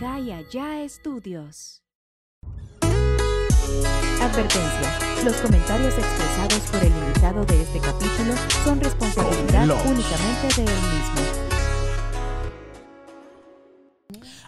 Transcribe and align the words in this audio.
Acá 0.00 0.18
y 0.18 0.32
allá 0.32 0.82
estudios. 0.82 1.82
Advertencia. 4.18 4.98
Los 5.22 5.36
comentarios 5.36 5.92
expresados 5.92 6.60
por 6.72 6.82
el 6.82 6.88
invitado 6.90 7.44
de 7.44 7.60
este 7.60 7.80
capítulo 7.80 8.32
son 8.64 8.80
responsabilidad 8.80 9.66
Los. 9.66 9.84
únicamente 9.84 10.46
de 10.56 10.62
él 10.62 10.80
mismo. 10.94 11.20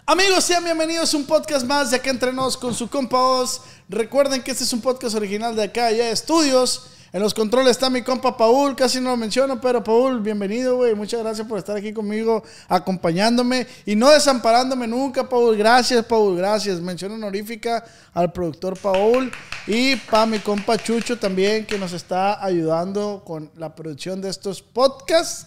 Amigos, 0.07 0.43
sean 0.43 0.63
bienvenidos 0.63 1.13
a 1.13 1.17
un 1.17 1.27
podcast 1.27 1.67
más 1.67 1.91
de 1.91 1.97
Acá 1.97 2.09
Entre 2.09 2.33
Nos 2.33 2.57
con 2.57 2.73
su 2.73 2.89
compa 2.89 3.21
Oz. 3.21 3.61
Recuerden 3.89 4.41
que 4.41 4.49
este 4.49 4.63
es 4.63 4.73
un 4.73 4.81
podcast 4.81 5.15
original 5.15 5.55
de 5.55 5.65
Acá 5.65 5.91
Ya 5.91 6.09
Estudios. 6.09 6.92
En 7.13 7.21
los 7.21 7.35
controles 7.35 7.71
está 7.71 7.91
mi 7.91 8.01
compa 8.01 8.35
Paul, 8.35 8.75
casi 8.75 8.99
no 8.99 9.11
lo 9.11 9.17
menciono, 9.17 9.61
pero 9.61 9.83
Paul, 9.83 10.19
bienvenido, 10.21 10.77
güey. 10.77 10.95
Muchas 10.95 11.21
gracias 11.21 11.47
por 11.47 11.59
estar 11.59 11.77
aquí 11.77 11.93
conmigo, 11.93 12.41
acompañándome 12.67 13.67
y 13.85 13.95
no 13.95 14.09
desamparándome 14.09 14.87
nunca, 14.87 15.29
Paul. 15.29 15.55
Gracias, 15.55 16.03
Paul, 16.05 16.35
gracias. 16.35 16.81
Mención 16.81 17.11
honorífica 17.11 17.85
al 18.15 18.31
productor 18.33 18.75
Paul 18.79 19.31
y 19.67 19.95
para 19.95 20.25
mi 20.25 20.39
compa 20.39 20.75
Chucho 20.79 21.19
también, 21.19 21.67
que 21.67 21.77
nos 21.77 21.93
está 21.93 22.43
ayudando 22.43 23.21
con 23.23 23.51
la 23.57 23.75
producción 23.75 24.19
de 24.19 24.29
estos 24.29 24.63
podcasts. 24.63 25.45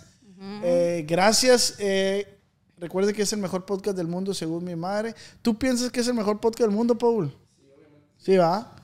Eh, 0.63 1.05
gracias. 1.07 1.75
eh, 1.81 2.33
Recuerde 2.79 3.13
que 3.13 3.23
es 3.23 3.33
el 3.33 3.41
mejor 3.41 3.65
podcast 3.67 3.97
del 3.97 4.07
mundo, 4.07 4.35
según 4.35 4.63
mi 4.63 4.77
madre. 4.77 5.17
¿Tú 5.43 5.59
piensas 5.59 5.91
que 5.91 5.99
es 5.99 6.07
el 6.07 6.15
mejor 6.15 6.39
podcast 6.39 6.69
del 6.69 6.77
mundo, 6.77 6.97
Paul? 6.97 7.35
Sí, 8.19 8.37
va. 8.37 8.76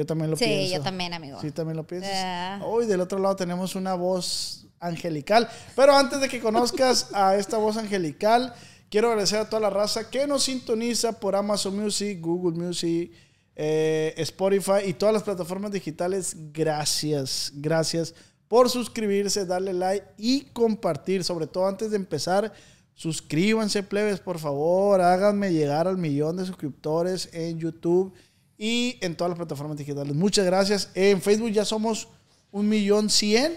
Yo 0.00 0.06
también 0.06 0.30
lo 0.30 0.36
Sí, 0.38 0.46
pienso. 0.46 0.76
yo 0.76 0.82
también, 0.82 1.12
amigo. 1.12 1.38
Sí, 1.42 1.50
también 1.50 1.76
lo 1.76 1.86
piensas. 1.86 2.10
Ah. 2.14 2.58
Hoy 2.64 2.86
del 2.86 3.02
otro 3.02 3.18
lado 3.18 3.36
tenemos 3.36 3.74
una 3.74 3.92
voz 3.92 4.66
angelical. 4.78 5.46
Pero 5.76 5.94
antes 5.94 6.22
de 6.22 6.26
que 6.30 6.40
conozcas 6.40 7.08
a 7.12 7.36
esta 7.36 7.58
voz 7.58 7.76
angelical, 7.76 8.54
quiero 8.88 9.08
agradecer 9.08 9.40
a 9.40 9.50
toda 9.50 9.60
la 9.60 9.68
raza 9.68 10.08
que 10.08 10.26
nos 10.26 10.44
sintoniza 10.44 11.12
por 11.20 11.36
Amazon 11.36 11.78
Music, 11.78 12.18
Google 12.18 12.58
Music, 12.58 13.12
eh, 13.54 14.14
Spotify 14.16 14.86
y 14.86 14.94
todas 14.94 15.12
las 15.12 15.22
plataformas 15.22 15.70
digitales. 15.70 16.34
Gracias, 16.50 17.52
gracias 17.56 18.14
por 18.48 18.70
suscribirse, 18.70 19.44
darle 19.44 19.74
like 19.74 20.06
y 20.16 20.46
compartir. 20.54 21.24
Sobre 21.24 21.46
todo 21.46 21.66
antes 21.66 21.90
de 21.90 21.96
empezar, 21.96 22.54
suscríbanse, 22.94 23.82
plebes, 23.82 24.18
por 24.18 24.38
favor. 24.38 25.02
Háganme 25.02 25.52
llegar 25.52 25.86
al 25.86 25.98
millón 25.98 26.38
de 26.38 26.46
suscriptores 26.46 27.28
en 27.34 27.58
YouTube 27.58 28.14
y 28.62 28.98
en 29.00 29.16
todas 29.16 29.30
las 29.30 29.38
plataformas 29.38 29.78
digitales. 29.78 30.14
Muchas 30.14 30.44
gracias. 30.44 30.90
En 30.92 31.22
Facebook 31.22 31.50
ya 31.50 31.64
somos 31.64 32.08
un 32.50 32.68
millón 32.68 33.08
cien. 33.08 33.54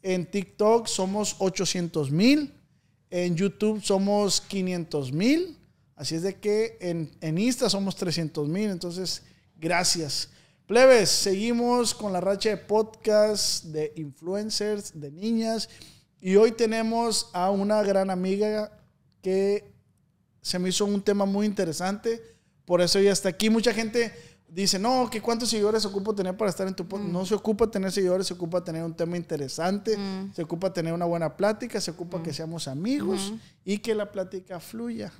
En 0.00 0.30
TikTok 0.30 0.86
somos 0.86 1.34
800 1.40 2.12
mil. 2.12 2.54
En 3.10 3.34
YouTube 3.34 3.82
somos 3.82 4.40
500 4.40 5.10
mil. 5.10 5.58
Así 5.96 6.14
es 6.14 6.22
de 6.22 6.36
que 6.36 6.78
en, 6.80 7.10
en 7.20 7.36
Insta 7.36 7.68
somos 7.68 7.96
300 7.96 8.46
mil. 8.48 8.70
Entonces, 8.70 9.24
gracias. 9.56 10.28
Plebes, 10.68 11.10
seguimos 11.10 11.92
con 11.92 12.12
la 12.12 12.20
racha 12.20 12.50
de 12.50 12.56
podcast, 12.56 13.64
de 13.64 13.92
influencers, 13.96 14.92
de 15.00 15.10
niñas. 15.10 15.68
Y 16.20 16.36
hoy 16.36 16.52
tenemos 16.52 17.28
a 17.32 17.50
una 17.50 17.82
gran 17.82 18.08
amiga 18.08 18.70
que 19.20 19.74
se 20.42 20.60
me 20.60 20.68
hizo 20.68 20.84
un 20.84 21.02
tema 21.02 21.24
muy 21.24 21.44
interesante. 21.44 22.22
Por 22.64 22.80
eso 22.80 23.00
ella 23.00 23.12
está 23.12 23.30
aquí. 23.30 23.50
Mucha 23.50 23.74
gente 23.74 24.33
dice, 24.54 24.78
no, 24.78 25.10
que 25.10 25.20
cuántos 25.20 25.50
seguidores 25.50 25.84
ocupa 25.84 26.14
tener 26.14 26.36
para 26.36 26.48
estar 26.50 26.66
en 26.66 26.74
tu 26.74 26.86
podcast. 26.86 27.10
No 27.10 27.26
se 27.26 27.34
ocupa 27.34 27.70
tener 27.70 27.90
seguidores, 27.90 28.26
se 28.26 28.34
ocupa 28.34 28.62
tener 28.62 28.84
un 28.84 28.94
tema 28.94 29.16
interesante, 29.16 29.98
se 30.32 30.42
ocupa 30.42 30.72
tener 30.72 30.92
una 30.92 31.04
buena 31.04 31.36
plática, 31.36 31.80
se 31.80 31.90
ocupa 31.90 32.22
que 32.22 32.32
seamos 32.32 32.68
amigos 32.68 33.32
y 33.64 33.78
que 33.78 33.94
la 33.94 34.10
plática 34.12 34.60
fluya. 34.60 35.12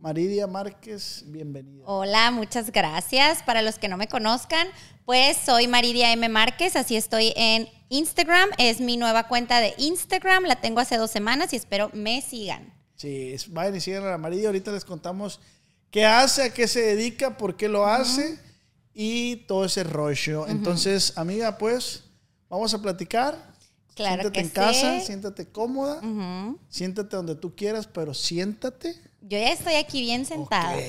Maridia 0.00 0.46
Márquez, 0.46 1.24
bienvenida. 1.26 1.82
Hola, 1.84 2.30
muchas 2.30 2.70
gracias. 2.70 3.42
Para 3.42 3.62
los 3.62 3.80
que 3.80 3.88
no 3.88 3.96
me 3.96 4.06
conozcan, 4.06 4.68
pues 5.04 5.36
soy 5.36 5.66
Maridia 5.66 6.12
M. 6.12 6.28
Márquez, 6.28 6.76
así 6.76 6.94
estoy 6.94 7.32
en 7.34 7.68
Instagram. 7.88 8.50
Es 8.58 8.80
mi 8.80 8.96
nueva 8.96 9.26
cuenta 9.26 9.58
de 9.58 9.74
Instagram, 9.76 10.44
la 10.44 10.60
tengo 10.60 10.78
hace 10.78 10.98
dos 10.98 11.10
semanas 11.10 11.52
y 11.52 11.56
espero 11.56 11.90
me 11.94 12.22
sigan. 12.22 12.72
Sí, 12.94 13.34
vayan 13.48 13.74
y 13.74 13.80
sigan 13.80 14.04
a 14.04 14.10
la 14.10 14.18
Maridia. 14.18 14.48
Ahorita 14.48 14.70
les 14.70 14.84
contamos 14.84 15.40
qué 15.90 16.04
hace, 16.04 16.42
a 16.42 16.54
qué 16.54 16.68
se 16.68 16.80
dedica, 16.80 17.36
por 17.36 17.56
qué 17.56 17.68
lo 17.68 17.84
hace 17.84 18.38
y 18.94 19.36
todo 19.46 19.64
ese 19.64 19.84
rollo. 19.84 20.46
Entonces, 20.48 21.12
amiga, 21.16 21.58
pues, 21.58 22.04
vamos 22.48 22.72
a 22.74 22.82
platicar. 22.82 23.36
Claro 23.94 24.22
siéntate 24.22 24.32
que 24.32 24.40
en 24.40 24.48
casa, 24.50 25.00
siéntate 25.00 25.48
cómoda, 25.48 25.98
Ujú. 25.98 26.56
siéntate 26.68 27.16
donde 27.16 27.34
tú 27.34 27.56
quieras, 27.56 27.88
pero 27.88 28.14
siéntate. 28.14 28.94
Yo 29.22 29.38
ya 29.38 29.52
estoy 29.52 29.74
aquí 29.74 30.00
bien 30.02 30.24
sentada. 30.24 30.76
Ok, 30.76 30.82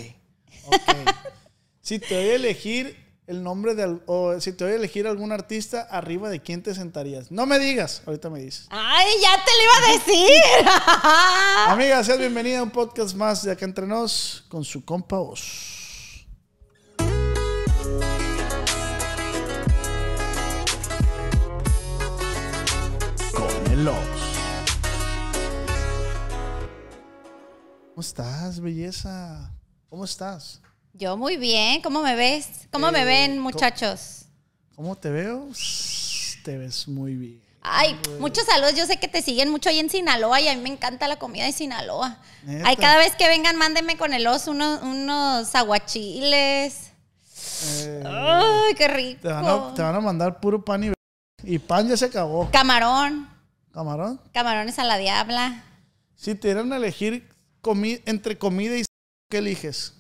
ok. 0.67 1.09
si 1.81 1.97
te 1.97 2.15
voy 2.15 2.29
a 2.29 2.35
elegir 2.35 2.95
el 3.25 3.41
nombre 3.43 3.73
de 3.75 3.99
o 4.05 4.39
si 4.39 4.53
te 4.53 4.63
voy 4.63 4.73
a 4.73 4.75
elegir 4.75 5.07
algún 5.07 5.31
artista, 5.31 5.81
arriba 5.81 6.29
de 6.29 6.39
quién 6.41 6.61
te 6.61 6.73
sentarías. 6.75 7.31
No 7.31 7.45
me 7.47 7.57
digas, 7.59 8.03
ahorita 8.05 8.29
me 8.29 8.39
dices. 8.41 8.67
¡Ay, 8.69 9.07
ya 9.21 9.43
te 9.43 9.51
lo 9.57 9.63
iba 9.63 9.87
a 9.87 9.91
decir! 9.97 10.69
Amiga, 11.67 12.03
seas 12.03 12.19
bienvenida 12.19 12.59
a 12.59 12.63
un 12.63 12.71
podcast 12.71 13.15
más 13.15 13.43
de 13.43 13.51
acá 13.51 13.65
entre 13.65 13.87
nos 13.87 14.45
con 14.49 14.63
su 14.63 14.85
compa 14.85 15.19
Oz. 15.19 15.78
Oz. 23.87 23.95
¿Cómo 27.89 28.01
estás, 28.01 28.59
belleza? 28.59 29.51
¿Cómo 29.89 30.05
estás? 30.05 30.61
Yo 30.93 31.17
muy 31.17 31.37
bien, 31.37 31.81
¿cómo 31.81 32.01
me 32.01 32.15
ves? 32.15 32.67
¿Cómo 32.71 32.91
me 32.91 33.01
Eh, 33.01 33.05
ven, 33.05 33.39
muchachos? 33.39 34.25
¿Cómo 34.75 34.95
te 34.95 35.09
veo? 35.09 35.47
Te 36.43 36.57
ves 36.57 36.87
muy 36.87 37.15
bien. 37.15 37.41
Ay, 37.61 37.99
muchos 38.19 38.45
saludos. 38.45 38.75
Yo 38.75 38.85
sé 38.85 38.97
que 38.97 39.07
te 39.09 39.21
siguen 39.21 39.49
mucho 39.49 39.69
ahí 39.69 39.79
en 39.79 39.89
Sinaloa 39.89 40.39
y 40.39 40.47
a 40.47 40.55
mí 40.55 40.61
me 40.61 40.69
encanta 40.69 41.07
la 41.07 41.17
comida 41.19 41.43
de 41.45 41.51
Sinaloa. 41.51 42.17
¿Neta? 42.43 42.67
Ay, 42.69 42.75
cada 42.77 42.97
vez 42.97 43.15
que 43.15 43.27
vengan, 43.27 43.57
mándenme 43.57 43.97
con 43.97 44.13
el 44.13 44.25
oso 44.27 44.51
unos, 44.51 44.81
unos 44.81 45.53
aguachiles. 45.55 46.91
Eh, 47.81 48.03
Ay, 48.05 48.73
qué 48.75 48.87
rico. 48.87 49.19
te, 49.21 49.27
van 49.27 49.45
a, 49.45 49.73
te 49.73 49.81
van 49.81 49.95
a 49.95 49.99
mandar 49.99 50.39
puro 50.39 50.63
pan 50.63 50.83
y... 50.85 50.91
Y 51.43 51.59
pan 51.59 51.87
ya 51.87 51.97
se 51.97 52.05
acabó. 52.05 52.49
Camarón. 52.51 53.29
¿Camarón? 53.71 54.19
Camarones 54.33 54.79
a 54.79 54.83
la 54.83 54.97
diabla. 54.97 55.63
Si 56.15 56.35
te 56.35 56.49
dieran 56.49 56.71
a 56.73 56.77
elegir 56.77 57.29
comi- 57.61 58.01
entre 58.05 58.37
comida 58.37 58.75
y 58.77 58.83
¿qué 59.29 59.37
eliges? 59.37 59.93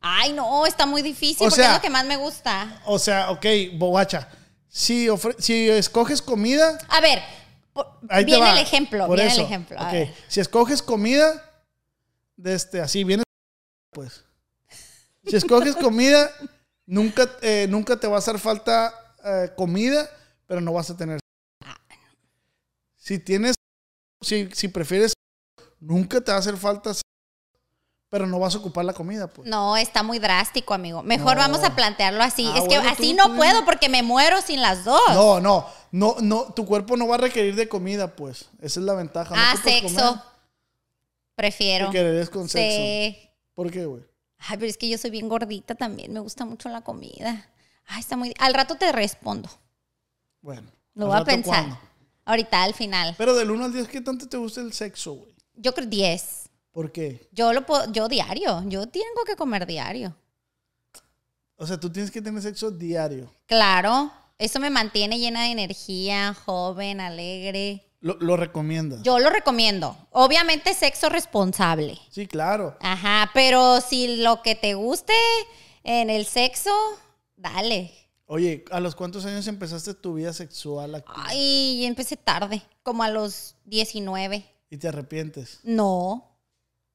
Ay, 0.00 0.32
no, 0.32 0.64
está 0.66 0.86
muy 0.86 1.02
difícil 1.02 1.46
O 1.46 1.50
porque 1.50 1.56
sea- 1.62 1.70
es 1.70 1.76
lo 1.76 1.82
que 1.82 1.90
más 1.90 2.04
me 2.06 2.16
gusta. 2.16 2.80
O 2.86 2.98
sea, 2.98 3.30
ok, 3.30 3.44
bobacha. 3.74 4.28
Si, 4.68 5.08
si 5.38 5.68
escoges 5.68 6.22
comida, 6.22 6.78
A 6.88 7.00
ver, 7.00 7.20
te 8.08 8.24
viene 8.24 8.40
va. 8.40 8.52
el 8.52 8.58
ejemplo, 8.58 9.06
Por 9.06 9.16
viene 9.16 9.30
eso, 9.32 9.40
el 9.40 9.46
ejemplo. 9.46 9.78
A 9.78 9.86
ok. 9.86 9.92
ver. 9.92 10.14
Si 10.28 10.40
escoges 10.40 10.82
comida, 10.82 11.44
de 12.36 12.54
este, 12.54 12.80
así 12.80 13.02
viene, 13.04 13.24
pues. 13.90 14.24
Si 15.26 15.36
escoges 15.36 15.74
comida, 15.76 16.30
nunca, 16.86 17.28
eh, 17.42 17.66
nunca 17.68 17.98
te 17.98 18.06
va 18.06 18.16
a 18.16 18.18
hacer 18.20 18.38
falta 18.38 18.94
eh, 19.24 19.50
comida, 19.56 20.08
pero 20.46 20.60
no 20.60 20.72
vas 20.72 20.88
a 20.90 20.96
tener. 20.96 21.18
Si 23.10 23.18
tienes, 23.18 23.56
si, 24.20 24.48
si 24.52 24.68
prefieres, 24.68 25.14
nunca 25.80 26.20
te 26.20 26.30
va 26.30 26.36
a 26.36 26.38
hacer 26.38 26.56
falta, 26.56 26.92
pero 28.08 28.24
no 28.24 28.38
vas 28.38 28.54
a 28.54 28.58
ocupar 28.58 28.84
la 28.84 28.92
comida, 28.92 29.26
pues. 29.26 29.48
No, 29.48 29.76
está 29.76 30.04
muy 30.04 30.20
drástico, 30.20 30.74
amigo. 30.74 31.02
Mejor 31.02 31.34
No. 31.34 31.42
vamos 31.42 31.64
a 31.64 31.74
plantearlo 31.74 32.22
así. 32.22 32.46
Ah, 32.46 32.58
es 32.58 32.68
que 32.68 32.76
bueno, 32.76 32.88
así 32.88 33.10
tú- 33.10 33.16
no 33.16 33.30
tú 33.30 33.36
puedo 33.38 33.64
porque 33.64 33.88
me 33.88 34.04
muero 34.04 34.40
sin 34.42 34.62
las 34.62 34.84
dos. 34.84 35.00
No, 35.08 35.40
no, 35.40 35.66
no, 35.90 36.14
no, 36.20 36.54
tu 36.54 36.64
cuerpo 36.64 36.96
no 36.96 37.08
va 37.08 37.16
a 37.16 37.18
requerir 37.18 37.56
de 37.56 37.68
comida, 37.68 38.14
pues. 38.14 38.48
Esa 38.60 38.78
es 38.78 38.86
la 38.86 38.94
ventaja. 38.94 39.34
no 39.34 39.42
ah, 39.42 39.54
ocupas 39.56 39.72
sexo. 39.72 39.96
comer, 39.96 40.24
Prefiero. 41.34 41.90
Quereres 41.90 42.30
con 42.30 42.48
sexo. 42.48 42.76
Sí. 42.76 43.28
¿Por 43.54 43.72
qué, 43.72 43.86
güey? 43.86 44.04
Ay, 44.38 44.56
pero 44.56 44.66
es 44.70 44.76
que 44.76 44.88
yo 44.88 44.98
soy 44.98 45.10
bien 45.10 45.28
gordita 45.28 45.74
también. 45.74 46.12
Me 46.12 46.20
gusta 46.20 46.44
mucho 46.44 46.68
la 46.68 46.82
comida. 46.82 47.50
Ay, 47.86 47.98
está 48.02 48.16
muy. 48.16 48.32
Al 48.38 48.54
rato 48.54 48.76
te 48.76 48.92
respondo. 48.92 49.50
Bueno. 50.42 50.70
Lo 50.94 51.08
voy 51.08 51.18
a 51.18 51.24
pensar. 51.24 51.89
Ahorita, 52.24 52.62
al 52.62 52.74
final. 52.74 53.14
Pero 53.18 53.34
del 53.34 53.50
1 53.50 53.64
al 53.64 53.72
10, 53.72 53.88
¿qué 53.88 54.00
tanto 54.00 54.28
te 54.28 54.36
gusta 54.36 54.60
el 54.60 54.72
sexo, 54.72 55.14
güey? 55.14 55.34
Yo 55.54 55.74
creo 55.74 55.86
10. 55.86 56.48
¿Por 56.72 56.92
qué? 56.92 57.28
Yo 57.32 57.52
lo 57.52 57.66
puedo, 57.66 57.90
yo 57.92 58.08
diario. 58.08 58.62
Yo 58.66 58.86
tengo 58.88 59.24
que 59.26 59.36
comer 59.36 59.66
diario. 59.66 60.14
O 61.56 61.66
sea, 61.66 61.78
tú 61.78 61.90
tienes 61.90 62.10
que 62.10 62.22
tener 62.22 62.40
sexo 62.40 62.70
diario. 62.70 63.32
Claro. 63.46 64.12
Eso 64.38 64.58
me 64.60 64.70
mantiene 64.70 65.18
llena 65.18 65.42
de 65.42 65.50
energía, 65.50 66.34
joven, 66.46 67.00
alegre. 67.00 67.84
Lo, 68.00 68.16
lo 68.20 68.38
recomiendas. 68.38 69.02
Yo 69.02 69.18
lo 69.18 69.28
recomiendo. 69.28 69.94
Obviamente 70.10 70.72
sexo 70.72 71.10
responsable. 71.10 71.98
Sí, 72.10 72.26
claro. 72.26 72.78
Ajá, 72.80 73.30
pero 73.34 73.82
si 73.82 74.16
lo 74.16 74.40
que 74.40 74.54
te 74.54 74.72
guste 74.72 75.12
en 75.84 76.08
el 76.08 76.24
sexo, 76.24 76.70
dale. 77.36 77.92
Oye, 78.32 78.64
¿a 78.70 78.78
los 78.78 78.94
cuántos 78.94 79.24
años 79.26 79.48
empezaste 79.48 79.92
tu 79.92 80.14
vida 80.14 80.32
sexual 80.32 80.94
activa? 80.94 81.24
Ay, 81.26 81.84
empecé 81.84 82.16
tarde, 82.16 82.62
como 82.84 83.02
a 83.02 83.08
los 83.08 83.56
19. 83.64 84.44
Y 84.70 84.76
te 84.76 84.86
arrepientes. 84.86 85.58
No, 85.64 86.26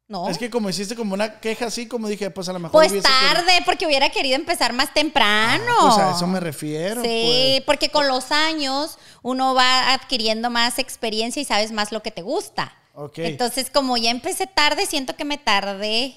No. 0.07 0.29
Es 0.29 0.37
que 0.37 0.49
como 0.51 0.69
hiciste 0.69 0.95
como 0.95 1.13
una 1.15 1.39
queja 1.41 1.65
así, 1.65 1.87
como 1.87 2.07
dije, 2.07 2.29
pues 2.29 2.47
a 2.47 2.53
lo 2.53 2.59
mejor 2.59 2.71
pues 2.71 2.91
querido- 2.93 3.03
tarde, 3.09 3.51
porque 3.65 3.85
hubiera 3.87 4.11
querido 4.11 4.35
empezar 4.35 4.71
más 4.71 4.93
temprano. 4.93 5.73
Pues 5.81 5.97
a 5.97 6.11
eso 6.15 6.25
me 6.27 6.39
refiero. 6.39 7.01
Sí, 7.01 7.55
pues. 7.57 7.61
porque 7.65 7.89
con 7.89 8.07
los 8.07 8.31
años 8.31 8.97
uno 9.23 9.55
va 9.55 9.93
adquiriendo 9.93 10.49
más 10.49 10.77
experiencia 10.79 11.41
y 11.41 11.45
sabes 11.45 11.71
más 11.71 11.91
lo 11.91 12.01
que 12.03 12.11
te 12.11 12.21
gusta. 12.21 12.71
Ok. 12.93 13.17
Entonces, 13.17 13.69
como 13.71 13.97
ya 13.97 14.11
empecé 14.11 14.47
tarde, 14.47 14.85
siento 14.85 15.15
que 15.17 15.25
me 15.25 15.37
tardé 15.39 16.15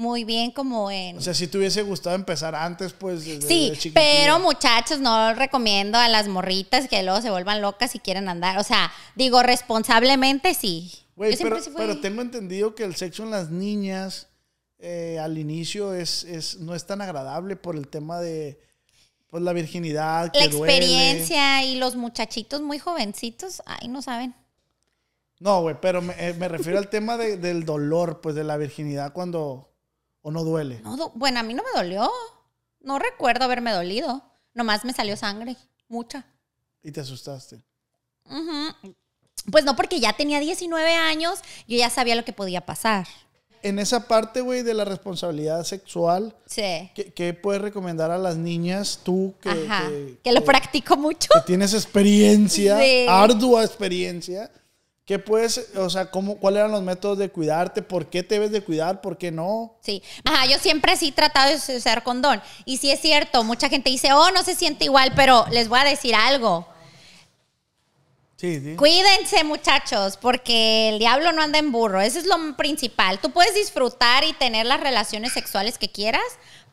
muy 0.00 0.24
bien 0.24 0.50
como 0.50 0.90
en... 0.90 1.18
O 1.18 1.20
sea, 1.20 1.34
si 1.34 1.46
te 1.46 1.58
hubiese 1.58 1.82
gustado 1.82 2.16
empezar 2.16 2.54
antes, 2.54 2.94
pues. 2.94 3.22
Sí, 3.22 3.70
pero 3.92 4.40
muchachos, 4.40 4.98
no 4.98 5.34
recomiendo 5.34 5.98
a 5.98 6.08
las 6.08 6.26
morritas 6.26 6.88
que 6.88 7.02
luego 7.02 7.20
se 7.20 7.30
vuelvan 7.30 7.60
locas 7.60 7.94
y 7.94 7.98
quieren 7.98 8.28
andar. 8.30 8.56
O 8.58 8.64
sea, 8.64 8.90
digo, 9.14 9.42
responsablemente 9.42 10.54
sí. 10.54 10.90
Siempre 11.16 11.36
pero, 11.50 11.60
sí 11.62 11.70
pero 11.76 12.00
tengo 12.00 12.22
entendido 12.22 12.74
que 12.74 12.84
el 12.84 12.96
sexo 12.96 13.24
en 13.24 13.30
las 13.30 13.50
niñas 13.50 14.28
eh, 14.78 15.18
al 15.20 15.36
inicio 15.36 15.92
es, 15.92 16.24
es, 16.24 16.58
no 16.60 16.74
es 16.74 16.86
tan 16.86 17.02
agradable 17.02 17.56
por 17.56 17.76
el 17.76 17.88
tema 17.88 18.20
de 18.20 18.58
pues, 19.28 19.42
la 19.42 19.52
virginidad. 19.52 20.32
Que 20.32 20.40
La 20.40 20.48
duele. 20.48 20.74
experiencia 20.76 21.62
y 21.62 21.74
los 21.74 21.94
muchachitos 21.96 22.62
muy 22.62 22.78
jovencitos, 22.78 23.62
ay, 23.66 23.88
no 23.88 24.00
saben. 24.00 24.34
No, 25.40 25.60
güey, 25.60 25.76
pero 25.78 26.00
me, 26.00 26.14
eh, 26.18 26.32
me 26.34 26.48
refiero 26.48 26.78
al 26.78 26.88
tema 26.88 27.18
de- 27.18 27.36
del 27.36 27.66
dolor, 27.66 28.22
pues 28.22 28.34
de 28.34 28.44
la 28.44 28.56
virginidad 28.56 29.12
cuando. 29.12 29.69
O 30.22 30.30
no 30.30 30.44
duele. 30.44 30.80
No, 30.82 30.96
do- 30.96 31.12
bueno, 31.14 31.40
a 31.40 31.42
mí 31.42 31.54
no 31.54 31.62
me 31.62 31.70
dolió. 31.80 32.10
No 32.80 32.98
recuerdo 32.98 33.44
haberme 33.44 33.72
dolido. 33.72 34.22
Nomás 34.54 34.84
me 34.84 34.92
salió 34.92 35.16
sangre, 35.16 35.56
mucha. 35.88 36.24
Y 36.82 36.90
te 36.92 37.00
asustaste. 37.00 37.60
Pues 39.50 39.64
no, 39.64 39.74
porque 39.76 40.00
ya 40.00 40.12
tenía 40.12 40.38
19 40.40 40.94
años, 40.94 41.40
yo 41.66 41.76
ya 41.76 41.90
sabía 41.90 42.14
lo 42.14 42.24
que 42.24 42.32
podía 42.32 42.60
pasar. 42.66 43.06
En 43.62 43.78
esa 43.78 44.06
parte, 44.08 44.40
güey, 44.40 44.62
de 44.62 44.72
la 44.72 44.84
responsabilidad 44.86 45.64
sexual, 45.64 46.34
Sí. 46.46 46.90
¿qué, 46.94 47.12
qué 47.14 47.34
puedes 47.34 47.60
recomendar 47.60 48.10
a 48.10 48.16
las 48.18 48.36
niñas 48.36 49.00
tú 49.02 49.34
que, 49.42 49.50
Ajá. 49.50 49.88
que- 49.88 50.18
Que 50.24 50.32
lo 50.32 50.40
que- 50.40 50.46
practico 50.46 50.96
mucho. 50.96 51.28
que 51.34 51.40
tienes 51.46 51.74
experiencia, 51.74 52.78
Sí. 52.80 53.06
ardua 53.08 53.64
experiencia? 53.64 54.50
¿Qué 55.10 55.18
puedes, 55.18 55.70
o 55.74 55.90
sea, 55.90 56.08
cómo, 56.08 56.36
cuáles 56.36 56.60
eran 56.60 56.70
los 56.70 56.84
métodos 56.84 57.18
de 57.18 57.30
cuidarte? 57.30 57.82
¿Por 57.82 58.06
qué 58.06 58.22
te 58.22 58.36
debes 58.36 58.52
de 58.52 58.62
cuidar? 58.62 59.00
¿Por 59.00 59.18
qué 59.18 59.32
no? 59.32 59.76
Sí. 59.80 60.04
Ajá, 60.22 60.46
yo 60.46 60.56
siempre 60.60 60.96
sí 60.96 61.08
he 61.08 61.12
tratado 61.12 61.50
de 61.50 61.76
usar 61.76 62.04
condón. 62.04 62.40
Y 62.64 62.76
sí 62.76 62.92
es 62.92 63.00
cierto, 63.00 63.42
mucha 63.42 63.68
gente 63.68 63.90
dice, 63.90 64.12
oh, 64.12 64.30
no 64.30 64.44
se 64.44 64.54
siente 64.54 64.84
igual, 64.84 65.10
pero 65.16 65.46
les 65.50 65.68
voy 65.68 65.80
a 65.80 65.84
decir 65.84 66.14
algo. 66.14 66.64
Sí, 68.36 68.60
sí. 68.60 68.76
Cuídense, 68.76 69.42
muchachos, 69.42 70.16
porque 70.16 70.90
el 70.90 71.00
diablo 71.00 71.32
no 71.32 71.42
anda 71.42 71.58
en 71.58 71.72
burro. 71.72 72.00
Eso 72.00 72.20
es 72.20 72.26
lo 72.26 72.36
principal. 72.56 73.18
Tú 73.18 73.32
puedes 73.32 73.56
disfrutar 73.56 74.22
y 74.22 74.32
tener 74.34 74.64
las 74.66 74.78
relaciones 74.78 75.32
sexuales 75.32 75.76
que 75.76 75.90
quieras, 75.90 76.22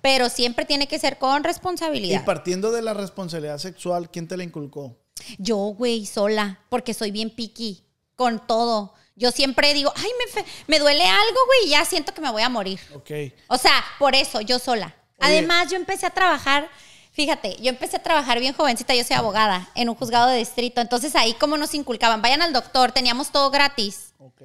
pero 0.01 0.29
siempre 0.29 0.63
tiene 0.65 0.87
que 0.87 0.99
ser 0.99 1.17
con 1.17 1.41
Y 1.41 1.43
responsabilidad. 1.43 2.23
partiendo 2.23 2.71
de 2.71 2.83
la 2.83 2.93
responsabilidad 2.93 3.57
sexual, 3.57 4.11
¿quién 4.11 4.27
te 4.27 4.37
la 4.37 4.43
inculcó? 4.43 4.95
Yo, 5.39 5.57
güey, 5.57 6.05
sola, 6.05 6.59
porque 6.69 6.93
soy 6.93 7.09
bien 7.09 7.31
piqui 7.31 7.86
con 8.17 8.45
todo. 8.45 8.93
Yo 9.15 9.31
siempre 9.31 9.73
digo, 9.73 9.93
ay, 9.95 10.09
me, 10.35 10.45
me 10.67 10.79
duele 10.79 11.05
algo, 11.05 11.39
güey, 11.45 11.67
y 11.67 11.69
ya 11.69 11.85
siento 11.85 12.13
que 12.13 12.19
me 12.19 12.29
voy 12.29 12.41
a 12.41 12.49
morir. 12.49 12.79
Ok. 12.93 13.09
O 13.47 13.57
sea, 13.57 13.83
por 13.97 14.13
eso, 14.13 14.41
yo 14.41 14.59
sola. 14.59 14.93
Oye. 15.19 15.29
Además, 15.29 15.71
yo 15.71 15.77
empecé 15.77 16.05
a 16.05 16.09
trabajar, 16.09 16.69
fíjate, 17.13 17.55
yo 17.61 17.69
empecé 17.69 17.95
a 17.95 18.03
trabajar 18.03 18.39
bien 18.39 18.53
jovencita, 18.53 18.93
yo 18.93 19.03
soy 19.03 19.15
abogada 19.15 19.69
en 19.73 19.87
un 19.89 19.95
juzgado 19.95 20.27
de 20.27 20.37
distrito. 20.39 20.81
Entonces 20.81 21.15
ahí 21.15 21.33
como 21.35 21.57
nos 21.57 21.73
inculcaban, 21.73 22.21
vayan 22.21 22.41
al 22.41 22.53
doctor, 22.53 22.91
teníamos 22.91 23.31
todo 23.31 23.49
gratis. 23.49 24.13
Ok. 24.19 24.41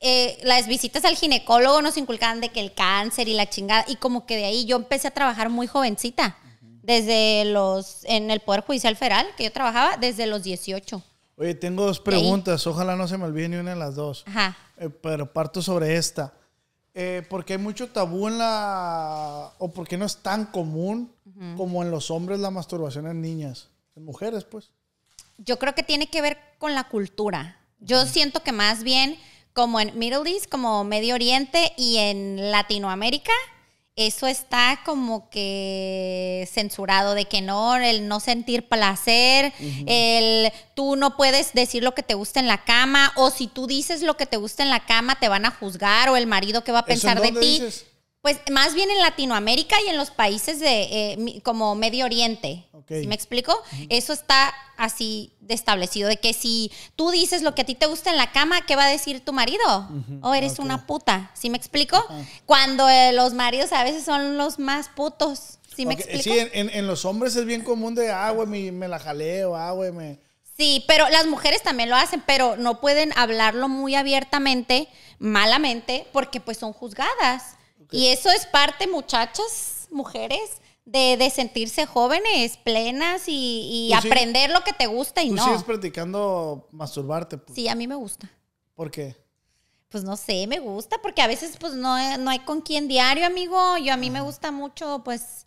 Eh, 0.00 0.38
las 0.42 0.68
visitas 0.68 1.04
al 1.06 1.16
ginecólogo 1.16 1.80
nos 1.80 1.96
inculcaban 1.96 2.40
de 2.40 2.50
que 2.50 2.60
el 2.60 2.74
cáncer 2.74 3.26
y 3.26 3.34
la 3.34 3.48
chingada. 3.48 3.84
Y 3.88 3.96
como 3.96 4.26
que 4.26 4.36
de 4.36 4.44
ahí 4.44 4.66
yo 4.66 4.76
empecé 4.76 5.08
a 5.08 5.12
trabajar 5.12 5.48
muy 5.48 5.66
jovencita. 5.66 6.36
Desde 6.82 7.46
los, 7.46 8.04
en 8.04 8.30
el 8.30 8.40
Poder 8.40 8.60
Judicial 8.60 8.94
Federal, 8.94 9.26
que 9.38 9.44
yo 9.44 9.52
trabajaba, 9.52 9.96
desde 9.96 10.26
los 10.26 10.42
18. 10.42 11.02
Oye, 11.36 11.54
tengo 11.54 11.84
dos 11.84 12.00
preguntas. 12.00 12.66
Ojalá 12.66 12.96
no 12.96 13.08
se 13.08 13.18
me 13.18 13.24
olvide 13.24 13.48
ni 13.48 13.56
una 13.56 13.70
de 13.70 13.76
las 13.76 13.94
dos. 13.94 14.24
Ajá. 14.26 14.56
Eh, 14.76 14.88
pero 14.88 15.32
parto 15.32 15.62
sobre 15.62 15.96
esta. 15.96 16.32
Eh, 16.94 17.26
porque 17.28 17.54
hay 17.54 17.58
mucho 17.58 17.88
tabú 17.88 18.28
en 18.28 18.38
la... 18.38 19.52
o 19.58 19.72
porque 19.72 19.98
no 19.98 20.04
es 20.04 20.18
tan 20.18 20.46
común 20.46 21.12
como 21.56 21.82
en 21.82 21.90
los 21.90 22.12
hombres 22.12 22.38
la 22.38 22.52
masturbación 22.52 23.08
en 23.08 23.20
niñas. 23.20 23.68
En 23.96 24.04
mujeres, 24.04 24.44
pues. 24.44 24.70
Yo 25.38 25.58
creo 25.58 25.74
que 25.74 25.82
tiene 25.82 26.08
que 26.08 26.22
ver 26.22 26.38
con 26.58 26.74
la 26.74 26.84
cultura. 26.88 27.58
Yo 27.80 28.06
siento 28.06 28.44
que 28.44 28.52
más 28.52 28.84
bien 28.84 29.18
como 29.52 29.80
en 29.80 29.98
Middle 29.98 30.30
East, 30.30 30.48
como 30.48 30.84
Medio 30.84 31.14
Oriente 31.14 31.72
y 31.76 31.96
en 31.96 32.50
Latinoamérica, 32.52 33.32
eso 33.96 34.26
está 34.26 34.80
como 34.84 35.30
que 35.30 36.48
censurado 36.52 37.14
de 37.14 37.26
que 37.26 37.40
no, 37.40 37.76
el 37.76 38.08
no 38.08 38.18
sentir 38.18 38.68
placer, 38.68 39.52
el 39.86 40.52
tú 40.74 40.96
no 40.96 41.16
puedes 41.16 41.52
decir 41.52 41.84
lo 41.84 41.94
que 41.94 42.02
te 42.02 42.14
gusta 42.14 42.40
en 42.40 42.48
la 42.48 42.64
cama 42.64 43.12
o 43.14 43.30
si 43.30 43.46
tú 43.46 43.68
dices 43.68 44.02
lo 44.02 44.16
que 44.16 44.26
te 44.26 44.36
gusta 44.36 44.64
en 44.64 44.70
la 44.70 44.84
cama 44.84 45.20
te 45.20 45.28
van 45.28 45.46
a 45.46 45.52
juzgar 45.52 46.08
o 46.08 46.16
el 46.16 46.26
marido 46.26 46.64
que 46.64 46.72
va 46.72 46.80
a 46.80 46.84
¿Eso 46.88 47.08
en 47.08 47.14
pensar 47.14 47.20
de 47.20 47.40
ti. 47.40 47.60
dices? 47.60 47.86
Pues 48.24 48.38
más 48.50 48.72
bien 48.74 48.90
en 48.90 49.00
Latinoamérica 49.00 49.76
y 49.84 49.90
en 49.90 49.98
los 49.98 50.10
países 50.10 50.58
de 50.58 50.82
eh, 51.12 51.40
como 51.42 51.74
Medio 51.74 52.06
Oriente. 52.06 52.64
Ok. 52.72 52.86
¿Sí 53.02 53.06
me 53.06 53.14
explico? 53.14 53.54
Eso 53.90 54.14
está 54.14 54.54
así 54.78 55.34
de 55.40 55.52
establecido, 55.52 56.08
de 56.08 56.16
que 56.16 56.32
si 56.32 56.72
tú 56.96 57.10
dices 57.10 57.42
lo 57.42 57.54
que 57.54 57.60
a 57.60 57.66
ti 57.66 57.74
te 57.74 57.84
gusta 57.84 58.10
en 58.10 58.16
la 58.16 58.32
cama, 58.32 58.64
¿qué 58.64 58.76
va 58.76 58.86
a 58.86 58.88
decir 58.88 59.20
tu 59.22 59.34
marido? 59.34 59.90
O 60.22 60.32
eres 60.32 60.52
Ok. 60.54 60.60
una 60.64 60.86
puta. 60.86 61.32
¿Sí 61.34 61.50
me 61.50 61.58
explico? 61.58 62.02
Cuando 62.46 62.88
eh, 62.88 63.12
los 63.12 63.34
maridos 63.34 63.74
a 63.74 63.84
veces 63.84 64.06
son 64.06 64.38
los 64.38 64.58
más 64.58 64.88
putos. 64.88 65.58
¿Sí 65.76 65.84
me 65.84 65.92
Ok, 65.92 66.00
explico? 66.00 66.22
Sí, 66.22 66.38
en, 66.38 66.48
en- 66.54 66.70
en 66.70 66.86
los 66.86 67.04
hombres 67.04 67.36
es 67.36 67.44
bien 67.44 67.62
común 67.62 67.94
de, 67.94 68.10
ah, 68.10 68.30
güey, 68.30 68.48
me, 68.48 68.72
me 68.72 68.88
la 68.88 68.98
jaleo, 69.00 69.54
ah, 69.54 69.72
güey, 69.72 69.92
me... 69.92 70.18
Sí, 70.56 70.82
pero 70.88 71.10
las 71.10 71.26
mujeres 71.26 71.62
también 71.62 71.90
lo 71.90 71.96
hacen, 71.96 72.22
pero 72.24 72.56
no 72.56 72.80
pueden 72.80 73.12
hablarlo 73.16 73.68
muy 73.68 73.96
abiertamente, 73.96 74.88
malamente, 75.18 76.06
porque 76.12 76.40
pues 76.40 76.56
son 76.56 76.72
juzgadas. 76.72 77.56
Y 77.94 78.08
eso 78.08 78.30
es 78.30 78.46
parte, 78.46 78.86
muchachas, 78.86 79.88
mujeres, 79.90 80.60
de, 80.84 81.16
de 81.16 81.30
sentirse 81.30 81.86
jóvenes, 81.86 82.56
plenas 82.58 83.28
y, 83.28 83.88
y 83.90 83.94
Tú 83.94 84.02
sí- 84.02 84.08
aprender 84.08 84.50
lo 84.50 84.62
que 84.64 84.72
te 84.72 84.86
gusta 84.86 85.22
y 85.22 85.28
Tú 85.30 85.36
no. 85.36 85.44
sigues 85.44 85.62
practicando 85.62 86.68
masturbarte, 86.72 87.38
pues. 87.38 87.54
Sí, 87.54 87.68
a 87.68 87.74
mí 87.74 87.86
me 87.86 87.94
gusta. 87.94 88.30
¿Por 88.74 88.90
qué? 88.90 89.16
Pues 89.88 90.02
no 90.04 90.16
sé, 90.16 90.46
me 90.48 90.58
gusta, 90.58 90.96
porque 91.00 91.22
a 91.22 91.26
veces 91.28 91.56
pues 91.58 91.74
no, 91.74 92.18
no 92.18 92.30
hay 92.30 92.40
con 92.40 92.60
quién 92.60 92.88
diario, 92.88 93.24
amigo. 93.26 93.78
Yo 93.78 93.94
a 93.94 93.96
mí 93.96 94.10
me 94.10 94.20
gusta 94.20 94.50
mucho 94.50 95.02
pues 95.04 95.46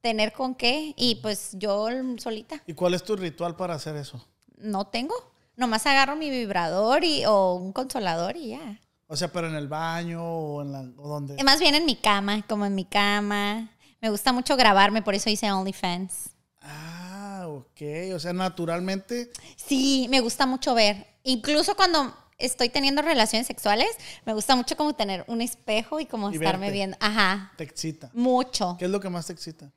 tener 0.00 0.32
con 0.32 0.54
qué 0.54 0.94
y 0.96 1.16
pues 1.16 1.50
yo 1.52 1.88
solita. 2.18 2.62
¿Y 2.66 2.72
cuál 2.74 2.94
es 2.94 3.02
tu 3.04 3.14
ritual 3.14 3.56
para 3.56 3.74
hacer 3.74 3.94
eso? 3.96 4.26
No 4.56 4.86
tengo. 4.86 5.14
Nomás 5.56 5.86
agarro 5.86 6.16
mi 6.16 6.30
vibrador 6.30 7.04
y, 7.04 7.24
o 7.26 7.54
un 7.54 7.72
consolador 7.72 8.36
y 8.36 8.48
ya. 8.48 8.80
O 9.06 9.16
sea, 9.16 9.28
pero 9.32 9.48
en 9.48 9.54
el 9.54 9.68
baño 9.68 10.22
o 10.24 10.62
en 10.62 10.72
la... 10.72 10.80
o 10.96 11.08
dónde? 11.08 11.42
Más 11.44 11.60
bien 11.60 11.74
en 11.74 11.84
mi 11.86 11.96
cama, 11.96 12.42
como 12.48 12.64
en 12.66 12.74
mi 12.74 12.84
cama. 12.84 13.70
Me 14.00 14.10
gusta 14.10 14.32
mucho 14.32 14.56
grabarme, 14.56 15.02
por 15.02 15.14
eso 15.14 15.30
hice 15.30 15.50
OnlyFans. 15.50 16.30
Ah, 16.62 17.44
ok. 17.48 18.14
O 18.14 18.18
sea, 18.18 18.32
naturalmente... 18.32 19.30
Sí, 19.56 20.06
me 20.10 20.20
gusta 20.20 20.46
mucho 20.46 20.74
ver. 20.74 21.06
Incluso 21.22 21.74
cuando 21.76 22.14
estoy 22.38 22.68
teniendo 22.70 23.02
relaciones 23.02 23.46
sexuales, 23.46 23.88
me 24.24 24.32
gusta 24.34 24.56
mucho 24.56 24.76
como 24.76 24.94
tener 24.94 25.24
un 25.28 25.40
espejo 25.40 26.00
y 26.00 26.06
como 26.06 26.30
Y 26.32 26.36
estarme 26.36 26.66
verte. 26.66 26.72
viendo. 26.72 26.96
Ajá, 27.00 27.52
te 27.56 27.64
excita. 27.64 28.10
mucho. 28.14 28.76
¿Qué 28.78 28.86
es 28.86 28.90
lo 28.90 29.00
que 29.00 29.10
más 29.10 29.26
te 29.26 29.32
excita? 29.34 29.70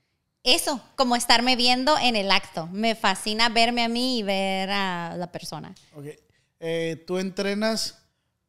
Eso, 0.43 0.81
como 0.95 1.15
estarme 1.17 1.55
viendo 1.57 1.97
en 1.97 2.15
el 2.15 2.31
acto. 2.31 2.67
Me 2.67 2.95
fascina 2.95 3.49
verme 3.49 3.83
a 3.83 3.89
mí 3.89 4.19
y 4.19 4.23
ver 4.23 4.69
a 4.71 5.15
la 5.17 5.29
persona. 5.31 5.75
Ok. 5.95 6.05
Eh, 6.59 7.03
¿Tú 7.05 7.17
entrenas 7.17 7.97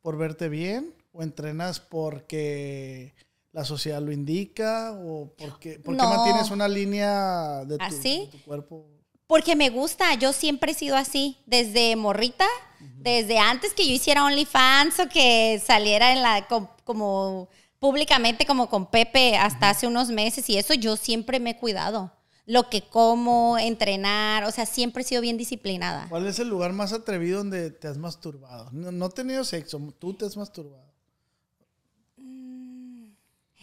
por 0.02 0.16
verte 0.16 0.48
bien 0.48 0.94
o 1.12 1.22
entrenas 1.22 1.80
porque 1.80 3.14
la 3.52 3.64
sociedad 3.64 4.00
lo 4.00 4.12
indica 4.12 4.92
o 4.92 5.32
porque, 5.36 5.78
porque 5.80 6.02
No. 6.02 6.08
mantienes 6.10 6.50
una 6.50 6.68
línea 6.68 7.64
de 7.64 7.78
tu, 7.78 7.84
¿Así? 7.84 8.28
de 8.30 8.38
tu 8.38 8.44
cuerpo? 8.44 8.86
Porque 9.26 9.56
me 9.56 9.68
gusta, 9.70 10.14
yo 10.14 10.32
siempre 10.32 10.72
he 10.72 10.74
sido 10.74 10.96
así, 10.96 11.36
desde 11.46 11.96
morrita, 11.96 12.46
desde 12.80 13.38
antes 13.38 13.74
que 13.74 13.86
yo 13.86 13.92
hiciera 13.92 14.24
OnlyFans 14.24 15.00
o 15.00 15.08
que 15.08 15.60
saliera 15.64 16.12
en 16.12 16.22
la 16.22 16.46
com- 16.46 16.68
como 16.84 17.48
públicamente 17.78 18.46
como 18.46 18.68
con 18.68 18.86
Pepe 18.90 19.36
hasta 19.36 19.70
hace 19.70 19.86
unos 19.86 20.08
meses 20.10 20.48
y 20.48 20.56
eso 20.56 20.74
yo 20.74 20.96
siempre 20.96 21.40
me 21.40 21.50
he 21.50 21.56
cuidado. 21.56 22.12
Lo 22.50 22.70
que 22.70 22.80
como, 22.80 23.58
entrenar, 23.58 24.44
o 24.44 24.50
sea, 24.50 24.64
siempre 24.64 25.02
he 25.02 25.06
sido 25.06 25.20
bien 25.20 25.36
disciplinada. 25.36 26.06
¿Cuál 26.08 26.26
es 26.26 26.38
el 26.38 26.48
lugar 26.48 26.72
más 26.72 26.94
atrevido 26.94 27.38
donde 27.38 27.70
te 27.70 27.88
has 27.88 27.98
masturbado? 27.98 28.70
No, 28.72 28.90
no 28.90 29.06
he 29.06 29.10
tenido 29.10 29.44
sexo, 29.44 29.78
tú 29.98 30.14
te 30.14 30.24
has 30.24 30.34
masturbado. 30.36 30.88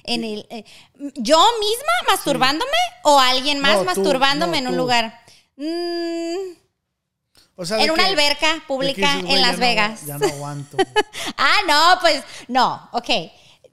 En 0.08 0.24
el, 0.24 0.46
eh, 0.52 0.64
¿Yo 1.16 1.38
misma 1.60 2.14
masturbándome 2.14 2.72
o 3.04 3.20
alguien 3.20 3.60
más 3.60 3.74
No, 3.74 3.80
tú, 3.80 3.86
masturbándome 3.86 4.52
no, 4.52 4.58
en 4.60 4.68
un 4.68 4.74
tú. 4.74 4.78
lugar? 4.78 5.20
Mm, 5.58 6.54
O 7.56 7.66
sea, 7.66 7.78
de 7.78 7.86
en 7.86 7.92
una 7.92 8.04
que- 8.04 8.10
alberca 8.12 8.64
pública 8.68 9.02
dices, 9.02 9.22
"Güey, 9.24 9.34
en 9.36 9.42
Las 9.42 9.58
Vegas. 9.58 10.06
ya 10.06 10.18
no 10.20 10.28
aguanto. 10.28 10.78
Ah, 11.38 11.58
no, 11.68 12.00
pues 12.02 12.24
no, 12.48 12.88
ok. 12.92 13.10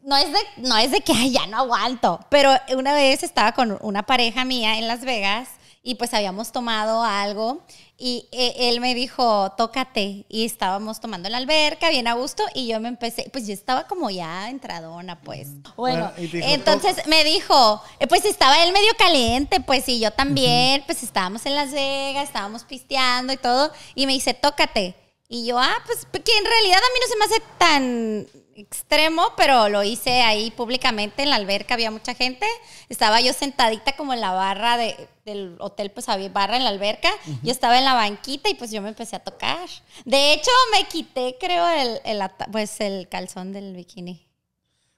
No 0.03 0.17
es 0.17 0.31
de, 0.33 0.39
no 0.59 0.77
es 0.77 0.91
de 0.91 1.01
que 1.01 1.13
"Ay, 1.13 1.31
ya 1.33 1.47
no 1.47 1.59
aguanto, 1.59 2.21
pero 2.29 2.51
una 2.77 2.93
vez 2.95 3.23
estaba 3.23 3.53
con 3.53 3.79
una 3.83 4.03
pareja 4.05 4.45
mía 4.45 4.79
en 4.79 4.89
Las 4.89 5.01
Vegas 5.05 5.49
y 5.85 5.97
pues 5.97 6.15
habíamos 6.15 6.53
tomado 6.53 7.03
algo 7.03 7.63
y 7.99 8.27
eh, 8.33 8.55
él 8.71 8.81
me 8.81 8.95
dijo, 8.97 9.53
tócate, 9.57 10.25
y 10.29 10.45
estábamos 10.45 10.99
tomando 11.01 11.29
en 11.29 11.33
la 11.33 11.39
alberca, 11.39 11.89
bien 11.91 12.09
a 12.09 12.15
gusto, 12.15 12.43
y 12.53 12.67
yo 12.67 12.81
me 12.81 12.89
empecé, 12.89 13.31
pues 13.33 13.47
yo 13.47 13.53
estaba 13.53 13.87
como 13.87 14.11
ya 14.11 14.49
entradona, 14.51 15.21
pues. 15.21 15.49
Bueno, 15.77 16.11
Bueno, 16.11 16.13
dijo, 16.17 16.37
entonces 16.49 17.07
me 17.07 17.23
dijo, 17.23 17.81
eh, 18.01 18.09
pues 18.09 18.25
estaba 18.25 18.61
él 18.65 18.73
medio 18.73 18.91
caliente, 18.99 19.61
pues, 19.61 19.89
y 19.89 20.01
yo 20.01 20.11
también, 20.11 20.83
pues 20.85 21.05
estábamos 21.05 21.47
en 21.47 21.55
Las 21.55 21.71
Vegas, 21.71 22.25
estábamos 22.25 22.65
pisteando 22.65 23.33
y 23.35 23.37
todo, 23.37 23.71
y 23.95 24.07
me 24.07 24.15
dice, 24.15 24.35
tócate. 24.35 24.97
Y 25.35 25.47
yo, 25.47 25.59
ah, 25.59 25.75
pues 25.87 26.07
que 26.23 26.37
en 26.37 26.45
realidad 26.45 26.77
a 26.79 26.93
mí 26.93 27.01
no 27.01 27.07
se 27.09 27.17
me 27.17 27.25
hace 27.25 27.43
tan 27.57 28.29
extremo, 28.55 29.33
pero 29.35 29.71
lo 29.71 29.83
hice 29.83 30.21
ahí 30.21 30.51
públicamente 30.51 31.23
en 31.23 31.31
la 31.31 31.37
alberca, 31.37 31.73
había 31.73 31.91
mucha 31.91 32.13
gente. 32.15 32.47
Estaba 32.91 33.19
yo 33.23 33.33
sentadita 33.33 33.97
como 33.97 34.13
en 34.13 34.21
la 34.21 34.33
barra 34.33 34.77
de- 34.77 35.09
del 35.25 35.57
hotel, 35.59 35.91
pues 35.91 36.11
había 36.11 36.29
barra 36.29 36.59
en 36.59 36.65
la 36.65 36.69
alberca. 36.69 37.11
Yo 37.43 37.51
estaba 37.51 37.79
en 37.79 37.87
la 37.87 37.95
banquita 37.95 38.51
y 38.51 38.55
pues 38.55 38.71
yo 38.73 38.83
me 38.83 38.91
empecé 38.91 39.17
a 39.17 39.21
tocar. 39.25 39.71
De 40.05 40.35
hecho, 40.35 40.51
me 40.73 40.85
quité, 40.87 41.39
creo, 41.41 41.67
el, 41.67 42.01
el 42.05 42.21
pues 42.53 42.79
el 42.83 43.09
calzón 43.09 43.55
del 43.55 43.75
bikini. 43.75 44.29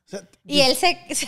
O 0.07 0.09
sea, 0.11 0.29
Y 0.45 0.63
él 0.63 0.75
se... 0.75 0.95
ya 1.11 1.27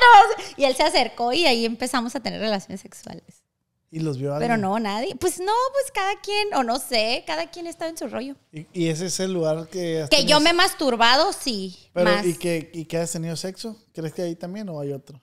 no, 0.00 0.44
y 0.56 0.64
él 0.64 0.74
se 0.74 0.82
acercó 0.82 1.34
y 1.34 1.44
ahí 1.44 1.66
empezamos 1.66 2.16
a 2.16 2.20
tener 2.20 2.40
relaciones 2.40 2.80
sexuales. 2.80 3.42
Y 3.90 4.00
los 4.00 4.18
vio 4.18 4.34
Pero 4.38 4.54
alguien. 4.54 4.60
no, 4.60 4.78
nadie. 4.78 5.16
Pues 5.16 5.38
no, 5.40 5.52
pues 5.72 5.90
cada 5.92 6.20
quien, 6.20 6.52
o 6.54 6.62
no 6.62 6.78
sé, 6.78 7.24
cada 7.26 7.50
quien 7.50 7.66
estaba 7.66 7.90
en 7.90 7.96
su 7.96 8.06
rollo. 8.08 8.36
Y, 8.52 8.66
y 8.72 8.88
ese 8.88 9.06
es 9.06 9.18
el 9.20 9.32
lugar 9.32 9.68
que... 9.68 10.02
has 10.02 10.10
Que 10.10 10.24
yo 10.24 10.40
me 10.40 10.50
he 10.50 10.54
masturbado, 10.54 11.32
sí. 11.32 11.76
Pero, 11.92 12.10
más. 12.10 12.26
¿y 12.26 12.34
que, 12.36 12.70
¿y 12.74 12.84
que 12.84 12.98
has 12.98 13.12
tenido 13.12 13.36
sexo? 13.36 13.76
¿Crees 13.92 14.12
que 14.12 14.22
ahí 14.22 14.36
también 14.36 14.68
o 14.68 14.80
hay 14.80 14.92
otro? 14.92 15.20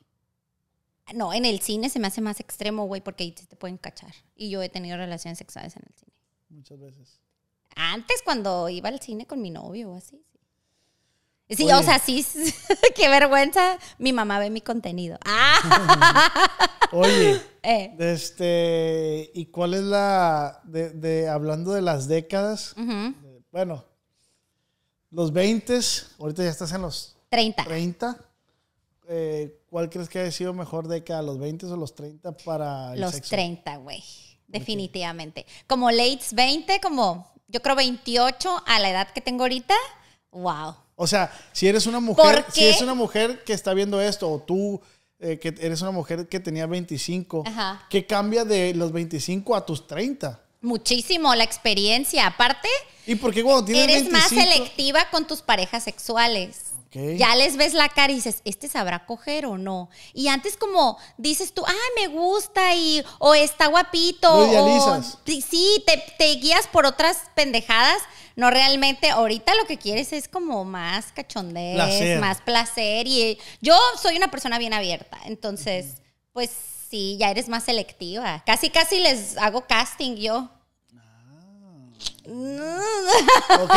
No, 1.14 1.34
en 1.34 1.46
el 1.46 1.60
cine 1.62 1.90
se 1.90 2.00
me 2.00 2.08
hace 2.08 2.22
más 2.22 2.40
extremo, 2.40 2.86
güey, 2.88 3.02
porque 3.02 3.24
ahí 3.24 3.32
te 3.32 3.56
pueden 3.56 3.78
cachar. 3.78 4.14
Y 4.36 4.50
yo 4.50 4.64
he 4.64 4.70
tenido 4.70 4.98
relaciones 4.98 5.38
sexuales 5.38 5.76
en 5.76 5.84
el 5.88 5.94
cine. 5.94 6.14
Muchas 6.50 6.80
veces. 6.80 7.20
Antes, 7.76 8.22
cuando 8.24 8.70
iba 8.70 8.90
al 8.90 9.00
cine 9.00 9.28
con 9.28 9.42
mi 9.42 9.52
novio 9.52 9.92
o 9.92 9.96
así. 9.96 10.26
Sí, 11.50 11.64
Oye. 11.66 11.74
o 11.76 11.84
sea, 11.84 12.00
sí, 12.00 12.26
qué 12.96 13.08
vergüenza. 13.08 13.78
Mi 14.00 14.14
mamá 14.14 14.40
ve 14.40 14.50
mi 14.50 14.62
contenido. 14.62 15.18
Ah, 15.26 16.32
Oye, 16.92 17.40
eh. 17.64 17.96
este... 18.00 19.32
¿Y 19.34 19.48
cuál 19.48 19.74
es 19.74 19.82
la... 19.84 20.62
De, 20.64 20.90
de- 20.92 21.28
hablando 21.30 21.72
de 21.74 21.82
las 21.82 22.08
décadas, 22.08 22.74
ujú, 22.78 22.92
eh, 23.24 23.42
bueno, 23.52 23.84
los 25.12 25.32
20, 25.34 25.80
ahorita 26.20 26.44
ya 26.44 26.50
estás 26.50 26.72
en 26.74 26.82
los 26.84 27.16
30. 27.30 27.64
30. 27.64 28.18
eh, 29.08 29.60
¿Cuál 29.70 29.90
crees 29.90 30.10
que 30.10 30.20
ha 30.22 30.32
sido 30.32 30.54
mejor 30.54 30.88
década, 30.88 31.22
los 31.22 31.38
20 31.40 31.66
o 31.66 31.76
los 31.78 31.96
30 31.96 32.32
para 32.38 32.94
el 32.94 33.02
Los 33.02 33.12
sexo? 33.16 33.30
30, 33.36 33.78
güey. 33.78 34.04
Definitivamente. 34.48 35.46
Como 35.68 35.90
late 35.92 36.22
20, 36.34 36.80
como 36.82 37.32
yo 37.48 37.62
creo 37.62 37.76
28 37.76 38.64
a 38.66 38.80
la 38.80 38.90
edad 38.90 39.08
que 39.12 39.22
tengo 39.22 39.44
ahorita. 39.44 39.76
Wow. 40.32 40.76
O 40.96 41.08
sea, 41.08 41.32
si 41.52 41.68
eres 41.68 41.88
una 41.88 42.00
mujer, 42.00 42.46
¿Por 42.46 42.54
si 42.54 42.66
es 42.66 42.82
una 42.82 42.94
mujer 42.94 43.44
que 43.44 43.54
está 43.54 43.74
viendo 43.74 44.02
esto, 44.02 44.32
o 44.32 44.40
tú 44.40 44.82
eh, 45.20 45.40
que 45.40 45.54
eres 45.60 45.82
una 45.82 45.92
mujer 45.92 46.28
que 46.28 46.40
tenía 46.40 46.66
25, 46.68 47.44
Ajá. 47.46 47.86
¿qué 47.90 48.06
cambia 48.06 48.46
de 48.46 48.74
los 48.74 48.92
25 48.92 49.56
a 49.56 49.66
tus 49.66 49.88
30? 49.88 50.40
Muchísimo 50.62 51.34
la 51.36 51.44
experiencia. 51.44 52.28
Aparte, 52.28 52.70
¿Y 53.06 53.16
por 53.16 53.34
qué 53.34 53.44
cuando 53.44 53.66
tienes 53.66 53.84
eres 53.84 54.12
25? 54.12 54.20
más 54.20 54.30
selectiva 54.30 55.10
con 55.12 55.28
tus 55.28 55.42
parejas 55.42 55.84
sexuales. 55.84 56.75
Ya 57.18 57.36
les 57.36 57.58
ves 57.58 57.74
la 57.74 57.90
cara 57.90 58.12
y 58.12 58.16
dices, 58.16 58.42
¿este 58.46 58.68
sabrá 58.68 59.06
coger 59.06 59.46
o 59.46 59.58
no? 59.58 59.90
Y 60.14 60.28
antes 60.30 60.58
como 60.58 60.98
dices 61.18 61.54
tú, 61.54 61.64
ah, 61.68 61.74
me 62.00 62.08
gusta 62.08 62.76
y 62.76 63.04
o 63.20 63.34
está 63.36 63.68
guapito. 63.68 64.30
Lo 64.30 64.44
o- 64.44 64.48
idealizas. 64.52 65.18
sí, 65.48 65.84
te, 65.86 66.02
te 66.18 66.26
guías 66.36 66.68
por 66.68 66.86
otras 66.86 67.18
pendejadas. 67.36 67.98
No 68.38 68.50
realmente, 68.50 69.10
ahorita 69.10 69.56
lo 69.56 69.66
que 69.66 69.78
quieres 69.78 70.12
es 70.12 70.28
como 70.28 70.66
más 70.66 71.12
cachondez, 71.14 71.76
Placer. 71.76 72.20
más 72.20 72.42
placer. 72.42 73.08
Y 73.08 73.38
yo 73.62 73.78
soy 74.02 74.18
una 74.18 74.30
persona 74.30 74.58
bien 74.60 74.74
abierta. 74.74 75.18
Entonces, 75.26 75.96
pues 76.34 76.52
sí, 76.90 77.16
ya 77.18 77.32
eres 77.32 77.48
más 77.48 77.64
selectiva. 77.64 78.44
Casi, 78.46 78.70
casi 78.70 79.00
les 79.00 79.38
hago 79.38 79.62
casting 79.68 80.16
yo. 80.18 80.50
Ok, 82.28 83.76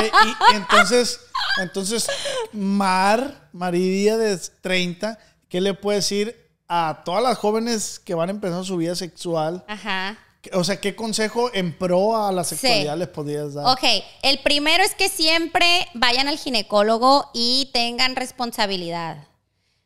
y 0.52 0.56
entonces, 0.56 1.20
entonces, 1.62 2.08
Mar, 2.52 3.48
Maridia 3.52 4.16
de 4.16 4.38
30, 4.60 5.18
¿qué 5.48 5.60
le 5.60 5.74
puede 5.74 5.98
decir 5.98 6.36
a 6.68 7.02
todas 7.04 7.22
las 7.22 7.38
jóvenes 7.38 7.98
que 7.98 8.14
van 8.14 8.30
empezando 8.30 8.64
su 8.64 8.76
vida 8.76 8.94
sexual? 8.94 9.64
Ajá. 9.66 10.18
O 10.52 10.64
sea, 10.64 10.80
¿qué 10.80 10.94
consejo 10.94 11.50
en 11.52 11.76
pro 11.76 12.16
a 12.16 12.32
la 12.32 12.44
sexualidad 12.44 12.96
les 12.96 13.08
podrías 13.08 13.54
dar? 13.54 13.66
Ok, 13.66 13.84
el 14.22 14.38
primero 14.40 14.84
es 14.84 14.94
que 14.94 15.08
siempre 15.08 15.88
vayan 15.94 16.28
al 16.28 16.38
ginecólogo 16.38 17.30
y 17.34 17.70
tengan 17.72 18.16
responsabilidad. 18.16 19.26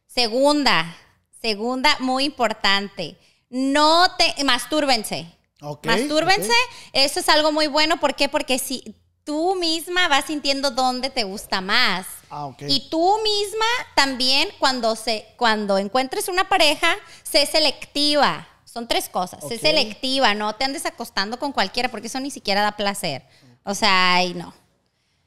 Segunda, 0.07 0.95
segunda, 1.41 1.97
muy 2.01 2.25
importante, 2.25 3.19
no 3.49 4.07
te 4.17 4.45
mastúrbense. 4.45 5.27
Ok, 5.63 5.87
Mastúrbense, 5.87 6.53
eso 6.93 7.21
es 7.21 7.29
algo 7.29 7.53
muy 7.53 7.69
bueno. 7.69 8.01
¿Por 8.01 8.15
qué? 8.17 8.29
Porque 8.29 8.59
si 8.59 8.97
tú 9.25 9.55
misma 9.55 10.09
vas 10.09 10.25
sintiendo 10.27 10.71
dónde 10.73 11.09
te 11.11 11.25
gusta 11.25 11.61
más. 11.61 12.07
Ah, 12.29 12.47
ok. 12.47 12.63
Y 12.67 12.89
tú 12.91 13.17
misma 13.23 13.65
también, 13.95 14.49
cuando, 14.59 14.97
se, 14.97 15.27
cuando 15.37 15.79
encuentres 15.79 16.29
una 16.29 16.49
pareja, 16.49 16.97
sé 17.23 17.47
selectiva. 17.47 18.49
Son 18.65 18.89
tres 18.89 19.09
cosas. 19.09 19.45
Sé 19.47 19.59
selectiva, 19.59 20.35
no 20.35 20.55
te 20.55 20.65
andes 20.65 20.87
acostando 20.87 21.39
con 21.39 21.53
cualquiera, 21.53 21.91
porque 21.91 22.07
eso 22.07 22.19
ni 22.21 22.31
siquiera 22.31 22.63
da 22.63 22.73
placer. 22.73 23.23
O 23.65 23.75
sea, 23.75 24.15
ay, 24.15 24.33
no. 24.35 24.55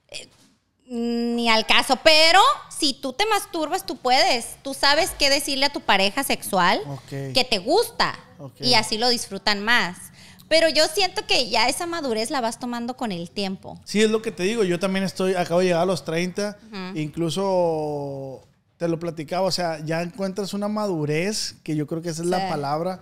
Eh, 0.10 0.28
Ni 0.88 1.48
al 1.50 1.66
caso. 1.66 1.96
Pero 2.04 2.42
si 2.76 2.94
tú 2.94 3.14
te 3.14 3.26
masturbas, 3.28 3.86
tú 3.86 3.98
puedes. 3.98 4.58
Tú 4.64 4.74
sabes 4.74 5.12
qué 5.18 5.30
decirle 5.30 5.68
a 5.68 5.72
tu 5.72 5.80
pareja 5.80 6.24
sexual 6.24 6.82
que 7.34 7.44
te 7.48 7.60
gusta. 7.60 8.20
Y 8.60 8.74
así 8.74 8.98
lo 8.98 9.10
disfrutan 9.10 9.64
más. 9.64 9.96
Pero 10.58 10.70
yo 10.70 10.88
siento 10.88 11.28
que 11.28 11.50
ya 11.50 11.68
esa 11.68 11.86
madurez 11.86 12.32
la 12.32 12.40
vas 12.40 12.60
tomando 12.60 12.96
con 12.96 13.12
el 13.12 13.30
tiempo. 13.30 13.78
Sí, 13.84 14.02
es 14.02 14.10
lo 14.10 14.22
que 14.22 14.32
te 14.32 14.44
digo. 14.44 14.64
Yo 14.64 14.80
también 14.80 15.04
estoy, 15.04 15.34
acabo 15.34 15.60
de 15.60 15.66
llegar 15.66 15.82
a 15.82 15.86
los 15.86 16.06
30. 16.06 16.58
Incluso 16.96 18.42
te 18.78 18.88
lo 18.88 18.98
platicaba. 18.98 19.46
O 19.46 19.52
sea, 19.52 19.84
ya 19.84 20.02
encuentras 20.02 20.54
una 20.54 20.70
madurez, 20.70 21.56
que 21.62 21.76
yo 21.76 21.88
creo 21.88 22.02
que 22.02 22.08
esa 22.08 22.22
es 22.22 22.30
la 22.30 22.48
palabra. 22.48 23.02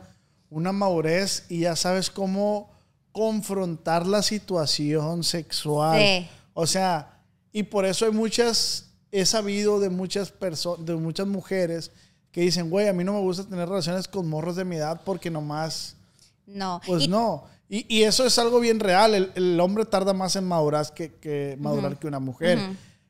Una 0.50 0.72
madurez 0.72 1.46
y 1.48 1.60
ya 1.60 1.76
sabes 1.76 2.10
cómo 2.10 2.72
confrontar 3.12 4.08
la 4.08 4.24
situación 4.24 5.24
sexual. 5.24 6.02
Sí. 6.02 6.28
O 6.56 6.66
sea, 6.66 7.20
y 7.52 7.62
por 7.62 7.86
eso 7.86 8.06
hay 8.06 8.12
muchas, 8.14 8.90
he 9.12 9.28
sabido 9.28 9.80
de 9.80 9.92
muchas 9.92 10.32
personas, 10.32 10.84
de 10.88 10.96
muchas 10.96 11.28
mujeres 11.28 11.92
que 12.32 12.42
dicen, 12.42 12.72
güey, 12.72 12.88
a 12.88 12.94
mí 12.94 13.04
no 13.04 13.14
me 13.14 13.20
gusta 13.20 13.44
tener 13.44 13.70
relaciones 13.70 14.08
con 14.08 14.28
morros 14.28 14.56
de 14.56 14.66
mi 14.66 14.78
edad 14.78 15.02
porque 15.06 15.30
nomás... 15.30 15.98
No. 16.46 16.82
Pues 16.86 17.04
Y- 17.04 17.08
no. 17.08 17.46
Y, 17.70 17.86
y 17.98 18.04
eso 18.04 18.26
es 18.26 18.38
algo 18.38 18.60
bien 18.60 18.80
real. 18.80 19.16
El, 19.16 19.32
el 19.36 19.60
hombre 19.60 19.86
tarda 19.86 20.14
más 20.14 20.36
en 20.36 20.44
madurar 20.44 20.94
que, 20.94 21.14
que, 21.16 21.56
madurar 21.60 21.98
que 21.98 22.06
una 22.08 22.20
mujer. 22.20 22.60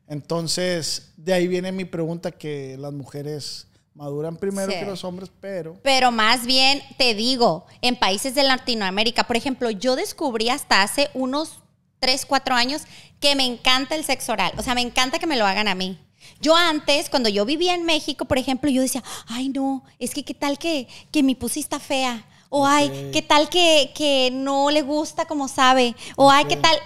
Entonces, 0.08 1.12
de 1.16 1.32
ahí 1.32 1.48
viene 1.48 1.72
mi 1.72 1.84
pregunta 1.84 2.30
que 2.30 2.76
las 2.78 2.92
mujeres 2.92 3.66
maduran 3.94 4.36
primero 4.36 4.70
Sí. 4.72 4.78
que 4.78 4.86
los 4.86 5.04
hombres, 5.04 5.30
pero... 5.40 5.78
Pero 5.82 6.10
más 6.12 6.46
bien, 6.46 6.82
te 6.98 7.14
digo, 7.14 7.66
en 7.80 7.96
países 7.96 8.34
de 8.34 8.42
Latinoamérica, 8.42 9.24
por 9.24 9.36
ejemplo, 9.36 9.70
yo 9.70 9.96
descubrí 9.96 10.48
hasta 10.50 10.82
hace 10.82 11.10
unos 11.14 11.58
3, 12.00 12.26
4 12.26 12.54
años 12.54 12.82
que 13.20 13.34
me 13.36 13.44
encanta 13.46 13.94
el 13.94 14.04
sexo 14.04 14.32
oral. 14.32 14.52
O 14.58 14.62
sea, 14.62 14.74
me 14.74 14.82
encanta 14.82 15.18
que 15.18 15.26
me 15.26 15.36
lo 15.36 15.46
hagan 15.46 15.68
a 15.68 15.74
mí. 15.74 15.98
Yo 16.40 16.56
antes, 16.56 17.08
cuando 17.08 17.28
yo 17.28 17.44
vivía 17.44 17.74
en 17.74 17.84
México, 17.84 18.24
por 18.24 18.38
ejemplo, 18.38 18.70
yo 18.70 18.82
decía, 18.82 19.02
ay 19.26 19.48
no, 19.50 19.84
es 19.98 20.12
que 20.12 20.24
qué 20.24 20.34
tal 20.34 20.58
que, 20.58 20.88
que 21.10 21.22
mi 21.22 21.34
pussy 21.34 21.60
está 21.60 21.78
fea. 21.78 22.26
O 22.56 22.64
ay, 22.64 22.86
Ok. 22.86 23.12
qué 23.12 23.22
tal 23.22 23.48
que, 23.48 23.90
que 23.96 24.30
no 24.32 24.70
le 24.70 24.82
gusta 24.82 25.24
como 25.26 25.48
sabe. 25.48 25.96
O 26.14 26.30
ay, 26.30 26.44
qué 26.44 26.56
tal. 26.56 26.78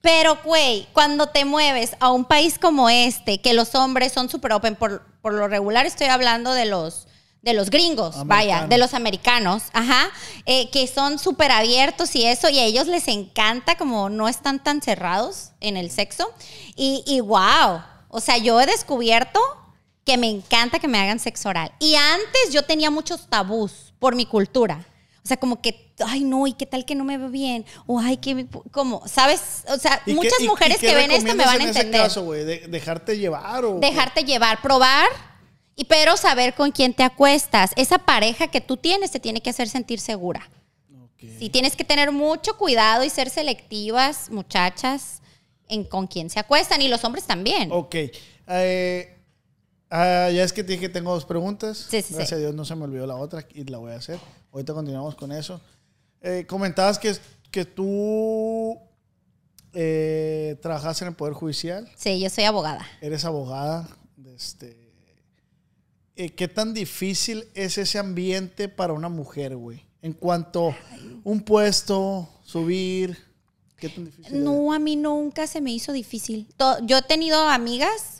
Pero, 0.00 0.38
güey, 0.44 0.86
cuando 0.92 1.26
te 1.26 1.44
mueves 1.44 1.96
a 1.98 2.12
un 2.12 2.24
país 2.24 2.56
como 2.56 2.88
este, 2.88 3.40
que 3.40 3.52
los 3.52 3.74
hombres 3.74 4.12
son 4.12 4.28
súper 4.28 4.52
open, 4.52 4.76
por, 4.76 5.04
por 5.20 5.34
lo 5.34 5.48
regular 5.48 5.86
estoy 5.86 6.06
hablando 6.06 6.52
de 6.52 6.66
los, 6.66 7.08
de 7.42 7.52
los 7.52 7.68
gringos, 7.68 8.24
vaya, 8.26 8.68
de 8.68 8.78
los 8.78 8.94
americanos, 8.94 9.64
ajá, 9.72 10.08
eh, 10.46 10.70
que 10.70 10.86
son 10.86 11.18
súper 11.18 11.50
abiertos 11.50 12.14
y 12.14 12.24
eso, 12.24 12.48
y 12.48 12.60
a 12.60 12.64
ellos 12.64 12.86
les 12.86 13.08
encanta 13.08 13.76
como 13.76 14.10
no 14.10 14.28
están 14.28 14.62
tan 14.62 14.80
cerrados 14.82 15.50
en 15.58 15.76
el 15.76 15.90
sexo. 15.90 16.32
Y, 16.76 17.02
y 17.08 17.18
wow, 17.18 17.82
o 18.08 18.20
sea, 18.20 18.38
yo 18.38 18.60
he 18.60 18.66
descubierto 18.66 19.40
que 20.04 20.16
me 20.16 20.30
encanta 20.30 20.78
que 20.78 20.86
me 20.86 21.00
hagan 21.00 21.18
sexo 21.18 21.48
oral. 21.48 21.72
Y 21.80 21.96
antes 21.96 22.52
yo 22.52 22.62
tenía 22.62 22.90
muchos 22.90 23.26
tabús 23.28 23.92
por 23.98 24.14
mi 24.14 24.24
cultura. 24.26 24.86
O 25.24 25.28
sea, 25.28 25.36
como 25.36 25.60
que, 25.60 25.92
ay, 26.06 26.20
no, 26.24 26.46
¿y 26.46 26.52
qué 26.54 26.64
tal 26.64 26.84
que 26.84 26.94
no 26.94 27.04
me 27.04 27.18
veo 27.18 27.28
bien? 27.28 27.66
O, 27.86 27.98
ay, 28.00 28.16
que, 28.16 28.46
como, 28.70 29.06
¿sabes? 29.06 29.64
O 29.68 29.76
sea, 29.78 30.00
¿Y 30.06 30.10
qué- 30.10 30.14
muchas 30.14 30.40
y- 30.40 30.44
y 30.44 30.48
mujeres 30.48 30.78
que 30.78 30.94
ven 30.94 31.10
esto 31.10 31.34
me 31.34 31.44
van 31.44 31.60
a 31.60 31.64
en 31.64 31.68
ese 31.70 31.80
entender. 31.80 32.02
caso, 32.02 32.22
güey? 32.24 32.44
¿De- 32.44 32.66
¿Dejarte 32.68 33.18
llevar 33.18 33.64
o...? 33.64 33.78
Dejarte 33.78 34.24
llevar, 34.24 34.62
probar, 34.62 35.08
y 35.76 35.84
pero 35.84 36.16
saber 36.16 36.54
con 36.54 36.70
quién 36.72 36.94
te 36.94 37.02
acuestas. 37.02 37.72
Esa 37.76 37.98
pareja 37.98 38.46
que 38.48 38.60
tú 38.60 38.76
tienes 38.78 39.10
te 39.10 39.20
tiene 39.20 39.40
que 39.42 39.50
hacer 39.50 39.68
sentir 39.68 40.00
segura. 40.00 40.48
Ok. 41.04 41.24
Sí, 41.38 41.50
tienes 41.50 41.76
que 41.76 41.84
tener 41.84 42.10
mucho 42.10 42.56
cuidado 42.56 43.04
y 43.04 43.10
ser 43.10 43.28
selectivas, 43.28 44.30
muchachas, 44.30 45.20
en 45.68 45.84
con 45.84 46.06
quién 46.06 46.30
se 46.30 46.40
acuestan, 46.40 46.80
y 46.80 46.88
los 46.88 47.04
hombres 47.04 47.24
también. 47.26 47.68
Ok. 47.70 47.94
Eh, 48.48 49.17
ah, 49.90 50.30
ya 50.30 50.44
es 50.44 50.52
que 50.52 50.62
te 50.64 50.72
dije 50.72 50.82
que 50.82 50.88
tengo 50.88 51.12
dos 51.12 51.24
preguntas. 51.24 51.86
Sí, 51.90 52.02
sí, 52.02 52.14
Gracias 52.14 52.28
sí. 52.28 52.34
a 52.34 52.38
Dios 52.38 52.54
no 52.54 52.64
se 52.64 52.74
me 52.74 52.84
olvidó 52.84 53.06
la 53.06 53.16
otra 53.16 53.46
y 53.54 53.64
la 53.64 53.78
voy 53.78 53.92
a 53.92 53.96
hacer. 53.96 54.18
Ahorita 54.52 54.74
continuamos 54.74 55.14
con 55.14 55.32
eso. 55.32 55.60
Eh, 56.20 56.44
comentabas 56.48 56.98
que, 56.98 57.14
que 57.50 57.64
tú 57.64 58.78
eh, 59.72 60.56
trabajas 60.62 61.00
en 61.02 61.08
el 61.08 61.14
Poder 61.14 61.34
Judicial, 61.34 61.88
Sí, 61.96 62.18
yo 62.20 62.30
soy 62.30 62.44
abogada. 62.44 62.86
eres 63.00 63.24
abogada. 63.24 63.88
Este, 64.34 64.92
eh, 66.16 66.30
¿Qué 66.30 66.48
tan 66.48 66.74
difícil 66.74 67.46
es 67.54 67.78
ese 67.78 67.98
ambiente 67.98 68.68
para 68.68 68.92
una 68.92 69.08
mujer, 69.08 69.56
güey? 69.56 69.84
En 70.02 70.12
cuanto 70.12 70.74
un 71.24 71.40
puesto, 71.42 72.28
subir, 72.44 73.18
¿qué 73.76 73.88
tan 73.88 74.04
difícil 74.04 74.34
es? 74.36 74.40
No, 74.40 74.72
a 74.72 74.78
mí 74.78 74.96
nunca 74.96 75.46
se 75.46 75.60
me 75.60 75.72
hizo 75.72 75.92
difícil. 75.92 76.46
Yo 76.84 76.98
he 76.98 77.02
tenido 77.02 77.40
amigas. 77.48 78.17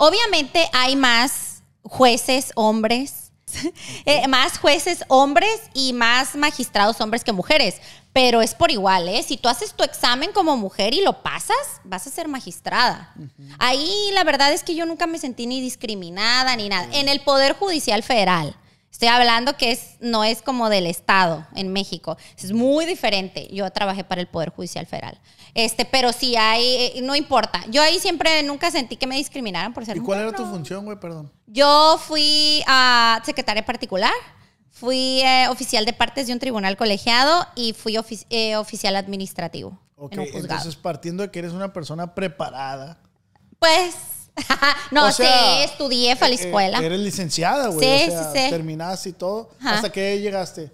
Obviamente 0.00 0.70
hay 0.72 0.94
más 0.94 1.64
jueces 1.82 2.52
hombres, 2.54 3.32
eh, 4.04 4.28
más 4.28 4.56
jueces 4.56 5.04
hombres 5.08 5.60
y 5.74 5.92
más 5.92 6.36
magistrados 6.36 7.00
hombres 7.00 7.24
que 7.24 7.32
mujeres. 7.32 7.80
Pero 8.12 8.40
es 8.40 8.54
por 8.54 8.70
igual, 8.70 9.08
¿eh? 9.08 9.24
Si 9.24 9.36
tú 9.36 9.48
haces 9.48 9.74
tu 9.74 9.82
examen 9.82 10.30
como 10.32 10.56
mujer 10.56 10.94
y 10.94 11.02
lo 11.02 11.20
pasas, 11.22 11.56
vas 11.82 12.06
a 12.06 12.10
ser 12.10 12.28
magistrada. 12.28 13.12
Ahí 13.58 14.10
la 14.12 14.22
verdad 14.22 14.52
es 14.52 14.62
que 14.62 14.76
yo 14.76 14.86
nunca 14.86 15.08
me 15.08 15.18
sentí 15.18 15.48
ni 15.48 15.60
discriminada 15.60 16.54
ni 16.54 16.68
nada. 16.68 16.88
En 16.92 17.08
el 17.08 17.20
Poder 17.20 17.54
Judicial 17.54 18.04
Federal. 18.04 18.56
Estoy 18.92 19.08
hablando 19.08 19.56
que 19.56 19.72
es, 19.72 19.96
no 20.00 20.24
es 20.24 20.42
como 20.42 20.68
del 20.70 20.86
Estado 20.86 21.46
en 21.54 21.72
México. 21.72 22.16
Es 22.36 22.52
muy 22.52 22.86
diferente. 22.86 23.48
Yo 23.52 23.68
trabajé 23.70 24.04
para 24.04 24.20
el 24.20 24.28
Poder 24.28 24.50
Judicial 24.50 24.86
Federal. 24.86 25.20
Este, 25.54 25.84
pero 25.84 26.12
sí 26.12 26.36
hay, 26.36 26.62
eh, 26.96 27.00
no 27.02 27.14
importa. 27.16 27.64
Yo 27.68 27.82
ahí 27.82 27.98
siempre 27.98 28.42
nunca 28.42 28.70
sentí 28.70 28.96
que 28.96 29.06
me 29.06 29.16
discriminaran 29.16 29.72
por 29.74 29.84
ser 29.84 29.96
¿Y 29.96 30.00
cuál 30.00 30.18
mujer, 30.20 30.28
era 30.28 30.36
tu 30.36 30.44
no. 30.44 30.50
función, 30.52 30.84
güey? 30.84 30.98
Perdón. 31.00 31.32
Yo 31.46 31.98
fui 32.06 32.62
a 32.66 33.20
secretaria 33.24 33.64
particular, 33.64 34.12
fui 34.70 35.20
eh, 35.22 35.48
oficial 35.48 35.84
de 35.84 35.92
partes 35.92 36.26
de 36.26 36.32
un 36.32 36.38
tribunal 36.38 36.76
colegiado 36.76 37.46
y 37.56 37.72
fui 37.72 37.96
eh, 38.30 38.56
oficial 38.56 38.94
administrativo 38.96 39.78
Ok, 39.96 40.12
en 40.12 40.20
un 40.20 40.26
entonces 40.26 40.76
partiendo 40.76 41.22
de 41.24 41.30
que 41.30 41.38
eres 41.40 41.52
una 41.52 41.72
persona 41.72 42.14
preparada. 42.14 43.00
Pues, 43.58 43.94
no 44.92 45.06
O 45.06 45.10
sea, 45.10 45.64
estudié, 45.64 46.14
fue 46.14 46.28
a 46.28 46.30
la 46.30 46.36
eh, 46.36 46.38
escuela. 46.44 46.78
eres 46.78 47.00
licenciada, 47.00 47.68
güey. 47.68 47.80
Sí, 48.04 48.08
o 48.08 48.12
sea, 48.12 48.32
sí, 48.32 48.38
sí. 48.38 48.50
terminaste 48.50 49.08
y 49.08 49.12
todo. 49.14 49.50
Ajá. 49.60 49.74
¿Hasta 49.76 49.90
qué 49.90 50.20
llegaste? 50.20 50.70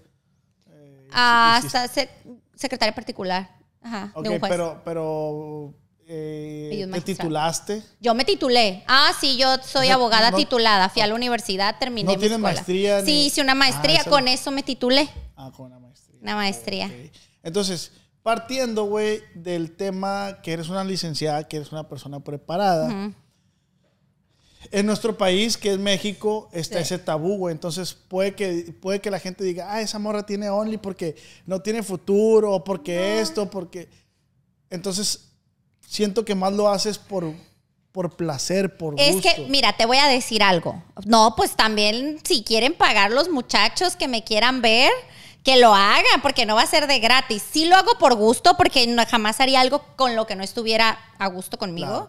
hasta 1.16 1.87
sec- 1.88 2.11
secretaria 2.57 2.95
particular 2.95 3.49
ajá, 3.85 4.11
Ok, 4.14 4.25
de 4.25 4.31
un 4.31 4.38
juez. 4.41 4.50
pero, 4.50 4.83
pero 4.85 5.75
eh, 6.07 6.87
te 6.93 7.00
titulaste. 7.00 7.83
Yo 8.00 8.14
me 8.14 8.25
titulé. 8.25 8.83
Ah, 8.87 9.12
sí, 9.21 9.37
yo 9.37 9.57
soy 9.62 9.88
abogada 9.91 10.31
no- 10.33 10.37
titulada. 10.37 10.88
Fui 10.88 11.00
a 11.03 11.07
la 11.07 11.14
universidad, 11.14 11.76
terminé 11.79 12.12
¿No 12.12 12.19
tienes 12.19 12.38
maestría 12.38 13.00
ni- 13.00 13.07
Sí, 13.07 13.26
hice 13.26 13.41
una 13.41 13.55
maestría. 13.55 13.99
Ah, 13.99 14.00
esa- 14.03 14.11
Con 14.11 14.29
eso 14.29 14.50
me 14.50 14.62
titulé. 14.62 15.09
Ah, 15.37 15.50
con 15.57 15.67
una 15.67 15.79
maestría. 15.79 16.19
Una 16.21 16.35
maestría. 16.37 16.87
Ok. 16.87 17.12
Entonces, 17.43 17.93
partiendo, 18.23 18.85
güey, 18.85 19.23
del 19.35 19.76
tema 19.76 20.38
que 20.43 20.53
eres 20.53 20.69
una 20.69 20.83
licenciada, 20.85 21.47
que 21.47 21.57
eres 21.59 21.73
una 21.73 21.88
persona 21.88 22.21
preparada. 22.21 23.12
En 24.71 24.87
nuestro 24.87 25.16
país, 25.16 25.56
que 25.56 25.73
es 25.73 25.78
México, 25.78 26.49
está 26.52 26.78
Sí. 26.78 26.83
ese 26.85 26.99
tabú, 26.99 27.37
güey. 27.38 27.52
Entonces, 27.52 27.94
puede 27.94 28.35
que, 28.35 28.75
puede 28.80 29.00
que 29.00 29.11
la 29.11 29.18
gente 29.21 29.44
diga, 29.44 29.73
ah, 29.73 29.80
esa 29.80 29.99
morra 29.99 30.25
tiene 30.26 30.49
Only 30.50 30.78
porque 30.78 31.16
no 31.46 31.61
tiene 31.61 31.83
futuro, 31.83 32.53
o 32.53 32.64
porque 32.64 33.20
esto, 33.20 33.50
porque... 33.50 33.88
Entonces, 34.70 35.29
siento 35.87 36.24
que 36.24 36.35
más 36.35 36.53
lo 36.53 36.68
haces 36.68 36.98
por, 36.98 37.33
por 37.92 38.16
placer, 38.16 38.77
por 38.77 38.94
Es 38.98 39.14
gusto. 39.14 39.29
que, 39.37 39.46
mira, 39.48 39.77
te 39.77 39.87
voy 39.87 39.98
a 39.98 40.09
decir 40.09 40.42
algo. 40.42 40.83
No, 41.05 41.35
pues 41.37 41.55
también 41.57 42.18
si 42.24 42.42
quieren 42.42 42.74
pagar 42.74 43.11
los 43.12 43.29
muchachos 43.29 43.94
que 43.96 44.09
me 44.09 44.24
quieran 44.24 44.62
ver, 44.62 44.90
que 45.44 45.59
lo 45.59 45.74
hagan, 45.74 46.22
porque 46.22 46.46
no 46.46 46.55
va 46.55 46.62
a 46.62 46.66
ser 46.66 46.87
de 46.87 46.98
gratis. 47.00 47.42
Sí 47.53 47.66
lo 47.66 47.77
hago 47.77 47.98
por 47.98 48.14
gusto, 48.14 48.57
porque 48.57 48.87
no- 48.87 49.05
jamás 49.07 49.40
haría 49.40 49.61
algo 49.61 49.85
con 49.94 50.16
lo 50.16 50.27
que 50.27 50.37
no 50.37 50.42
estuviera 50.42 50.98
a 51.18 51.27
gusto 51.29 51.59
conmigo. 51.59 52.09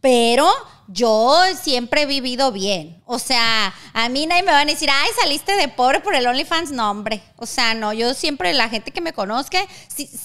Pero 0.00 0.48
yo 0.88 1.42
siempre 1.60 2.02
he 2.02 2.06
vivido 2.06 2.52
bien. 2.52 3.02
O 3.06 3.18
sea, 3.18 3.74
a 3.92 4.08
mí 4.08 4.26
nadie 4.26 4.42
me 4.42 4.52
va 4.52 4.60
a 4.60 4.64
decir, 4.64 4.88
ay, 4.92 5.10
saliste 5.20 5.56
de 5.56 5.68
pobre 5.68 6.00
por 6.00 6.14
el 6.14 6.26
OnlyFans. 6.26 6.70
No, 6.70 6.90
hombre. 6.90 7.22
O 7.36 7.46
sea, 7.46 7.74
no, 7.74 7.92
yo 7.92 8.14
siempre, 8.14 8.52
la 8.54 8.68
gente 8.68 8.90
que 8.92 9.00
me 9.00 9.12
conozca, 9.12 9.58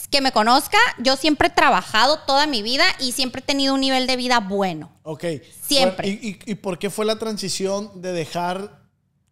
que 0.09 0.21
me 0.21 0.31
conozca, 0.31 0.77
yo 0.99 1.15
siempre 1.15 1.47
he 1.47 1.51
trabajado 1.51 2.19
toda 2.19 2.47
mi 2.47 2.61
vida 2.61 2.85
y 2.99 3.13
siempre 3.13 3.41
he 3.41 3.45
tenido 3.45 3.73
un 3.73 3.81
nivel 3.81 4.07
de 4.07 4.15
vida 4.15 4.39
bueno. 4.39 4.91
Ok. 5.03 5.25
Siempre. 5.61 6.07
¿Y, 6.07 6.39
y, 6.45 6.51
y 6.51 6.55
por 6.55 6.77
qué 6.77 6.89
fue 6.89 7.05
la 7.05 7.17
transición 7.17 8.01
de 8.01 8.11
dejar 8.11 8.81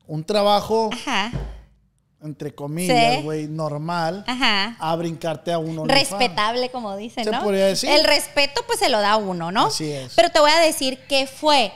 un 0.07 0.23
trabajo, 0.23 0.89
Ajá. 0.91 1.31
Entre 2.21 2.53
comillas, 2.53 3.17
Sí. 3.17 3.21
güey, 3.23 3.47
normal, 3.47 4.23
Ajá. 4.27 4.75
a 4.79 4.95
brincarte 4.95 5.51
a 5.53 5.57
un 5.59 5.79
OnlyFans? 5.79 6.09
Respetable, 6.09 6.69
como 6.69 6.95
dicen, 6.97 7.23
Se 7.23 7.31
¿no? 7.31 7.41
podría 7.43 7.65
decir. 7.67 7.89
El 7.89 8.03
respeto, 8.03 8.61
pues 8.67 8.79
se 8.79 8.89
lo 8.89 8.99
da 8.99 9.15
uno, 9.15 9.51
¿no? 9.51 9.67
Así 9.67 9.89
es. 9.91 10.13
Pero 10.15 10.29
te 10.29 10.39
voy 10.39 10.51
a 10.51 10.59
decir 10.59 10.99
qué 11.07 11.27
fue. 11.27 11.71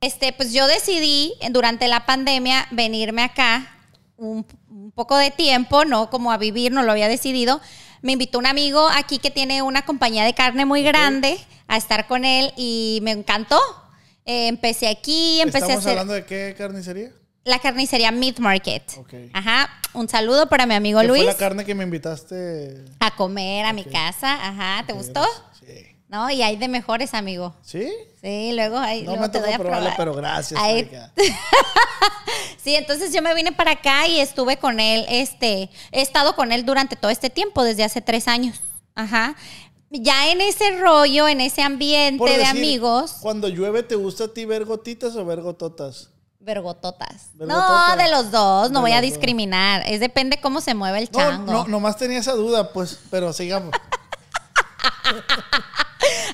Este, 0.00 0.32
pues 0.32 0.52
yo 0.52 0.66
decidí 0.66 1.32
durante 1.50 1.88
la 1.88 2.04
pandemia 2.06 2.66
venirme 2.70 3.22
acá 3.22 3.78
un, 4.18 4.46
un 4.68 4.92
poco 4.92 5.16
de 5.16 5.30
tiempo, 5.30 5.84
no 5.86 6.10
como 6.10 6.32
a 6.32 6.36
vivir, 6.36 6.70
no 6.72 6.82
lo 6.82 6.92
había 6.92 7.08
decidido. 7.08 7.60
Me 8.02 8.12
invitó 8.12 8.38
un 8.38 8.46
amigo 8.46 8.86
aquí 8.94 9.18
que 9.18 9.30
tiene 9.30 9.62
una 9.62 9.86
compañía 9.86 10.24
de 10.24 10.34
carne 10.34 10.66
muy 10.66 10.82
grande 10.82 11.38
a 11.66 11.76
estar 11.78 12.06
con 12.06 12.24
él 12.26 12.52
y 12.56 13.00
me 13.02 13.10
encantó. 13.12 13.58
Eh, 14.26 14.48
empecé 14.48 14.88
aquí, 14.88 15.40
empecé 15.40 15.58
a 15.58 15.68
¿Estamos 15.68 15.78
hacer 15.80 15.90
hablando 15.92 16.12
de 16.12 16.24
qué 16.26 16.54
carnicería? 16.58 17.10
La 17.46 17.60
carnicería 17.60 18.10
Meat 18.10 18.38
Market. 18.40 18.82
Ajá. 19.32 19.70
Un 19.94 20.08
saludo 20.08 20.48
para 20.48 20.66
mi 20.66 20.74
amigo 20.74 21.00
¿Qué 21.00 21.06
Luis. 21.06 21.22
fue 21.22 21.32
la 21.32 21.38
carne 21.38 21.64
que 21.64 21.74
me 21.74 21.84
invitaste? 21.84 22.84
A 23.00 23.14
comer 23.14 23.64
a 23.64 23.72
mi 23.72 23.84
casa, 23.84 24.34
ajá, 24.48 24.84
¿te 24.86 24.92
gustó? 24.92 25.20
gracias. 25.20 25.58
Sí. 25.66 25.86
No, 26.08 26.30
y 26.30 26.42
hay 26.42 26.56
de 26.56 26.68
mejores, 26.68 27.14
amigo. 27.14 27.54
¿Sí? 27.62 27.88
Sí, 28.20 28.52
luego 28.52 28.78
hay. 28.78 29.02
No 29.02 29.12
luego 29.12 29.22
me 29.22 29.28
te 29.28 29.54
a 29.54 29.58
probar. 29.58 29.94
pero 29.96 30.14
gracias. 30.14 30.60
Ahí-. 30.60 30.90
Sí, 32.62 32.74
entonces 32.74 33.12
yo 33.12 33.22
me 33.22 33.32
vine 33.32 33.52
para 33.52 33.72
acá 33.72 34.08
y 34.08 34.18
estuve 34.18 34.56
con 34.56 34.80
él, 34.80 35.06
este, 35.08 35.70
he 35.92 36.02
estado 36.02 36.34
con 36.34 36.50
él 36.50 36.66
durante 36.66 36.96
todo 36.96 37.12
este 37.12 37.30
tiempo, 37.30 37.62
desde 37.62 37.84
hace 37.84 38.00
tres 38.00 38.26
años. 38.26 38.60
Ajá. 38.96 39.36
Ya 39.90 40.32
en 40.32 40.40
ese 40.40 40.72
rollo, 40.80 41.28
en 41.28 41.40
ese 41.40 41.62
ambiente 41.62 42.36
de 42.36 42.44
amigos, 42.44 43.18
Cuando 43.20 43.46
llueve, 43.48 43.84
¿te 43.84 43.94
gusta 43.94 44.24
a 44.24 44.28
ti 44.34 44.44
ver 44.46 44.64
gotitas 44.64 45.14
o 45.14 45.24
ver 45.24 45.42
gototas? 45.42 46.10
Vergototas. 46.46 47.30
No, 47.34 47.46
Vergototas. 47.46 47.98
de 47.98 48.10
los 48.10 48.30
dos, 48.30 48.70
no 48.70 48.80
voy 48.80 48.92
a 48.92 49.02
discriminar. 49.02 49.82
Es 49.86 50.00
depende 50.00 50.40
cómo 50.40 50.62
se 50.62 50.74
mueve 50.74 50.98
el 51.00 51.10
chango. 51.10 51.52
no, 51.52 51.66
nomás 51.66 51.98
tenía 51.98 52.18
esa 52.20 52.32
duda, 52.32 52.72
pues, 52.72 52.98
pero 53.10 53.32
sigamos. 53.34 53.72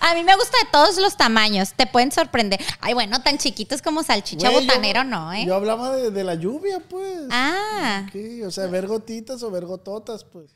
A 0.00 0.14
mí 0.14 0.24
me 0.24 0.34
gusta 0.36 0.56
de 0.58 0.70
todos 0.70 0.98
los 0.98 1.16
tamaños, 1.16 1.72
te 1.74 1.86
pueden 1.86 2.10
sorprender. 2.12 2.60
Ay, 2.80 2.92
bueno, 2.92 3.22
tan 3.22 3.38
chiquitos 3.38 3.80
como 3.80 4.02
salchicha 4.02 4.50
Güey, 4.50 4.66
yo- 4.66 4.66
botanero, 4.72 5.04
no, 5.04 5.32
¿eh? 5.32 5.44
Yo 5.46 5.54
hablaba 5.54 5.92
de, 5.96 6.10
de 6.10 6.24
la 6.24 6.34
lluvia, 6.34 6.80
pues. 6.88 7.22
Ah, 7.30 8.04
Ok, 8.08 8.46
o 8.46 8.50
sea, 8.50 8.66
ver 8.66 8.86
gotitas 8.86 9.42
o 9.42 9.50
ver 9.50 9.64
gototas, 9.64 10.24
pues. 10.24 10.50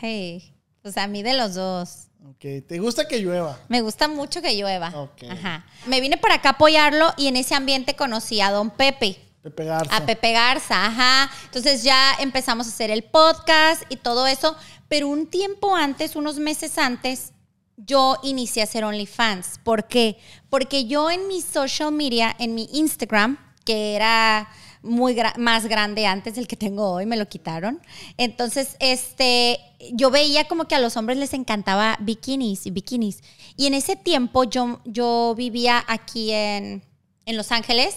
hey, 0.00 0.54
pues 0.82 0.96
a 0.98 1.06
mí 1.06 1.22
de 1.22 1.34
los 1.34 1.54
dos. 1.54 2.08
Ok, 2.26 2.66
¿te 2.66 2.78
gusta 2.78 3.06
que 3.06 3.18
llueva? 3.18 3.58
Me 3.68 3.82
gusta 3.82 4.08
mucho 4.08 4.40
que 4.40 4.56
llueva. 4.56 4.88
Ok. 4.94 5.24
Ajá. 5.28 5.66
Me 5.86 6.00
vine 6.00 6.16
para 6.16 6.36
acá 6.36 6.50
a 6.50 6.52
apoyarlo 6.52 7.12
y 7.18 7.26
en 7.26 7.36
ese 7.36 7.54
ambiente 7.54 7.96
conocí 7.96 8.40
a 8.40 8.50
don 8.50 8.70
Pepe. 8.70 9.20
Pepe 9.42 9.64
Garza. 9.66 9.94
A 9.94 10.06
Pepe 10.06 10.32
Garza, 10.32 10.86
ajá. 10.86 11.30
Entonces 11.44 11.82
ya 11.82 12.14
empezamos 12.20 12.66
a 12.66 12.70
hacer 12.70 12.90
el 12.90 13.04
podcast 13.04 13.82
y 13.90 13.96
todo 13.96 14.26
eso. 14.26 14.56
Pero 14.88 15.08
un 15.08 15.26
tiempo 15.26 15.76
antes, 15.76 16.16
unos 16.16 16.38
meses 16.38 16.78
antes, 16.78 17.34
yo 17.76 18.16
inicié 18.22 18.62
a 18.62 18.64
hacer 18.64 18.84
OnlyFans. 18.84 19.60
¿Por 19.62 19.86
qué? 19.86 20.16
Porque 20.48 20.86
yo 20.86 21.10
en 21.10 21.28
mi 21.28 21.42
social 21.42 21.92
media, 21.92 22.34
en 22.38 22.54
mi 22.54 22.70
Instagram, 22.72 23.36
que 23.66 23.96
era 23.96 24.48
muy 24.84 25.14
gra- 25.14 25.36
más 25.38 25.66
grande 25.66 26.06
antes 26.06 26.34
del 26.36 26.46
que 26.46 26.56
tengo 26.56 26.90
hoy, 26.92 27.06
me 27.06 27.16
lo 27.16 27.26
quitaron. 27.28 27.80
Entonces, 28.18 28.76
este, 28.78 29.58
yo 29.92 30.10
veía 30.10 30.46
como 30.46 30.66
que 30.68 30.74
a 30.74 30.78
los 30.80 30.96
hombres 30.96 31.18
les 31.18 31.32
encantaba 31.32 31.96
bikinis 32.00 32.66
y 32.66 32.70
bikinis. 32.70 33.22
Y 33.56 33.66
en 33.66 33.74
ese 33.74 33.96
tiempo 33.96 34.44
yo, 34.44 34.80
yo 34.84 35.34
vivía 35.36 35.82
aquí 35.88 36.30
en, 36.32 36.84
en 37.26 37.36
Los 37.36 37.50
Ángeles 37.50 37.96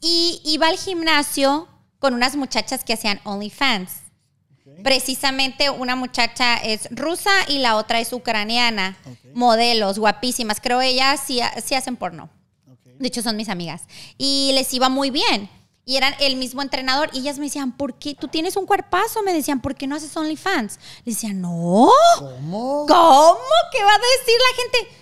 y 0.00 0.40
iba 0.44 0.68
al 0.68 0.76
gimnasio 0.76 1.66
con 1.98 2.12
unas 2.14 2.36
muchachas 2.36 2.84
que 2.84 2.92
hacían 2.92 3.20
OnlyFans. 3.24 3.90
Precisamente 4.82 5.70
una 5.70 5.96
muchacha 5.96 6.56
es 6.58 6.88
rusa 6.90 7.30
y 7.48 7.58
la 7.58 7.76
otra 7.76 7.98
es 8.00 8.12
ucraniana. 8.12 8.96
Ok. 9.06 9.16
Modelos, 9.34 9.98
guapísimas. 9.98 10.60
Creo 10.60 10.80
ellas 10.82 11.20
sí, 11.26 11.40
sí 11.64 11.74
hacen 11.74 11.96
porno. 11.96 12.28
Ok. 12.70 12.84
De 12.98 13.08
hecho, 13.08 13.22
son 13.22 13.36
mis 13.36 13.48
amigas. 13.48 13.84
Y 14.18 14.50
les 14.54 14.72
iba 14.74 14.88
muy 14.88 15.10
bien. 15.10 15.48
Y 15.88 15.96
eran 15.96 16.14
el 16.18 16.34
mismo 16.34 16.62
entrenador. 16.62 17.08
Y 17.12 17.20
ellas 17.20 17.38
me 17.38 17.44
decían, 17.44 17.76
¿por 17.76 17.94
qué? 17.94 18.16
Tú 18.16 18.26
tienes 18.26 18.56
un 18.56 18.66
cuerpazo. 18.66 19.22
Me 19.22 19.32
decían, 19.32 19.62
¿por 19.62 19.76
qué 19.76 19.86
no 19.86 19.94
haces 19.94 20.14
OnlyFans? 20.16 20.80
Le 21.04 21.12
decía, 21.12 21.32
no. 21.32 21.88
¿Cómo? 22.18 22.86
¿Cómo? 22.88 23.38
¿Qué 23.72 23.84
va 23.84 23.94
a 23.94 24.18
decir 24.18 24.34
la 24.36 24.62
gente? 24.62 24.96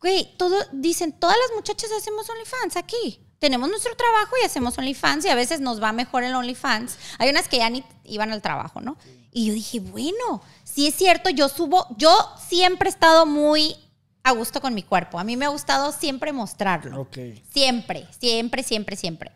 Güey, 0.00 0.36
todo, 0.38 0.56
dicen, 0.72 1.12
todas 1.12 1.36
las 1.36 1.54
muchachas 1.54 1.92
hacemos 1.92 2.28
OnlyFans 2.30 2.76
aquí. 2.76 3.20
Tenemos 3.38 3.68
nuestro 3.68 3.94
trabajo 3.94 4.34
y 4.42 4.46
hacemos 4.46 4.78
OnlyFans 4.78 5.26
y 5.26 5.28
a 5.28 5.34
veces 5.34 5.60
nos 5.60 5.82
va 5.82 5.92
mejor 5.92 6.24
el 6.24 6.34
OnlyFans. 6.34 6.96
Hay 7.18 7.28
unas 7.28 7.46
que 7.46 7.58
ya 7.58 7.68
ni 7.68 7.84
iban 8.04 8.32
al 8.32 8.40
trabajo, 8.40 8.80
¿no? 8.80 8.96
Y 9.32 9.48
yo 9.48 9.52
dije, 9.52 9.80
bueno, 9.80 10.40
sí 10.64 10.86
es 10.86 10.94
cierto, 10.94 11.28
yo 11.28 11.50
subo, 11.50 11.86
yo 11.98 12.10
siempre 12.48 12.88
he 12.88 12.92
estado 12.92 13.26
muy 13.26 13.76
a 14.22 14.32
gusto 14.32 14.62
con 14.62 14.72
mi 14.72 14.82
cuerpo. 14.82 15.18
A 15.18 15.24
mí 15.24 15.36
me 15.36 15.44
ha 15.44 15.50
gustado 15.50 15.92
siempre 15.92 16.32
mostrarlo. 16.32 17.02
Ok. 17.02 17.18
Siempre, 17.52 18.08
siempre, 18.18 18.62
siempre, 18.62 18.96
siempre. 18.96 19.32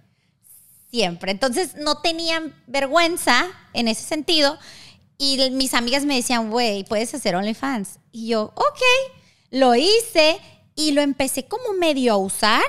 Siempre. 0.90 1.30
Entonces 1.30 1.76
no 1.76 1.98
tenían 1.98 2.54
vergüenza 2.66 3.46
en 3.72 3.88
ese 3.88 4.02
sentido. 4.02 4.58
Y 5.18 5.50
mis 5.50 5.74
amigas 5.74 6.04
me 6.04 6.16
decían, 6.16 6.50
güey, 6.50 6.84
puedes 6.84 7.14
hacer 7.14 7.36
OnlyFans. 7.36 7.98
Y 8.10 8.28
yo, 8.28 8.52
ok, 8.54 8.80
lo 9.50 9.74
hice 9.74 10.38
y 10.74 10.92
lo 10.92 11.02
empecé 11.02 11.46
como 11.46 11.74
medio 11.74 12.14
a 12.14 12.16
usar. 12.16 12.62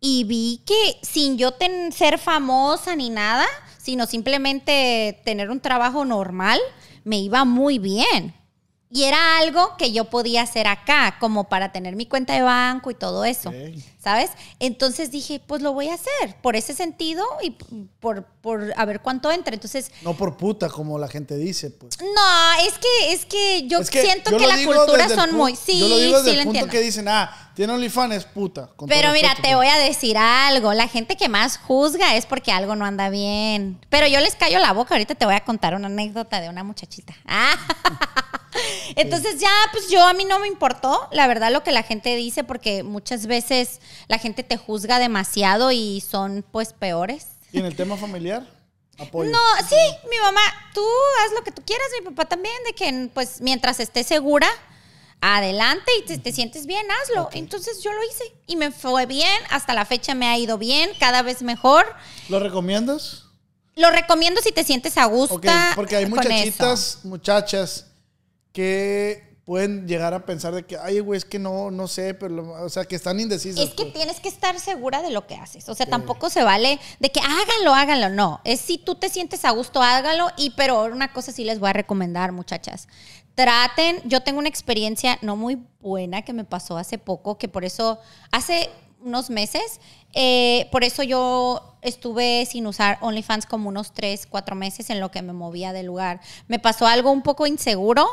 Y 0.00 0.24
vi 0.24 0.62
que 0.64 0.98
sin 1.02 1.38
yo 1.38 1.54
ser 1.92 2.18
famosa 2.18 2.94
ni 2.94 3.10
nada, 3.10 3.46
sino 3.78 4.06
simplemente 4.06 5.20
tener 5.24 5.50
un 5.50 5.60
trabajo 5.60 6.04
normal, 6.04 6.60
me 7.04 7.18
iba 7.18 7.44
muy 7.44 7.78
bien. 7.78 8.34
Y 8.90 9.04
era 9.04 9.36
algo 9.38 9.76
que 9.76 9.92
yo 9.92 10.06
podía 10.06 10.42
hacer 10.42 10.66
acá, 10.66 11.16
como 11.20 11.44
para 11.48 11.72
tener 11.72 11.94
mi 11.94 12.06
cuenta 12.06 12.32
de 12.32 12.40
banco 12.42 12.90
y 12.90 12.94
todo 12.94 13.24
eso. 13.26 13.52
¿Sabes? 14.02 14.30
Entonces 14.60 15.10
dije, 15.10 15.42
pues 15.46 15.60
lo 15.60 15.74
voy 15.74 15.88
a 15.88 15.94
hacer 15.94 16.36
por 16.40 16.56
ese 16.56 16.72
sentido 16.72 17.22
y 17.42 17.50
por, 18.00 18.24
por 18.40 18.72
a 18.76 18.84
ver 18.86 19.00
cuánto 19.02 19.30
entra. 19.30 19.52
Entonces, 19.52 19.90
No 20.02 20.14
por 20.14 20.38
puta, 20.38 20.70
como 20.70 20.98
la 20.98 21.08
gente 21.08 21.36
dice, 21.36 21.70
pues. 21.70 21.98
no, 22.00 22.66
es 22.66 22.74
que, 22.78 23.12
es 23.12 23.26
que 23.26 23.66
yo 23.68 23.80
Es 23.80 23.90
que 23.90 24.00
siento 24.02 24.30
yo 24.30 24.38
que 24.38 24.46
la 24.46 24.56
cultura 24.64 25.08
son 25.10 25.34
muy. 25.34 25.54
Sí, 25.54 25.80
Yo 25.80 25.88
lo 25.88 25.98
digo 25.98 26.18
desde 26.22 26.30
sí, 26.30 26.36
el 26.38 26.44
punto 26.44 26.58
entiendo. 26.60 26.72
que 26.72 26.80
dicen, 26.80 27.08
ah, 27.08 27.52
tiene 27.54 27.72
OnlyFans, 27.74 28.14
es 28.14 28.24
puta. 28.24 28.70
Pero 28.86 29.12
mira, 29.12 29.28
respeto, 29.30 29.42
te 29.48 29.54
pues. 29.54 29.56
voy 29.56 29.66
a 29.66 29.76
decir 29.76 30.16
algo. 30.16 30.72
La 30.72 30.88
gente 30.88 31.16
que 31.16 31.28
más 31.28 31.58
juzga 31.58 32.16
es 32.16 32.24
porque 32.24 32.52
algo 32.52 32.74
no 32.76 32.86
anda 32.86 33.10
bien. 33.10 33.78
Pero 33.90 34.06
yo 34.06 34.20
les 34.20 34.34
callo 34.36 34.58
la 34.60 34.72
boca. 34.72 34.94
Ahorita 34.94 35.14
te 35.14 35.26
voy 35.26 35.34
a 35.34 35.44
contar 35.44 35.74
una 35.74 35.88
anécdota 35.88 36.40
de 36.40 36.48
una 36.48 36.64
muchachita. 36.64 37.14
Ah. 37.26 37.52
Entonces 38.96 39.40
ya, 39.40 39.50
pues 39.72 39.88
yo 39.88 40.04
a 40.04 40.14
mí 40.14 40.24
no 40.24 40.38
me 40.38 40.48
importó, 40.48 41.08
la 41.12 41.26
verdad, 41.26 41.52
lo 41.52 41.62
que 41.62 41.72
la 41.72 41.82
gente 41.82 42.14
dice, 42.16 42.44
porque 42.44 42.82
muchas 42.82 43.26
veces 43.26 43.80
la 44.08 44.18
gente 44.18 44.42
te 44.42 44.56
juzga 44.56 44.98
demasiado 44.98 45.70
y 45.72 46.00
son 46.00 46.44
pues 46.50 46.72
peores. 46.72 47.26
¿Y 47.52 47.58
en 47.58 47.66
el 47.66 47.76
tema 47.76 47.96
familiar? 47.96 48.46
Apoyo. 48.98 49.30
No, 49.30 49.38
sí, 49.68 49.76
mi 50.10 50.18
mamá, 50.22 50.40
tú 50.74 50.84
haz 51.24 51.32
lo 51.32 51.44
que 51.44 51.52
tú 51.52 51.62
quieras, 51.64 51.86
mi 52.00 52.06
papá 52.06 52.24
también, 52.24 52.56
de 52.66 52.72
que 52.72 53.10
pues 53.14 53.40
mientras 53.40 53.78
estés 53.78 54.06
segura, 54.06 54.48
adelante 55.20 55.90
y 55.98 56.02
te, 56.02 56.18
te 56.18 56.32
sientes 56.32 56.66
bien, 56.66 56.84
hazlo. 56.90 57.28
Entonces 57.32 57.80
yo 57.82 57.92
lo 57.92 58.02
hice 58.02 58.24
y 58.46 58.56
me 58.56 58.72
fue 58.72 59.06
bien, 59.06 59.40
hasta 59.50 59.72
la 59.72 59.84
fecha 59.84 60.14
me 60.14 60.26
ha 60.26 60.36
ido 60.36 60.58
bien, 60.58 60.90
cada 60.98 61.22
vez 61.22 61.42
mejor. 61.42 61.86
¿Lo 62.28 62.40
recomiendas? 62.40 63.24
Lo 63.76 63.90
recomiendo 63.92 64.40
si 64.40 64.50
te 64.50 64.64
sientes 64.64 64.98
a 64.98 65.04
gusto. 65.04 65.36
Ok, 65.36 65.46
porque 65.76 65.94
hay 65.94 66.06
muchachitas, 66.06 66.98
muchachas 67.04 67.87
que 68.58 69.38
pueden 69.44 69.86
llegar 69.86 70.12
a 70.14 70.26
pensar 70.26 70.52
de 70.52 70.66
que, 70.66 70.76
ay, 70.76 70.98
güey, 70.98 71.16
es 71.16 71.24
que 71.24 71.38
no, 71.38 71.70
no 71.70 71.86
sé, 71.86 72.12
pero, 72.12 72.34
lo- 72.34 72.64
o 72.64 72.68
sea, 72.68 72.84
que 72.86 72.96
están 72.96 73.20
indecisas. 73.20 73.60
Es 73.64 73.70
que 73.70 73.84
pues. 73.84 73.94
tienes 73.94 74.18
que 74.20 74.28
estar 74.28 74.58
segura 74.58 75.00
de 75.00 75.10
lo 75.10 75.28
que 75.28 75.36
haces. 75.36 75.68
O 75.68 75.74
sea, 75.76 75.86
tampoco 75.86 76.28
se 76.28 76.42
vale 76.42 76.80
de 76.98 77.10
que 77.10 77.20
háganlo, 77.20 77.72
háganlo. 77.72 78.08
No. 78.10 78.40
Es 78.44 78.60
si 78.60 78.76
tú 78.78 78.96
te 78.96 79.08
sientes 79.08 79.44
a 79.44 79.52
gusto, 79.52 79.80
hágalo. 79.80 80.26
Y 80.36 80.50
pero 80.50 80.84
una 80.86 81.12
cosa 81.12 81.30
sí 81.32 81.44
les 81.44 81.60
voy 81.60 81.70
a 81.70 81.72
recomendar, 81.72 82.32
muchachas. 82.32 82.88
Traten, 83.36 84.02
yo 84.04 84.20
tengo 84.22 84.40
una 84.40 84.48
experiencia 84.48 85.18
no 85.22 85.36
muy 85.36 85.56
buena 85.80 86.22
que 86.22 86.32
me 86.32 86.44
pasó 86.44 86.76
hace 86.76 86.98
poco, 86.98 87.38
que 87.38 87.46
por 87.48 87.64
eso, 87.64 88.00
hace 88.32 88.68
unos 89.00 89.30
meses, 89.30 89.80
eh, 90.14 90.68
por 90.72 90.82
eso 90.82 91.04
yo 91.04 91.76
estuve 91.82 92.44
sin 92.44 92.66
usar 92.66 92.98
OnlyFans 93.00 93.46
como 93.46 93.68
unos 93.68 93.92
3, 93.92 94.26
4 94.26 94.56
meses 94.56 94.90
en 94.90 94.98
lo 94.98 95.10
que 95.12 95.22
me 95.22 95.32
movía 95.32 95.72
del 95.72 95.86
lugar. 95.86 96.20
Me 96.48 96.58
pasó 96.58 96.86
algo 96.88 97.12
un 97.12 97.22
poco 97.22 97.46
inseguro. 97.46 98.06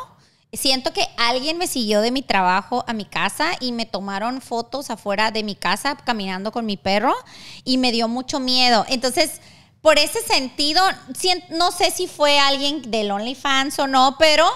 Siento 0.58 0.94
que 0.94 1.08
alguien 1.18 1.58
me 1.58 1.68
siguió 1.68 2.02
de 2.02 2.12
mi 2.12 2.22
trabajo 2.22 2.84
a 2.88 2.94
mi 2.94 3.06
casa 3.06 3.54
y 3.60 3.72
me 3.72 3.86
tomaron 3.86 4.42
fotos 4.42 4.90
afuera 4.90 5.32
de 5.32 5.44
mi 5.44 5.56
casa 5.56 5.98
caminando 5.98 6.52
con 6.52 6.66
mi 6.66 6.78
perro 6.78 7.14
y 7.64 7.78
me 7.78 7.92
dio 7.92 8.08
mucho 8.08 8.40
miedo. 8.40 8.86
Entonces, 8.88 9.42
por 9.82 10.00
ese 10.00 10.22
sentido, 10.22 10.82
no 11.52 11.72
sé 11.72 11.92
si 11.92 12.08
fue 12.08 12.40
alguien 12.40 12.90
del 12.90 13.12
OnlyFans 13.12 13.78
o 13.80 13.88
no, 13.88 14.16
pero 14.18 14.48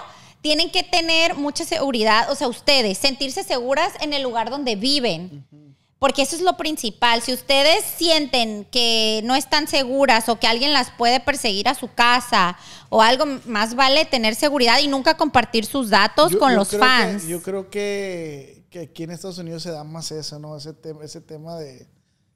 tienen 0.42 0.72
que 0.72 0.84
tener 0.84 1.36
mucha 1.36 1.66
seguridad, 1.66 2.32
o 2.32 2.36
sea, 2.36 2.48
ustedes, 2.48 2.98
sentirse 2.98 3.44
seguras 3.44 3.94
en 4.02 4.14
el 4.14 4.24
lugar 4.24 4.50
donde 4.50 4.76
viven. 4.76 5.69
Porque 6.00 6.22
eso 6.22 6.36
es 6.38 6.42
lo 6.42 6.56
principal. 6.56 7.22
Si 7.22 7.34
ustedes 7.34 7.84
sienten 7.84 8.64
que 8.72 9.20
no 9.26 9.36
están 9.36 9.68
seguras 9.68 10.30
o 10.30 10.40
que 10.40 10.48
alguien 10.48 10.72
las 10.72 10.92
puede 10.92 11.20
perseguir 11.20 11.68
a 11.68 11.76
su 11.76 11.92
casa 11.94 12.58
o 12.88 13.02
algo, 13.02 13.26
más 13.46 13.76
vale 13.76 14.06
tener 14.06 14.36
seguridad 14.36 14.80
y 14.80 14.88
nunca 14.88 15.18
compartir 15.18 15.66
sus 15.66 15.90
datos 15.90 16.32
Yo- 16.32 16.40
con 16.40 16.52
yo 16.52 16.56
los 16.58 16.70
que- 16.70 16.78
fans. 16.78 17.28
yo 17.28 17.42
creo 17.44 17.70
que, 17.70 18.64
que 18.70 18.80
aquí 18.84 19.04
en 19.04 19.12
Estados 19.12 19.40
Unidos 19.40 19.62
se 19.64 19.72
da 19.72 19.84
más 19.84 20.10
eso, 20.12 20.40
¿no? 20.40 20.56
Ese, 20.56 20.72
tema 20.74 21.04
ese 21.04 21.20
tema 21.20 21.58
de 21.58 21.86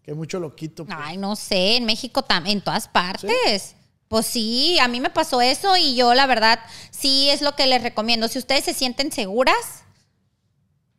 que 0.04 0.12
hay 0.12 0.18
mucho 0.18 0.42
loquito. 0.42 0.84
pues. 0.86 0.98
Ay, 1.02 1.16
no 1.16 1.38
sé, 1.38 1.78
en 1.78 1.86
México 1.86 2.22
también, 2.22 2.58
en 2.58 2.64
todas 2.66 2.90
partes. 2.90 3.76
Pues 4.10 4.26
sí, 4.26 4.78
a 4.80 4.90
mí 4.90 5.00
me 5.00 5.10
pasó 5.10 5.40
eso 5.40 5.78
y 5.78 5.96
yo 5.96 6.14
la 6.14 6.26
verdad 6.28 6.60
sí 6.92 7.30
es 7.30 7.42
lo 7.42 7.56
que 7.56 7.66
les 7.66 7.82
recomiendo. 7.82 8.28
Si 8.28 8.38
ustedes 8.40 8.66
se 8.66 8.74
sienten 8.74 9.12
seguras 9.14 9.83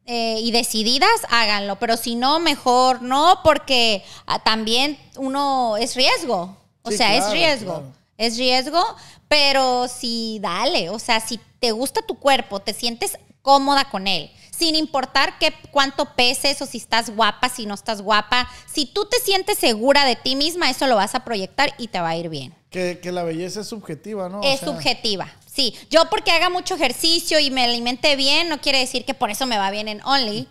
eh, 0.06 0.38
y 0.40 0.50
decididas, 0.50 1.10
háganlo. 1.30 1.76
Pero 1.78 1.96
si 1.96 2.14
no, 2.14 2.38
mejor 2.40 3.02
no, 3.02 3.40
porque 3.42 4.04
ah, 4.26 4.38
también 4.38 4.98
uno 5.16 5.76
es 5.76 5.94
riesgo. 5.94 6.56
O 6.82 6.90
Sí, 6.90 6.96
sea, 6.98 7.14
es 7.16 7.30
riesgo. 7.30 7.72
claro. 7.80 7.92
Es 8.16 8.36
riesgo, 8.36 8.82
pero 9.28 9.88
sí, 9.88 10.38
dale. 10.40 10.90
O 10.90 10.98
sea, 10.98 11.20
si 11.20 11.40
te 11.58 11.72
gusta 11.72 12.02
tu 12.02 12.14
cuerpo, 12.18 12.60
te 12.60 12.72
sientes 12.74 13.18
cómoda 13.42 13.90
con 13.90 14.06
él, 14.06 14.30
sin 14.56 14.74
importar 14.76 15.38
qué, 15.38 15.52
cuánto 15.70 16.04
peses 16.14 16.62
o 16.62 16.66
si 16.66 16.78
estás 16.78 17.10
guapa, 17.10 17.48
si 17.48 17.66
no 17.66 17.74
estás 17.74 18.00
guapa, 18.00 18.48
si 18.72 18.86
tú 18.86 19.04
te 19.06 19.18
sientes 19.18 19.58
segura 19.58 20.04
de 20.06 20.16
ti 20.16 20.36
misma, 20.36 20.70
eso 20.70 20.86
lo 20.86 20.96
vas 20.96 21.14
a 21.14 21.24
proyectar 21.24 21.74
y 21.76 21.88
te 21.88 22.00
va 22.00 22.10
a 22.10 22.16
ir 22.16 22.28
bien. 22.28 22.54
Que, 22.74 22.98
que 22.98 23.12
la 23.12 23.22
belleza 23.22 23.60
es 23.60 23.68
subjetiva, 23.68 24.28
¿no? 24.28 24.40
O 24.40 24.42
es 24.42 24.58
sea, 24.58 24.66
subjetiva. 24.68 25.30
Sí, 25.46 25.76
yo 25.90 26.10
porque 26.10 26.32
haga 26.32 26.50
mucho 26.50 26.74
ejercicio 26.74 27.38
y 27.38 27.52
me 27.52 27.62
alimente 27.62 28.16
bien, 28.16 28.48
no 28.48 28.60
quiere 28.60 28.80
decir 28.80 29.04
que 29.04 29.14
por 29.14 29.30
eso 29.30 29.46
me 29.46 29.56
va 29.58 29.70
bien 29.70 29.86
en 29.86 30.02
Only. 30.04 30.48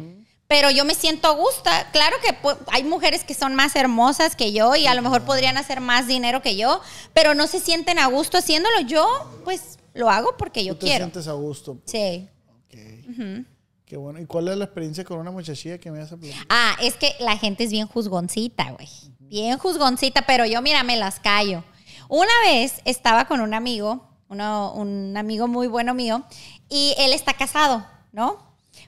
Pero 0.48 0.72
yo 0.72 0.86
me 0.86 0.96
siento 0.96 1.28
a 1.28 1.32
gusto. 1.32 1.70
Claro 1.92 2.16
que 2.24 2.34
hay 2.72 2.86
mujeres 2.86 3.26
que 3.26 3.34
son 3.34 3.56
más 3.56 3.76
hermosas 3.76 4.38
que 4.38 4.54
yo 4.54 4.74
y 4.78 4.88
a 4.88 4.96
lo 4.96 5.02
mejor 5.02 5.24
podrían 5.24 5.58
hacer 5.58 5.82
más 5.82 6.08
dinero 6.08 6.42
que 6.42 6.56
yo, 6.56 6.80
pero 7.12 7.36
no 7.36 7.46
se 7.46 7.60
sienten 7.60 8.00
a 8.00 8.08
gusto 8.08 8.38
haciéndolo. 8.38 8.80
Yo, 8.88 9.06
pues, 9.44 9.78
lo 9.94 10.10
hago 10.10 10.38
porque 10.38 10.64
yo 10.64 10.76
Tú 10.76 10.80
te 10.80 10.86
quiero. 10.86 11.04
sientes 11.08 11.28
a 11.28 11.34
gusto. 11.34 11.78
Sí. 11.88 12.30
Ok. 12.48 13.46
Qué 13.86 13.98
bueno. 13.98 14.22
¿Y 14.22 14.26
cuál 14.28 14.48
es 14.48 14.56
la 14.56 14.64
experiencia 14.64 15.04
con 15.04 15.20
una 15.20 15.32
muchachilla 15.32 15.78
que 15.78 15.92
me 15.92 16.06
platicar? 16.06 16.46
Ah, 16.48 16.78
es 16.82 16.96
que 16.96 17.16
la 17.20 17.38
gente 17.38 17.66
es 17.66 17.72
bien 17.72 17.86
juzgoncita, 17.88 18.72
güey. 18.72 18.88
Bien 19.20 19.58
juzgoncita, 19.58 20.26
pero 20.26 20.46
yo, 20.46 20.62
mira, 20.62 20.84
me 20.84 20.96
las 20.96 21.20
callo. 21.20 21.66
Una 22.16 22.32
vez 22.44 22.80
estaba 22.86 23.26
con 23.26 23.42
un 23.42 23.56
amigo, 23.56 24.08
un 24.28 25.18
amigo 25.18 25.48
muy 25.48 25.66
bueno 25.66 25.96
mío, 25.96 26.22
y 26.70 26.94
él 27.00 27.12
está 27.12 27.34
casado, 27.34 27.88
¿no? 28.12 28.38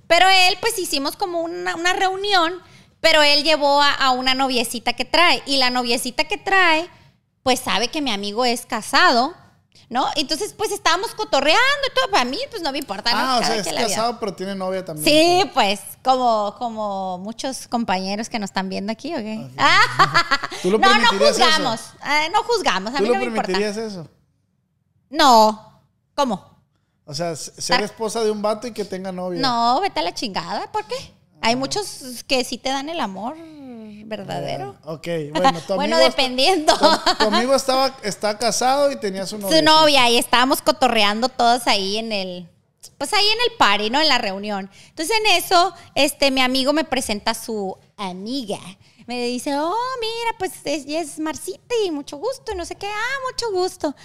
Pero 0.06 0.28
él, 0.30 0.56
pues 0.62 0.78
hicimos 0.78 1.16
como 1.16 1.40
una, 1.40 1.76
una 1.76 1.94
reunión, 1.94 2.54
pero 3.00 3.24
él 3.24 3.44
llevó 3.44 3.82
a, 3.82 3.92
a 3.96 4.12
una 4.12 4.36
noviecita 4.36 4.94
que 4.94 5.06
trae, 5.06 5.42
y 5.48 5.58
la 5.58 5.72
noviecita 5.72 6.26
que 6.26 6.38
trae, 6.38 6.88
pues 7.42 7.62
sabe 7.62 7.88
que 7.88 8.04
mi 8.04 8.12
amigo 8.12 8.46
es 8.46 8.68
casado, 8.68 9.34
¿no? 9.90 10.08
Entonces, 10.16 10.54
pues 10.58 10.72
estábamos 10.72 11.12
cotorreando 11.16 11.62
y 11.90 11.94
todo. 11.96 12.10
Para 12.12 12.26
mí, 12.26 12.38
pues 12.50 12.62
no 12.62 12.72
me 12.72 12.80
importa, 12.80 13.12
¿no? 13.12 13.18
Ah, 13.18 13.38
o 13.38 13.42
Cada 13.42 13.54
sea, 13.54 13.62
es 13.62 13.70
vida. 13.70 13.88
casado, 13.88 14.20
pero 14.20 14.34
tiene 14.34 14.56
novia 14.56 14.84
también. 14.84 15.06
Sí, 15.06 15.50
pues, 15.54 15.80
como, 16.04 16.56
como 16.58 17.18
muchos 17.20 17.68
compañeros 17.68 18.30
que 18.30 18.40
nos 18.40 18.50
están 18.50 18.70
viendo 18.70 18.92
aquí, 18.92 19.14
¿ok? 19.14 19.52
¿Tú 20.62 20.72
lo 20.72 20.78
no, 20.80 20.88
no 20.88 20.94
permitirías 21.10 21.32
juzgamos. 21.38 21.82
ah, 22.02 22.24
no 22.34 22.44
juzgamos, 22.44 22.94
a 22.94 22.98
¿Tú 22.98 23.04
mí 23.04 23.08
lo 23.10 23.14
no 23.16 23.20
me 23.20 23.26
importa. 23.28 23.48
permitirías 23.48 23.78
eso? 23.78 24.08
No. 25.10 25.82
¿Cómo? 26.16 26.56
O 27.06 27.14
sea, 27.14 27.36
ser 27.36 27.82
Ah. 27.82 27.86
esposa 27.86 28.24
de 28.24 28.32
un 28.32 28.42
vato 28.42 28.68
y 28.68 28.72
que 28.72 28.86
tenga 28.86 29.12
novia. 29.12 29.40
No, 29.40 29.80
vete 29.82 30.00
a 30.00 30.04
la 30.04 30.14
chingada. 30.14 30.72
¿Por 30.72 30.86
qué? 30.86 30.96
Hay 31.42 31.56
muchos 31.56 32.24
que 32.28 32.44
sí 32.44 32.58
te 32.58 32.70
dan 32.70 32.90
el 32.90 33.00
amor 33.00 33.36
verdadero. 34.06 34.76
Ok, 34.84 35.08
bueno, 35.34 35.60
tu 35.62 35.74
bueno, 35.76 35.96
amigo 35.98 36.10
está- 36.10 36.22
dependiendo. 36.22 36.74
tu, 36.78 37.16
tu 37.18 37.26
amigo 37.36 37.56
estaba, 37.56 37.98
está 38.04 38.38
casado 38.38 38.92
y 38.92 39.00
tenía 39.00 39.26
su 39.26 39.38
novia. 39.38 39.58
Su 39.58 39.64
novia 39.64 40.10
y 40.10 40.18
estábamos 40.18 40.62
cotorreando 40.62 41.30
todos 41.30 41.68
ahí 41.68 41.98
en 41.98 42.12
el, 42.12 42.50
pues 42.98 43.12
ahí 43.14 43.26
en 43.26 43.52
el 43.52 43.58
party, 43.58 43.90
¿no? 43.90 44.00
En 44.00 44.08
la 44.08 44.18
reunión. 44.18 44.70
Entonces 44.90 45.16
en 45.18 45.36
eso, 45.38 45.74
este, 45.96 46.32
mi 46.32 46.42
amigo 46.42 46.72
me 46.74 46.84
presenta 46.84 47.32
a 47.32 47.34
su 47.36 47.78
amiga. 47.98 48.60
Me 49.08 49.24
dice, 49.28 49.56
oh, 49.56 49.76
mira, 50.02 50.36
pues 50.40 50.52
es, 50.64 50.86
es 50.88 51.20
Marcita 51.20 51.76
y 51.86 51.92
mucho 51.92 52.18
gusto 52.18 52.52
y 52.54 52.56
no 52.56 52.66
sé 52.66 52.74
qué, 52.76 52.88
ah, 52.88 53.18
mucho 53.32 53.52
gusto. 53.52 53.96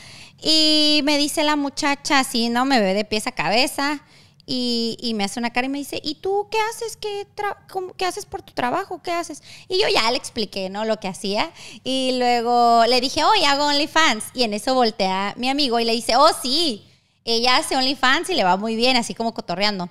Y 0.43 1.01
me 1.05 1.17
dice 1.17 1.43
la 1.43 1.57
muchacha 1.57 2.19
así, 2.19 2.51
¿no? 2.51 2.65
Me 2.67 2.81
ve 2.81 2.93
de 2.93 3.05
pies 3.07 3.27
a 3.27 3.33
cabeza 3.33 4.03
y, 4.47 4.97
y 5.01 5.15
me 5.15 5.25
hace 5.25 5.39
una 5.39 5.51
cara 5.51 5.67
y 5.67 5.71
me 5.71 5.79
dice, 5.79 6.01
¿y 6.03 6.17
tú 6.17 6.49
qué 6.51 6.59
haces? 6.71 6.97
¿Qué, 6.97 7.27
cómo- 7.71 7.93
¿Qué 7.95 8.05
haces 8.05 8.27
por 8.27 8.43
tu 8.43 8.53
trabajo? 8.53 9.01
¿Qué 9.03 9.11
haces? 9.13 9.43
Y 9.69 9.81
yo 9.81 9.89
ya 9.89 10.11
le 10.11 10.17
expliqué, 10.17 10.69
¿no? 10.71 10.85
Lo 10.85 10.99
que 10.99 11.09
hacía. 11.09 11.53
Y 11.85 12.17
luego 12.19 12.85
le 12.87 13.01
dije, 13.01 13.23
oye, 13.25 13.47
hago 13.47 13.67
OnlyFans. 13.67 14.25
Y 14.35 14.43
en 14.43 14.55
eso 14.55 14.75
voltea 14.75 15.35
mi 15.37 15.49
amigo 15.49 15.79
y 15.81 15.85
le 15.85 15.93
dice, 15.93 16.17
oh, 16.17 16.31
sí, 16.43 16.87
ella 17.25 17.57
hace 17.59 17.77
OnlyFans 17.77 18.31
y 18.31 18.35
le 18.35 18.45
va 18.45 18.57
muy 18.57 18.77
bien, 18.77 18.97
así 18.97 19.15
como 19.15 19.35
cotorreando. 19.35 19.89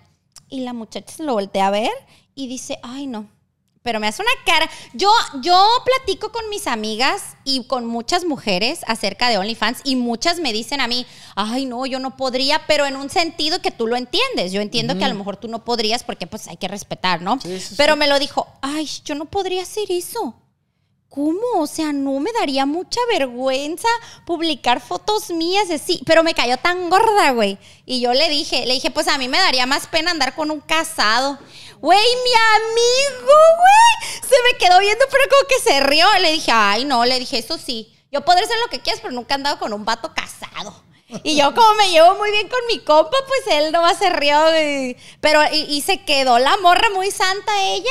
Y 0.50 0.62
la 0.62 0.74
muchacha 0.74 1.14
se 1.16 1.24
lo 1.24 1.34
voltea 1.34 1.68
a 1.68 1.72
ver 1.72 1.92
y 2.36 2.48
dice, 2.48 2.80
ay, 2.84 3.08
no. 3.08 3.30
Pero 3.82 4.00
me 4.00 4.08
hace 4.08 4.22
una 4.22 4.32
cara. 4.46 4.70
Yo, 4.94 5.10
yo 5.42 5.66
platico 5.86 6.32
con 6.32 6.50
mis 6.50 6.68
amigas 6.68 7.38
y 7.46 7.64
con 7.66 7.86
muchas 7.86 8.26
mujeres 8.26 8.82
acerca 8.88 9.30
de 9.30 9.38
OnlyFans 9.38 9.82
y 9.84 9.96
muchas 9.96 10.40
me 10.40 10.52
dicen 10.52 10.82
a 10.82 10.88
mí, 10.88 11.06
ay, 11.36 11.66
no, 11.66 11.86
yo 11.86 12.00
no 12.00 12.18
podría, 12.18 12.66
pero 12.68 12.86
en 12.86 12.98
un 12.98 13.10
sentido 13.10 13.62
que 13.62 13.72
tú 13.72 13.88
lo 13.88 13.96
entiendes. 13.96 14.52
Yo 14.52 14.62
entiendo 14.62 14.98
que 14.98 15.06
a 15.06 15.10
lo 15.10 15.16
mejor 15.16 15.38
tú 15.38 15.48
no 15.48 15.64
podrías 15.64 16.04
porque 16.04 16.28
pues 16.28 16.48
hay 16.48 16.58
que 16.58 16.68
respetar, 16.68 17.22
¿no? 17.22 17.40
Sí, 17.42 17.60
sí, 17.60 17.76
pero 17.78 17.94
sí. 17.94 18.00
me 18.00 18.08
lo 18.08 18.20
dijo, 18.20 18.48
ay, 18.62 18.88
yo 19.06 19.16
no 19.16 19.26
podría 19.26 19.64
hacer 19.64 19.90
eso. 19.90 20.36
¿Cómo? 21.10 21.42
O 21.58 21.66
sea, 21.66 21.92
no 21.92 22.20
me 22.20 22.32
daría 22.32 22.68
mucha 22.68 23.00
vergüenza 23.12 23.88
publicar 24.26 24.80
fotos 24.80 25.32
mías 25.32 25.70
así, 25.72 26.02
pero 26.06 26.24
me 26.24 26.36
cayó 26.36 26.58
tan 26.58 26.90
gorda, 26.90 27.32
güey. 27.32 27.58
Y 27.86 28.00
yo 28.00 28.14
le 28.14 28.30
dije, 28.30 28.68
le 28.68 28.76
dije, 28.76 28.92
pues 28.92 29.08
a 29.08 29.18
mí 29.18 29.28
me 29.28 29.40
daría 29.40 29.66
más 29.66 29.88
pena 29.88 30.12
andar 30.12 30.36
con 30.36 30.52
un 30.52 30.62
casado. 30.62 31.40
Güey, 31.82 32.00
mi 32.00 32.32
amigo, 32.56 33.34
güey, 33.58 34.22
se 34.22 34.36
me 34.44 34.58
quedó 34.60 34.80
viendo, 34.80 35.04
pero 35.10 35.24
como 35.30 35.48
que 35.48 35.60
se 35.68 35.80
rió. 35.80 36.06
Le 36.20 36.34
dije, 36.34 36.52
ay, 36.54 36.86
no, 36.86 37.04
le 37.06 37.18
dije, 37.18 37.40
eso 37.40 37.58
sí. 37.58 37.92
Yo 38.12 38.24
podré 38.24 38.46
ser 38.46 38.58
lo 38.64 38.70
que 38.70 38.80
quieras, 38.80 39.02
pero 39.02 39.14
nunca 39.14 39.34
he 39.34 39.36
andado 39.36 39.58
con 39.58 39.74
un 39.74 39.86
vato 39.86 40.14
casado. 40.14 40.84
Y 41.24 41.36
yo 41.36 41.56
como 41.56 41.74
me 41.74 41.90
llevo 41.90 42.16
muy 42.16 42.30
bien 42.30 42.48
con 42.50 42.60
mi 42.68 42.80
compa, 42.80 43.18
pues 43.28 43.58
él 43.58 43.72
nomás 43.72 43.98
se 43.98 44.12
rió. 44.12 44.40
güey. 44.42 44.96
Pero, 45.22 45.42
y, 45.52 45.62
y 45.62 45.82
se 45.82 46.04
quedó 46.04 46.38
la 46.38 46.56
morra 46.58 46.90
muy 46.94 47.10
santa 47.10 47.52
ella. 47.64 47.90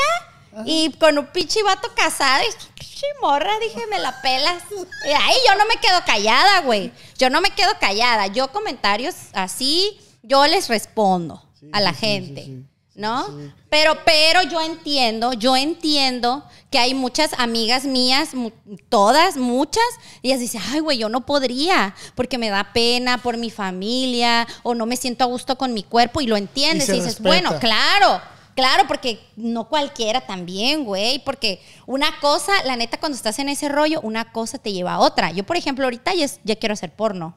Y 0.65 0.93
con 0.99 1.19
un 1.19 1.27
pinche 1.27 1.63
vato 1.63 1.91
casado. 1.95 2.45
Y 2.45 2.78
morra, 3.21 3.59
dije, 3.61 3.87
me 3.91 3.99
la 3.99 4.21
pelas. 4.21 4.63
Y 5.07 5.09
ahí 5.11 5.35
yo 5.47 5.55
no 5.57 5.65
me 5.67 5.77
quedo 5.77 6.01
callada, 6.07 6.61
güey. 6.61 6.93
Yo 7.19 7.31
no 7.31 7.41
me 7.41 7.51
quedo 7.51 7.71
callada. 7.81 8.27
Yo 8.29 8.49
comentarios 8.53 9.15
así, 9.33 9.99
yo 10.23 10.47
les 10.47 10.69
respondo 10.69 11.43
a 11.73 11.81
la 11.81 11.93
sí, 11.93 11.99
gente. 12.01 12.45
sí. 12.45 12.65
¿No? 12.95 13.29
Pero, 13.71 13.97
pero 14.05 14.43
yo 14.43 14.61
entiendo, 14.61 15.33
yo 15.33 15.55
entiendo 15.57 16.45
que 16.69 16.81
hay 16.81 16.95
muchas 16.95 17.31
amigas 17.39 17.85
mías, 17.85 18.35
mu- 18.35 18.51
todas, 18.89 19.37
muchas, 19.37 19.85
y 20.21 20.29
ellas 20.31 20.41
dicen, 20.41 20.61
ay, 20.73 20.81
güey, 20.81 20.99
yo 20.99 21.09
no 21.09 21.25
podría, 21.25 21.95
porque 22.17 22.39
me 22.39 22.51
da 22.51 22.73
pena 22.73 23.19
por 23.19 23.37
mi 23.37 23.51
familia, 23.51 24.49
o 24.65 24.75
no 24.75 24.85
me 24.85 24.97
siento 24.97 25.23
a 25.23 25.29
gusto 25.29 25.57
con 25.57 25.75
mi 25.75 25.85
cuerpo, 25.85 26.21
y 26.21 26.27
lo 26.27 26.37
entiendes, 26.37 26.89
y, 26.89 26.93
dices, 26.95 27.07
respeta. 27.21 27.29
bueno, 27.29 27.59
claro, 27.61 28.21
claro, 28.59 28.89
porque 28.89 29.21
no 29.37 29.69
cualquiera 29.69 30.27
también, 30.27 30.85
güey, 30.85 31.21
porque 31.21 31.61
una 31.87 32.19
cosa, 32.19 32.51
la 32.65 32.75
neta, 32.75 32.99
cuando 32.99 33.15
estás 33.15 33.39
en 33.39 33.49
ese 33.49 33.69
rollo, 33.69 34.01
una 34.01 34.33
cosa 34.33 34.59
te 34.59 34.73
lleva 34.73 34.95
a 34.95 34.99
otra. 34.99 35.31
Yo, 35.31 35.47
por 35.47 35.57
ejemplo, 35.57 35.85
ahorita 35.85 36.13
ya, 36.15 36.57
quiero 36.57 36.73
hacer 36.73 36.93
porno. 36.93 37.37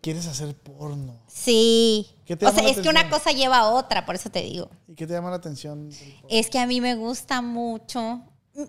¿Quieres 0.00 0.26
hacer 0.26 0.56
porno? 0.56 1.14
Sí. 1.28 2.08
¿Qué 2.24 2.36
te 2.36 2.44
O 2.44 2.50
sea, 2.50 2.68
es 2.68 2.78
que 2.80 2.88
una 2.88 3.08
cosa 3.08 3.30
lleva 3.30 3.58
a 3.58 3.68
otra, 3.68 4.04
por 4.04 4.16
eso 4.16 4.28
te 4.28 4.42
digo. 4.42 4.68
¿Y 4.88 4.96
qué 4.96 5.06
te 5.06 5.12
llama 5.12 5.30
la 5.30 5.36
atención? 5.36 5.90
Es 6.28 6.50
que 6.50 6.58
a 6.58 6.66
mí 6.66 6.80
me 6.80 6.96
gusta 6.96 7.40
mucho. 7.40 8.20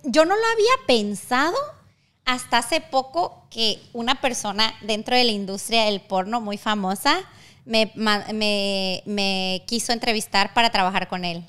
Yo 0.04 0.26
no 0.26 0.36
lo 0.36 0.46
había 0.54 0.86
pensado 0.86 1.58
hasta 2.26 2.60
hace 2.60 2.82
poco 2.82 3.48
que 3.50 3.82
una 3.93 4.22
persona 4.22 4.76
dentro 4.84 5.15
de 5.15 5.24
la 5.24 5.32
industria 5.32 5.86
del 5.86 6.02
porno 6.02 6.39
muy 6.39 6.60
famosa 6.60 7.17
me, 7.68 7.92
me- 8.34 9.04
me 9.06 9.64
quiso 9.68 9.92
entrevistar 9.94 10.54
para 10.54 10.70
trabajar 10.72 11.08
con 11.08 11.26
él. 11.26 11.46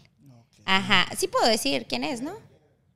Ajá. 0.64 1.06
Sí 1.16 1.28
puedo 1.28 1.46
decir 1.46 1.86
quién 1.88 2.04
es, 2.04 2.20
¿no? 2.20 2.32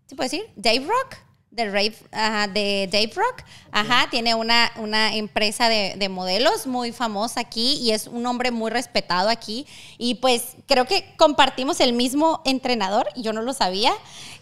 ¿Sí 0.07 0.15
puedo 0.15 0.29
decir? 0.29 0.45
Dave 0.57 0.81
Rock. 0.87 1.17
De, 1.51 1.71
Rave- 1.71 1.95
ajá, 2.13 2.49
de 2.49 2.89
Dave 2.91 3.13
Rock. 3.15 3.43
Ajá, 3.73 4.09
tiene 4.11 4.35
una, 4.35 4.73
una 4.77 5.15
empresa 5.15 5.69
de, 5.69 5.95
de 5.99 6.09
modelos 6.09 6.67
muy 6.67 6.93
famosa 6.93 7.41
aquí 7.41 7.75
y 7.75 7.91
es 7.91 8.07
un 8.07 8.25
hombre 8.25 8.51
muy 8.51 8.71
respetado 8.71 9.29
aquí. 9.29 9.67
Y 9.99 10.15
pues 10.15 10.57
creo 10.67 10.87
que 10.87 11.15
compartimos 11.19 11.81
el 11.81 11.93
mismo 11.93 12.41
entrenador, 12.47 13.07
yo 13.17 13.35
no 13.35 13.43
lo 13.43 13.53
sabía. 13.53 13.93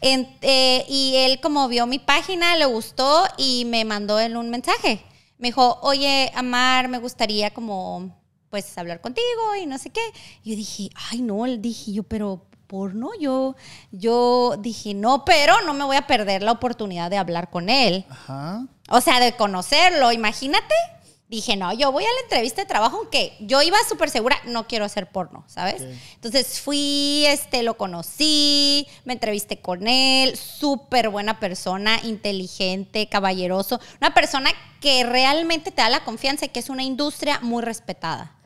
En- 0.01 0.29
eh, 0.41 0.85
y 0.89 1.17
él 1.17 1.41
como 1.41 1.67
vio 1.67 1.87
mi 1.87 1.99
página, 1.99 2.57
le 2.57 2.67
gustó 2.67 3.25
y 3.37 3.65
me 3.65 3.85
mandó 3.85 4.21
en 4.21 4.37
un 4.37 4.49
mensaje. 4.49 5.03
Me 5.39 5.49
dijo, 5.49 5.81
oye, 5.83 6.31
Amar, 6.37 6.87
me 6.87 6.99
gustaría 6.99 7.51
como 7.51 8.20
pues 8.51 8.77
hablar 8.77 9.01
contigo 9.01 9.55
y 9.61 9.67
no 9.67 9.79
sé 9.79 9.91
qué. 9.91 10.03
Y 10.43 10.51
yo 10.51 10.57
dije, 10.57 10.91
ay 11.11 11.23
no, 11.23 11.47
le 11.47 11.59
dije 11.59 11.93
yo, 11.93 12.03
pero 12.03 12.45
porno, 12.67 13.11
yo, 13.19 13.57
yo 13.91 14.57
dije, 14.59 14.95
no, 14.95 15.25
pero 15.25 15.61
no 15.63 15.75
me 15.75 15.85
voy 15.85 15.97
a 15.97 16.07
perder 16.07 16.43
la 16.43 16.53
oportunidad 16.53 17.11
de 17.11 17.19
hablar 17.19 17.51
con 17.51 17.69
él. 17.69 18.05
Ajá. 18.09 18.67
O 18.91 19.01
sea, 19.01 19.19
de 19.19 19.35
conocerlo, 19.37 20.13
imagínate. 20.13 20.75
Dije, 21.31 21.55
no, 21.55 21.73
yo 21.73 21.93
voy 21.93 22.03
a 22.03 22.09
la 22.09 22.23
entrevista 22.25 22.63
de 22.63 22.67
trabajo, 22.67 22.97
aunque 22.97 23.37
yo 23.39 23.63
iba 23.63 23.79
súper 23.89 24.11
segura, 24.11 24.37
no 24.47 24.67
quiero 24.67 24.85
hacer 24.85 25.07
porno, 25.13 25.45
¿sabes? 25.47 25.81
Entonces 26.17 26.59
fui, 26.59 27.25
este, 27.29 27.63
lo 27.63 27.77
conocí, 27.77 28.89
me 29.05 29.13
entrevisté 29.13 29.61
con 29.61 29.87
él, 29.87 30.37
súper 30.37 31.09
buena 31.09 31.39
persona, 31.39 32.01
inteligente, 32.03 33.09
caballeroso, 33.09 33.79
una 34.01 34.13
persona 34.13 34.51
que 34.81 35.05
realmente 35.05 35.71
te 35.71 35.83
da 35.83 35.89
la 35.89 36.03
confianza 36.03 36.47
y 36.47 36.49
que 36.49 36.59
es 36.59 36.69
una 36.69 36.83
industria 36.83 37.39
muy 37.43 37.63
respetada. 37.63 38.37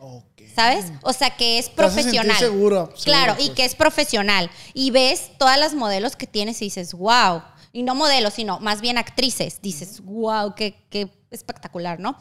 ¿Sabes? 0.54 0.92
O 1.00 1.14
sea, 1.14 1.34
que 1.38 1.58
es 1.58 1.70
profesional. 1.70 2.36
segura, 2.36 2.84
segura, 2.84 3.02
claro, 3.02 3.34
y 3.38 3.46
pues. 3.46 3.56
que 3.56 3.64
es 3.64 3.74
profesional. 3.74 4.50
Y 4.74 4.90
ves 4.90 5.30
todas 5.38 5.58
las 5.58 5.72
modelos 5.72 6.16
que 6.16 6.26
tienes 6.26 6.60
y 6.60 6.66
dices, 6.66 6.92
wow. 6.92 7.42
Y 7.72 7.82
no 7.82 7.94
modelos, 7.94 8.34
sino 8.34 8.60
más 8.60 8.82
bien 8.82 8.98
actrices. 8.98 9.62
Dices, 9.62 10.02
wow, 10.02 10.54
qué, 10.54 10.86
qué 10.90 11.10
espectacular, 11.30 11.98
¿no? 11.98 12.18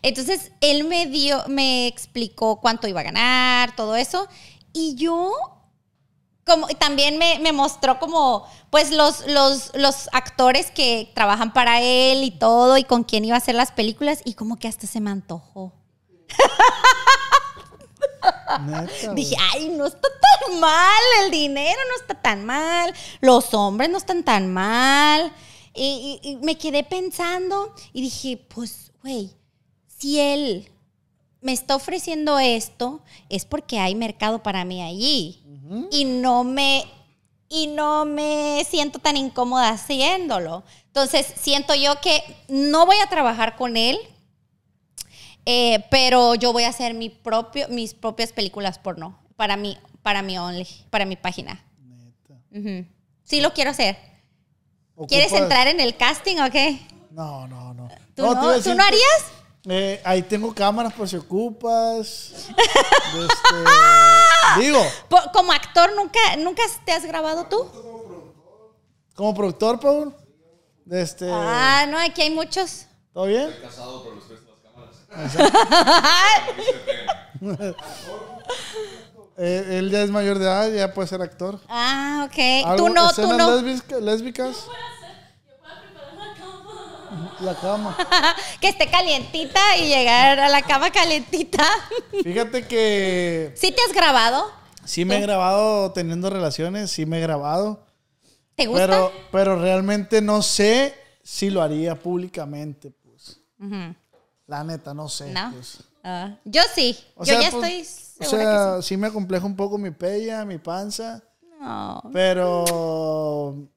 Entonces, 0.00 0.52
él 0.60 0.84
me 0.84 1.06
dio, 1.06 1.42
me 1.48 1.86
explicó 1.86 2.60
cuánto 2.60 2.88
iba 2.88 3.00
a 3.00 3.04
ganar, 3.04 3.76
todo 3.76 3.94
eso. 3.96 4.26
Y 4.72 4.94
yo, 4.94 5.32
como, 6.46 6.66
también 6.68 7.18
me, 7.18 7.38
me 7.40 7.52
mostró 7.52 7.98
como, 7.98 8.46
pues, 8.70 8.90
los, 8.90 9.26
los, 9.26 9.70
los 9.74 10.08
actores 10.12 10.70
que 10.70 11.10
trabajan 11.14 11.52
para 11.52 11.80
él 11.82 12.24
y 12.24 12.30
todo, 12.30 12.78
y 12.78 12.84
con 12.84 13.04
quién 13.04 13.24
iba 13.24 13.34
a 13.34 13.38
hacer 13.38 13.54
las 13.54 13.72
películas, 13.72 14.20
y 14.24 14.34
como 14.34 14.56
que 14.58 14.68
hasta 14.68 14.86
se 14.86 15.00
me 15.00 15.10
antojó. 15.10 15.72
Neta, 18.66 19.14
Dije, 19.14 19.36
ay, 19.52 19.68
no 19.70 19.86
está 19.86 20.08
tan 20.48 20.60
mal, 20.60 21.02
el 21.24 21.30
dinero 21.30 21.78
no 21.88 22.00
está 22.00 22.14
tan 22.20 22.44
mal, 22.44 22.92
los 23.20 23.52
hombres 23.54 23.90
no 23.90 23.98
están 23.98 24.22
tan 24.22 24.52
mal. 24.52 25.32
Y, 25.74 26.20
y- 26.22 26.30
y 26.32 26.36
me 26.36 26.58
quedé 26.58 26.84
pensando 26.84 27.74
y 27.92 28.02
dije, 28.02 28.36
pues, 28.54 28.92
güey, 29.02 29.34
si 30.02 30.18
él 30.18 30.68
me 31.40 31.52
está 31.52 31.76
ofreciendo 31.76 32.40
esto, 32.40 33.04
es 33.28 33.44
porque 33.44 33.78
hay 33.78 33.94
mercado 33.94 34.42
para 34.42 34.64
mí 34.64 34.82
allí. 34.82 35.40
Y 35.92 36.04
no 36.04 36.42
me 36.42 36.84
y 37.48 37.68
no 37.68 38.04
me 38.04 38.66
siento 38.68 38.98
tan 38.98 39.16
incómoda 39.16 39.68
haciéndolo. 39.68 40.64
Entonces, 40.86 41.32
siento 41.40 41.74
yo 41.74 42.00
que 42.00 42.20
no 42.48 42.84
voy 42.84 42.96
a 42.96 43.06
trabajar 43.06 43.56
con 43.56 43.76
él, 43.76 43.96
eh, 45.46 45.84
pero 45.88 46.34
yo 46.34 46.52
voy 46.52 46.64
a 46.64 46.70
hacer 46.70 46.94
mi 46.94 47.08
propio, 47.08 47.68
mis 47.68 47.94
propias 47.94 48.32
películas 48.32 48.78
porno 48.80 49.20
para 49.36 49.56
mi, 49.56 49.78
para 50.02 50.22
mi 50.22 50.36
only, 50.36 50.66
para 50.90 51.04
mi 51.04 51.14
página. 51.14 51.64
Neta. 51.78 52.88
Sí 53.22 53.40
lo 53.40 53.52
quiero 53.52 53.70
hacer. 53.70 53.96
¿Quieres 55.06 55.32
entrar 55.32 55.68
en 55.68 55.78
el 55.78 55.96
casting 55.96 56.38
o 56.38 56.50
qué? 56.50 56.80
No, 57.10 57.46
no, 57.46 57.72
no. 57.72 57.88
¿Tú 58.16 58.22
no, 58.22 58.30
a 58.30 58.60
¿Tú 58.60 58.74
no 58.74 58.82
harías? 58.82 59.41
Eh, 59.68 60.00
ahí 60.04 60.22
tengo 60.22 60.52
cámaras 60.54 60.92
por 60.92 61.08
si 61.08 61.16
ocupas. 61.16 62.48
Este, 63.12 64.62
digo, 64.62 64.80
Como 65.34 65.52
actor, 65.52 65.90
¿nunca, 65.94 66.18
¿nunca 66.38 66.62
te 66.86 66.92
has 66.92 67.04
grabado 67.04 67.44
tú? 67.46 67.68
como 69.14 69.34
productor, 69.34 69.78
Paul. 69.78 70.14
Este, 70.90 71.28
Ah, 71.30 71.84
no, 71.88 71.98
aquí 71.98 72.22
hay 72.22 72.30
muchos. 72.30 72.86
¿Todo 73.12 73.26
bien? 73.26 73.54
casado, 73.60 74.02
pero 74.02 74.16
las 74.16 74.24
cámaras. 75.20 77.76
Eh, 79.38 79.78
él 79.78 79.90
ya 79.90 80.02
es 80.02 80.10
mayor 80.10 80.38
de 80.38 80.44
edad, 80.44 80.70
ya 80.70 80.92
puede 80.92 81.08
ser 81.08 81.22
actor. 81.22 81.58
Ah, 81.68 82.26
ok. 82.28 82.38
¿Algo- 82.66 82.76
Tú 82.76 82.88
no, 82.92 83.10
tú 83.12 83.26
no. 83.32 83.60
lésbica- 83.60 83.98
lésbicas? 83.98 84.66
La 87.40 87.54
cama. 87.54 87.96
que 88.60 88.68
esté 88.68 88.90
calientita 88.90 89.76
y 89.76 89.88
llegar 89.88 90.38
a 90.38 90.48
la 90.48 90.62
cama 90.62 90.90
calientita. 90.90 91.64
Fíjate 92.22 92.66
que 92.66 93.52
¿Sí 93.56 93.72
te 93.72 93.82
has 93.82 93.92
grabado? 93.92 94.50
sí 94.84 95.04
me 95.04 95.18
he 95.18 95.20
grabado 95.20 95.92
teniendo 95.92 96.30
relaciones, 96.30 96.90
sí 96.90 97.06
me 97.06 97.18
he 97.18 97.20
grabado. 97.20 97.84
¿Te 98.54 98.66
gusta? 98.66 98.86
Pero, 98.86 99.12
pero 99.30 99.60
realmente 99.60 100.20
no 100.20 100.42
sé 100.42 100.94
si 101.22 101.50
lo 101.50 101.62
haría 101.62 101.98
públicamente, 101.98 102.90
pues. 102.90 103.40
La 104.46 104.64
neta, 104.64 104.92
no 104.92 105.08
sé. 105.08 105.30
¿No? 105.32 105.52
pues. 105.52 105.78
Ah, 106.04 106.36
yo 106.44 106.62
sí. 106.74 106.98
O 107.14 107.24
yo 107.24 107.32
sea, 107.32 107.42
ya 107.42 107.50
pues, 107.50 108.10
estoy 108.18 108.26
O 108.26 108.30
sea, 108.30 108.82
sí. 108.82 108.96
me 108.96 109.10
compleja 109.12 109.46
un 109.46 109.56
poco 109.56 109.78
mi 109.78 109.90
pella, 109.90 110.44
mi 110.44 110.58
panza. 110.58 111.22
No. 111.60 112.02
Pero. 112.12 113.68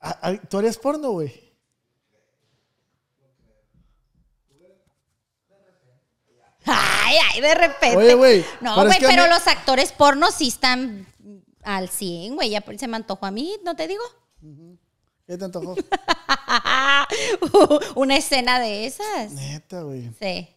Ah, 0.00 0.34
¿Tú 0.48 0.58
harías 0.58 0.78
porno, 0.78 1.10
güey? 1.10 1.51
Ay, 6.66 7.16
ay, 7.32 7.40
de 7.40 7.54
repente. 7.54 7.96
Oye, 7.96 8.14
güey, 8.14 8.44
No, 8.60 8.84
güey, 8.84 8.98
pero 9.00 9.26
los 9.26 9.46
actores 9.46 9.92
porno 9.92 10.30
sí 10.30 10.48
están 10.48 11.06
al 11.62 11.88
100, 11.88 12.34
güey. 12.36 12.50
Ya 12.50 12.64
se 12.78 12.88
me 12.88 12.96
antojó 12.96 13.26
a 13.26 13.30
mí, 13.30 13.56
¿no 13.64 13.74
te 13.76 13.86
digo? 13.88 14.02
¿Qué 15.26 15.38
te 15.38 15.44
antojó? 15.44 15.74
Una 17.94 18.16
escena 18.16 18.60
de 18.60 18.86
esas. 18.86 19.32
Neta, 19.32 19.82
güey. 19.82 20.10
Sí. 20.20 20.48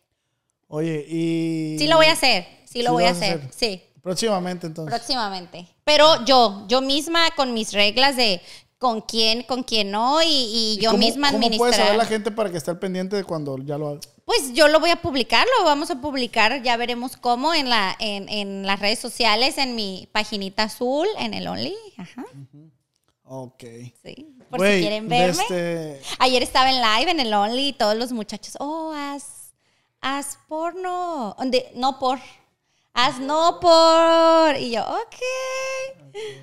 Oye, 0.67 1.05
y. 1.07 1.75
Sí 1.79 1.87
lo 1.87 1.97
voy 1.97 2.07
a 2.07 2.13
hacer. 2.13 2.47
Sí 2.65 2.81
lo 2.83 2.93
voy 2.93 3.05
a 3.05 3.11
hacer. 3.11 3.37
hacer. 3.37 3.51
Sí. 3.53 3.81
Próximamente, 4.01 4.67
entonces. 4.67 4.93
Próximamente. 4.93 5.67
Pero 5.83 6.23
yo, 6.25 6.65
yo 6.67 6.81
misma 6.81 7.29
con 7.35 7.53
mis 7.53 7.73
reglas 7.73 8.15
de 8.15 8.41
con 8.77 9.01
quién, 9.01 9.43
con 9.43 9.63
quién 9.63 9.89
no, 9.89 10.21
y, 10.21 10.27
y 10.27 10.73
¿Y 10.73 10.77
yo 10.81 10.91
cómo- 10.91 10.99
misma 11.03 11.31
¿Cómo 11.31 11.47
puede 11.57 11.73
saber 11.73 11.91
administrar. 11.91 11.95
la 11.97 12.05
gente 12.05 12.31
para 12.31 12.51
que 12.51 12.57
esté 12.57 12.71
al 12.71 12.79
pendiente 12.79 13.15
de 13.15 13.23
cuando 13.23 13.57
ya 13.59 13.77
lo 13.77 13.89
haga? 13.89 13.99
Pues 14.25 14.53
yo 14.53 14.67
lo 14.67 14.79
voy 14.79 14.89
a 14.89 14.95
publicar, 14.95 15.45
lo 15.59 15.65
vamos 15.65 15.91
a 15.91 16.01
publicar, 16.01 16.63
ya 16.63 16.77
veremos 16.77 17.15
cómo 17.15 17.53
en 17.53 17.69
la, 17.69 17.95
en, 17.99 18.27
en 18.27 18.65
las 18.65 18.79
redes 18.79 18.97
sociales, 18.97 19.57
en 19.59 19.75
mi 19.75 20.09
paginita 20.11 20.63
azul, 20.63 21.07
en 21.19 21.35
el 21.35 21.47
Only. 21.47 21.75
Ajá. 21.97 22.25
Ok. 23.23 23.63
Sí. 24.03 24.35
Por 24.49 24.59
si 24.61 24.79
quieren 24.81 25.07
de 25.09 25.17
verme. 25.19 25.41
este- 25.43 26.01
Ayer 26.19 26.41
estaba 26.41 26.71
en 26.71 26.81
live 26.81 27.11
en 27.11 27.19
el 27.19 27.33
Only 27.33 27.67
y 27.69 27.73
todos 27.73 27.95
los 27.95 28.11
muchachos, 28.11 28.55
oh, 28.59 28.91
haz, 28.95 29.53
haz 30.01 30.39
porno. 30.47 31.35
Donde- 31.37 31.71
No 31.75 31.99
por. 31.99 32.19
Haz 32.93 33.19
no 33.19 33.59
por. 33.59 34.55
Y 34.57 34.71
yo, 34.71 34.81
ok. 34.83 35.15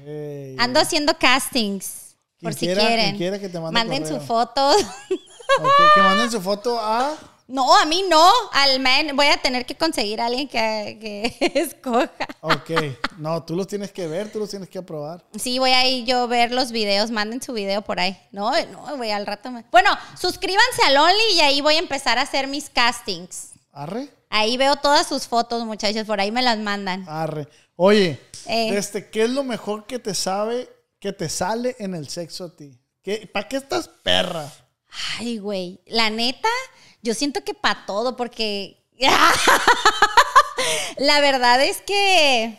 Ey. 0.07 0.55
Ando 0.59 0.79
haciendo 0.81 1.17
castings. 1.19 2.15
Por 2.41 2.55
si 2.55 2.67
quieren. 2.67 2.99
quien 3.01 3.17
quiera 3.17 3.39
que 3.41 3.49
te 3.49 3.59
mande 3.59 3.79
Manden 3.79 4.03
correo. 4.03 4.21
su 4.21 4.27
foto. 4.27 4.71
Ok, 4.71 5.71
que 5.95 6.01
manden 6.01 6.31
su 6.31 6.41
foto 6.41 6.79
a. 6.79 7.17
No, 7.49 7.77
a 7.79 7.85
mí 7.85 8.05
no. 8.09 8.31
Al 8.53 8.81
man. 8.81 9.15
Voy 9.17 9.27
a 9.27 9.37
tener 9.37 9.67
que 9.67 9.75
conseguir 9.75 10.21
a 10.21 10.27
alguien 10.27 10.49
que, 10.49 10.99
que 11.01 11.53
escoja. 11.61 12.11
Ok. 12.41 12.71
No, 13.19 13.43
tú 13.45 13.55
los 13.57 13.67
tienes 13.67 13.93
que 13.93 14.07
ver, 14.07 14.31
tú 14.33 14.39
los 14.39 14.49
tienes 14.51 14.69
que 14.69 14.79
aprobar. 14.79 15.25
Sí, 15.39 15.59
voy 15.59 15.71
a 15.73 15.87
ir 15.87 16.05
yo 16.05 16.23
a 16.23 16.27
ver 16.27 16.53
los 16.53 16.73
videos. 16.73 17.11
Manden 17.11 17.43
su 17.43 17.53
video 17.53 17.83
por 17.83 18.01
ahí. 18.01 18.19
No, 18.33 18.51
no, 18.67 18.97
voy 18.97 19.11
al 19.11 19.27
rato. 19.27 19.51
me- 19.51 19.65
Bueno, 19.71 19.91
suscríbanse 20.19 20.83
al 20.87 20.97
Only 20.97 21.35
y 21.35 21.41
ahí 21.41 21.61
voy 21.61 21.75
a 21.75 21.79
empezar 21.81 22.19
a 22.19 22.23
hacer 22.23 22.47
mis 22.47 22.71
castings. 22.71 23.51
Arre. 23.73 24.09
Ahí 24.31 24.57
veo 24.57 24.77
todas 24.77 25.07
sus 25.07 25.27
fotos, 25.29 25.65
muchachos. 25.67 26.05
Por 26.07 26.21
ahí 26.21 26.31
me 26.31 26.43
las 26.43 26.59
mandan. 26.59 27.07
Arre. 27.09 27.49
Oye, 27.77 28.19
Eh. 28.47 28.77
este, 28.77 29.11
¿qué 29.11 29.25
es 29.25 29.31
lo 29.31 29.45
mejor 29.45 29.87
que 29.87 29.99
te 29.99 30.15
sabe, 30.15 30.69
que 30.99 31.13
te 31.13 31.29
sale 31.29 31.77
en 31.79 31.95
el 31.95 32.09
sexo 32.09 32.45
a 32.45 32.57
ti? 32.57 32.79
¿Qué, 33.03 33.29
¿Para 33.33 33.49
qué 33.49 33.57
estás 33.57 33.89
perra? 33.89 34.51
Ay, 35.19 35.39
güey. 35.39 35.81
La 35.87 36.09
neta, 36.11 36.49
yo 37.03 37.15
siento 37.15 37.43
que 37.45 37.55
para 37.55 37.85
todo, 37.87 38.17
porque. 38.17 38.79
la 40.99 41.21
verdad 41.21 41.63
es 41.63 41.81
que. 41.83 42.59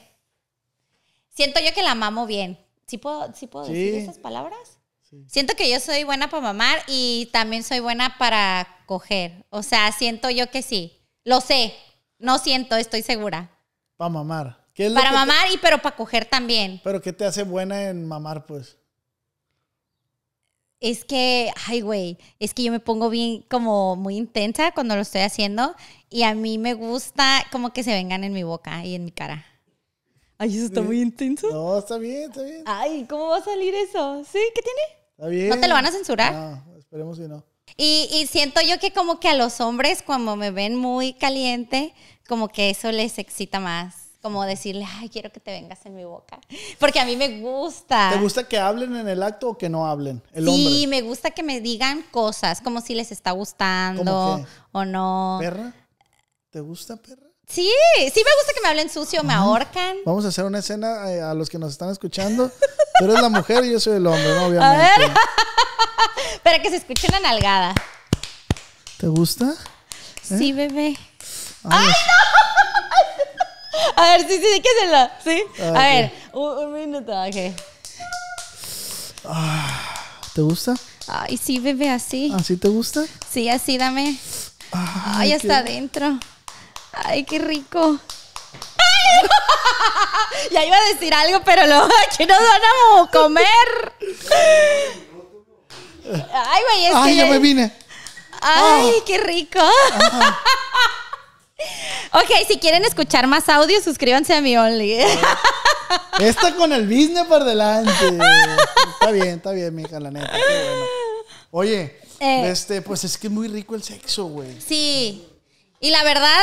Siento 1.30 1.60
yo 1.60 1.74
que 1.74 1.82
la 1.82 1.96
mamo 1.96 2.26
bien. 2.28 2.60
¿Sí 2.86 2.98
puedo, 2.98 3.34
sí 3.34 3.48
puedo 3.48 3.66
decir 3.66 3.96
esas 3.96 4.20
palabras? 4.20 4.78
Siento 5.28 5.56
que 5.56 5.70
yo 5.70 5.80
soy 5.80 6.04
buena 6.04 6.30
para 6.30 6.42
mamar 6.42 6.84
y 6.88 7.30
también 7.32 7.64
soy 7.64 7.80
buena 7.80 8.18
para 8.18 8.68
coger. 8.88 9.46
O 9.52 9.62
sea, 9.64 9.92
siento 9.92 10.30
yo 10.32 10.50
que 10.50 10.62
sí. 10.64 11.00
Lo 11.24 11.40
sé. 11.40 11.74
No 12.20 12.40
siento, 12.40 12.76
estoy 12.76 13.04
segura. 13.04 13.52
Para 13.96 14.10
mamar. 14.10 14.66
¿Qué 14.74 14.88
es 14.88 14.92
lo 14.92 14.96
Para 14.98 15.10
te- 15.10 15.16
mamar 15.16 15.52
y 15.52 15.58
pero 15.58 15.80
para 15.82 15.96
coger 15.96 16.26
también. 16.26 16.82
pero 16.84 17.00
¿qué 17.02 17.14
te 17.14 17.26
hace 17.26 17.44
buena 17.44 17.90
en 17.90 18.08
mamar, 18.08 18.46
pues? 18.48 18.78
Es 20.84 21.06
que, 21.06 21.50
ay, 21.68 21.80
güey, 21.80 22.18
es 22.40 22.54
que 22.54 22.62
yo 22.62 22.70
me 22.70 22.82
pongo 22.82 23.10
bien 23.10 23.46
como 23.50 23.96
muy 23.96 24.18
intensa 24.18 24.74
cuando 24.74 24.98
lo 24.98 25.02
estoy 25.04 25.22
haciendo 25.22 25.76
y 26.10 26.24
a 26.24 26.36
mí 26.36 26.58
me 26.58 26.74
gusta 26.74 27.46
como 27.54 27.72
que 27.72 27.84
se 27.84 27.94
vengan 27.94 28.26
en 28.26 28.34
mi 28.34 28.44
boca 28.44 28.84
y 28.84 28.94
en 28.96 29.06
mi 29.06 29.12
cara. 29.12 29.46
Ay, 30.38 30.58
eso 30.58 30.66
está 30.66 30.82
muy 30.82 31.00
intenso. 31.00 31.50
No, 31.50 31.78
está 31.78 31.98
bien, 31.98 32.30
está 32.30 32.44
bien. 32.44 32.64
Ay, 32.66 33.06
¿cómo 33.10 33.30
va 33.30 33.38
a 33.38 33.44
salir 33.46 33.74
eso? 33.76 34.26
¿Sí? 34.26 34.40
¿Qué 34.54 34.62
tiene? 34.62 34.82
Está 35.12 35.28
bien. 35.28 35.48
¿No 35.48 35.58
te 35.58 35.70
lo 35.70 35.74
van 35.74 35.86
a 35.86 35.92
censurar? 35.92 36.34
No, 36.34 36.78
esperemos 36.78 37.18
que 37.18 37.30
no. 37.30 37.46
Y, 37.78 38.10
y 38.12 38.28
siento 38.28 38.60
yo 38.60 38.78
que 38.78 38.92
como 38.92 39.22
que 39.22 39.30
a 39.30 39.36
los 39.36 39.62
hombres 39.62 40.04
cuando 40.04 40.36
me 40.36 40.52
ven 40.52 40.76
muy 40.76 41.14
caliente, 41.14 41.94
como 42.28 42.50
que 42.50 42.70
eso 42.70 42.92
les 42.92 43.20
excita 43.20 43.62
más. 43.62 44.03
Como 44.24 44.46
decirle, 44.46 44.88
ay, 44.90 45.10
quiero 45.10 45.34
que 45.34 45.42
te 45.42 45.52
vengas 45.52 45.86
en 45.86 45.96
mi 45.96 46.06
boca. 46.06 46.40
Porque 46.80 46.98
a 47.02 47.06
mí 47.06 47.18
me 47.18 47.42
gusta. 47.42 48.12
¿Te 48.14 48.22
gusta 48.22 48.48
que 48.48 48.58
hablen 48.58 48.96
en 48.96 49.10
el 49.10 49.22
acto 49.22 49.50
o 49.50 49.58
que 49.58 49.68
no 49.68 49.86
hablen? 49.86 50.24
El 50.32 50.46
sí, 50.46 50.86
hombre. 50.86 50.88
me 50.88 51.02
gusta 51.02 51.32
que 51.32 51.44
me 51.44 51.60
digan 51.60 52.04
cosas, 52.04 52.62
como 52.62 52.80
si 52.80 52.96
les 52.96 53.12
está 53.12 53.32
gustando 53.32 54.46
o 54.72 54.86
no. 54.86 55.40
¿Perra? 55.42 55.74
¿Te 56.52 56.62
gusta, 56.62 56.96
perra? 56.96 57.28
Sí, 57.50 57.70
sí 57.98 58.22
me 58.24 58.32
gusta 58.40 58.54
que 58.56 58.62
me 58.62 58.70
hablen 58.70 58.90
sucio, 58.90 59.22
me 59.26 59.34
ahorcan. 59.34 59.98
Vamos 60.06 60.24
a 60.24 60.30
hacer 60.30 60.46
una 60.46 60.60
escena 60.60 61.12
eh, 61.12 61.22
a 61.22 61.34
los 61.34 61.50
que 61.50 61.60
nos 61.60 61.74
están 61.74 61.90
escuchando. 61.90 62.50
Tú 63.00 63.04
eres 63.04 63.22
la 63.22 63.28
mujer 63.28 63.66
y 63.66 63.72
yo 63.74 63.80
soy 63.82 63.98
el 63.98 64.08
hombre, 64.08 64.36
¿no? 64.36 64.46
Obviamente. 64.46 65.12
Para 66.44 66.62
que 66.62 66.70
se 66.70 66.78
escuche 66.78 67.08
una 67.10 67.20
nalgada. 67.20 67.76
¿Te 68.98 69.08
gusta? 69.08 69.54
¿Eh? 70.32 70.38
Sí, 70.38 70.54
bebé. 70.54 70.98
Ay, 71.66 71.92
A 73.96 74.02
ver, 74.18 74.22
sí, 74.28 74.38
sí, 74.42 74.62
lo. 74.62 75.10
Sí. 75.24 75.44
Ah, 75.62 75.68
A 75.80 75.88
ver, 75.88 76.12
un, 76.34 76.58
un 76.66 76.74
minuto, 76.74 77.12
ok. 77.12 77.54
¿Te 80.34 80.42
gusta? 80.42 80.74
Ay, 81.08 81.38
sí, 81.38 81.60
bebé, 81.60 81.90
así. 81.90 82.34
¿Así 82.36 82.58
te 82.58 82.68
gusta? 82.68 83.04
Sí, 83.32 83.50
así, 83.50 83.78
dame. 83.78 84.18
Ay, 84.72 85.30
qué- 85.30 85.36
hasta 85.36 85.58
adentro. 85.60 86.18
Ay, 86.94 87.24
qué 87.24 87.40
rico. 87.40 88.00
¡Ay! 88.78 89.30
ya 90.52 90.66
iba 90.66 90.78
a 90.78 90.86
decir 90.94 91.14
algo, 91.14 91.42
pero 91.44 91.66
lo 91.68 91.84
aquí 92.08 92.26
nos 92.26 92.40
van 92.40 92.62
a 93.06 93.12
comer. 93.12 93.94
Ay, 96.34 96.62
güey, 96.70 96.86
es 96.86 96.96
Ay, 96.96 97.12
que 97.12 97.16
ya 97.18 97.26
ya- 97.26 97.32
me 97.32 97.40
vine. 97.40 97.72
Ay, 98.42 98.94
Ah. 99.00 99.04
qué 99.06 99.18
rico. 99.20 99.60
Ok, 102.14 102.48
si 102.48 102.58
quieren 102.60 102.84
escuchar 102.86 103.28
más 103.28 103.48
audio, 103.50 103.82
suscríbanse 103.82 104.34
a 104.34 104.42
mi 104.42 104.58
Only. 104.58 104.94
Esta 106.20 106.56
con 106.56 106.72
el 106.74 106.88
business 106.88 107.26
por 107.28 107.44
delante. 107.44 107.92
Está 108.94 109.12
bien, 109.12 109.28
está 109.30 109.52
bien, 109.52 109.74
mija, 109.76 110.00
la 110.00 110.12
neta. 110.12 110.32
Qué 110.32 110.64
bueno. 110.64 110.86
Oye, 111.52 112.00
Eh. 112.20 112.50
este, 112.50 112.82
pues 112.82 113.04
es 113.04 113.18
que 113.18 113.28
es 113.28 113.34
muy 113.34 113.48
rico 113.48 113.76
el 113.76 113.84
sexo, 113.84 114.26
güey. 114.26 114.60
sí. 114.62 115.28
Y 115.80 115.90
la 115.90 116.02
verdad, 116.06 116.42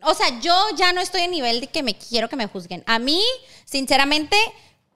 o 0.00 0.14
sea, 0.14 0.40
yo 0.40 0.54
ya 0.74 0.94
no 0.94 1.02
estoy 1.02 1.20
en 1.20 1.32
nivel 1.32 1.60
de 1.60 1.66
que 1.66 1.82
me 1.82 1.98
quiero 1.98 2.30
que 2.30 2.36
me 2.36 2.46
juzguen. 2.46 2.82
A 2.86 2.98
mí, 2.98 3.22
sinceramente, 3.66 4.36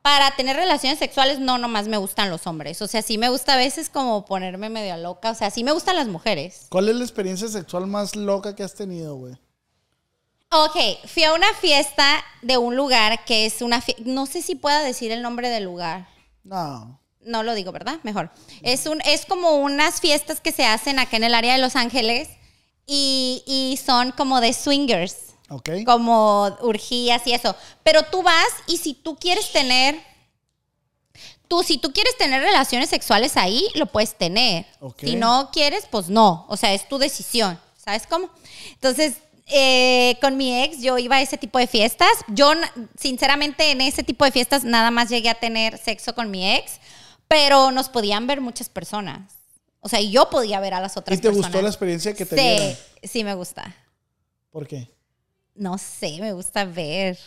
para 0.02 0.30
tener 0.36 0.56
relaciones 0.56 0.98
sexuales, 0.98 1.38
no 1.38 1.58
nomás 1.58 1.88
me 1.88 1.96
gustan 1.96 2.30
los 2.30 2.46
hombres. 2.46 2.80
O 2.82 2.86
sea, 2.86 3.02
sí 3.02 3.18
me 3.18 3.28
gusta 3.28 3.54
a 3.54 3.56
veces 3.56 3.88
como 3.88 4.24
ponerme 4.24 4.68
medio 4.70 4.96
loca. 4.96 5.30
O 5.30 5.34
sea, 5.34 5.50
sí 5.50 5.64
me 5.64 5.72
gustan 5.72 5.96
las 5.96 6.08
mujeres. 6.08 6.66
¿Cuál 6.68 6.88
es 6.88 6.96
la 6.96 7.04
experiencia 7.04 7.48
sexual 7.48 7.86
más 7.86 8.16
loca 8.16 8.54
que 8.54 8.62
has 8.62 8.74
tenido, 8.74 9.16
güey? 9.16 9.34
Ok, 10.50 10.76
fui 11.06 11.24
a 11.24 11.34
una 11.34 11.52
fiesta 11.60 12.24
de 12.40 12.56
un 12.56 12.74
lugar 12.74 13.24
que 13.26 13.44
es 13.44 13.60
una 13.60 13.82
fiesta, 13.82 14.02
no 14.06 14.24
sé 14.24 14.40
si 14.40 14.54
pueda 14.54 14.80
decir 14.80 15.12
el 15.12 15.20
nombre 15.20 15.50
del 15.50 15.64
lugar. 15.64 16.08
No. 16.42 16.98
No 17.20 17.42
lo 17.42 17.54
digo, 17.54 17.70
¿verdad? 17.70 17.98
Mejor. 18.02 18.30
Es, 18.62 18.86
un, 18.86 19.02
es 19.02 19.26
como 19.26 19.56
unas 19.56 20.00
fiestas 20.00 20.40
que 20.40 20.52
se 20.52 20.64
hacen 20.64 20.98
acá 20.98 21.18
en 21.18 21.24
el 21.24 21.34
área 21.34 21.52
de 21.52 21.58
Los 21.58 21.76
Ángeles 21.76 22.30
y, 22.86 23.42
y 23.46 23.78
son 23.84 24.12
como 24.12 24.40
de 24.40 24.54
swingers, 24.54 25.34
Como 25.84 26.56
urgías 26.60 27.26
y 27.26 27.32
eso. 27.32 27.54
Pero 27.82 28.02
tú 28.04 28.22
vas 28.22 28.48
y 28.66 28.76
si 28.76 28.94
tú 28.94 29.16
quieres 29.16 29.50
tener, 29.52 29.98
tú 31.48 31.62
si 31.62 31.78
tú 31.78 31.92
quieres 31.92 32.16
tener 32.18 32.42
relaciones 32.42 32.90
sexuales 32.90 33.36
ahí, 33.36 33.66
lo 33.74 33.86
puedes 33.86 34.16
tener. 34.16 34.66
Si 34.98 35.16
no 35.16 35.50
quieres, 35.52 35.86
pues 35.90 36.08
no. 36.08 36.44
O 36.48 36.56
sea, 36.56 36.74
es 36.74 36.88
tu 36.88 36.98
decisión. 36.98 37.58
¿Sabes 37.76 38.06
cómo? 38.06 38.28
Entonces, 38.72 39.14
eh, 39.46 40.18
con 40.20 40.36
mi 40.36 40.62
ex 40.62 40.82
yo 40.82 40.98
iba 40.98 41.16
a 41.16 41.22
ese 41.22 41.38
tipo 41.38 41.58
de 41.58 41.66
fiestas. 41.66 42.10
Yo, 42.28 42.52
sinceramente, 42.98 43.70
en 43.70 43.80
ese 43.80 44.02
tipo 44.02 44.26
de 44.26 44.32
fiestas 44.32 44.64
nada 44.64 44.90
más 44.90 45.08
llegué 45.08 45.30
a 45.30 45.34
tener 45.40 45.78
sexo 45.78 46.14
con 46.14 46.30
mi 46.30 46.46
ex, 46.54 46.72
pero 47.26 47.70
nos 47.70 47.88
podían 47.88 48.26
ver 48.26 48.42
muchas 48.42 48.68
personas. 48.68 49.32
O 49.80 49.88
sea, 49.88 50.00
yo 50.02 50.28
podía 50.28 50.60
ver 50.60 50.74
a 50.74 50.80
las 50.80 50.98
otras 50.98 51.16
¿Y 51.18 51.22
te 51.22 51.28
personas. 51.28 51.50
gustó 51.50 51.62
la 51.62 51.68
experiencia 51.68 52.12
que 52.12 52.26
te 52.26 52.36
sí, 52.36 52.42
dieron? 52.42 52.76
sí 53.04 53.24
me 53.24 53.34
gusta. 53.34 53.74
¿Por 54.50 54.66
qué? 54.66 54.90
No 55.58 55.76
sé, 55.78 56.18
me 56.20 56.32
gusta 56.32 56.64
ver. 56.64 57.18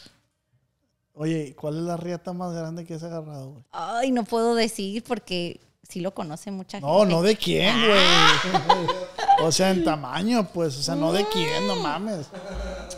Oye, 1.13 1.53
¿cuál 1.59 1.77
es 1.77 1.83
la 1.83 1.97
riata 1.97 2.31
más 2.33 2.53
grande 2.53 2.85
que 2.85 2.93
has 2.93 3.03
agarrado, 3.03 3.49
güey? 3.51 3.63
Ay, 3.71 4.11
no 4.11 4.23
puedo 4.23 4.55
decir 4.55 5.03
porque 5.03 5.59
sí 5.83 5.99
lo 5.99 6.13
conoce 6.13 6.51
mucha 6.51 6.79
gente. 6.79 6.87
No, 6.91 7.05
no 7.05 7.21
de 7.21 7.35
quién, 7.35 7.75
Ah. 7.75 8.39
güey. 8.45 8.87
o 9.47 9.51
sea, 9.51 9.71
en 9.71 9.83
tamaño, 9.83 10.47
pues. 10.53 10.77
O 10.77 10.81
sea, 10.81 10.95
no 10.95 11.11
de 11.11 11.27
quién, 11.27 11.67
no 11.67 11.75
mames. 11.75 12.27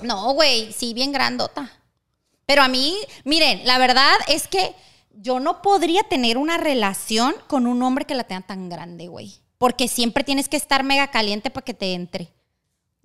No, 0.04 0.34
güey, 0.34 0.72
sí, 0.72 0.94
bien 0.94 1.12
grandota. 1.12 1.72
Pero 2.46 2.62
a 2.62 2.68
mí, 2.68 2.96
miren, 3.26 3.66
la 3.66 3.78
verdad 3.80 4.14
es 4.28 4.48
que 4.48 4.76
yo 5.16 5.40
no 5.40 5.62
podría 5.62 6.04
tener 6.04 6.38
una 6.38 6.58
relación 6.58 7.34
con 7.48 7.66
un 7.66 7.82
hombre 7.82 8.06
que 8.06 8.16
la 8.16 8.26
tenga 8.26 8.42
tan 8.42 8.70
grande, 8.70 9.08
güey. 9.08 9.34
Porque 9.58 9.88
siempre 9.88 10.24
tienes 10.24 10.50
que 10.50 10.58
estar 10.58 10.84
mega 10.84 11.08
caliente 11.10 11.50
para 11.50 11.64
que 11.66 11.74
te 11.74 11.94
entre. 11.94 12.32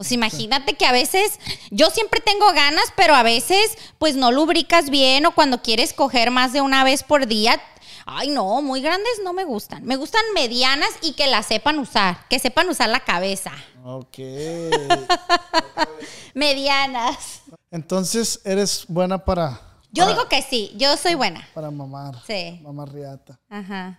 O 0.00 0.04
sea, 0.04 0.14
imagínate 0.14 0.74
que 0.74 0.86
a 0.86 0.92
veces, 0.92 1.40
yo 1.72 1.90
siempre 1.90 2.20
tengo 2.20 2.46
ganas, 2.52 2.84
pero 2.94 3.16
a 3.16 3.24
veces, 3.24 3.76
pues 3.98 4.14
no 4.14 4.30
lubricas 4.30 4.90
bien 4.90 5.26
o 5.26 5.34
cuando 5.34 5.60
quieres 5.60 5.92
coger 5.92 6.30
más 6.30 6.52
de 6.52 6.60
una 6.60 6.84
vez 6.84 7.02
por 7.02 7.26
día. 7.26 7.60
Ay, 8.06 8.28
no, 8.30 8.62
muy 8.62 8.80
grandes 8.80 9.10
no 9.24 9.32
me 9.32 9.42
gustan. 9.44 9.84
Me 9.84 9.96
gustan 9.96 10.22
medianas 10.34 10.88
y 11.02 11.14
que 11.14 11.26
las 11.26 11.46
sepan 11.46 11.80
usar, 11.80 12.28
que 12.28 12.38
sepan 12.38 12.68
usar 12.68 12.88
la 12.90 13.00
cabeza. 13.00 13.50
Ok. 13.84 14.18
Medianas. 16.34 17.42
Entonces, 17.72 18.40
eres 18.44 18.84
buena 18.86 19.24
para. 19.24 19.60
Yo 19.90 20.04
para- 20.04 20.14
digo 20.14 20.28
que 20.28 20.42
sí, 20.42 20.74
yo 20.76 20.96
soy 20.96 21.16
buena. 21.16 21.44
Para 21.54 21.72
mamar. 21.72 22.14
Sí. 22.24 22.60
Mamar 22.62 22.92
riata. 22.92 23.40
Ajá. 23.50 23.98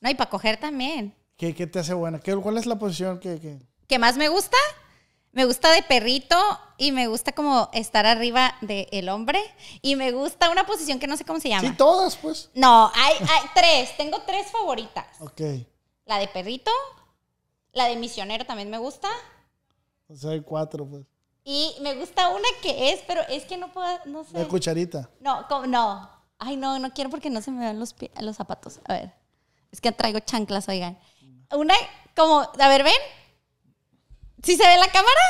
No, 0.00 0.08
y 0.08 0.14
para 0.14 0.30
coger 0.30 0.56
también. 0.56 1.14
¿Qué, 1.36 1.54
qué 1.54 1.66
te 1.66 1.78
hace 1.78 1.92
buena? 1.92 2.18
¿Qué, 2.20 2.34
¿Cuál 2.36 2.56
es 2.56 2.64
la 2.64 2.78
posición 2.78 3.20
que.? 3.20 3.38
que- 3.38 3.58
¿Qué 3.86 3.98
más 3.98 4.16
me 4.16 4.28
gusta? 4.28 4.56
Me 5.32 5.44
gusta 5.44 5.70
de 5.72 5.82
perrito 5.82 6.36
y 6.76 6.90
me 6.92 7.06
gusta 7.06 7.32
como 7.32 7.68
estar 7.72 8.04
arriba 8.04 8.56
del 8.62 9.08
hombre. 9.08 9.40
Y 9.80 9.94
me 9.96 10.10
gusta 10.12 10.50
una 10.50 10.66
posición 10.66 10.98
que 10.98 11.06
no 11.06 11.16
sé 11.16 11.24
cómo 11.24 11.38
se 11.38 11.48
llama. 11.48 11.68
Sí, 11.68 11.74
todas, 11.76 12.16
pues. 12.16 12.50
No, 12.54 12.90
hay, 12.94 13.14
hay 13.18 13.48
tres. 13.54 13.96
Tengo 13.96 14.20
tres 14.26 14.48
favoritas. 14.50 15.06
Ok. 15.20 15.40
La 16.06 16.18
de 16.18 16.26
perrito, 16.26 16.70
la 17.72 17.84
de 17.86 17.96
misionero 17.96 18.44
también 18.44 18.70
me 18.70 18.78
gusta. 18.78 19.08
O 20.08 20.16
sea, 20.16 20.30
hay 20.30 20.40
cuatro, 20.40 20.84
pues. 20.84 21.04
Y 21.44 21.74
me 21.80 21.94
gusta 21.94 22.28
una 22.30 22.48
que 22.62 22.92
es, 22.92 23.00
pero 23.06 23.22
es 23.28 23.44
que 23.44 23.56
no 23.56 23.72
puedo, 23.72 23.88
no 24.06 24.24
sé. 24.24 24.36
De 24.38 24.48
cucharita. 24.48 25.08
No, 25.20 25.46
como- 25.48 25.66
no. 25.66 26.10
Ay, 26.38 26.56
no, 26.56 26.78
no 26.78 26.90
quiero 26.92 27.10
porque 27.10 27.30
no 27.30 27.40
se 27.42 27.50
me 27.50 27.64
ven 27.66 27.78
los, 27.78 27.94
pie- 27.96 28.10
los 28.20 28.36
zapatos. 28.36 28.80
A 28.88 28.94
ver. 28.94 29.12
Es 29.70 29.80
que 29.80 29.92
traigo 29.92 30.18
chanclas, 30.20 30.68
oigan. 30.68 30.98
Una, 31.52 31.74
como, 32.16 32.40
a 32.40 32.68
ver, 32.68 32.82
ven. 32.82 32.92
¿Sí 34.42 34.56
se 34.56 34.66
ve 34.66 34.76
la 34.78 34.88
cámara? 34.90 35.20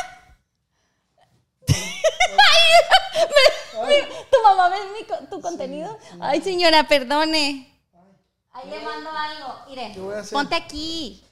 Ay, 1.68 2.62
me- 3.78 3.86
me- 3.86 4.02
¿Tu 4.30 4.42
mamá 4.42 4.68
ve 4.68 4.76
mi 4.98 5.04
tu 5.28 5.40
contenido? 5.40 5.98
Ay, 6.20 6.40
señora, 6.42 6.84
perdone. 6.88 7.66
Ahí 8.52 8.68
le 8.70 8.80
mando 8.80 9.10
algo. 9.10 9.54
Mire, 9.68 9.94
ponte 10.32 10.54
aquí. 10.56 11.24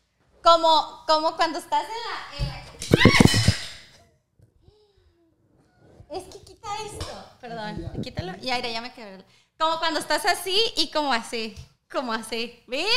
Como, 0.42 1.04
como 1.06 1.36
cuando 1.36 1.58
estás 1.58 1.84
en 1.84 1.88
la... 1.88 2.38
en 2.38 2.48
la- 2.48 2.58
Es 6.16 6.24
que 6.32 6.42
quita 6.44 6.68
esto. 6.86 7.24
Perdón, 7.40 7.92
quítalo. 8.02 8.32
Ya, 8.40 8.56
mira, 8.56 8.68
ya 8.70 8.80
me 8.80 8.92
quedé. 8.92 9.24
Como 9.58 9.78
cuando 9.78 10.00
estás 10.00 10.24
así 10.26 10.58
y 10.76 10.90
como 10.90 11.12
así. 11.12 11.54
Como 11.90 12.12
así. 12.12 12.62
¡Vente! 12.66 12.88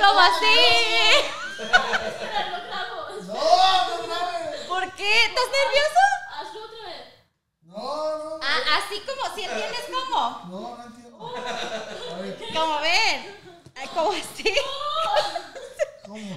Como 0.00 0.20
así. 0.20 0.46
¿Por 4.68 4.92
qué? 4.94 5.24
¿Estás 5.24 5.44
nervioso? 5.46 6.00
Hazlo 6.38 6.64
otra 6.64 6.86
vez. 6.86 7.06
No, 7.62 8.18
no, 8.18 8.40
Ah, 8.42 8.60
así 8.78 9.00
como, 9.00 9.34
si 9.34 9.44
entiendes 9.44 9.84
cómo. 9.92 10.40
no, 10.48 10.76
no 10.76 10.84
entiendo. 10.84 11.18
Como 12.60 12.80
ven. 12.80 13.40
Como 13.94 14.12
así. 14.12 14.54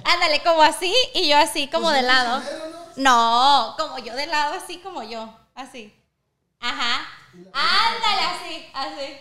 Ándale, 0.04 0.42
como 0.42 0.62
así 0.62 0.94
y 1.14 1.28
yo 1.28 1.36
así, 1.36 1.68
como 1.68 1.90
de 1.90 2.02
lado. 2.02 2.42
No, 2.96 3.74
como 3.78 3.98
yo 3.98 4.14
de 4.14 4.26
lado, 4.26 4.54
así 4.54 4.78
como 4.78 5.02
yo. 5.02 5.28
Así. 5.54 5.92
Ajá. 6.60 7.06
Ándale, 7.52 8.22
así, 8.22 8.70
así. 8.72 9.18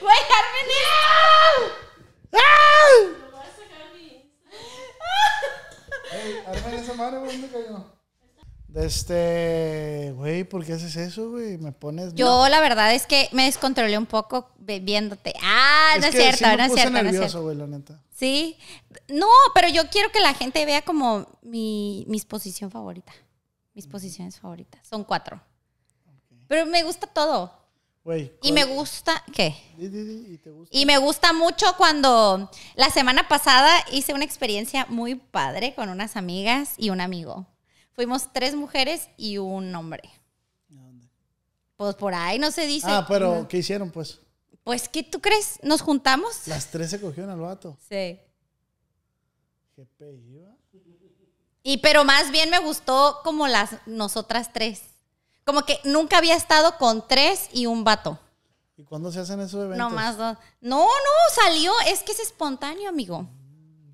Güey, 0.00 0.18
Carmen 0.28 0.66
Lo 2.32 3.30
voy 3.30 3.40
a 3.40 3.50
sacar 3.50 3.82
a 3.82 3.94
mi 3.94 4.32
Ey, 6.12 6.38
arma 6.46 6.74
esa 6.74 6.94
güey, 7.18 7.32
¿dónde 7.32 7.48
cayó? 7.48 7.98
Este, 8.74 10.12
güey, 10.14 10.44
¿por 10.44 10.64
qué 10.64 10.74
haces 10.74 10.94
eso, 10.96 11.30
güey? 11.30 11.56
Me 11.58 11.72
pones. 11.72 12.14
Yo 12.14 12.48
la 12.48 12.60
verdad 12.60 12.94
es 12.94 13.06
que 13.06 13.28
me 13.32 13.44
descontrolé 13.44 13.96
un 13.96 14.06
poco 14.06 14.50
viéndote. 14.58 15.34
Ah, 15.42 15.94
no 15.98 16.06
es 16.06 16.12
que 16.12 16.20
cierto, 16.20 16.38
sí 16.38 16.44
me 16.44 16.56
no 16.56 16.62
es 16.62 16.68
puse 16.68 16.80
cierto, 16.82 16.92
no 16.92 16.98
es 16.98 17.04
nervioso, 17.04 17.28
cierto. 17.28 17.42
güey, 17.42 17.56
la 17.56 17.66
neta. 17.66 18.00
Sí. 18.14 18.58
No, 19.08 19.26
pero 19.54 19.68
yo 19.68 19.88
quiero 19.88 20.12
que 20.12 20.20
la 20.20 20.34
gente 20.34 20.64
vea 20.66 20.82
como 20.82 21.26
mi, 21.42 22.04
mis 22.08 22.24
posición 22.24 22.70
favorita. 22.70 23.12
Mis 23.74 23.86
posiciones 23.86 24.38
favoritas. 24.38 24.86
Son 24.86 25.02
cuatro. 25.02 25.40
Pero 26.46 26.66
me 26.66 26.82
gusta 26.82 27.06
todo. 27.06 27.57
Y 28.42 28.52
me 28.52 28.64
gusta, 28.64 29.22
¿qué? 29.32 29.54
Y 29.76 30.38
te 30.38 30.50
gusta. 30.50 30.76
Y 30.76 30.86
me 30.86 30.98
gusta 30.98 31.32
mucho 31.32 31.66
cuando 31.76 32.50
la 32.74 32.90
semana 32.90 33.28
pasada 33.28 33.72
hice 33.92 34.14
una 34.14 34.24
experiencia 34.24 34.86
muy 34.88 35.14
padre 35.14 35.74
con 35.74 35.88
unas 35.88 36.16
amigas 36.16 36.74
y 36.76 36.90
un 36.90 37.00
amigo. 37.00 37.46
Fuimos 37.92 38.32
tres 38.32 38.54
mujeres 38.54 39.08
y 39.16 39.38
un 39.38 39.74
hombre. 39.74 40.02
Pues 41.76 41.94
por 41.94 42.12
ahí 42.12 42.38
no 42.38 42.50
se 42.50 42.66
dice. 42.66 42.88
Ah, 42.90 43.06
pero, 43.08 43.46
¿qué 43.48 43.58
hicieron, 43.58 43.90
pues? 43.90 44.20
Pues, 44.64 44.88
¿qué 44.88 45.02
tú 45.02 45.20
crees? 45.20 45.60
¿Nos 45.62 45.80
juntamos? 45.80 46.46
Las 46.46 46.70
tres 46.70 46.90
se 46.90 47.00
cogieron 47.00 47.30
al 47.30 47.38
vato. 47.38 47.78
Sí. 47.88 48.18
Qué 49.76 49.86
pelliva. 49.96 50.56
Y 51.62 51.78
pero 51.78 52.04
más 52.04 52.30
bien 52.30 52.50
me 52.50 52.58
gustó 52.58 53.20
como 53.22 53.46
las 53.46 53.76
nosotras 53.86 54.52
tres. 54.52 54.82
Como 55.48 55.62
que 55.64 55.80
nunca 55.84 56.18
había 56.18 56.36
estado 56.36 56.76
con 56.76 57.08
tres 57.08 57.48
y 57.54 57.64
un 57.64 57.82
vato. 57.82 58.18
¿Y 58.76 58.84
cuándo 58.84 59.10
se 59.10 59.18
hacen 59.20 59.40
esos 59.40 59.64
eventos? 59.64 59.78
No 59.78 59.88
más 59.88 60.18
dos. 60.18 60.36
No, 60.60 60.80
no, 60.84 61.34
salió. 61.42 61.72
Es 61.86 62.02
que 62.02 62.12
es 62.12 62.20
espontáneo, 62.20 62.86
amigo. 62.90 63.26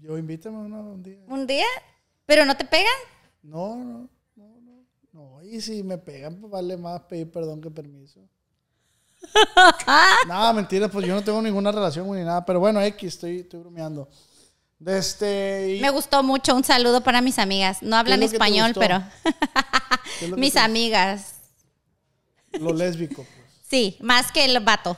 Yo 0.00 0.18
invítame 0.18 0.56
uno 0.58 0.80
un 0.80 1.02
día. 1.04 1.20
Un 1.28 1.46
día. 1.46 1.64
Pero 2.26 2.44
no 2.44 2.56
te 2.56 2.64
pegan. 2.64 2.92
No, 3.44 3.76
no, 3.76 4.08
no, 4.34 4.60
no. 4.60 4.82
No, 5.12 5.42
y 5.44 5.60
si 5.60 5.84
me 5.84 5.96
pegan, 5.96 6.40
pues 6.40 6.50
vale 6.50 6.76
más 6.76 7.02
pedir 7.02 7.30
perdón 7.30 7.60
que 7.60 7.70
permiso. 7.70 8.18
no, 10.26 10.52
mentira, 10.54 10.88
pues 10.88 11.06
yo 11.06 11.14
no 11.14 11.22
tengo 11.22 11.40
ninguna 11.40 11.70
relación 11.70 12.10
ni 12.10 12.24
nada. 12.24 12.44
Pero 12.44 12.58
bueno, 12.58 12.80
X, 12.80 13.14
estoy, 13.14 13.38
estoy 13.42 13.60
bromeando. 13.60 14.08
De 14.80 14.98
este. 14.98 15.76
y- 15.76 15.80
Me 15.80 15.90
gustó 15.90 16.24
mucho. 16.24 16.52
Un 16.56 16.64
saludo 16.64 17.00
para 17.00 17.20
mis 17.20 17.38
amigas. 17.38 17.80
No 17.80 17.94
hablan 17.96 18.24
español, 18.24 18.72
pero. 18.74 19.02
¿qué 20.18 20.24
es 20.24 20.30
lo 20.30 20.34
que 20.36 20.40
mis 20.40 20.54
te- 20.54 20.58
amigas. 20.58 21.33
Lo 22.60 22.72
lésbico, 22.72 23.16
pues. 23.16 23.46
Sí, 23.68 23.96
más 24.00 24.30
que 24.32 24.44
el 24.44 24.60
vato. 24.60 24.96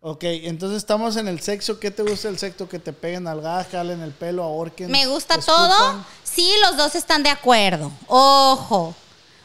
Ok, 0.00 0.22
entonces 0.24 0.78
estamos 0.78 1.16
en 1.16 1.26
el 1.26 1.40
sexo. 1.40 1.80
¿Qué 1.80 1.90
te 1.90 2.02
gusta 2.02 2.28
el 2.28 2.38
sexo? 2.38 2.68
Que 2.68 2.78
te 2.78 2.92
peguen 2.92 3.26
algadas, 3.26 3.66
jalen 3.70 4.00
el 4.00 4.12
pelo, 4.12 4.44
ahorquen. 4.44 4.90
Me 4.90 5.06
gusta 5.06 5.34
escupan. 5.34 5.68
todo. 5.68 6.04
Sí, 6.22 6.52
los 6.62 6.76
dos 6.76 6.94
están 6.94 7.22
de 7.22 7.30
acuerdo. 7.30 7.90
Ojo. 8.06 8.94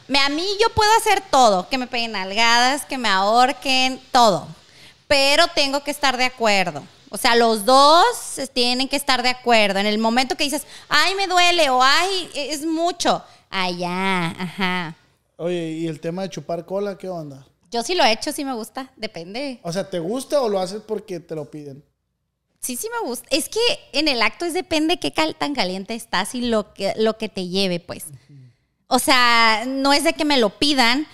Me, 0.06 0.20
a 0.20 0.28
mí 0.28 0.46
yo 0.60 0.68
puedo 0.70 0.90
hacer 0.98 1.22
todo. 1.30 1.68
Que 1.68 1.76
me 1.76 1.88
peguen 1.88 2.14
algadas, 2.14 2.84
que 2.84 2.98
me 2.98 3.08
ahorquen, 3.08 4.00
todo. 4.12 4.46
Pero 5.08 5.48
tengo 5.48 5.82
que 5.82 5.90
estar 5.90 6.16
de 6.16 6.24
acuerdo. 6.24 6.84
O 7.10 7.16
sea, 7.16 7.34
los 7.34 7.64
dos 7.64 8.04
tienen 8.52 8.88
que 8.88 8.96
estar 8.96 9.22
de 9.22 9.30
acuerdo. 9.30 9.80
En 9.80 9.86
el 9.86 9.98
momento 9.98 10.36
que 10.36 10.44
dices, 10.44 10.62
ay, 10.88 11.14
me 11.16 11.26
duele 11.26 11.68
o 11.70 11.82
ay, 11.82 12.30
es 12.34 12.64
mucho. 12.64 13.22
Ay, 13.50 13.78
ya, 13.78 14.34
ajá. 14.38 14.96
Oye, 15.36 15.70
¿y 15.72 15.86
el 15.88 16.00
tema 16.00 16.22
de 16.22 16.30
chupar 16.30 16.64
cola, 16.64 16.96
qué 16.96 17.08
onda? 17.08 17.46
Yo 17.70 17.82
sí 17.82 17.94
lo 17.94 18.04
he 18.04 18.12
hecho, 18.12 18.30
sí 18.32 18.44
me 18.44 18.54
gusta. 18.54 18.92
Depende. 18.96 19.58
O 19.62 19.72
sea, 19.72 19.88
¿te 19.90 19.98
gusta 19.98 20.40
o 20.40 20.48
lo 20.48 20.60
haces 20.60 20.80
porque 20.86 21.18
te 21.20 21.34
lo 21.34 21.50
piden? 21.50 21.84
Sí, 22.60 22.76
sí 22.76 22.88
me 23.00 23.06
gusta. 23.08 23.26
Es 23.30 23.48
que 23.48 23.60
en 23.92 24.06
el 24.08 24.22
acto 24.22 24.44
es 24.44 24.54
depende 24.54 24.98
qué 24.98 25.12
cal- 25.12 25.34
tan 25.36 25.54
caliente 25.54 25.94
estás 25.94 26.34
y 26.34 26.42
lo 26.42 26.72
que, 26.72 26.94
lo 26.96 27.18
que 27.18 27.28
te 27.28 27.48
lleve, 27.48 27.80
pues. 27.80 28.06
O 28.86 28.98
sea, 28.98 29.64
no 29.66 29.92
es 29.92 30.04
de 30.04 30.12
que 30.12 30.24
me 30.24 30.38
lo 30.38 30.58
pidan. 30.58 31.06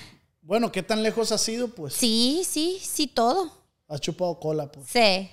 Bueno, 0.43 0.71
¿qué 0.71 0.83
tan 0.83 1.03
lejos 1.03 1.33
has 1.33 1.49
ido? 1.49 1.68
Pues 1.68 1.95
Sí, 1.95 2.43
sí, 2.47 2.79
sí, 2.83 3.07
todo. 3.07 3.51
has 3.89 4.01
chupado 4.01 4.39
cola, 4.39 4.71
pues. 4.71 4.87
Sí. 4.87 5.31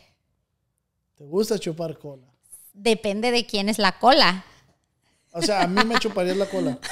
¿Te 1.16 1.26
gusta 1.26 1.60
chupar 1.60 1.98
cola? 2.00 2.26
Depende 2.74 3.32
de 3.32 3.46
quién 3.46 3.68
es 3.70 3.80
la 3.80 4.00
cola. 4.00 4.46
O 5.34 5.42
sea, 5.42 5.64
a 5.64 5.68
mí 5.68 5.84
me 5.84 6.00
chuparías 6.00 6.38
la 6.38 6.50
cola. 6.50 6.80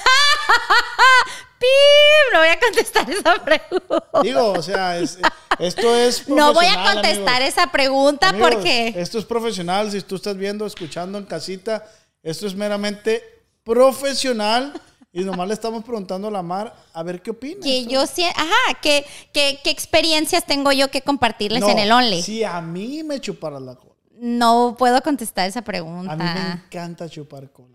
¡Pim! 1.59 2.33
No 2.33 2.39
voy 2.39 2.47
a 2.49 2.59
contestar 2.59 3.09
esa 3.09 3.33
pregunta. 3.43 4.21
Digo, 4.21 4.51
o 4.51 4.61
sea, 4.61 4.97
es- 4.99 5.17
esto 5.59 5.95
es 5.95 6.27
No 6.27 6.53
voy 6.53 6.65
a 6.65 6.91
contestar 6.93 7.35
amigos. 7.37 7.49
esa 7.49 7.71
pregunta 7.71 8.29
Amigos, 8.29 8.49
porque. 8.51 8.93
Esto 8.95 9.19
es 9.19 9.25
profesional. 9.25 9.89
Si 9.91 10.01
tú 10.01 10.15
estás 10.15 10.35
viendo, 10.35 10.65
escuchando 10.65 11.17
en 11.17 11.25
casita, 11.25 11.85
esto 12.21 12.45
es 12.47 12.55
meramente 12.55 13.23
profesional. 13.63 14.73
Y 15.13 15.23
nomás 15.23 15.47
le 15.47 15.53
estamos 15.53 15.81
preguntando 15.85 16.27
a 16.27 16.31
la 16.31 16.41
Mar 16.41 16.75
a 16.93 17.01
ver 17.01 17.21
qué 17.21 17.31
opina. 17.31 17.61
Que 17.63 17.79
Esto- 17.79 17.89
yo 17.89 18.05
sí. 18.05 18.23
Ajá, 18.25 18.79
¿qué, 18.81 19.05
qué, 19.31 19.61
qué 19.63 19.69
experiencias 19.69 20.45
tengo 20.45 20.73
yo 20.73 20.91
que 20.91 21.01
compartirles 21.03 21.61
No, 21.61 21.69
en 21.69 21.79
el 21.79 21.89
Only? 21.91 22.21
Si 22.21 22.43
a 22.43 22.59
mí 22.59 23.01
me 23.01 23.21
chuparas 23.21 23.61
la 23.61 23.75
cola. 23.75 23.93
No 24.19 24.75
puedo 24.77 25.01
contestar 25.01 25.47
esa 25.47 25.61
pregunta. 25.61 26.11
A 26.11 26.15
mí 26.17 26.23
me 26.23 26.51
encanta 26.65 27.07
chupar 27.09 27.49
cola. 27.49 27.74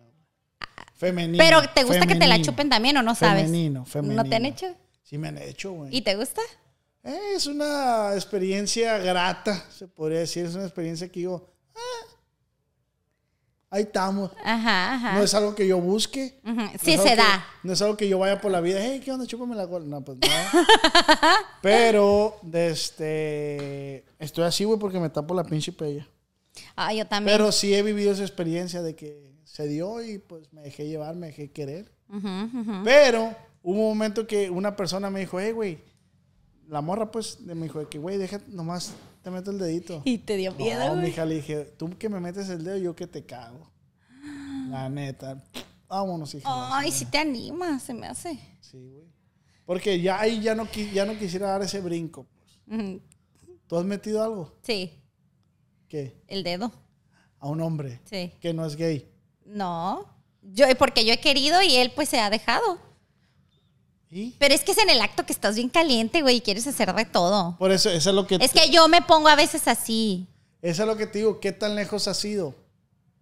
Femenino. 1.00 1.42
Pero 1.42 1.62
¿te 1.74 1.82
gusta 1.84 2.06
que 2.06 2.14
te 2.14 2.26
la 2.26 2.40
chupen 2.42 2.68
también 2.68 2.94
o 2.98 3.02
no 3.02 3.14
sabes? 3.14 3.44
Femenino, 3.44 3.86
femenino. 3.86 4.22
¿No 4.22 4.28
te 4.28 4.36
han 4.36 4.44
hecho? 4.44 4.66
Sí 5.02 5.16
me 5.16 5.28
han 5.28 5.38
hecho, 5.38 5.72
güey. 5.72 5.96
¿Y 5.96 6.02
te 6.02 6.14
gusta? 6.14 6.42
Eh, 7.02 7.18
Es 7.34 7.46
una 7.46 8.10
experiencia 8.14 8.98
grata, 8.98 9.64
se 9.70 9.88
podría 9.88 10.18
decir. 10.18 10.44
Es 10.44 10.54
una 10.54 10.64
experiencia 10.64 11.08
que 11.08 11.20
digo, 11.20 11.48
ah, 11.74 12.14
ahí 13.70 13.82
estamos. 13.84 14.30
Ajá, 14.44 14.94
ajá. 14.94 15.14
No 15.14 15.22
es 15.22 15.32
algo 15.32 15.54
que 15.54 15.66
yo 15.66 15.78
busque. 15.80 16.38
Ujú, 16.44 16.54
No 16.54 16.70
Sí 16.82 16.98
se 16.98 17.02
que- 17.02 17.16
da. 17.16 17.46
no 17.62 17.72
es 17.72 17.80
algo 17.80 17.96
que 17.96 18.06
yo 18.06 18.18
vaya 18.18 18.38
por 18.38 18.52
la 18.52 18.60
vida, 18.60 18.78
hey, 18.82 19.00
¿qué 19.02 19.10
onda? 19.10 19.24
Chúpame 19.26 19.56
la 19.56 19.66
cola. 19.66 19.86
No, 19.86 20.04
pues 20.04 20.18
no. 20.18 20.26
Pero, 21.62 22.38
este, 22.52 24.04
estoy 24.18 24.44
así, 24.44 24.64
güey, 24.64 24.78
porque 24.78 25.00
me 25.00 25.08
tapo 25.08 25.32
la 25.34 25.44
pinche 25.44 25.72
pella. 25.72 26.06
Ah, 26.76 26.92
yo 26.92 27.06
también. 27.06 27.34
Pero 27.36 27.50
sí 27.52 27.74
he 27.74 27.82
vivido 27.82 28.12
esa 28.12 28.22
experiencia 28.22 28.82
de 28.82 28.94
que 28.94 29.29
se 29.50 29.66
dio 29.66 30.00
y 30.02 30.18
pues 30.18 30.52
me 30.52 30.62
dejé 30.62 30.86
llevar, 30.86 31.16
me 31.16 31.26
dejé 31.28 31.50
querer. 31.50 31.92
Ujú, 32.08 32.28
ujú. 32.60 32.72
Pero 32.84 33.34
hubo 33.62 33.80
un 33.80 33.88
momento 33.88 34.26
que 34.26 34.48
una 34.48 34.76
persona 34.76 35.10
me 35.10 35.20
dijo, 35.20 35.40
hey, 35.40 35.50
güey, 35.52 35.78
la 36.68 36.80
morra 36.80 37.10
pues 37.10 37.40
me 37.40 37.54
dijo 37.54 37.88
que, 37.88 37.98
güey, 37.98 38.16
deja, 38.16 38.40
nomás 38.46 38.94
te 39.22 39.30
meto 39.30 39.50
el 39.50 39.58
dedito. 39.58 40.02
Y 40.04 40.18
te 40.18 40.36
dio 40.36 40.54
miedo, 40.54 40.94
No, 40.94 41.02
mija, 41.02 41.24
le 41.24 41.36
dije, 41.36 41.64
tú 41.76 41.90
que 41.98 42.08
me 42.08 42.20
metes 42.20 42.48
el 42.48 42.62
dedo, 42.62 42.76
yo 42.76 42.94
que 42.94 43.08
te 43.08 43.24
cago. 43.26 43.68
La 44.68 44.88
neta. 44.88 45.42
Vámonos, 45.88 46.32
hija. 46.36 46.48
Ay, 46.76 46.92
si 46.92 47.06
te 47.06 47.18
animas, 47.18 47.82
se 47.82 47.92
me 47.92 48.06
hace. 48.06 48.38
Sí, 48.60 48.88
güey. 48.88 49.06
Porque 49.66 50.00
ya 50.00 50.20
ahí 50.20 50.40
ya 50.40 50.54
no, 50.54 50.68
ya 50.94 51.04
no 51.04 51.18
quisiera 51.18 51.48
dar 51.48 51.62
ese 51.62 51.80
brinco. 51.80 52.24
pues. 52.68 52.80
Ujú. 52.80 53.00
¿Tú 53.66 53.76
has 53.76 53.84
metido 53.84 54.22
algo? 54.22 54.56
Sí, 54.62 54.92
¿Qué? 55.88 56.22
el 56.28 56.44
dedo. 56.44 56.70
A 57.40 57.48
un 57.48 57.60
hombre 57.62 58.00
Sí. 58.04 58.32
que 58.40 58.54
no 58.54 58.64
es 58.64 58.76
gay. 58.76 59.09
No. 59.50 60.06
Yo, 60.42 60.66
porque 60.78 61.04
yo 61.04 61.12
he 61.12 61.20
querido 61.20 61.60
y 61.62 61.76
él 61.76 61.92
pues 61.94 62.08
se 62.08 62.20
ha 62.20 62.30
dejado. 62.30 62.78
¿Y? 64.10 64.30
Pero 64.38 64.54
es 64.54 64.62
que 64.64 64.72
es 64.72 64.78
en 64.78 64.90
el 64.90 65.00
acto 65.00 65.24
que 65.24 65.32
estás 65.32 65.54
bien 65.56 65.68
caliente, 65.68 66.22
güey, 66.22 66.36
y 66.36 66.40
quieres 66.40 66.66
hacer 66.66 66.92
de 66.94 67.04
todo. 67.04 67.56
Por 67.58 67.70
eso, 67.70 67.90
eso 67.90 68.10
es 68.10 68.16
lo 68.16 68.26
que... 68.26 68.36
Es 68.36 68.52
que 68.52 68.70
yo 68.70 68.88
me 68.88 69.02
pongo 69.02 69.28
a 69.28 69.36
veces 69.36 69.68
así. 69.68 70.26
Eso 70.62 70.82
es 70.82 70.88
lo 70.88 70.96
que 70.96 71.06
te 71.06 71.18
digo. 71.18 71.38
¿Qué 71.40 71.52
tan 71.52 71.74
lejos 71.76 72.08
has 72.08 72.24
ido? 72.24 72.54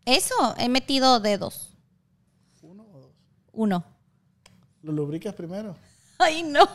Eso, 0.07 0.35
he 0.59 0.69
metido 0.69 1.21
dedos. 1.21 1.71
¿Uno 2.63 2.85
o 2.95 2.99
dos? 3.01 3.13
Uno. 3.53 3.85
¿Lo 4.83 4.93
lubricas 4.93 5.35
primero? 5.35 5.77
Ay, 6.19 6.43
no. 6.43 6.67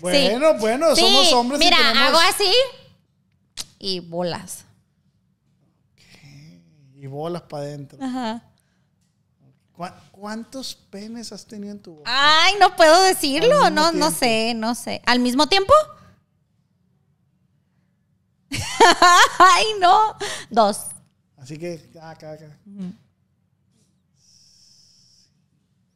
Bueno, 0.00 0.54
bueno, 0.58 0.94
Sí, 0.94 1.00
somos 1.00 1.32
hombres 1.32 1.60
y 1.60 1.64
Mira, 1.64 1.78
tenemos- 1.78 1.98
hago 2.08 2.18
así 2.18 2.52
y 3.78 4.00
bolas. 4.00 4.64
Y 7.00 7.06
bolas 7.06 7.42
para 7.42 7.62
adentro. 7.64 7.98
Ajá. 8.02 8.42
¿Cuá- 9.76 10.02
¿Cuántos 10.10 10.74
penes 10.74 11.30
has 11.30 11.46
tenido 11.46 11.70
en 11.72 11.80
tu 11.80 11.94
boca? 11.94 12.10
Ay, 12.12 12.54
no 12.58 12.74
puedo 12.74 13.00
decirlo. 13.04 13.70
No, 13.70 13.92
no 13.92 14.10
sé, 14.10 14.52
no 14.54 14.74
sé. 14.74 15.00
¿Al 15.06 15.20
mismo 15.20 15.46
tiempo? 15.46 15.72
Ay, 19.38 19.64
no. 19.80 20.14
Dos. 20.50 20.80
Así 21.36 21.56
que, 21.58 21.88
acá, 22.02 22.32
acá. 22.32 22.58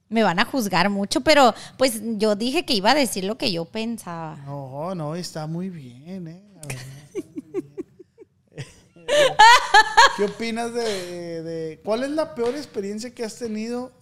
Me 0.09 0.23
van 0.23 0.39
a 0.39 0.45
juzgar 0.45 0.89
mucho, 0.91 1.23
pero 1.23 1.55
pues 1.79 2.01
yo 2.19 2.37
dije 2.37 2.65
que 2.65 2.75
iba 2.75 2.91
a 2.91 2.95
decir 2.95 3.25
lo 3.25 3.37
que 3.39 3.51
yo 3.51 3.65
pensaba. 3.65 4.37
No, 4.45 4.95
no, 4.95 5.17
está 5.17 5.47
muy 5.47 5.71
bien, 5.71 6.29
¿eh? 6.29 6.45
La 6.55 6.61
verdad, 6.61 6.85
está 7.15 7.29
muy 7.35 7.61
bien. 7.61 7.72
¿Qué 10.17 10.25
opinas 10.25 10.73
de, 10.75 11.43
de- 11.43 11.81
¿Cuál 11.85 12.05
es 12.05 12.11
la 12.11 12.35
peor 12.35 12.55
experiencia 12.57 13.15
que 13.15 13.25
has 13.25 13.37
tenido 13.37 13.93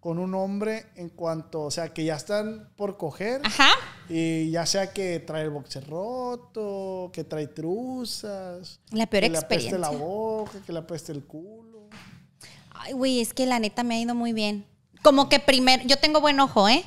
con 0.00 0.18
un 0.18 0.34
hombre 0.34 0.84
en 0.96 1.08
cuanto, 1.08 1.62
o 1.62 1.70
sea, 1.70 1.88
que 1.94 2.04
ya 2.04 2.16
están 2.16 2.68
por 2.76 2.98
coger 2.98 3.40
Ajá. 3.42 3.70
y 4.08 4.50
ya 4.50 4.66
sea 4.66 4.92
que 4.92 5.18
trae 5.20 5.44
el 5.44 5.50
boxer 5.50 5.88
roto, 5.88 7.10
que 7.12 7.24
trae 7.24 7.46
truzas, 7.46 8.80
La 8.90 9.06
peor 9.06 9.22
que 9.24 9.30
le 9.30 9.38
apeste 9.38 9.54
experiencia. 9.68 9.78
la 9.78 9.90
boca, 9.96 10.58
que 10.66 10.72
le 10.72 10.78
apeste 10.80 11.12
el 11.12 11.24
culo? 11.24 11.88
Ay, 12.70 12.92
güey, 12.92 13.20
es 13.22 13.32
que 13.32 13.46
la 13.46 13.58
neta 13.58 13.82
me 13.82 13.94
ha 13.94 14.00
ido 14.00 14.14
muy 14.14 14.34
bien. 14.34 14.66
Como 15.02 15.30
que 15.30 15.40
primero, 15.40 15.82
yo 15.86 15.96
tengo 15.98 16.20
buen 16.20 16.38
ojo, 16.40 16.68
¿eh? 16.68 16.84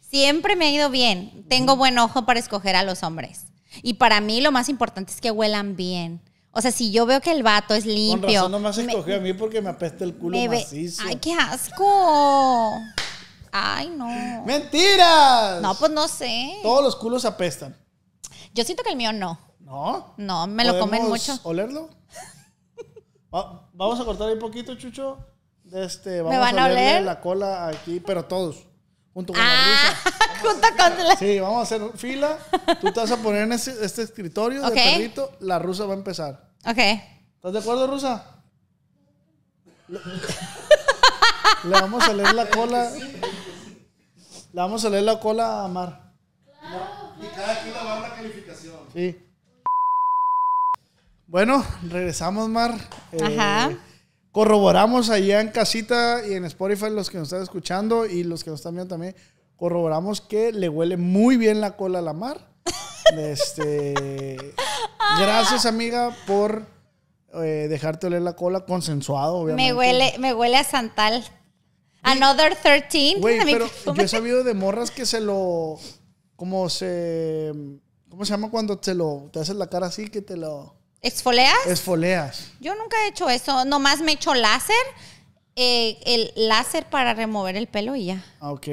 Siempre 0.00 0.56
me 0.56 0.66
ha 0.66 0.70
ido 0.72 0.90
bien. 0.90 1.44
Tengo 1.48 1.76
buen 1.76 1.96
ojo 1.98 2.24
para 2.26 2.40
escoger 2.40 2.74
a 2.74 2.82
los 2.82 3.02
hombres. 3.04 3.44
Y 3.82 3.94
para 3.94 4.20
mí 4.20 4.40
lo 4.40 4.50
más 4.50 4.68
importante 4.68 5.12
es 5.12 5.20
que 5.20 5.30
huelan 5.30 5.76
bien. 5.76 6.20
O 6.58 6.60
sea, 6.60 6.72
si 6.72 6.90
yo 6.90 7.06
veo 7.06 7.20
que 7.20 7.30
el 7.30 7.44
vato 7.44 7.72
es 7.74 7.84
Con 7.84 7.94
limpio. 7.94 8.40
razón 8.40 8.50
nomás 8.52 8.76
me- 8.78 8.86
escogió 8.86 9.16
a 9.16 9.20
mí 9.20 9.32
porque 9.32 9.62
me 9.62 9.70
apesta 9.70 10.02
el 10.02 10.14
culo 10.16 10.36
me 10.36 10.48
macizo. 10.48 11.02
Ay, 11.06 11.14
qué 11.16 11.32
asco. 11.34 12.80
Ay, 13.52 13.90
no. 13.90 14.42
¡Mentiras! 14.44 15.62
No, 15.62 15.74
pues 15.76 15.92
no 15.92 16.08
sé. 16.08 16.58
Todos 16.62 16.82
los 16.82 16.96
culos 16.96 17.24
apestan. 17.24 17.76
Yo 18.54 18.64
siento 18.64 18.82
que 18.82 18.90
el 18.90 18.96
mío 18.96 19.12
no. 19.12 19.38
¿No? 19.60 20.14
No, 20.16 20.46
me 20.48 20.64
lo 20.64 20.78
comen 20.80 21.00
¿Podemos 21.02 21.28
mucho. 21.28 21.40
olerlo? 21.44 21.90
Va- 23.34 23.68
vamos 23.72 24.00
a 24.00 24.04
cortar 24.04 24.28
ahí 24.28 24.36
poquito, 24.36 24.74
Chucho. 24.74 25.18
De 25.62 25.84
Este, 25.84 26.22
vamos 26.22 26.40
van 26.40 26.58
a 26.58 26.64
a 26.64 26.66
oler? 26.70 27.02
la 27.02 27.20
cola 27.20 27.68
aquí, 27.68 28.00
pero 28.00 28.24
todos. 28.24 28.64
Junto 29.14 29.32
con 29.32 29.42
Ah, 29.42 29.46
la 29.46 29.90
rusa. 29.90 30.18
junto 30.42 30.68
con 30.76 31.06
la... 31.06 31.16
Sí, 31.16 31.38
vamos 31.40 31.58
a 31.58 31.62
hacer 31.62 31.82
fila. 31.96 32.38
Tú 32.80 32.90
te 32.92 33.00
vas 33.00 33.10
a 33.10 33.16
poner 33.18 33.42
en 33.42 33.52
este, 33.52 33.72
este 33.84 34.02
escritorio 34.02 34.62
Ok. 34.62 34.70
de 34.70 34.74
perrito. 34.74 35.30
La 35.40 35.58
rusa 35.58 35.84
va 35.84 35.92
a 35.94 35.96
empezar. 35.96 36.47
Ok. 36.64 36.78
¿Estás 36.78 37.52
de 37.52 37.58
acuerdo, 37.58 37.86
rusa? 37.86 38.24
Le, 39.88 39.98
vamos 41.70 42.04
a 42.04 42.12
leer 42.12 42.34
la 42.34 42.50
cola. 42.50 42.90
Le 42.90 44.60
vamos 44.60 44.84
a 44.84 44.90
leer 44.90 45.04
la 45.04 45.20
cola 45.20 45.64
a 45.64 45.68
Mar. 45.68 46.12
Y 47.20 47.26
cada 47.34 47.60
quien 47.62 47.72
le 47.72 47.78
va 47.78 47.82
a 47.82 47.84
dar 47.84 47.98
una 47.98 48.14
calificación. 48.14 48.76
Sí. 48.92 49.18
Bueno, 51.26 51.64
regresamos, 51.88 52.48
Mar. 52.48 52.74
Eh, 53.12 53.18
Ajá. 53.22 53.70
Corroboramos 54.32 55.10
allá 55.10 55.40
en 55.40 55.48
casita 55.48 56.26
y 56.26 56.34
en 56.34 56.44
Spotify, 56.44 56.90
los 56.90 57.10
que 57.10 57.18
nos 57.18 57.28
están 57.28 57.42
escuchando 57.42 58.06
y 58.06 58.24
los 58.24 58.44
que 58.44 58.50
nos 58.50 58.60
están 58.60 58.74
viendo 58.74 58.94
también, 58.94 59.16
corroboramos 59.56 60.20
que 60.20 60.52
le 60.52 60.68
huele 60.68 60.96
muy 60.96 61.36
bien 61.36 61.60
la 61.60 61.76
cola 61.76 62.00
a 62.00 62.02
la 62.02 62.12
Mar. 62.12 62.46
Este, 63.16 64.54
gracias, 65.18 65.66
amiga, 65.66 66.16
por 66.26 66.66
eh, 67.34 67.66
dejarte 67.68 68.06
oler 68.06 68.22
la 68.22 68.34
cola 68.34 68.64
consensuado, 68.64 69.36
obviamente. 69.36 69.72
Me 69.72 69.78
huele, 69.78 70.14
me 70.18 70.34
huele 70.34 70.56
a 70.56 70.64
Santal. 70.64 71.24
Another 72.02 72.56
13. 72.56 73.16
Güey, 73.20 73.40
pero 73.44 73.68
yo 73.94 74.02
he 74.02 74.08
sabido 74.08 74.44
de 74.44 74.54
morras 74.54 74.90
que 74.90 75.06
se 75.06 75.20
lo. 75.20 75.78
Como 76.36 76.68
se. 76.68 77.52
¿Cómo 78.08 78.24
se 78.24 78.30
llama 78.30 78.50
cuando 78.50 78.78
te 78.78 78.94
lo. 78.94 79.28
Te 79.32 79.40
haces 79.40 79.56
la 79.56 79.68
cara 79.68 79.86
así 79.88 80.08
que 80.08 80.22
te 80.22 80.36
lo. 80.36 80.74
¿Exfolias? 81.02 81.66
Esfoleas. 81.66 82.52
Yo 82.60 82.74
nunca 82.74 82.96
he 83.04 83.08
hecho 83.08 83.28
eso. 83.28 83.64
Nomás 83.64 84.00
me 84.00 84.12
he 84.12 84.14
hecho 84.14 84.34
láser. 84.34 84.74
eh, 85.56 85.98
el 86.06 86.32
láser 86.48 86.88
para 86.88 87.14
remover 87.14 87.56
el 87.56 87.66
pelo 87.66 87.96
y 87.96 88.06
ya. 88.06 88.24
Ah, 88.40 88.52
ok. 88.52 88.66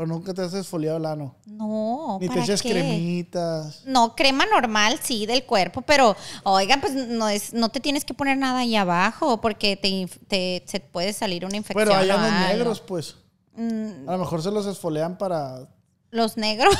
Pero 0.00 0.08
nunca 0.14 0.32
te 0.32 0.40
has 0.40 0.54
esfoliado 0.54 0.96
el 0.96 1.04
ano. 1.04 1.34
No, 1.44 2.16
Ni 2.22 2.26
te 2.26 2.32
¿para 2.32 2.42
echas 2.44 2.62
qué? 2.62 2.70
cremitas. 2.70 3.82
No, 3.84 4.16
crema 4.16 4.46
normal, 4.46 4.98
sí, 5.02 5.26
del 5.26 5.44
cuerpo, 5.44 5.82
pero 5.82 6.16
oigan, 6.44 6.80
pues 6.80 6.94
no 6.94 7.28
es, 7.28 7.52
no 7.52 7.68
te 7.68 7.80
tienes 7.80 8.06
que 8.06 8.14
poner 8.14 8.38
nada 8.38 8.60
ahí 8.60 8.76
abajo 8.76 9.42
porque 9.42 9.76
te, 9.76 10.08
te- 10.26 10.64
se 10.66 10.80
puede 10.80 11.12
salir 11.12 11.44
una 11.44 11.58
infección. 11.58 11.86
Pero 11.86 11.98
hay 12.00 12.08
o 12.08 12.14
anos 12.14 12.32
algo. 12.32 12.48
negros, 12.48 12.80
pues. 12.80 13.16
Mm, 13.56 14.08
A 14.08 14.12
lo 14.12 14.18
mejor 14.20 14.42
se 14.42 14.50
los 14.50 14.64
esfolean 14.64 15.18
para. 15.18 15.68
los 16.10 16.38
negros. 16.38 16.74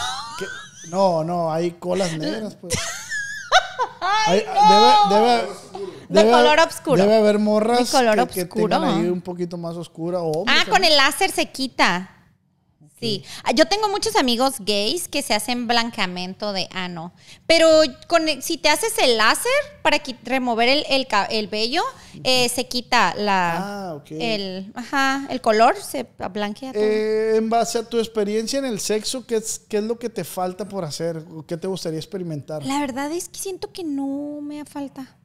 No, 0.88 1.22
no, 1.22 1.52
hay 1.52 1.72
colas 1.72 2.16
negras, 2.16 2.54
pues. 2.56 2.72
Hay- 4.26 4.38
debe, 4.38 4.92
debe, 5.10 5.48
De 6.08 6.20
debe- 6.24 6.30
color 6.32 6.58
oscuro. 6.60 7.02
Debe 7.02 7.16
haber 7.18 7.38
morras 7.38 7.78
De 7.80 7.98
color 7.98 8.26
que, 8.28 8.32
que 8.34 8.42
oscuro. 8.44 8.80
tengan 8.80 8.98
ahí 8.98 9.08
un 9.10 9.20
poquito 9.20 9.58
más 9.58 9.76
oscura. 9.76 10.20
o 10.20 10.30
hombres 10.40 10.56
ah, 10.58 10.64
con 10.64 10.72
también. 10.76 10.92
el 10.92 10.96
láser 10.96 11.30
se 11.30 11.50
quita. 11.50 12.16
Sí, 13.01 13.24
Ah, 13.44 13.53
yo 13.53 13.64
tengo 13.66 13.88
muchos 13.88 14.14
amigos 14.16 14.57
gays 14.61 15.09
que 15.09 15.22
se 15.22 15.32
hacen 15.32 15.66
blanqueamiento 15.66 16.53
de 16.53 16.68
ano, 16.72 17.12
pero 17.46 17.68
con 18.09 18.26
si 18.42 18.59
te 18.59 18.68
haces 18.68 18.92
el 18.98 19.16
láser 19.16 19.51
para 19.82 20.03
remover 20.22 20.68
el, 20.68 20.84
el 21.30 21.46
vello, 21.48 21.82
eh, 22.24 22.48
se 22.51 22.66
quita 22.68 23.14
la, 23.16 23.57
Ah, 23.88 23.94
ok. 23.94 24.07
el, 24.11 24.72
ajá, 24.74 25.26
el 25.30 25.40
color, 25.40 25.76
se 25.76 26.07
blanquea 26.32 26.72
todo. 26.72 26.82
Eh, 26.82 27.36
en 27.36 27.48
base 27.48 27.78
a 27.78 27.82
tu 27.88 27.98
experiencia 27.98 28.59
en 28.59 28.66
el 28.66 28.80
sexo, 28.80 29.26
¿qué 29.26 29.36
es, 29.36 29.59
¿qué 29.66 29.78
es 29.78 29.84
lo 29.84 29.98
que 29.98 30.11
te 30.11 30.24
falta 30.24 30.68
por 30.68 30.84
hacer? 30.84 31.24
¿O 31.34 31.46
¿Qué 31.46 31.57
te 31.57 31.66
gustaría 31.66 31.98
experimentar? 31.98 32.64
La 32.66 32.80
verdad 32.80 33.11
es 33.12 33.28
que 33.30 33.38
siento 33.40 33.72
que 33.72 33.82
no 33.82 34.40
me 34.42 34.64
falta. 34.66 35.16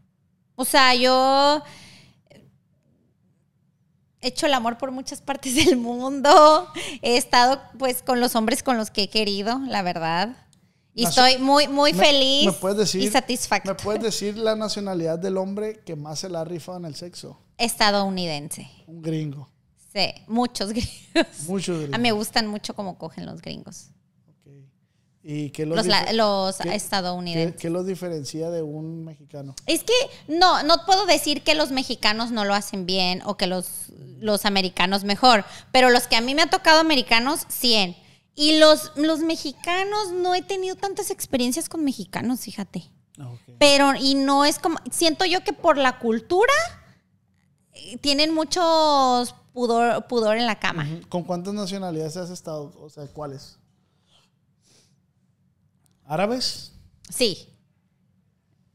O 0.56 0.64
sea, 0.64 0.96
yo 0.96 1.62
hecho 4.28 4.46
el 4.46 4.54
amor 4.54 4.78
por 4.78 4.92
muchas 4.92 5.22
partes 5.22 5.56
del 5.56 5.78
mundo. 5.78 6.68
He 7.02 7.18
estado 7.18 7.60
pues 7.80 8.02
con 8.04 8.20
los 8.20 8.36
hombres 8.36 8.64
con 8.64 8.78
los 8.78 8.90
que 8.92 9.04
he 9.04 9.10
querido, 9.10 9.60
la 9.68 9.82
verdad. 9.82 10.36
Y 10.94 11.04
Naci- 11.04 11.10
estoy 11.10 11.38
muy, 11.40 11.68
muy 11.68 11.92
¿Me- 11.94 12.06
feliz 12.06 12.46
¿Me 12.46 12.54
puedes 12.54 12.78
decir, 12.78 13.02
y 13.02 13.10
satisfacto. 13.10 13.70
¿Me 13.70 13.76
puedes 13.76 14.02
decir 14.02 14.38
la 14.38 14.56
nacionalidad 14.56 15.20
del 15.20 15.38
hombre 15.38 15.82
que 15.86 15.96
más 15.96 16.20
se 16.20 16.30
la 16.30 16.42
ha 16.42 16.46
rifado 16.46 16.78
en 16.78 16.86
el 16.86 16.96
sexo? 16.96 17.38
Estadounidense. 17.58 18.70
Un 18.88 19.02
gringo. 19.02 19.50
Sí, 19.94 20.14
muchos 20.28 20.70
gringos. 20.72 21.40
Muchos 21.48 21.76
A 21.76 21.80
gringos. 21.80 22.00
mí 22.00 22.04
me 22.04 22.12
gustan 22.12 22.48
mucho 22.48 22.74
cómo 22.76 22.98
cogen 22.98 23.26
los 23.26 23.42
gringos. 23.42 23.90
¿Y 25.28 25.50
qué 25.50 25.66
los, 25.66 25.76
Los, 25.88 26.14
los 26.14 26.58
qué- 26.58 26.76
estadounidenses. 26.76 27.54
qué- 27.54 27.58
qué 27.58 27.70
los 27.72 27.88
diferencia 27.88 28.52
de 28.52 28.62
un 28.62 29.04
mexicano? 29.04 29.56
Es 29.66 29.84
que 29.84 29.94
no, 30.28 30.62
no 30.62 30.86
puedo 30.86 31.08
decir 31.08 31.42
que 31.42 31.56
los 31.56 31.72
mexicanos 31.72 32.30
no 32.30 32.46
lo 32.46 32.54
hacen 32.54 32.86
bien 32.86 33.24
o 33.26 33.36
que 33.36 33.48
los, 33.48 33.88
los 34.20 34.46
americanos 34.46 35.04
mejor, 35.04 35.44
pero 35.72 35.90
los 35.90 36.08
que 36.08 36.16
a 36.16 36.22
mí 36.22 36.36
me 36.36 36.44
ha 36.44 36.50
tocado 36.52 36.80
americanos, 36.80 37.42
100. 37.48 37.96
Y 38.36 38.60
los, 38.60 38.92
los 38.98 39.20
mexicanos, 39.22 40.12
no 40.12 40.36
he 40.36 40.44
tenido 40.44 40.76
tantas 40.76 41.10
experiencias 41.10 41.70
con 41.70 41.84
mexicanos, 41.84 42.42
fíjate. 42.42 42.92
Ah. 43.18 43.32
Pero, 43.58 43.96
y 43.96 44.14
no 44.14 44.46
es 44.46 44.60
como, 44.60 44.78
siento 44.92 45.26
yo 45.26 45.44
que 45.44 45.54
por 45.54 45.78
la 45.80 45.98
cultura 45.98 46.54
eh, 47.74 47.98
tienen 47.98 48.34
muchos 48.34 49.34
pudor, 49.54 50.06
pudor 50.08 50.38
en 50.38 50.46
la 50.46 50.60
cama. 50.60 50.88
¿Con 51.10 51.24
cuántas 51.24 51.54
nacionalidades 51.54 52.16
has 52.18 52.30
estado? 52.30 52.74
O 52.80 52.90
sea, 52.90 53.08
¿cuáles? 53.08 53.58
¿Árabes? 56.08 56.72
Sí. 57.10 57.50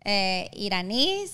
Eh, 0.04 0.50
iraníes, 0.52 1.32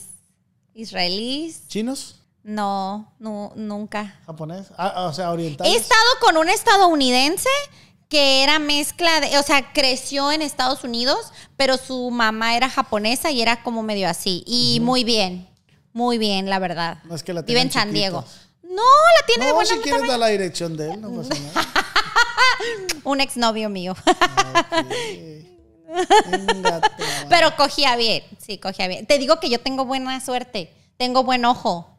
israelíes, 0.75 1.69
¿Chinos? 1.69 2.17
no, 2.43 3.13
no, 3.19 3.53
nunca. 3.57 4.21
¿Japonés? 4.27 4.67
Ah, 4.77 5.07
o 5.09 5.13
sea, 5.13 5.31
orientales. 5.31 5.73
He 5.73 5.77
estado 5.77 6.11
con 6.21 6.37
un 6.37 6.49
estadounidense 6.49 7.49
que 8.09 8.43
era 8.43 8.59
mezcla 8.59 9.21
de, 9.21 9.39
o 9.39 9.43
sea, 9.43 9.73
creció 9.73 10.31
en 10.33 10.43
Estados 10.43 10.85
Unidos, 10.85 11.33
pero 11.57 11.77
su 11.77 12.11
mamá 12.11 12.57
era 12.57 12.69
japonesa 12.69 13.31
y 13.31 13.41
era 13.41 13.63
como 13.63 13.83
medio 13.83 14.09
así. 14.09 14.45
Y 14.47 14.81
muy 14.81 15.03
bien, 15.03 15.49
muy 15.93 16.19
bien, 16.19 16.51
la 16.51 16.59
verdad. 16.59 16.99
No 17.05 17.15
es 17.15 17.23
que 17.23 17.33
la 17.33 17.43
Vive 17.43 17.61
en 17.61 17.73
San 17.73 17.93
Diego. 17.93 18.25
No, 18.63 18.83
la 18.83 19.27
tiene 19.27 19.47
de 19.47 19.51
No, 19.51 19.57
buena 19.57 19.71
si 19.75 19.81
quieres 19.81 20.07
dar 20.07 20.19
la 20.19 20.29
dirección 20.29 20.77
de 20.77 20.93
él, 20.93 21.01
no 21.01 21.11
pasa 21.11 21.35
nada. 21.41 21.67
Un 23.05 23.21
exnovio 23.21 23.71
mío. 23.71 23.97
Madre. 24.63 25.56
pero 27.29 27.57
cogía 27.57 27.97
bien, 27.97 28.23
sí, 28.39 28.59
cogía 28.59 28.89
bien. 28.89 29.07
Te 29.07 29.19
digo 29.19 29.41
que 29.41 29.51
yo 29.51 29.61
tengo 29.61 29.85
buena 29.85 30.21
suerte, 30.21 30.73
tengo 30.97 31.25
buen 31.25 31.45
ojo. 31.45 31.93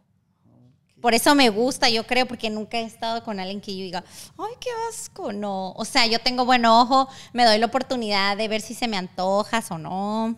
Por 1.02 1.14
eso 1.14 1.36
me 1.36 1.50
gusta, 1.50 1.90
yo 1.90 2.08
creo, 2.08 2.26
porque 2.26 2.50
nunca 2.50 2.80
he 2.80 2.84
estado 2.84 3.24
con 3.24 3.40
alguien 3.40 3.62
que 3.62 3.76
yo 3.78 3.84
diga, 3.84 4.04
ay, 4.38 4.54
qué 4.60 4.70
asco, 4.90 5.32
no. 5.32 5.72
O 5.74 5.86
sea, 5.86 6.08
yo 6.08 6.20
tengo 6.20 6.44
buen 6.44 6.66
ojo, 6.66 7.08
me 7.34 7.46
doy 7.46 7.60
la 7.60 7.68
oportunidad 7.68 8.36
de 8.36 8.48
ver 8.48 8.62
si 8.62 8.74
se 8.74 8.88
me 8.88 8.98
antojas 8.98 9.70
o 9.70 9.78
no. 9.78 10.36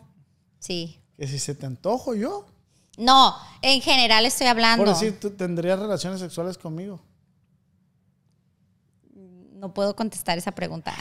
Sí. 0.60 1.00
Que 1.18 1.28
si 1.28 1.40
se 1.40 1.56
te 1.56 1.66
antojo 1.66 2.14
yo. 2.14 2.46
No, 2.98 3.34
en 3.62 3.82
general 3.82 4.26
estoy 4.26 4.48
hablando. 4.48 4.84
Por 4.84 4.94
decir, 4.94 5.18
tú 5.18 5.32
tendrías 5.32 5.80
relaciones 5.80 6.20
sexuales 6.20 6.58
conmigo. 6.58 7.00
No 9.54 9.74
puedo 9.74 9.96
contestar 9.96 10.38
esa 10.38 10.52
pregunta. 10.52 10.94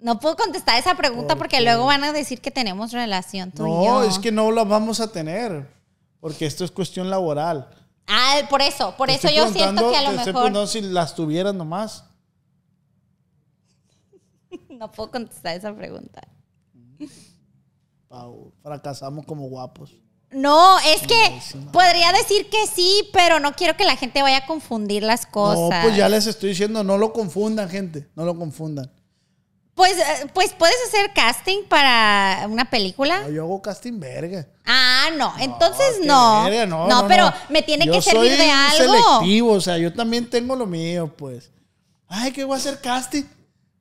No 0.00 0.18
puedo 0.18 0.36
contestar 0.36 0.78
esa 0.78 0.94
pregunta 0.94 1.36
porque 1.36 1.60
luego 1.60 1.84
van 1.84 2.04
a 2.04 2.12
decir 2.12 2.40
que 2.40 2.50
tenemos 2.50 2.92
relación 2.92 3.52
tú 3.52 3.66
y 3.66 3.70
No, 3.70 3.84
yo. 3.84 4.02
es 4.04 4.18
que 4.18 4.32
no 4.32 4.50
la 4.50 4.64
vamos 4.64 5.00
a 5.00 5.12
tener. 5.12 5.68
Porque 6.20 6.46
esto 6.46 6.64
es 6.64 6.70
cuestión 6.70 7.10
laboral. 7.10 7.68
Ah, 8.06 8.40
por 8.48 8.60
eso, 8.62 8.94
por 8.96 9.08
Te 9.08 9.14
eso 9.14 9.28
estoy 9.28 9.42
yo 9.42 9.52
siento 9.52 9.90
que 9.90 9.96
a 9.96 10.02
lo 10.02 10.10
te 10.10 10.16
estoy 10.16 10.32
mejor 10.32 10.32
preguntando 10.32 10.66
si 10.66 10.80
las 10.80 11.14
tuvieras 11.14 11.54
nomás. 11.54 12.04
no 14.68 14.90
puedo 14.90 15.10
contestar 15.10 15.56
esa 15.56 15.74
pregunta. 15.74 16.20
Pau, 18.08 18.52
fracasamos 18.62 19.24
como 19.24 19.48
guapos. 19.48 19.92
No, 20.32 20.78
es 20.80 21.02
que 21.06 21.40
podría 21.72 22.12
decir 22.12 22.48
que 22.50 22.66
sí, 22.66 23.08
pero 23.12 23.40
no 23.40 23.52
quiero 23.52 23.76
que 23.76 23.84
la 23.84 23.96
gente 23.96 24.22
vaya 24.22 24.38
a 24.38 24.46
confundir 24.46 25.02
las 25.02 25.26
cosas. 25.26 25.82
No, 25.82 25.82
pues 25.82 25.96
ya 25.96 26.08
les 26.08 26.26
estoy 26.26 26.50
diciendo, 26.50 26.84
no 26.84 26.98
lo 26.98 27.12
confundan, 27.12 27.68
gente. 27.68 28.08
No 28.14 28.24
lo 28.24 28.36
confundan. 28.36 28.90
Pues, 29.80 29.96
eh, 29.96 30.26
pues 30.34 30.52
puedes 30.52 30.76
hacer 30.88 31.10
casting 31.14 31.64
para 31.64 32.46
una 32.50 32.68
película. 32.68 33.20
No, 33.20 33.30
yo 33.30 33.44
hago 33.44 33.62
casting 33.62 33.98
verga. 33.98 34.46
Ah, 34.66 35.08
no, 35.16 35.32
entonces 35.38 36.00
no. 36.04 36.44
verga, 36.44 36.66
no. 36.66 37.06
pero 37.08 37.32
me 37.48 37.62
tiene 37.62 37.86
Yo 37.86 37.94
que 37.94 38.02
servir 38.02 38.36
soy 38.36 38.44
de 38.44 38.50
algo. 38.50 38.76
selectivo, 38.76 39.52
o 39.52 39.60
sea, 39.62 39.78
yo 39.78 39.90
también 39.90 40.28
tengo 40.28 40.54
lo 40.54 40.66
mío, 40.66 41.10
pues. 41.16 41.50
Ay, 42.08 42.30
que 42.30 42.44
voy 42.44 42.56
a 42.56 42.58
hacer 42.58 42.78
casting. 42.82 43.22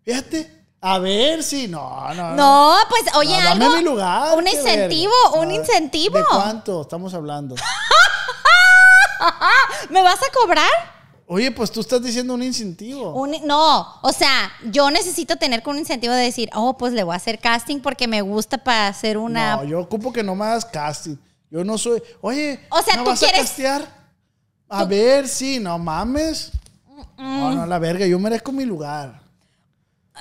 Fíjate. 0.05 0.65
A 0.79 0.99
ver 0.99 1.43
si. 1.43 1.67
No, 1.67 2.13
no. 2.13 2.33
No, 2.33 2.77
pues 2.87 3.03
oye, 3.15 3.33
dame 3.33 3.65
algo. 3.65 3.75
mi 3.75 3.83
lugar. 3.83 4.37
un 4.37 4.47
incentivo, 4.47 5.11
un 5.33 5.51
incentivo. 5.51 6.17
¿De 6.17 6.23
cuánto 6.23 6.83
estamos 6.83 7.13
hablando? 7.13 7.55
¿Me 9.89 10.01
vas 10.01 10.19
a 10.23 10.31
cobrar? 10.31 10.98
Oye, 11.31 11.51
pues 11.51 11.71
tú 11.71 11.81
estás 11.81 12.01
diciendo 12.01 12.33
un 12.33 12.41
incentivo. 12.41 13.11
Un- 13.13 13.37
no, 13.45 13.99
o 14.01 14.11
sea, 14.11 14.51
yo 14.71 14.89
necesito 14.89 15.35
tener 15.35 15.61
con 15.61 15.73
un 15.73 15.79
incentivo 15.79 16.11
de 16.11 16.23
decir, 16.23 16.49
oh, 16.55 16.75
pues 16.75 16.91
le 16.93 17.03
voy 17.03 17.13
a 17.13 17.17
hacer 17.17 17.37
casting 17.37 17.81
porque 17.81 18.07
me 18.07 18.23
gusta 18.23 18.57
para 18.57 18.87
hacer 18.87 19.15
una. 19.15 19.57
No, 19.57 19.63
yo 19.63 19.79
ocupo 19.79 20.11
que 20.11 20.23
no 20.23 20.33
me 20.33 20.45
hagas 20.45 20.65
casting. 20.65 21.17
Yo 21.51 21.63
no 21.63 21.77
soy. 21.77 22.01
Oye, 22.21 22.59
O 22.71 22.81
sea, 22.81 22.95
¿me 22.97 23.03
tú 23.03 23.09
vas 23.11 23.19
quieres- 23.19 23.37
a 23.39 23.43
castear? 23.43 23.99
A 24.69 24.85
ver, 24.85 25.27
sí, 25.27 25.59
no 25.59 25.77
mames. 25.77 26.51
No, 27.17 27.53
no, 27.53 27.65
la 27.67 27.77
verga, 27.77 28.07
yo 28.07 28.17
merezco 28.17 28.51
mi 28.51 28.65
lugar. 28.65 29.21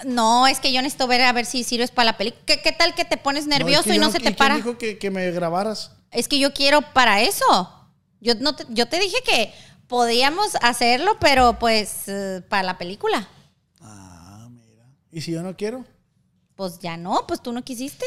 No, 0.04 0.46
es 0.46 0.60
que 0.60 0.72
yo 0.72 0.80
necesito 0.82 1.06
ver 1.06 1.22
a 1.22 1.32
ver 1.32 1.46
si 1.46 1.64
sirves 1.64 1.90
para 1.90 2.04
la 2.12 2.16
película. 2.18 2.42
¿Qué, 2.44 2.60
qué 2.60 2.72
tal 2.72 2.94
que 2.94 3.04
te 3.06 3.16
pones 3.16 3.46
No, 3.46 3.54
es 3.54 3.58
nervioso 3.60 3.88
que 3.88 3.96
y 3.96 3.98
no 3.98 4.08
se 4.10 4.18
te 4.18 4.24
¿quién 4.24 4.36
para? 4.36 4.56
dijo 4.56 4.76
que, 4.78 4.98
que 4.98 5.10
me 5.10 5.30
grabaras? 5.30 5.90
Es 6.10 6.28
que 6.28 6.38
yo 6.38 6.52
quiero 6.52 6.82
para 6.82 7.22
eso. 7.22 7.44
Yo, 8.20 8.34
no 8.36 8.54
te, 8.54 8.64
yo 8.68 8.86
te 8.88 9.00
dije 9.00 9.16
que 9.24 9.52
podíamos 9.88 10.54
hacerlo, 10.62 11.16
pero 11.18 11.58
pues 11.58 12.06
eh, 12.06 12.42
para 12.48 12.62
la 12.62 12.78
película. 12.78 13.28
Ah, 13.80 14.48
mira. 14.50 14.84
¿Y 15.10 15.20
si 15.20 15.32
yo 15.32 15.42
no 15.42 15.56
quiero? 15.56 15.84
Pues 16.54 16.78
ya 16.78 16.96
no, 16.96 17.26
pues 17.26 17.42
tú 17.42 17.52
no 17.52 17.64
quisiste. 17.64 18.06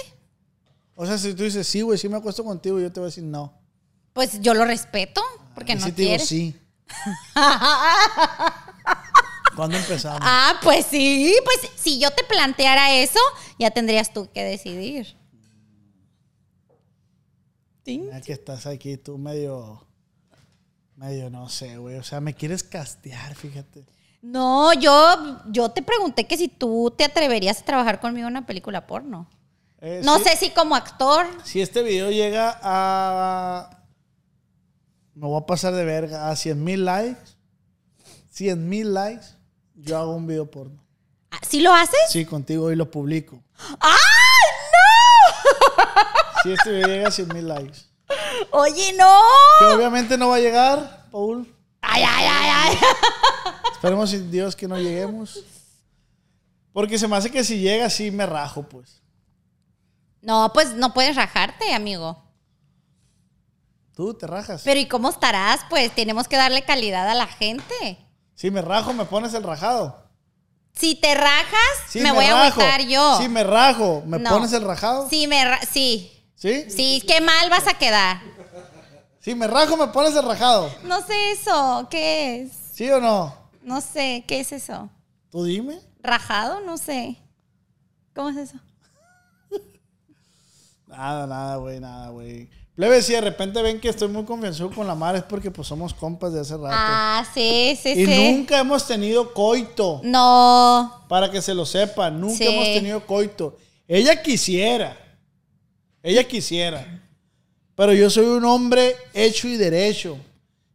O 0.95 1.05
sea, 1.05 1.17
si 1.17 1.33
tú 1.33 1.43
dices, 1.43 1.67
sí, 1.67 1.81
güey, 1.81 1.97
sí 1.97 2.07
me 2.07 2.17
acuesto 2.17 2.43
contigo, 2.43 2.79
yo 2.79 2.91
te 2.91 2.99
voy 2.99 3.07
a 3.07 3.09
decir 3.09 3.23
no. 3.23 3.53
Pues 4.13 4.39
yo 4.41 4.53
lo 4.53 4.65
respeto, 4.65 5.21
porque 5.55 5.73
Y 5.73 5.75
no 5.75 5.85
si 5.85 5.91
te 5.91 6.01
digo 6.03 6.19
sí. 6.19 6.55
¿Cuándo 9.55 9.77
empezamos? 9.77 10.21
Ah, 10.23 10.59
pues 10.61 10.85
sí, 10.85 11.35
pues 11.43 11.71
si 11.75 11.99
yo 11.99 12.11
te 12.11 12.23
planteara 12.23 12.93
eso, 12.95 13.19
ya 13.57 13.71
tendrías 13.71 14.13
tú 14.13 14.29
que 14.31 14.43
decidir. 14.43 15.15
Ya 17.85 18.21
que 18.21 18.33
estás 18.33 18.67
aquí 18.67 18.95
tú 18.97 19.17
medio, 19.17 19.85
medio, 21.01 21.29
no 21.31 21.49
sé, 21.49 21.77
güey. 21.77 21.97
O 21.97 22.03
sea, 22.03 22.21
me 22.21 22.33
quieres 22.33 22.63
castear, 22.63 23.33
fíjate. 23.35 23.83
No, 24.21 24.71
yo, 24.73 25.41
yo 25.47 25.71
te 25.71 25.81
pregunté 25.81 26.27
que 26.27 26.37
si 26.37 26.47
tú 26.47 26.93
te 26.95 27.03
atreverías 27.03 27.59
a 27.61 27.65
trabajar 27.65 27.99
conmigo 27.99 28.27
en 28.27 28.33
una 28.33 28.45
película 28.45 28.85
porno. 28.85 29.27
Eh, 29.79 30.01
No 30.03 30.19
sí, 30.19 30.25
sé 30.25 30.37
si 30.37 30.49
como 30.51 30.75
actor. 30.75 31.25
Si 31.43 31.59
este 31.59 31.81
video 31.81 32.11
llega 32.11 32.59
a... 32.61 33.79
Me 35.15 35.25
voy 35.27 35.41
a 35.41 35.45
pasar 35.47 35.73
de 35.73 35.83
verga. 35.83 36.29
A 36.29 36.35
100 36.35 36.63
mil 36.63 36.85
likes. 36.85 37.19
100 38.29 38.69
mil 38.69 38.93
likes. 38.93 39.25
Yo 39.73 39.97
hago 39.97 40.15
un 40.15 40.27
video 40.27 40.49
porno. 40.49 40.79
Ah, 41.31 41.39
¿Sí 41.47 41.61
lo 41.61 41.73
haces? 41.73 41.99
Sí, 42.09 42.25
contigo 42.25 42.71
y 42.71 42.75
lo 42.75 42.91
publico. 42.91 43.41
¡Ay, 43.79 43.89
Si 46.43 46.51
este 46.51 46.71
video 46.71 46.87
llega 46.87 47.07
a 47.07 47.11
100 47.11 47.27
mil 47.29 47.47
likes. 47.47 47.79
Oye, 48.51 48.93
no. 48.93 49.19
Que 49.59 49.65
obviamente 49.65 50.17
no 50.17 50.29
va 50.29 50.35
a 50.35 50.39
llegar, 50.39 51.07
Paul. 51.11 51.47
Ay, 51.81 52.03
ay, 52.07 52.25
ay, 52.29 52.49
ay. 52.53 52.77
Esperemos 53.73 54.13
en 54.13 54.29
Dios 54.31 54.55
que 54.55 54.67
no 54.67 54.77
lleguemos. 54.77 55.43
Porque 56.73 56.97
se 56.97 57.07
me 57.07 57.17
hace 57.17 57.31
que 57.31 57.43
si 57.43 57.59
llega, 57.59 57.89
sí 57.89 58.11
me 58.11 58.25
rajo, 58.25 58.63
pues. 58.63 59.01
No, 60.21 60.51
pues 60.53 60.73
no 60.75 60.93
puedes 60.93 61.15
rajarte, 61.15 61.73
amigo. 61.73 62.23
Tú 63.95 64.13
te 64.13 64.25
rajas. 64.27 64.61
Pero 64.63 64.79
¿y 64.79 64.87
cómo 64.87 65.09
estarás? 65.09 65.61
Pues 65.69 65.93
tenemos 65.93 66.27
que 66.27 66.37
darle 66.37 66.63
calidad 66.63 67.09
a 67.09 67.15
la 67.15 67.27
gente. 67.27 67.97
Si 68.35 68.49
me 68.49 68.61
rajo, 68.61 68.93
me 68.93 69.05
pones 69.05 69.33
el 69.33 69.43
rajado. 69.43 70.01
Si 70.73 70.95
te 70.95 71.13
rajas, 71.15 71.95
me, 71.95 72.11
voy 72.13 72.25
a 72.25 72.45
agüitar 72.47 72.81
yo. 72.83 73.17
Sí, 73.19 73.27
me 73.27 73.43
rajo. 73.43 74.03
¿Me 74.05 74.17
No. 74.19 74.29
pones 74.29 74.53
el 74.53 74.63
rajado? 74.63 75.09
Sí, 75.09 75.27
me 75.27 75.43
ra- 75.43 75.59
sí. 75.69 76.20
¿Sí? 76.41 76.65
Sí, 76.71 77.03
qué 77.07 77.21
mal 77.21 77.51
vas 77.51 77.67
a 77.67 77.75
quedar. 77.75 78.19
Si 79.19 79.35
me 79.35 79.45
rajo, 79.45 79.77
me 79.77 79.87
pones 79.89 80.15
el 80.15 80.25
rajado. 80.25 80.71
No 80.83 80.99
sé 81.05 81.13
eso, 81.33 81.87
¿qué 81.91 82.41
es? 82.41 82.51
¿Sí 82.73 82.89
o 82.89 82.99
no? 82.99 83.35
No 83.61 83.79
sé, 83.79 84.23
¿qué 84.27 84.39
es 84.39 84.51
eso? 84.51 84.89
Tú 85.29 85.43
dime. 85.43 85.79
¿Rajado? 86.01 86.61
No 86.61 86.79
sé. 86.79 87.17
¿Cómo 88.15 88.29
es 88.29 88.37
eso? 88.37 88.57
Nada, 90.87 91.27
nada, 91.27 91.55
güey, 91.57 91.79
nada, 91.79 92.09
güey. 92.09 92.49
Plebe, 92.75 93.01
si 93.03 93.13
de 93.13 93.21
repente 93.21 93.61
ven 93.61 93.79
que 93.79 93.89
estoy 93.89 94.07
muy 94.07 94.25
confianzudo 94.25 94.71
con 94.71 94.87
la 94.87 94.95
mar 94.95 95.15
es 95.15 95.23
porque 95.23 95.51
pues 95.51 95.67
somos 95.67 95.93
compas 95.93 96.33
de 96.33 96.39
hace 96.41 96.55
rato. 96.57 96.69
Ah, 96.71 97.23
sí, 97.33 97.77
sí, 97.81 97.89
y 97.91 98.05
sí. 98.07 98.33
nunca 98.33 98.59
hemos 98.59 98.87
tenido 98.87 99.31
coito. 99.33 100.01
No. 100.03 101.05
Para 101.07 101.29
que 101.29 101.41
se 101.41 101.53
lo 101.53 101.65
sepan, 101.67 102.19
nunca 102.19 102.35
Sí. 102.37 102.47
hemos 102.47 102.65
tenido 102.65 103.05
coito. 103.05 103.57
Ella 103.87 104.21
quisiera. 104.23 104.97
Ella 106.03 106.27
quisiera. 106.27 107.01
Pero 107.75 107.93
yo 107.93 108.09
soy 108.09 108.25
un 108.25 108.45
hombre 108.45 108.95
hecho 109.13 109.47
y 109.47 109.57
derecho. 109.57 110.17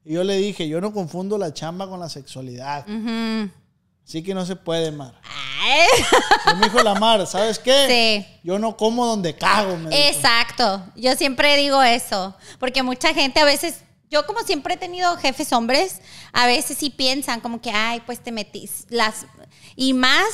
Y 0.04 0.14
yo 0.14 0.24
le 0.24 0.36
dije, 0.36 0.68
yo 0.68 0.80
no 0.80 0.92
confundo 0.92 1.36
la 1.36 1.52
chamba 1.52 1.88
con 1.88 2.00
la 2.00 2.08
sexualidad. 2.08 2.86
Ujú. 2.88 3.50
Así 4.04 4.22
que 4.22 4.34
no 4.34 4.46
se 4.46 4.54
puede, 4.54 4.92
Mar. 4.92 5.20
Ay. 5.60 5.88
Y 6.52 6.56
me 6.56 6.66
dijo 6.66 6.80
la 6.82 6.94
Mar, 6.94 7.26
¿sabes 7.26 7.58
qué? 7.58 7.86
Sí. 7.88 8.40
Yo 8.44 8.58
no 8.58 8.76
como 8.76 9.04
donde 9.04 9.34
cago, 9.34 9.76
me 9.76 9.90
dijo. 9.90 10.02
Exacto. 10.08 10.84
Yo 10.94 11.16
siempre 11.16 11.56
digo 11.56 11.82
eso. 11.82 12.36
Porque 12.60 12.84
mucha 12.84 13.12
gente 13.12 13.40
a 13.40 13.44
veces, 13.44 13.80
yo 14.08 14.24
como 14.26 14.42
siempre 14.42 14.74
he 14.74 14.76
tenido 14.76 15.16
jefes 15.16 15.52
hombres, 15.52 16.00
a 16.32 16.46
veces 16.46 16.78
sí 16.78 16.90
piensan 16.90 17.40
como 17.40 17.60
que, 17.60 17.70
ay, 17.70 18.00
pues 18.06 18.20
te 18.20 18.30
metís 18.30 18.86
las... 18.88 19.26
Y 19.74 19.92
más 19.92 20.24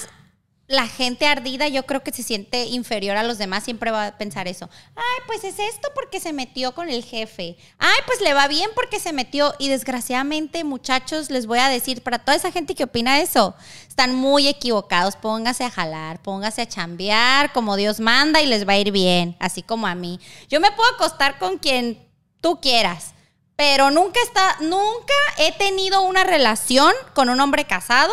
la 0.73 0.89
gente 0.89 1.27
ardida, 1.27 1.69
yo 1.69 1.85
creo 1.85 2.03
que 2.03 2.13
se 2.13 2.23
siente 2.23 2.65
inferior 2.65 3.17
a 3.17 3.23
los 3.23 3.37
demás, 3.37 3.63
siempre 3.63 3.91
va 3.91 4.07
a 4.07 4.19
pensar 4.19 4.49
eso. 4.49 4.71
Ay, 4.97 5.23
pues 5.27 5.45
es 5.45 5.59
esto 5.59 5.89
porque 5.95 6.19
se 6.19 6.33
metió 6.33 6.73
con 6.75 6.89
el 6.89 7.05
jefe. 7.05 7.57
Ay, 7.79 7.99
pues 8.07 8.23
le 8.23 8.33
va 8.33 8.49
bien 8.49 8.71
porque 8.75 8.99
se 8.99 9.13
metió. 9.13 9.55
Y 9.59 9.69
desgraciadamente, 9.69 10.65
muchachos, 10.65 11.31
les 11.31 11.47
voy 11.47 11.59
a 11.59 11.69
decir, 11.69 12.03
para 12.03 12.19
toda 12.19 12.37
esa 12.37 12.51
gente 12.51 12.75
que 12.75 12.85
opina 12.85 13.21
eso, 13.21 13.55
están 13.87 14.15
muy 14.15 14.49
equivocados. 14.49 15.17
Póngase 15.17 15.65
a 15.65 15.71
jalar, 15.71 16.23
póngase 16.23 16.63
a 16.63 16.69
chambear 16.69 17.53
como 17.53 17.77
Dios 17.77 18.01
manda 18.01 18.41
y 18.41 18.47
les 18.47 18.67
va 18.67 18.73
a 18.73 18.79
ir 18.79 18.93
bien, 18.93 19.37
así 19.41 19.63
como 19.63 19.87
a 19.87 19.95
mí. 19.95 20.21
Yo 20.49 20.59
me 20.59 20.73
puedo 20.73 20.89
acostar 20.95 21.39
con 21.39 21.59
quien 21.59 22.09
tú 22.41 22.61
quieras. 22.61 23.13
Pero 23.57 23.91
nunca 23.91 24.19
está, 24.23 24.57
nunca 24.61 25.15
he 25.37 25.53
tenido 25.53 26.01
una 26.03 26.25
relación 26.25 26.93
con 27.15 27.29
un 27.29 27.39
hombre 27.41 27.67
casado 27.67 28.13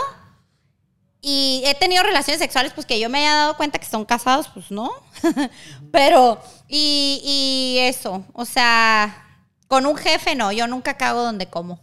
y 1.22 1.64
he 1.66 1.76
tenido 1.76 2.04
relaciones 2.04 2.40
sexuales, 2.40 2.74
pues 2.74 2.88
que 2.88 3.00
yo 3.00 3.10
me 3.10 3.20
haya 3.20 3.36
dado 3.36 3.58
cuenta 3.58 3.80
que 3.80 3.86
son 3.86 4.06
casados, 4.06 4.48
pues 4.54 4.72
no. 4.72 4.90
Pero, 5.92 6.42
y, 6.68 7.22
y 7.24 7.80
eso, 7.88 8.24
o 8.34 8.46
sea, 8.46 9.44
con 9.68 9.86
un 9.86 9.96
jefe 9.98 10.36
no, 10.36 10.52
yo 10.52 10.68
nunca 10.68 10.96
cago 10.96 11.22
donde 11.22 11.50
como. 11.50 11.80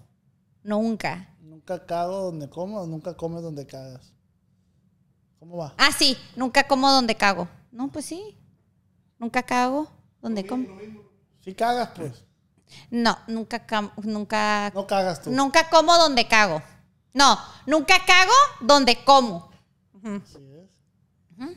Nunca. 0.63 1.29
Nunca 1.41 1.85
cago 1.85 2.23
donde 2.23 2.49
como, 2.49 2.85
nunca 2.87 3.15
comes 3.15 3.43
donde 3.43 3.67
cagas. 3.67 4.13
¿Cómo 5.39 5.59
va? 5.59 5.75
Ah, 5.77 5.91
sí, 5.97 6.17
nunca 6.35 6.67
como 6.67 6.91
donde 6.91 7.15
cago. 7.15 7.49
No, 7.71 7.89
pues 7.89 8.07
sí. 8.07 8.37
Nunca 9.19 9.43
cago 9.43 9.89
donde 10.21 10.47
como. 10.47 10.67
Si 11.41 11.55
cagas, 11.55 11.91
pues. 11.95 12.25
No, 12.91 13.17
nunca, 13.29 13.65
nunca, 14.03 14.73
No 14.75 14.87
cagas 14.87 15.23
tú. 15.23 15.31
nunca 15.31 15.71
como 15.71 15.97
donde 15.97 16.27
cago. 16.27 16.63
No, 17.17 17.41
nunca 17.65 18.05
cago 18.05 18.35
donde 18.61 19.03
como. 19.03 19.49
Así 20.05 20.53
es. 20.55 21.57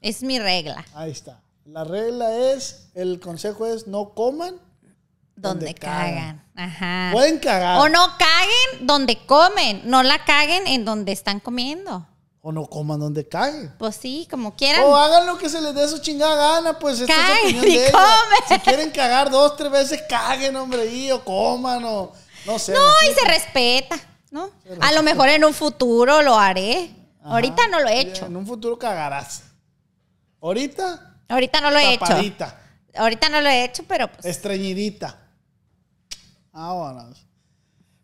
Es 0.00 0.22
mi 0.24 0.40
regla. 0.40 0.84
Ahí 0.94 1.12
está. 1.12 1.40
La 1.64 1.84
regla 1.84 2.34
es, 2.36 2.88
el 2.94 3.20
consejo 3.20 3.66
es 3.66 3.86
no 3.86 4.14
coman. 4.14 4.56
Donde, 5.36 5.66
Donde 5.66 5.74
cagan. 5.74 6.44
Ajá. 6.56 7.10
Pueden 7.12 7.38
cagar. 7.38 7.78
O 7.82 7.88
no 7.88 8.04
caguen 8.18 8.86
donde 8.86 9.24
comen, 9.26 9.82
no 9.84 10.02
la 10.02 10.24
caguen 10.24 10.66
en 10.66 10.84
donde 10.84 11.12
están 11.12 11.38
comiendo. 11.38 12.04
O 12.40 12.50
no 12.50 12.66
coman 12.66 12.98
donde 12.98 13.28
caguen. 13.28 13.72
Pues 13.78 13.94
sí, 13.94 14.26
como 14.28 14.56
quieran. 14.56 14.82
O 14.82 14.96
hagan 14.96 15.24
lo 15.24 15.38
que 15.38 15.48
se 15.48 15.60
les 15.60 15.72
dé 15.72 15.86
su 15.86 15.98
chingada 15.98 16.54
gana, 16.54 16.80
pues 16.80 16.98
esta 16.98 17.14
es 17.14 17.44
opinión 17.44 17.64
de. 17.64 17.92
Si 18.48 18.58
quieren 18.58 18.90
cagar 18.90 19.30
dos, 19.30 19.56
tres 19.56 19.70
veces, 19.70 20.02
caguen, 20.08 20.56
hombre, 20.56 20.84
y 20.86 21.12
o 21.12 21.24
coman, 21.24 21.84
o 21.84 22.12
no 22.44 22.58
sé. 22.58 22.72
no, 22.72 22.80
y 23.08 23.14
se 23.14 23.24
respeta, 23.24 23.96
¿no? 24.34 24.50
A 24.80 24.90
lo 24.92 25.02
mejor 25.04 25.28
en 25.28 25.44
un 25.44 25.54
futuro 25.54 26.20
lo 26.22 26.36
haré. 26.36 26.90
Ajá. 27.22 27.34
Ahorita 27.34 27.68
no 27.68 27.78
lo 27.80 27.88
he 27.88 28.00
hecho. 28.00 28.26
En 28.26 28.36
un 28.36 28.44
futuro 28.44 28.76
cagarás. 28.76 29.44
Ahorita, 30.42 31.18
Ahorita 31.28 31.60
no 31.60 31.70
lo 31.70 31.78
he 31.78 31.94
hecho. 31.94 32.04
tapadita, 32.04 32.60
Ahorita 32.96 33.28
no 33.28 33.40
lo 33.40 33.48
he 33.48 33.64
hecho, 33.64 33.84
pero 33.88 34.08
pues. 34.10 34.24
estreñidita. 34.26 35.16
Vámonos. 36.52 37.24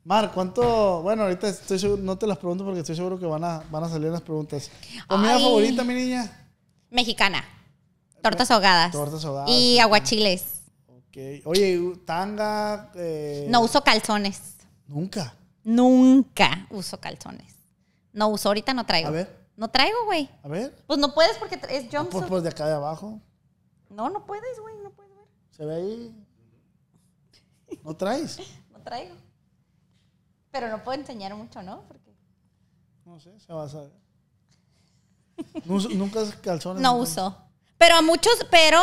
Mar, 0.05 0.31
¿cuánto? 0.33 1.03
Bueno, 1.03 1.25
ahorita 1.25 1.49
estoy 1.49 1.79
seguro, 1.79 2.01
no 2.03 2.17
te 2.17 2.27
las 2.27 2.39
pregunto 2.39 2.65
porque 2.65 2.81
estoy 2.81 2.97
seguro 2.97 3.19
que 3.19 3.27
van 3.27 3.45
a, 3.45 3.63
van 3.71 3.85
a 3.85 3.89
salir 3.89 4.11
las 4.11 4.23
preguntas. 4.23 4.71
¿Comida 5.09 5.35
Ay. 5.35 5.43
favorita, 5.43 5.85
mi 5.85 5.95
niña? 5.95 6.49
Mexicana. 6.91 7.45
Tortas 8.23 8.51
ahogadas. 8.51 8.93
Tortas 8.93 9.25
ahogadas, 9.25 9.51
Y 9.51 9.79
aguachiles. 9.81 10.45
Ok. 10.89 11.45
Oye, 11.45 11.93
tanga. 12.07 12.91
eh, 12.95 13.47
No 13.51 13.61
uso 13.63 13.83
calzones. 13.83 14.41
Nunca. 14.87 15.35
Nunca 15.75 16.67
uso 16.71 16.99
calzones. 17.01 17.55
No 18.13 18.29
uso, 18.29 18.49
ahorita 18.49 18.75
no 18.75 18.85
traigo. 18.87 19.09
A 19.09 19.13
ver. 19.13 19.47
No 19.57 19.69
traigo, 19.69 20.05
güey. 20.07 20.29
A 20.43 20.49
ver. 20.49 20.75
Pues 20.87 20.99
no 20.99 21.15
puedes 21.15 21.37
porque 21.39 21.55
es 21.55 21.61
Pues, 21.85 21.89
jumpsuit. 21.91 22.27
pues 22.27 22.43
de 22.43 22.49
acá 22.49 22.67
de 22.67 22.75
abajo. 22.75 23.21
No, 23.89 24.09
no 24.11 24.25
puedes, 24.27 24.59
güey, 24.61 24.75
no 24.83 24.91
puedes 24.91 25.15
ver. 25.15 25.27
Se 25.51 25.65
ve 25.65 25.75
ahí. 25.75 26.27
¿No 27.85 27.95
traes? 27.97 28.39
No 28.73 28.81
traigo. 28.83 29.15
Pero 30.51 30.69
no 30.71 30.83
puedo 30.83 30.99
enseñar 30.99 31.35
mucho, 31.37 31.63
¿no? 31.63 31.83
Porque 31.87 32.13
No 33.05 33.21
sé, 33.21 33.39
se 33.39 33.53
va 33.53 33.65
a 33.65 33.69
saber. 33.69 33.93
Nunca 35.67 36.21
calzones. 36.41 36.83
no 36.83 36.97
uso. 36.97 37.37
Pero 37.79 37.97
a 37.97 38.03
muchos, 38.03 38.33
pero 38.51 38.79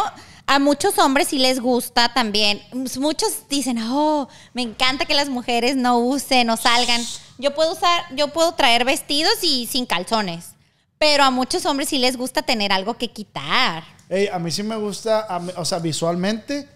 a 0.48 0.60
muchos 0.60 0.98
hombres 0.98 1.28
sí 1.28 1.40
les 1.40 1.60
gusta 1.60 2.14
también. 2.14 2.62
Muchos 2.98 3.48
dicen, 3.50 3.78
oh, 3.80 4.30
me 4.54 4.62
encanta 4.62 5.06
que 5.06 5.14
las 5.14 5.30
mujeres 5.30 5.76
no 5.76 6.00
usen 6.00 6.50
o 6.50 6.58
salgan. 6.58 7.02
Yo 7.38 7.54
puedo 7.54 7.74
usar, 7.74 8.04
yo 8.16 8.30
puedo 8.30 8.54
traer 8.54 8.86
vestidos 8.86 9.44
y 9.44 9.68
sin 9.68 9.86
calzones. 9.86 10.54
Pero 10.98 11.24
a 11.26 11.32
muchos 11.32 11.66
hombres 11.66 11.90
sí 11.90 12.00
les 12.00 12.18
gusta 12.18 12.42
tener 12.42 12.72
algo 12.72 12.96
que 12.96 13.10
quitar. 13.10 13.84
Ey, 14.10 14.28
a 14.28 14.40
mí 14.40 14.50
sí 14.50 14.64
me 14.64 14.78
gusta, 14.78 15.28
o 15.58 15.66
sea, 15.66 15.80
visualmente, 15.80 16.68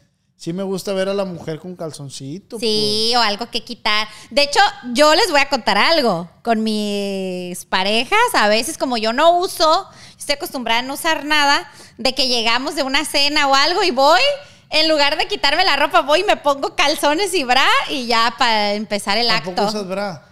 sí 0.41 0.53
me 0.53 0.63
gusta 0.63 0.91
ver 0.93 1.07
a 1.07 1.13
la 1.13 1.23
mujer 1.23 1.59
con 1.59 1.75
calzoncito. 1.75 2.57
Sí, 2.57 3.13
o 3.15 3.19
algo 3.21 3.51
que 3.51 3.63
quitar. 3.63 4.07
De 4.31 4.41
hecho, 4.41 4.59
yo 4.91 5.13
les 5.13 5.29
voy 5.29 5.39
a 5.39 5.49
contar 5.49 5.77
algo. 5.77 6.27
Con 6.41 6.63
mis 6.63 7.63
parejas, 7.65 8.17
a 8.33 8.47
veces 8.47 8.79
como 8.79 8.97
yo 8.97 9.13
no 9.13 9.37
uso, 9.37 9.87
estoy 10.17 10.33
acostumbrada 10.33 10.79
a 10.79 10.83
no 10.83 10.95
usar 10.95 11.25
nada, 11.25 11.71
de 11.99 12.15
que 12.15 12.27
llegamos 12.27 12.73
de 12.73 12.81
una 12.81 13.05
cena 13.05 13.49
o 13.49 13.53
algo 13.53 13.83
y 13.83 13.91
voy, 13.91 14.19
en 14.71 14.89
lugar 14.89 15.15
de 15.19 15.27
quitarme 15.27 15.63
la 15.63 15.75
ropa, 15.75 16.01
voy 16.01 16.21
y 16.21 16.23
me 16.23 16.37
pongo 16.37 16.75
calzones 16.75 17.35
y 17.35 17.43
bra 17.43 17.67
y 17.89 18.07
ya 18.07 18.33
para 18.39 18.73
empezar 18.73 19.19
el 19.19 19.27
pues. 19.27 19.43
Tampoco 19.43 19.61
acto. 19.61 19.77
usas 19.77 19.87
bra. 19.87 20.30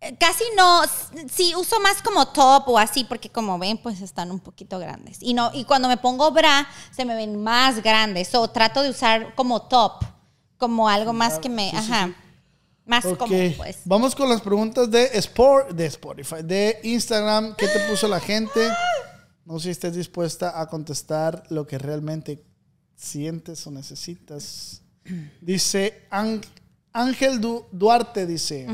Eh, 0.00 0.16
Casi 0.18 0.44
no, 0.56 0.82
sí 1.30 1.54
uso 1.56 1.80
más 1.80 2.02
como 2.02 2.28
top 2.28 2.68
o 2.68 2.78
así, 2.78 3.04
porque 3.04 3.30
como 3.30 3.58
ven, 3.58 3.78
pues 3.78 4.00
están 4.00 4.30
un 4.30 4.38
poquito 4.40 4.78
grandes. 4.78 5.18
Y 5.20 5.34
no, 5.34 5.50
y 5.52 5.64
cuando 5.64 5.88
me 5.88 5.96
pongo 5.96 6.30
bra, 6.30 6.68
se 6.94 7.04
me 7.04 7.14
ven 7.16 7.42
más 7.42 7.82
grandes. 7.82 8.34
O 8.34 8.48
trato 8.48 8.82
de 8.82 8.90
usar 8.90 9.34
como 9.34 9.62
top, 9.62 10.04
como 10.56 10.88
algo 10.88 11.12
más 11.12 11.38
que 11.40 11.48
me, 11.48 11.70
ajá, 11.70 12.14
más 12.86 13.04
como 13.16 13.34
pues. 13.56 13.80
Vamos 13.84 14.14
con 14.14 14.28
las 14.28 14.40
preguntas 14.40 14.90
de 14.90 15.04
Sport, 15.18 15.70
de 15.70 15.86
Spotify, 15.86 16.36
de 16.44 16.78
Instagram. 16.84 17.54
¿Qué 17.56 17.66
te 17.66 17.80
puso 17.90 18.06
la 18.08 18.20
gente? 18.20 18.60
No 19.44 19.58
sé 19.58 19.64
si 19.64 19.70
estés 19.70 19.94
dispuesta 19.94 20.60
a 20.60 20.68
contestar 20.68 21.42
lo 21.48 21.66
que 21.66 21.76
realmente 21.78 22.44
sientes 22.94 23.66
o 23.66 23.70
necesitas. 23.70 24.82
Dice 25.40 26.06
Ángel 26.10 26.48
Ángel 26.92 27.40
Du- 27.40 27.66
Duarte, 27.72 28.26
dice. 28.26 28.66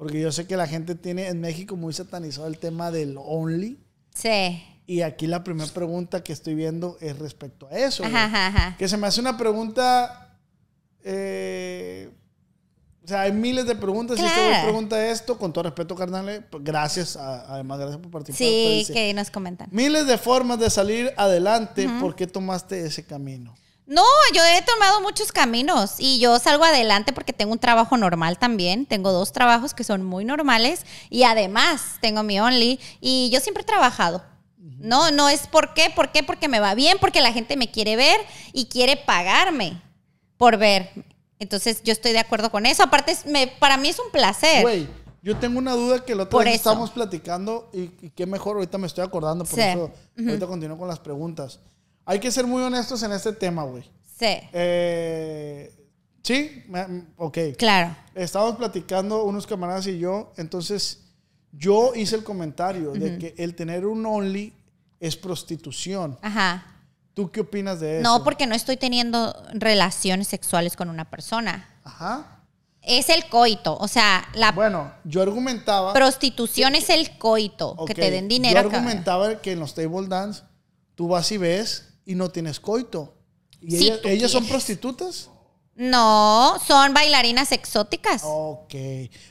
Porque 0.00 0.18
yo 0.18 0.32
sé 0.32 0.46
que 0.46 0.56
la 0.56 0.66
gente 0.66 0.94
tiene 0.94 1.28
en 1.28 1.42
México 1.42 1.76
muy 1.76 1.92
satanizado 1.92 2.46
el 2.46 2.58
tema 2.58 2.90
del 2.90 3.16
only. 3.18 3.78
Sí. 4.14 4.62
Y 4.86 5.02
aquí 5.02 5.26
la 5.26 5.44
primera 5.44 5.70
pregunta 5.70 6.24
que 6.24 6.32
estoy 6.32 6.54
viendo 6.54 6.96
es 7.02 7.18
respecto 7.18 7.66
a 7.68 7.72
eso. 7.72 8.02
Ajá, 8.04 8.24
ajá, 8.24 8.46
ajá. 8.46 8.76
Que 8.78 8.88
se 8.88 8.96
me 8.96 9.06
hace 9.06 9.20
una 9.20 9.36
pregunta. 9.36 10.38
eh, 11.04 12.10
o 13.04 13.08
sea, 13.08 13.22
hay 13.22 13.32
miles 13.32 13.66
de 13.66 13.74
preguntas. 13.74 14.18
Y 14.18 14.22
este 14.24 14.34
Claro. 14.48 14.64
pregunta 14.64 15.06
esto, 15.10 15.36
con 15.38 15.52
todo 15.52 15.64
respeto, 15.64 15.94
carnal. 15.94 16.28
eh, 16.28 16.40
pues, 16.42 16.62
Gracias, 16.64 17.16
a- 17.16 17.54
además, 17.54 17.78
gracias 17.78 18.00
por 18.00 18.10
participar. 18.10 18.48
Sí, 18.48 18.74
dice, 18.78 18.92
que 18.94 19.12
nos 19.14 19.30
comentan. 19.30 19.68
Miles 19.70 20.06
de 20.06 20.16
formas 20.18 20.58
de 20.60 20.70
salir 20.70 21.12
adelante. 21.16 21.88
¿Por 22.00 22.14
qué 22.16 22.26
tomaste 22.26 22.84
ese 22.86 23.04
camino? 23.04 23.54
No, 23.90 24.04
yo 24.32 24.40
he 24.44 24.62
tomado 24.62 25.00
muchos 25.00 25.32
caminos 25.32 25.96
y 25.98 26.20
yo 26.20 26.38
salgo 26.38 26.62
adelante 26.64 27.12
porque 27.12 27.32
tengo 27.32 27.50
un 27.52 27.58
trabajo 27.58 27.96
normal 27.96 28.38
también. 28.38 28.86
Tengo 28.86 29.10
dos 29.10 29.32
trabajos 29.32 29.74
que 29.74 29.82
son 29.82 30.04
muy 30.04 30.24
normales 30.24 30.86
y 31.10 31.24
además 31.24 31.96
tengo 32.00 32.22
mi 32.22 32.38
Only 32.38 32.78
y 33.00 33.30
yo 33.32 33.40
siempre 33.40 33.62
he 33.62 33.66
trabajado. 33.66 34.22
No, 34.58 35.10
no 35.10 35.28
es 35.28 35.48
por 35.48 35.74
qué, 35.74 35.90
por 35.90 36.12
qué, 36.12 36.22
porque 36.22 36.46
me 36.46 36.60
va 36.60 36.74
bien, 36.74 36.98
porque 37.00 37.20
la 37.20 37.32
gente 37.32 37.56
me 37.56 37.70
quiere 37.72 37.96
ver 37.96 38.20
y 38.52 38.66
quiere 38.66 38.96
pagarme 38.96 39.82
por 40.36 40.56
ver. 40.56 40.90
Entonces 41.40 41.82
yo 41.82 41.92
estoy 41.92 42.12
de 42.12 42.20
acuerdo 42.20 42.50
con 42.52 42.66
eso. 42.66 42.84
Aparte, 42.84 43.10
es- 43.10 43.26
me- 43.26 43.48
para 43.48 43.76
mí 43.76 43.88
es 43.88 43.98
un 43.98 44.12
placer. 44.12 44.62
Güey, 44.62 44.86
yo 45.20 45.36
tengo 45.36 45.58
una 45.58 45.72
duda 45.72 46.04
que 46.04 46.14
la 46.14 46.22
otra 46.22 46.30
Por 46.30 46.44
vez 46.44 46.54
eso. 46.54 46.60
estábamos 46.60 46.90
platicando 46.92 47.68
y, 47.72 47.90
y 48.06 48.10
qué 48.14 48.24
mejor, 48.26 48.54
ahorita 48.54 48.78
me 48.78 48.86
estoy 48.86 49.02
acordando, 49.04 49.44
por 49.44 49.54
Sí. 49.56 49.62
eso 49.62 49.90
ahorita 50.16 50.46
continúo 50.46 50.78
con 50.78 50.86
las 50.86 51.00
preguntas. 51.00 51.58
Hay 52.04 52.18
que 52.18 52.30
ser 52.30 52.46
muy 52.46 52.62
honestos 52.62 53.02
en 53.02 53.12
este 53.12 53.32
tema, 53.32 53.62
güey. 53.64 53.84
Sí, 54.18 54.26
Eh, 54.52 55.72
sí, 56.22 56.64
ok. 57.16 57.38
claro. 57.56 57.94
Estábamos 58.14 58.56
platicando 58.56 59.24
unos 59.24 59.46
camaradas 59.46 59.86
y 59.86 59.98
yo, 59.98 60.32
entonces 60.36 61.00
yo 61.52 61.92
hice 61.94 62.16
el 62.16 62.24
comentario 62.24 62.92
de 62.92 63.18
que 63.18 63.34
el 63.38 63.54
tener 63.54 63.86
un 63.86 64.04
only 64.06 64.52
es 64.98 65.16
prostitución. 65.16 66.18
Ajá. 66.22 66.66
¿Tú 67.14 67.30
qué 67.30 67.40
opinas 67.40 67.80
de 67.80 68.00
eso? 68.00 68.02
No, 68.08 68.22
porque 68.24 68.46
no 68.46 68.54
estoy 68.54 68.76
teniendo 68.76 69.34
relaciones 69.52 70.28
sexuales 70.28 70.76
con 70.76 70.88
una 70.90 71.10
persona. 71.10 71.68
Ajá. 71.84 72.36
Es 72.82 73.08
el 73.10 73.26
coito. 73.28 73.76
O 73.78 73.88
sea, 73.88 74.26
la 74.34 74.52
Bueno, 74.52 74.92
yo 75.04 75.20
argumentaba... 75.22 75.92
prostitución 75.92 76.74
es 76.74 76.88
el 76.88 77.18
coito. 77.18 77.76
Que 77.86 77.94
te 77.94 78.10
den 78.10 78.28
dinero. 78.28 78.60
Yo 78.62 78.68
argumentaba 78.68 79.40
que 79.42 79.52
en 79.52 79.60
los 79.60 79.74
table 79.74 80.06
dance 80.08 80.42
tú 80.94 81.08
vas 81.08 81.30
y 81.32 81.36
ves 81.38 81.89
y 82.10 82.16
no 82.16 82.28
tienes 82.28 82.58
coito. 82.58 83.14
¿Y 83.60 83.88
ellas, 84.04 84.32
son 84.32 84.44
prostitutas? 84.46 85.30
No, 85.76 86.56
son 86.66 86.92
bailarinas 86.92 87.52
exóticas. 87.52 88.22
Ok. 88.24 88.74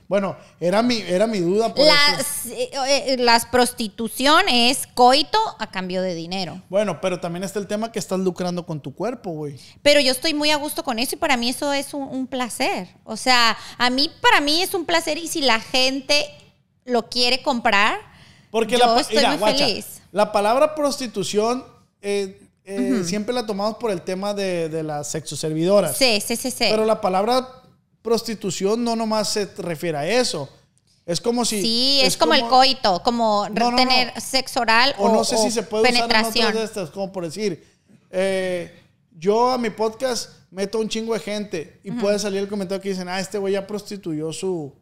Bueno, 0.08 0.38
era 0.60 0.82
mi, 0.82 0.96
era 0.98 1.28
mi 1.28 1.40
duda 1.40 1.74
por. 1.76 1.86
Las, 1.86 2.46
eh, 2.46 2.70
eh, 2.88 3.18
las 3.20 3.46
prostitución 3.46 4.48
es 4.48 4.88
coito 4.88 5.38
a 5.60 5.70
cambio 5.70 6.02
de 6.02 6.16
dinero. 6.16 6.62
Bueno, 6.70 7.02
pero 7.02 7.20
también 7.20 7.44
está 7.44 7.60
el 7.60 7.68
tema 7.68 7.92
que 7.92 8.00
estás 8.00 8.20
lucrando 8.20 8.66
con 8.66 8.80
tu 8.80 8.96
cuerpo, 8.96 9.32
güey. 9.32 9.60
Pero 9.82 10.00
yo 10.00 10.12
estoy 10.12 10.34
muy 10.34 10.50
a 10.52 10.56
gusto 10.56 10.84
con 10.84 11.00
eso 11.00 11.16
y 11.16 11.20
para 11.20 11.36
mí 11.36 11.50
eso 11.50 11.74
es 11.74 11.94
un, 11.94 12.04
un 12.04 12.28
placer. 12.28 12.88
O 13.04 13.18
sea, 13.18 13.58
a 13.78 13.90
mí, 13.90 14.10
para 14.22 14.40
mí 14.40 14.62
es 14.62 14.74
un 14.74 14.86
placer 14.86 15.18
y 15.18 15.28
si 15.28 15.42
la 15.42 15.60
gente 15.60 16.26
lo 16.86 17.10
quiere 17.10 17.44
comprar, 17.44 18.00
Porque 18.50 18.78
yo 18.78 18.86
la, 18.96 19.02
estoy 19.02 19.18
mira, 19.18 19.30
muy 19.32 19.38
guacha, 19.40 19.66
feliz. 19.66 20.02
la 20.14 20.32
palabra 20.32 20.74
prostitución 20.74 21.64
eh, 22.02 22.42
eh, 22.70 23.04
siempre 23.04 23.34
la 23.34 23.46
tomamos 23.46 23.78
por 23.78 23.90
el 23.90 24.02
tema 24.04 24.34
de, 24.34 24.70
de 24.70 24.84
las 24.84 25.10
sexoservidoras. 25.10 25.98
Sí, 25.98 26.22
sí, 26.26 26.36
sí, 26.36 26.52
sí. 26.52 26.66
Pero 26.70 26.86
la 26.86 27.02
palabra 27.02 27.48
prostitución 28.02 28.84
no 28.84 28.96
nomás 28.96 29.30
se 29.30 29.46
refiere 29.58 29.98
a 29.98 30.08
eso. 30.08 30.48
Es 31.06 31.20
como 31.20 31.44
si... 31.44 31.60
sí, 31.60 32.02
es, 32.04 32.16
como, 32.16 32.36
el 32.36 32.44
coito, 32.44 33.02
como 33.02 33.48
No, 33.50 33.72
no, 33.72 33.78
tener 33.78 34.14
no. 34.14 34.22
sexo 34.22 34.60
oral 34.60 34.94
o, 35.00 35.10
O 35.10 35.16
no 35.16 35.24
sé 35.24 35.38
si 35.38 35.50
se 35.50 35.64
puede 35.64 35.84
usar 35.84 35.96
en 35.96 36.04
otras 36.04 36.34
de 36.34 36.64
estas, 36.64 36.92
como 36.92 37.12
por 37.12 37.24
decir, 37.26 37.66
eh, 38.12 38.72
yo 39.18 39.50
a 39.50 39.58
mi 39.58 39.72
podcast 39.72 40.30
meto 40.52 40.80
un 40.80 40.88
chingo 40.88 41.16
de 41.16 41.20
gente 41.20 41.80
y 41.84 41.90
puede 41.92 42.20
salir 42.20 42.42
el 42.42 42.48
comentario 42.48 42.80
que 42.80 42.90
dicen, 42.90 43.10
ah, 43.10 43.20
este 43.20 43.40
güey 43.40 43.54
ya 43.54 43.66
prostituyó 43.66 44.32
su, 44.32 44.76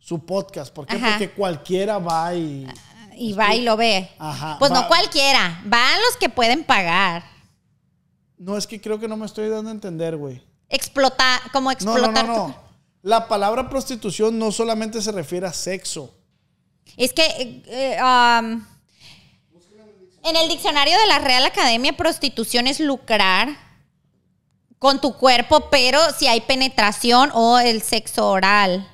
su 0.00 0.26
podcast. 0.26 0.74
¿Por 0.74 0.86
qué? 0.86 0.96
Ajá. 0.96 1.10
Porque 1.10 1.30
cualquiera 1.30 1.98
va 1.98 2.34
y... 2.34 2.66
y 3.16 3.32
va 3.34 3.54
y 3.54 3.62
lo 3.62 3.76
ve. 3.76 4.10
Ajá, 4.18 4.56
pues 4.58 4.70
va- 4.72 4.80
no 4.82 4.88
cualquiera, 4.88 5.60
van 5.64 6.00
los 6.06 6.16
que 6.16 6.28
pueden 6.28 6.64
pagar. 6.64 7.24
No, 8.38 8.56
es 8.56 8.66
que 8.66 8.80
creo 8.80 8.98
que 8.98 9.06
no 9.08 9.16
me 9.16 9.26
estoy 9.26 9.48
dando 9.48 9.70
a 9.70 9.72
entender, 9.72 10.16
güey. 10.16 10.42
Explota, 10.68 11.40
como 11.52 11.70
No, 11.70 11.76
no, 11.80 11.92
no, 11.92 11.96
explotar. 11.98 12.26
no. 12.26 12.56
La 13.02 13.28
palabra 13.28 13.68
prostitución 13.68 14.38
no 14.38 14.50
solamente 14.52 15.00
se 15.02 15.12
refiere 15.12 15.46
a 15.46 15.52
sexo. 15.52 16.14
Es 16.96 17.12
que 17.12 17.62
eh, 17.66 17.98
um, 18.02 18.64
en 20.24 20.36
el 20.36 20.48
diccionario 20.48 20.98
de 20.98 21.06
la 21.06 21.18
Real 21.18 21.44
Academia, 21.44 21.96
prostitución 21.96 22.66
es 22.66 22.80
lucrar 22.80 23.48
con 24.78 25.00
tu 25.00 25.14
cuerpo, 25.16 25.68
pero 25.70 25.98
si 26.16 26.26
hay 26.26 26.40
penetración 26.42 27.30
o 27.34 27.58
el 27.58 27.82
sexo 27.82 28.28
oral. 28.28 28.88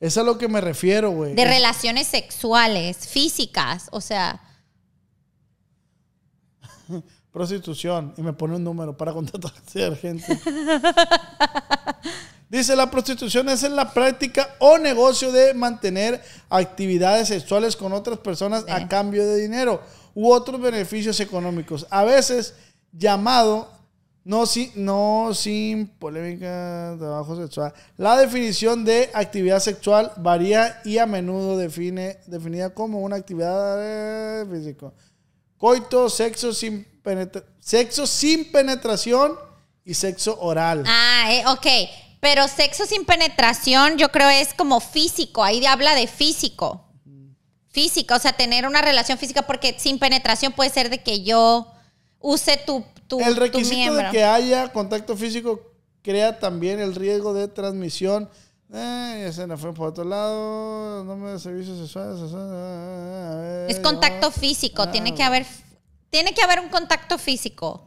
Es 0.00 0.18
a 0.18 0.22
lo 0.22 0.36
que 0.38 0.48
me 0.48 0.60
refiero, 0.60 1.10
güey. 1.10 1.34
De 1.34 1.42
Es- 1.42 1.48
relaciones 1.48 2.06
sexuales, 2.06 3.06
físicas, 3.08 3.88
o 3.92 4.00
sea, 4.00 4.40
Prostitución. 7.32 8.14
Y 8.16 8.22
me 8.22 8.32
pone 8.32 8.54
un 8.56 8.64
número 8.64 8.96
para 8.96 9.12
contratar 9.12 9.52
gente. 9.96 10.24
Dice, 12.48 12.76
la 12.76 12.88
prostitución 12.90 13.48
es 13.48 13.62
la 13.62 13.92
práctica 13.92 14.54
o 14.60 14.78
negocio 14.78 15.32
de 15.32 15.54
mantener 15.54 16.22
actividades 16.48 17.26
sexuales 17.28 17.74
con 17.74 17.92
otras 17.92 18.18
personas 18.18 18.64
a 18.68 18.86
cambio 18.86 19.26
de 19.26 19.40
dinero 19.40 19.82
u 20.14 20.30
otros 20.30 20.60
beneficios 20.60 21.18
económicos. 21.18 21.86
A 21.90 22.04
veces 22.04 22.54
llamado, 22.92 23.72
no, 24.24 24.46
si- 24.46 24.72
no 24.74 25.30
sin 25.34 25.86
polémica, 25.86 26.96
trabajo 26.98 27.36
sexual. 27.36 27.72
La 27.96 28.16
definición 28.16 28.84
de 28.84 29.10
actividad 29.14 29.60
sexual 29.60 30.12
varía 30.16 30.80
y 30.84 30.98
a 30.98 31.06
menudo 31.06 31.56
define, 31.58 32.18
definida 32.26 32.70
como 32.74 33.00
una 33.00 33.16
actividad 33.16 33.76
eh, 33.80 34.46
física. 34.50 34.92
Coito, 35.58 36.08
sexo 36.10 36.52
sin, 36.52 36.84
penetra- 37.02 37.44
sexo 37.60 38.06
sin 38.06 38.50
penetración 38.50 39.34
y 39.84 39.94
sexo 39.94 40.38
oral. 40.40 40.84
ah, 40.86 41.26
eh, 41.30 41.44
ok. 41.46 41.66
Pero 42.20 42.48
sexo 42.48 42.86
sin 42.86 43.04
penetración, 43.04 43.98
yo 43.98 44.08
creo 44.10 44.30
es 44.30 44.54
como 44.54 44.80
físico. 44.80 45.44
Ahí 45.44 45.64
habla 45.66 45.94
de 45.94 46.06
físico. 46.06 46.80
Física, 47.68 48.16
o 48.16 48.18
sea, 48.18 48.32
tener 48.32 48.66
una 48.66 48.80
relación 48.80 49.18
física, 49.18 49.42
porque 49.42 49.76
sin 49.78 49.98
penetración 49.98 50.52
puede 50.52 50.70
ser 50.70 50.88
de 50.90 51.02
que 51.02 51.22
yo 51.24 51.70
use 52.24 52.56
tu, 52.66 52.84
tu, 53.06 53.20
el 53.20 53.34
tu 53.34 53.40
requisito 53.40 53.76
miembro. 53.76 54.06
de 54.06 54.10
que 54.10 54.24
haya 54.24 54.72
contacto 54.72 55.16
físico 55.16 55.60
crea 56.02 56.38
también 56.38 56.80
el 56.80 56.94
riesgo 56.94 57.34
de 57.34 57.48
transmisión. 57.48 58.28
Eh, 58.72 59.22
ya 59.26 59.32
se 59.32 59.46
me 59.46 59.56
fue 59.56 59.72
por 59.74 59.88
otro 59.90 60.04
lado. 60.04 61.04
Nombre 61.04 61.32
de 61.32 61.38
servicios 61.38 61.78
sexuales. 61.78 62.18
eh, 62.34 63.66
Es 63.70 63.76
eh, 63.78 63.82
contacto 63.82 64.28
no. 64.28 64.32
físico, 64.32 64.82
Ah, 64.82 64.90
tiene 64.90 65.14
que 65.14 65.22
haber 65.22 65.46
tiene 66.10 66.32
que 66.32 66.42
haber 66.42 66.60
un 66.60 66.68
contacto 66.68 67.18
físico. 67.18 67.86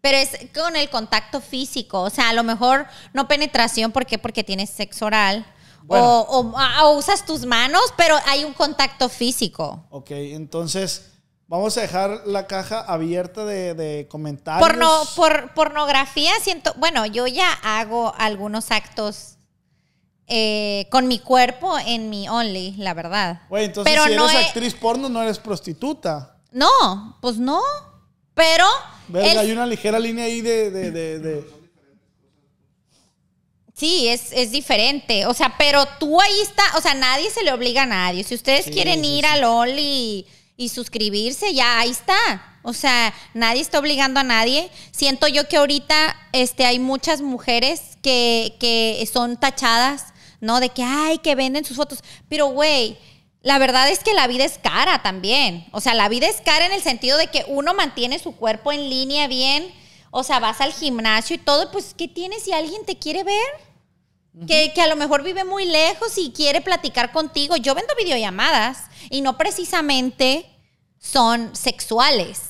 Pero 0.00 0.18
es 0.18 0.30
con 0.54 0.76
el 0.76 0.88
contacto 0.90 1.40
físico, 1.40 2.02
o 2.02 2.10
sea, 2.10 2.28
a 2.28 2.32
lo 2.32 2.42
mejor 2.44 2.86
no 3.12 3.26
penetración, 3.26 3.90
¿por 3.92 4.04
qué? 4.06 4.18
Porque 4.18 4.44
tienes 4.44 4.70
sexo 4.70 5.06
oral. 5.06 5.44
Bueno. 5.82 6.04
O, 6.22 6.40
o- 6.40 6.84
o 6.84 6.98
usas 6.98 7.24
tus 7.24 7.46
manos, 7.46 7.82
pero 7.96 8.16
hay 8.26 8.44
un 8.44 8.52
contacto 8.52 9.08
físico. 9.08 9.84
Ok, 9.90 10.10
entonces 10.10 11.12
vamos 11.48 11.76
a 11.78 11.80
dejar 11.82 12.22
la 12.26 12.46
caja 12.46 12.80
abierta 12.80 13.44
de, 13.44 13.74
de 13.74 14.06
comentarios. 14.08 14.66
Porno, 14.68 14.90
por, 15.14 15.54
pornografía, 15.54 16.32
siento, 16.42 16.72
bueno, 16.76 17.06
yo 17.06 17.26
ya 17.26 17.52
hago 17.62 18.14
algunos 18.18 18.70
actos 18.70 19.34
eh, 20.28 20.88
con 20.90 21.06
mi 21.06 21.18
cuerpo 21.20 21.78
en 21.78 22.10
mi 22.10 22.28
Only, 22.28 22.72
la 22.78 22.94
verdad. 22.94 23.42
Güey, 23.48 23.66
entonces 23.66 23.92
pero 23.92 24.06
si 24.08 24.16
no 24.16 24.28
eres 24.28 24.42
he- 24.42 24.46
actriz 24.46 24.74
porno, 24.74 25.08
no 25.08 25.22
eres 25.22 25.38
prostituta. 25.38 26.36
No, 26.50 27.16
pues 27.20 27.36
no. 27.36 27.60
Pero 28.34 28.66
Verga, 29.08 29.32
el- 29.32 29.38
hay 29.38 29.52
una 29.52 29.66
ligera 29.66 29.98
línea 29.98 30.24
ahí 30.24 30.40
de... 30.40 30.70
de, 30.70 30.90
de, 31.20 31.56
Sí, 33.74 34.08
es, 34.08 34.32
es 34.32 34.52
diferente. 34.52 35.26
O 35.26 35.34
sea, 35.34 35.54
pero 35.58 35.84
tú 36.00 36.18
ahí 36.20 36.40
está, 36.40 36.62
o 36.78 36.80
sea, 36.80 36.94
nadie 36.94 37.30
se 37.30 37.42
le 37.44 37.52
obliga 37.52 37.82
a 37.82 37.86
nadie. 37.86 38.24
Si 38.24 38.34
ustedes 38.34 38.64
Sí, 38.64 38.70
quieren 38.70 39.02
sí, 39.04 39.18
ir 39.18 39.24
sí. 39.26 39.30
a 39.30 39.36
LOL 39.36 40.24
y, 40.56 40.68
suscribirse, 40.68 41.54
ya 41.54 41.78
ahí 41.78 41.90
está. 41.90 42.58
O 42.62 42.72
sea, 42.72 43.14
nadie 43.34 43.60
está 43.60 43.78
obligando 43.78 44.20
a 44.20 44.24
nadie. 44.24 44.70
Siento 44.90 45.28
yo 45.28 45.48
que 45.48 45.56
ahorita 45.56 46.16
este, 46.32 46.66
hay 46.66 46.78
muchas 46.78 47.20
mujeres 47.22 47.98
que, 48.02 48.56
que 48.58 49.08
son 49.12 49.36
tachadas, 49.36 50.06
¿no? 50.40 50.60
De 50.60 50.70
que, 50.70 50.82
ay, 50.82 51.18
que 51.18 51.34
venden 51.34 51.64
sus 51.64 51.76
fotos. 51.76 52.02
Pero, 52.28 52.48
güey, 52.48 52.98
la 53.46 53.58
verdad 53.58 53.88
es 53.88 54.00
que 54.00 54.12
la 54.12 54.26
vida 54.26 54.44
es 54.44 54.58
cara 54.58 55.02
también. 55.02 55.66
O 55.70 55.80
sea, 55.80 55.94
la 55.94 56.08
vida 56.08 56.26
es 56.26 56.40
cara 56.40 56.66
en 56.66 56.72
el 56.72 56.82
sentido 56.82 57.16
de 57.16 57.28
que 57.28 57.44
uno 57.46 57.74
mantiene 57.74 58.18
su 58.18 58.34
cuerpo 58.34 58.72
en 58.72 58.90
línea 58.90 59.28
bien. 59.28 59.72
O 60.10 60.24
sea, 60.24 60.40
vas 60.40 60.60
al 60.60 60.72
gimnasio 60.72 61.36
y 61.36 61.38
todo, 61.38 61.70
pues, 61.70 61.94
¿qué 61.96 62.08
tienes 62.08 62.42
si 62.42 62.52
alguien 62.52 62.84
te 62.84 62.98
quiere 62.98 63.22
ver? 63.22 63.36
Que, 64.46 64.72
que 64.74 64.82
a 64.82 64.86
lo 64.88 64.96
mejor 64.96 65.22
vive 65.22 65.44
muy 65.44 65.64
lejos 65.66 66.18
y 66.18 66.32
quiere 66.32 66.60
platicar 66.60 67.12
contigo. 67.12 67.56
Yo 67.56 67.74
vendo 67.74 67.94
videollamadas 67.98 68.84
y 69.10 69.20
no 69.22 69.38
precisamente 69.38 70.46
son 70.98 71.54
sexuales. 71.54 72.40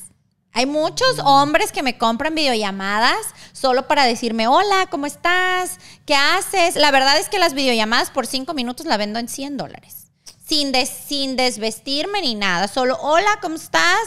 Hay 0.53 0.65
muchos 0.67 1.19
hombres 1.25 1.71
que 1.71 1.83
me 1.83 1.99
compran 1.99 2.35
videollamadas 2.35 3.19
solo 3.53 3.87
para 3.87 4.05
decirme, 4.07 4.49
hola, 4.49 4.87
¿cómo 4.91 5.05
estás? 5.07 5.79
¿Qué 6.07 6.15
haces? 6.15 6.77
La 6.77 6.91
verdad 6.91 7.19
es 7.19 7.29
que 7.29 7.39
las 7.39 7.53
videollamadas 7.53 8.11
por 8.11 8.27
cinco 8.27 8.55
minutos 8.55 8.87
la 8.87 8.97
vendo 8.97 9.19
en 9.19 9.29
100 9.29 9.57
dólares. 9.59 10.07
Sin, 10.47 10.73
des- 10.73 10.89
sin 10.89 11.37
desvestirme 11.37 12.23
ni 12.23 12.35
nada. 12.35 12.69
Solo, 12.69 12.97
hola, 13.01 13.39
¿cómo 13.43 13.57
estás? 13.57 13.99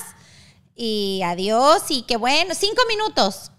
y 0.82 1.22
adiós 1.26 1.84
y 1.90 2.04
qué 2.04 2.16
bueno, 2.16 2.56
cinco 2.56 2.82
minutos. 2.88 3.52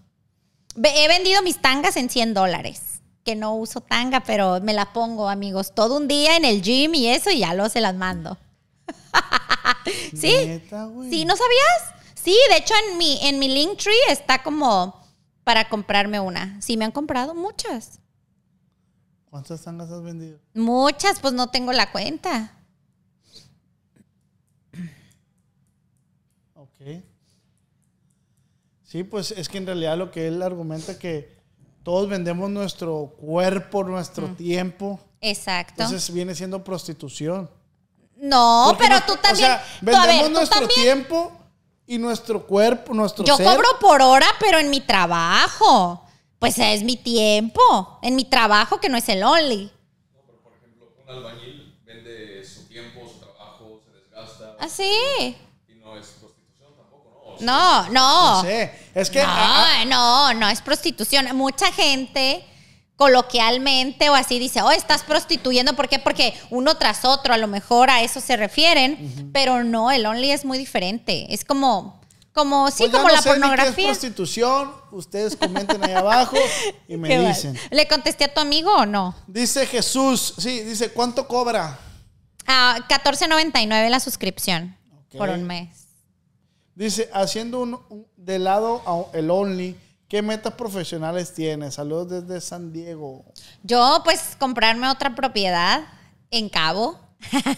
He 0.83 1.07
vendido 1.07 1.43
mis 1.43 1.61
tangas 1.61 1.95
en 1.95 2.09
100 2.09 2.33
dólares, 2.33 2.81
que 3.23 3.35
no 3.35 3.55
uso 3.55 3.81
tanga, 3.81 4.21
pero 4.21 4.59
me 4.61 4.73
la 4.73 4.93
pongo, 4.93 5.29
amigos, 5.29 5.73
todo 5.75 5.97
un 5.97 6.07
día 6.07 6.37
en 6.37 6.45
el 6.45 6.61
gym 6.61 6.95
y 6.95 7.07
eso 7.07 7.29
y 7.29 7.39
ya 7.39 7.53
lo 7.53 7.69
se 7.69 7.81
las 7.81 7.95
mando. 7.95 8.37
¿Sí? 10.15 10.33
Neta. 10.45 10.89
¿Sí? 11.09 11.25
¿No 11.25 11.35
sabías? 11.35 12.01
Sí, 12.15 12.37
de 12.49 12.57
hecho 12.57 12.73
en 12.87 12.97
mi, 12.97 13.19
en 13.23 13.39
mi 13.39 13.47
Linktree 13.47 13.95
está 14.09 14.43
como 14.43 14.99
para 15.43 15.69
comprarme 15.69 16.19
una. 16.19 16.61
Sí, 16.61 16.77
me 16.77 16.85
han 16.85 16.91
comprado 16.91 17.33
muchas. 17.33 17.99
¿Cuántas 19.29 19.63
tangas 19.63 19.89
has 19.89 20.03
vendido? 20.03 20.39
Muchas, 20.53 21.19
pues 21.19 21.33
no 21.33 21.49
tengo 21.49 21.71
la 21.71 21.91
cuenta. 21.91 22.57
Ok. 26.53 27.03
Sí, 28.83 29.03
pues 29.03 29.31
es 29.31 29.47
que 29.47 29.57
en 29.57 29.65
realidad 29.65 29.97
lo 29.97 30.11
que 30.11 30.27
él 30.27 30.41
argumenta 30.41 30.99
que 30.99 31.40
todos 31.83 32.07
vendemos 32.09 32.49
nuestro 32.49 33.13
cuerpo, 33.19 33.83
nuestro 33.83 34.27
tiempo. 34.35 34.99
Exacto. 35.19 35.83
Entonces 35.83 36.11
viene 36.13 36.33
siendo 36.35 36.63
prostitución. 36.63 37.49
no, 38.17 38.65
Porque 38.69 38.83
pero 38.83 38.99
no- 38.99 39.05
tú 39.05 39.13
O 39.13 39.17
también. 39.17 39.47
sea, 39.47 39.63
tú, 39.79 39.89
a 39.95 40.05
vendemos 40.05 40.07
ver, 40.07 40.25
tú 40.25 40.31
nuestro 40.33 40.59
también. 40.59 40.81
tiempo 40.81 41.31
y 41.87 41.97
nuestro 41.97 42.45
cuerpo, 42.45 42.93
nuestro 42.93 43.25
Yo 43.25 43.35
ser. 43.35 43.45
cobro 43.47 43.67
por 43.79 44.01
hora, 44.01 44.27
pero 44.39 44.59
en 44.59 44.69
mi 44.69 44.79
trabajo. 44.81 46.05
Pues 46.39 46.57
es 46.57 46.83
mi 46.83 46.97
tiempo. 46.97 47.99
En 48.01 48.15
mi 48.15 48.25
trabajo, 48.25 48.79
que 48.79 48.89
no 48.89 48.97
es 48.97 49.07
el 49.09 49.23
only. 49.23 49.71
Por 50.43 50.53
ejemplo, 50.53 50.87
un 51.03 51.09
albañil 51.09 51.75
vende 51.85 52.43
su 52.43 52.67
tiempo, 52.67 53.01
su 53.07 53.19
trabajo, 53.19 53.79
se 53.85 53.91
desgasta 53.91 54.55
Así. 54.59 55.35
y 55.67 55.73
no 55.75 55.95
es 55.97 56.07
prostitución 56.19 56.73
tampoco, 56.75 57.09
¿no? 57.27 57.33
O 57.33 57.37
sea, 57.37 57.45
No, 57.45 57.89
no. 57.89 58.35
No 58.37 58.41
sé. 58.41 58.80
Es 58.93 59.09
que. 59.09 59.21
ah, 59.21 59.27
ah, 59.81 59.85
No, 59.85 60.33
no, 60.33 60.39
no 60.41 60.49
es 60.49 60.61
prostitución. 60.61 61.35
Mucha 61.35 61.71
gente 61.71 62.43
coloquialmente 63.01 64.11
o 64.11 64.13
así 64.13 64.37
dice, 64.37 64.61
oh, 64.61 64.69
estás 64.69 65.01
prostituyendo. 65.01 65.75
¿Por 65.75 65.89
qué? 65.89 65.97
Porque 65.97 66.35
uno 66.51 66.75
tras 66.75 67.03
otro, 67.03 67.33
a 67.33 67.37
lo 67.37 67.47
mejor 67.47 67.89
a 67.89 68.03
eso 68.03 68.21
se 68.21 68.37
refieren, 68.37 69.31
pero 69.33 69.63
no, 69.63 69.89
el 69.89 70.05
only 70.05 70.29
es 70.31 70.45
muy 70.45 70.59
diferente. 70.59 71.25
Es 71.33 71.43
como, 71.43 71.99
como, 72.31 72.69
sí, 72.69 72.83
pues 72.83 72.91
como 72.91 73.07
no 73.07 73.13
la 73.15 73.21
sé 73.23 73.29
ni 73.29 73.33
qué 73.33 73.39
es 73.39 73.41
pornografía. 73.41 73.85
prostitución. 73.87 74.71
Ustedes 74.91 75.35
comenten 75.35 75.83
ahí 75.83 75.93
abajo 75.93 76.37
y 76.87 76.95
me 76.97 77.27
dicen. 77.27 77.57
¿Le 77.71 77.87
contesté 77.87 78.25
a 78.25 78.33
tu 78.33 78.39
amigo 78.39 78.71
o 78.71 78.85
no? 78.85 79.15
Dice 79.25 79.65
Jesús, 79.65 80.35
sí, 80.37 80.61
dice, 80.61 80.91
¿cuánto 80.91 81.27
cobra? 81.27 81.79
Ah, 82.45 82.77
14.99 82.87 83.89
la 83.89 83.99
suscripción 83.99 84.77
por 85.17 85.29
un 85.29 85.43
mes. 85.43 85.80
Dice, 86.75 87.09
haciendo 87.13 87.59
un, 87.61 87.73
un- 87.89 88.07
de 88.17 88.39
lado 88.39 88.81
a- 88.85 89.17
el 89.17 89.29
Only, 89.29 89.75
¿qué 90.07 90.21
metas 90.21 90.53
profesionales 90.53 91.33
tienes? 91.33 91.75
Saludos 91.75 92.09
desde 92.27 92.41
San 92.41 92.71
Diego. 92.71 93.25
Yo, 93.63 94.01
pues, 94.03 94.35
comprarme 94.39 94.89
otra 94.89 95.15
propiedad 95.15 95.81
en 96.31 96.49
Cabo. 96.49 96.99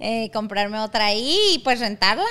Eh, 0.00 0.32
comprarme 0.32 0.80
otra 0.80 1.06
ahí 1.06 1.38
y 1.54 1.58
pues 1.60 1.78
rentarla. 1.78 2.24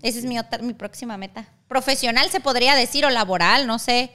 Esa 0.00 0.18
es 0.18 0.24
mi, 0.24 0.38
otra, 0.38 0.56
mi 0.62 0.72
próxima 0.72 1.18
meta. 1.18 1.46
Profesional 1.68 2.30
se 2.30 2.40
podría 2.40 2.74
decir 2.74 3.04
o 3.04 3.10
laboral, 3.10 3.66
no 3.66 3.78
sé. 3.78 4.10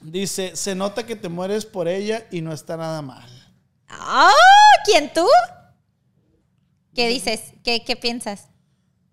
Dice, 0.00 0.56
se 0.56 0.74
nota 0.74 1.04
que 1.04 1.14
te 1.14 1.28
mueres 1.28 1.66
por 1.66 1.88
ella 1.88 2.26
y 2.30 2.40
no 2.40 2.54
está 2.54 2.78
nada 2.78 3.02
mal. 3.02 3.28
¡Ah! 3.88 4.30
¿Quién 4.86 5.12
tú? 5.12 5.26
¿Qué 6.94 7.08
dices? 7.08 7.52
¿Qué, 7.62 7.84
qué 7.84 7.94
piensas? 7.96 8.48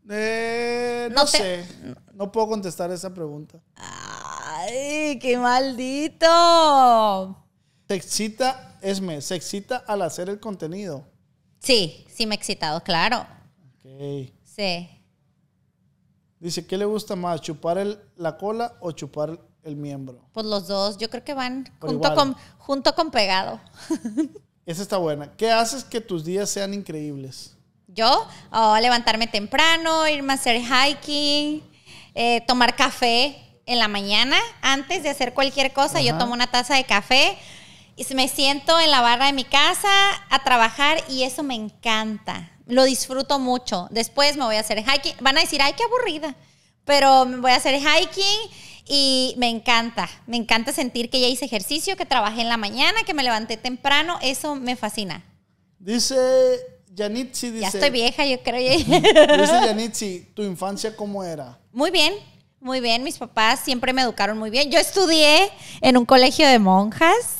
Eh, 0.10 1.08
no, 1.12 1.16
No 1.24 1.26
te- 1.26 1.38
sé, 1.38 1.66
no 2.14 2.32
puedo 2.32 2.48
contestar 2.50 2.92
esa 2.92 3.14
pregunta. 3.14 3.60
¡Ay, 3.76 5.18
qué 5.20 5.38
maldito! 5.38 6.28
Se 7.88 7.96
excita, 7.96 8.78
Esme, 8.82 9.22
se 9.22 9.36
excita 9.36 9.78
al 9.88 10.02
hacer 10.02 10.30
el 10.30 10.40
contenido. 10.40 11.06
Sí, 11.60 12.06
sí 12.14 12.26
me 12.26 12.36
he 12.36 12.38
excitado, 12.38 12.82
claro. 12.84 13.26
Ok. 13.78 14.30
Sí. 14.44 14.90
Dice, 16.40 16.66
¿qué 16.68 16.78
le 16.78 16.86
gusta 16.86 17.16
más, 17.16 17.40
chupar 17.42 17.78
el- 17.78 18.00
la 18.18 18.38
cola 18.38 18.76
o 18.82 18.92
chupar 18.92 19.40
el 19.64 19.76
miembro? 19.78 20.28
Pues 20.34 20.46
los 20.46 20.68
dos, 20.68 20.98
yo 20.98 21.10
creo 21.10 21.24
que 21.24 21.34
van 21.34 21.66
junto 21.80 21.96
igual. 21.96 22.16
con, 22.16 22.36
junto 22.58 22.94
con 22.96 23.12
pegado. 23.12 23.62
Esa 24.66 24.82
está 24.82 24.98
buena. 24.98 25.32
¿Qué 25.38 25.52
haces 25.52 25.84
que 25.86 26.02
tus 26.02 26.26
días 26.26 26.50
sean 26.50 26.74
increíbles? 26.74 27.56
Yo, 27.94 28.28
oh, 28.52 28.78
levantarme 28.80 29.28
temprano, 29.28 30.08
irme 30.08 30.34
a 30.34 30.36
hacer 30.36 30.60
hiking, 30.60 31.64
eh, 32.16 32.42
tomar 32.48 32.76
café 32.76 33.38
en 33.68 33.78
la 33.78 33.88
mañana. 33.88 34.38
Antes 34.62 35.04
de 35.04 35.10
hacer 35.10 35.34
cualquier 35.34 35.74
cosa, 35.74 36.02
yo 36.02 36.18
tomo 36.18 36.34
una 36.34 36.48
taza 36.48 36.76
de 36.76 36.86
café 36.86 37.38
y 37.96 38.06
me 38.16 38.28
siento 38.28 38.80
en 38.80 38.90
la 38.90 39.02
barra 39.02 39.28
de 39.28 39.34
mi 39.34 39.44
casa 39.44 39.90
a 40.30 40.44
trabajar 40.44 41.04
y 41.08 41.24
eso 41.24 41.44
me 41.44 41.54
encanta. 41.54 42.52
Lo 42.66 42.84
disfruto 42.84 43.38
mucho. 43.38 43.88
Después 43.92 44.38
me 44.38 44.46
voy 44.46 44.56
a 44.56 44.62
hacer 44.62 44.80
hiking. 44.80 45.16
Van 45.20 45.38
a 45.38 45.42
decir, 45.42 45.62
ay, 45.62 45.74
qué 45.74 45.84
aburrida. 45.84 46.36
Pero 46.86 47.26
me 47.26 47.38
voy 47.38 47.52
a 47.52 47.58
hacer 47.58 47.76
hiking 47.76 48.50
y 48.88 49.36
me 49.38 49.50
encanta. 49.50 50.10
Me 50.26 50.38
encanta 50.38 50.72
sentir 50.74 51.12
que 51.12 51.20
ya 51.20 51.28
hice 51.28 51.46
ejercicio, 51.46 51.96
que 51.96 52.06
trabajé 52.06 52.42
en 52.42 52.50
la 52.50 52.58
mañana, 52.58 53.04
que 53.06 53.14
me 53.14 53.24
levanté 53.24 53.58
temprano. 53.58 54.18
Eso 54.22 54.56
me 54.56 54.76
fascina. 54.76 55.24
Dice 55.78 56.73
Yanitzi, 56.96 57.50
dice... 57.50 57.62
Ya 57.62 57.68
estoy 57.70 57.90
vieja, 57.90 58.26
yo 58.26 58.42
creo. 58.44 58.78
Dice 58.78 58.88
Yanitzi, 59.66 60.28
¿tu 60.36 60.44
infancia 60.44 60.96
cómo 60.96 61.24
era? 61.24 61.58
Muy 61.72 61.90
bien, 61.90 62.14
muy 62.60 62.82
bien. 62.82 63.04
Mis 63.04 63.18
papás 63.18 63.62
siempre 63.64 63.94
me 63.94 64.04
educaron 64.04 64.38
muy 64.38 64.50
bien. 64.52 64.70
Yo 64.72 64.78
estudié 64.80 65.50
en 65.82 65.98
un 65.98 66.06
colegio 66.06 66.48
de 66.48 66.60
monjas. 66.60 67.38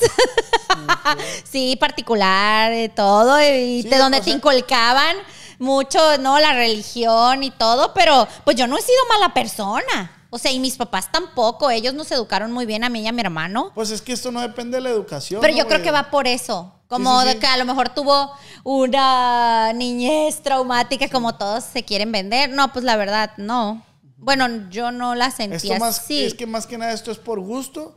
sí, 1.44 1.76
particular, 1.80 2.72
de 2.72 2.90
todo. 2.90 3.40
Y 3.42 3.84
Sí, 3.84 3.90
de 3.90 3.98
donde 3.98 4.20
te 4.20 4.26
sea- 4.26 4.34
inculcaban 4.34 5.16
mucho, 5.60 6.18
¿no? 6.18 6.40
La 6.40 6.54
religión 6.54 7.44
y 7.44 7.52
todo. 7.52 7.94
Pero 7.94 8.28
pues 8.44 8.58
yo 8.58 8.66
no 8.68 8.78
he 8.78 8.82
sido 8.82 8.98
mala 9.10 9.34
persona. 9.34 10.20
O 10.32 10.40
sea, 10.40 10.52
y 10.52 10.60
mis 10.60 10.78
papás 10.78 11.12
tampoco. 11.12 11.70
Ellos 11.70 11.94
nos 11.94 12.12
educaron 12.12 12.52
muy 12.52 12.66
bien 12.66 12.84
a 12.84 12.90
mí 12.90 13.02
y 13.02 13.08
a 13.08 13.12
mi 13.12 13.22
hermano. 13.22 13.72
Pues 13.76 13.92
es 13.92 14.02
que 14.02 14.14
esto 14.14 14.32
no 14.32 14.42
depende 14.42 14.78
de 14.78 14.82
la 14.82 14.90
educación. 14.90 15.42
Pero 15.42 15.54
¿no, 15.54 15.60
yo 15.60 15.68
creo 15.68 15.84
que 15.84 15.92
va 15.92 16.10
por 16.10 16.28
eso. 16.28 16.74
Como 16.94 17.20
Sí, 17.22 17.22
sí, 17.22 17.28
de 17.28 17.34
sí. 17.34 17.40
que 17.40 17.48
a 17.48 17.58
lo 17.58 17.66
mejor 17.66 17.90
tuvo 17.90 18.32
una 18.64 19.74
niñez 19.74 20.42
traumática 20.42 21.10
como 21.10 21.36
todos 21.36 21.64
se 21.64 21.84
quieren 21.84 22.12
vender. 22.12 22.50
No, 22.52 22.72
pues 22.72 22.86
la 22.86 22.96
verdad, 22.96 23.32
no. 23.38 23.84
Bueno, 24.18 24.70
yo 24.70 24.92
no 24.92 25.16
la 25.16 25.32
sentí 25.32 25.56
Esto 25.72 25.78
más, 25.80 26.00
así. 26.00 26.24
Es 26.24 26.34
que 26.34 26.46
más 26.48 26.66
que 26.66 26.78
nada 26.78 26.94
esto 26.94 27.12
es 27.12 27.18
por 27.18 27.40
gusto. 27.40 27.96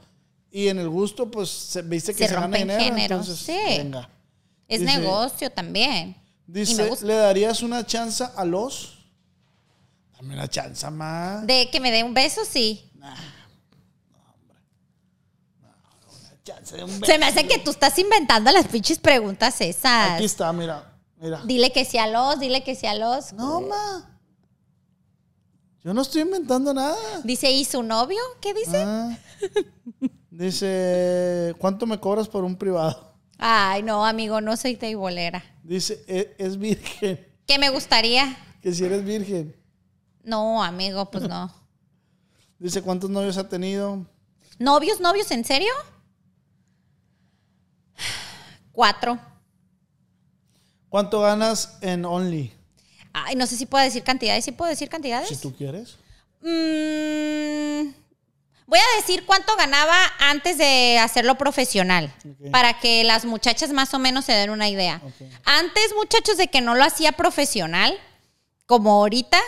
Y 0.51 0.69
en 0.69 0.79
el 0.79 0.89
gusto, 0.89 1.31
pues, 1.31 1.51
se, 1.51 1.83
viste 1.83 2.13
que 2.15 2.25
Se 2.25 2.29
se, 2.29 2.35
gana 2.35 2.47
rompen 2.47 2.69
dinero. 2.79 3.17
entonces, 3.17 3.39
sí. 3.39 3.59
venga. 3.69 4.09
es 4.69 4.81
dice- 4.81 4.99
negocio 4.99 5.51
también. 5.51 6.17
Dice. 6.47 6.89
¿le 7.03 7.15
darías 7.15 7.63
una 7.63 7.85
chance 7.85 8.25
a 8.37 8.45
los? 8.45 8.99
Dame 10.17 10.35
una 10.35 10.49
chance 10.49 10.89
más. 10.91 11.47
De 11.47 11.69
que 11.71 11.79
me 11.81 11.91
dé 11.91 12.03
un 12.05 12.15
beso, 12.15 12.41
sí. 12.49 12.91
Chance 13.01 13.23
de 16.55 16.85
un 16.85 17.05
Se 17.05 17.19
me 17.19 17.27
hace 17.27 17.47
que 17.47 17.59
tú 17.59 17.71
estás 17.71 17.99
inventando 17.99 18.51
las 18.53 18.67
pinches 18.69 18.99
preguntas 18.99 19.61
esas. 19.61 20.13
Aquí 20.13 20.25
está, 20.25 20.53
mira. 20.53 20.93
Mira. 21.19 21.43
Dile 21.45 21.73
que 21.73 21.85
sí 21.85 21.99
a 21.99 22.07
los, 22.07 22.39
dile 22.39 22.63
que 22.63 22.75
sí 22.75 22.87
a 22.87 22.95
los. 22.95 23.33
No, 23.33 23.61
ma. 23.63 24.19
Yo 25.83 25.95
no 25.95 26.03
estoy 26.03 26.23
inventando 26.23 26.73
nada. 26.75 26.97
Dice, 27.25 27.51
¿y 27.51 27.65
su 27.65 27.83
novio? 27.83 28.21
¿Qué 28.41 28.55
dice? 28.55 28.83
Ah. 28.85 29.17
Dice, 30.31 31.55
¿cuánto 31.59 31.87
me 31.87 31.99
cobras 31.99 32.29
por 32.29 32.45
un 32.45 32.57
privado? 32.57 33.15
Ay, 33.39 33.83
no, 33.83 34.05
amigo, 34.05 34.41
no 34.41 34.57
soy 34.57 34.77
teibolera. 34.77 35.43
Dice, 35.63 36.05
"E- 36.07 36.35
es 36.39 36.59
virgen. 36.59 37.27
¿Qué 37.47 37.59
me 37.59 37.71
gustaría? 37.71 38.37
Que 38.61 38.73
si 38.73 38.85
eres 38.85 39.05
virgen. 39.05 39.55
No, 40.25 40.63
amigo, 40.63 41.11
pues 41.11 41.29
no. 41.29 41.53
Dice, 42.59 42.83
¿cuántos 42.83 43.09
novios 43.11 43.37
ha 43.39 43.49
tenido? 43.49 44.07
¿Novios, 44.59 45.01
novios, 45.01 45.31
en 45.31 45.45
serio? 45.45 45.73
Cuatro. 48.77 49.19
¿Cuánto 50.91 51.23
ganas 51.23 51.79
en 51.81 52.05
Only? 52.05 52.53
Ay, 53.15 53.35
no 53.35 53.47
sé 53.47 53.57
si 53.57 53.65
puedo 53.65 53.83
decir 53.83 54.03
cantidades. 54.03 54.45
¿Sí 54.45 54.53
puedo 54.53 54.69
decir 54.69 54.91
cantidades? 54.91 55.31
Si 55.31 55.37
tú 55.37 55.57
quieres. 55.57 55.97
Mm, 56.43 57.89
voy 58.67 58.79
a 58.79 58.97
decir 59.01 59.25
cuánto 59.25 59.57
ganaba 59.57 59.97
antes 60.19 60.59
de 60.59 60.99
hacerlo 60.99 61.39
profesional, 61.39 62.15
para 62.53 62.79
que 62.79 63.03
las 63.05 63.25
muchachas 63.25 63.73
más 63.73 63.95
o 63.95 63.99
menos 63.99 64.27
se 64.27 64.33
den 64.33 64.51
una 64.51 64.69
idea. 64.69 65.01
Antes, 65.47 65.95
muchachos, 65.97 66.37
de 66.37 66.49
que 66.49 66.61
no 66.61 66.75
lo 66.75 66.85
hacía 66.85 67.13
profesional, 67.13 67.99
como 68.67 68.91
ahorita, 68.91 69.41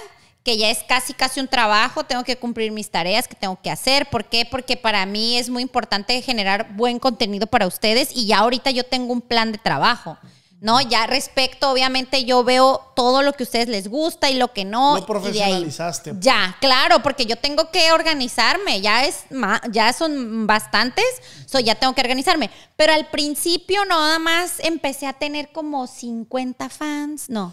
que 0.49 0.57
ya 0.57 0.71
es 0.71 0.83
casi 0.83 1.13
casi 1.13 1.41
un 1.41 1.47
trabajo, 1.47 2.05
tengo 2.05 2.25
que 2.25 2.39
cumplir 2.39 2.73
mis 2.73 2.89
tareas 2.91 3.29
que 3.29 3.35
tengo 3.35 3.59
que 3.63 3.71
hacer. 3.71 4.09
¿Por 4.09 4.25
qué? 4.25 4.47
Porque 4.51 4.79
para 4.79 5.05
mí 5.05 5.37
es 5.37 5.51
muy 5.51 5.63
importante 5.63 6.23
generar 6.23 6.75
buen 6.75 6.99
contenido 6.99 7.47
para 7.47 7.67
ustedes 7.67 8.09
y 8.17 8.25
ya 8.29 8.39
ahorita 8.39 8.71
yo 8.71 8.83
tengo 8.85 9.13
un 9.13 9.21
plan 9.21 9.53
de 9.53 9.59
trabajo. 9.59 10.17
No, 10.63 10.81
ya 10.81 11.07
respecto, 11.07 11.71
obviamente 11.71 12.25
yo 12.25 12.45
veo 12.45 12.81
todo 12.97 13.21
lo 13.21 13.35
que 13.35 13.43
a 13.43 13.45
ustedes 13.45 13.69
les 13.69 13.89
gusta 13.89 14.31
y 14.31 14.37
lo 14.37 14.55
que 14.55 14.65
no. 14.65 14.95
Lo 14.95 14.95
de 14.95 15.01
ahí- 15.03 15.07
profesionalizaste. 15.07 16.15
Ya, 16.19 16.57
claro, 16.63 17.03
porque 17.03 17.27
yo 17.27 17.37
tengo 17.37 17.71
que 17.71 17.93
organizarme, 17.93 18.81
ya 18.81 19.05
es 19.05 19.25
ya 19.71 19.93
son 19.93 20.47
bastantes, 20.47 21.05
so 21.45 21.61
ya 21.61 21.75
tengo 21.75 21.95
que 21.95 22.01
organizarme. 22.01 22.49
Pero 22.75 22.95
al 22.95 23.11
principio 23.11 23.85
nada 23.85 24.19
más 24.19 24.61
empecé 24.61 25.07
a 25.07 25.13
tener 25.13 25.53
como 25.53 25.87
50 25.87 26.71
fans, 26.71 27.29
no. 27.29 27.53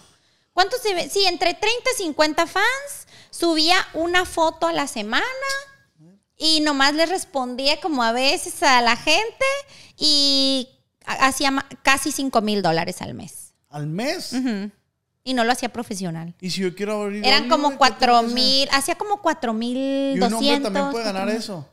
¿Cuántos 0.56 0.82
se 0.82 0.94
ve? 0.94 1.10
Sí, 1.10 1.26
entre 1.26 1.54
30 1.54 1.68
y 1.94 1.98
50 2.04 2.48
fans, 2.48 2.64
subía 3.30 3.76
una 3.94 4.24
foto 4.24 4.68
a 4.68 4.72
la 4.72 4.88
semana 4.88 5.26
y 6.38 6.62
nomás 6.62 6.96
les 6.96 7.10
respondía 7.10 7.82
como 7.82 8.02
a 8.04 8.14
veces 8.14 8.64
a 8.64 8.82
la 8.82 8.96
gente 8.96 9.46
y 9.98 10.70
ha- 11.06 11.28
hacía 11.28 11.54
casi 11.84 12.14
5 12.14 12.40
mil 12.42 12.62
dólares 12.62 13.02
al 13.02 13.14
mes. 13.16 13.54
¿Al 13.70 13.88
mes? 13.88 14.32
Y 15.26 15.34
no 15.34 15.44
lo 15.44 15.52
hacía 15.52 15.68
profesional. 15.74 16.34
Y 16.40 16.50
si 16.52 16.62
yo 16.62 16.74
quiero 16.74 17.02
abrir. 17.04 17.26
Eran 17.26 17.50
como 17.50 17.64
güey, 17.72 17.72
¿qué 17.72 17.76
tengo 17.76 17.78
cuatro 17.78 18.12
que 18.14 18.26
hacer? 18.26 18.34
mil, 18.34 18.70
hacía 18.72 18.96
como 18.96 19.22
cuatro 19.22 19.54
mil 19.54 19.78
Y 20.16 20.22
un 20.22 20.34
hombre 20.34 20.60
también 20.62 20.92
puede 20.92 21.04
ganar 21.04 21.24
4,000. 21.26 21.36
eso. 21.38 21.70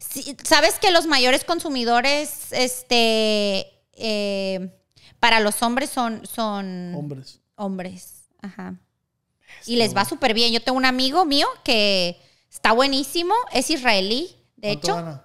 Sí, 0.00 0.36
Sabes 0.44 0.78
que 0.80 0.90
los 0.90 1.06
mayores 1.06 1.44
consumidores, 1.44 2.30
este, 2.52 3.70
eh, 3.92 4.76
para 5.20 5.38
los 5.40 5.62
hombres 5.62 5.90
son, 5.90 6.26
son 6.26 6.94
Hombres. 6.96 7.39
Hombres. 7.60 8.24
Ajá. 8.40 8.74
Y 9.66 9.76
les 9.76 9.94
va 9.96 10.04
súper 10.04 10.32
bien. 10.34 10.52
Yo 10.52 10.62
tengo 10.62 10.78
un 10.78 10.84
amigo 10.84 11.24
mío 11.24 11.46
que 11.64 12.20
está 12.50 12.72
buenísimo, 12.72 13.34
es 13.52 13.70
israelí, 13.70 14.34
de 14.56 14.68
¿Cuánto 14.68 14.86
hecho. 14.86 14.94
gana? 14.96 15.24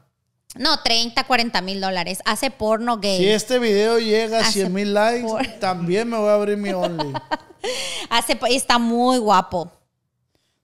No, 0.56 0.80
30, 0.82 1.26
40 1.26 1.62
mil 1.62 1.82
dólares. 1.82 2.20
Hace 2.26 2.50
porno 2.50 2.98
gay. 2.98 3.18
Si 3.18 3.28
este 3.28 3.60
video 3.60 4.00
llega 4.00 4.38
a 4.38 4.42
Hace 4.42 4.62
100 4.62 4.74
mil 4.74 4.94
likes, 4.94 5.28
por- 5.28 5.46
también 5.60 6.08
me 6.10 6.18
voy 6.18 6.30
a 6.30 6.36
abrir 6.36 6.58
mi 6.58 6.70
Only. 6.72 7.14
Hace, 8.10 8.40
está 8.50 8.78
muy 8.80 9.18
guapo. 9.18 9.72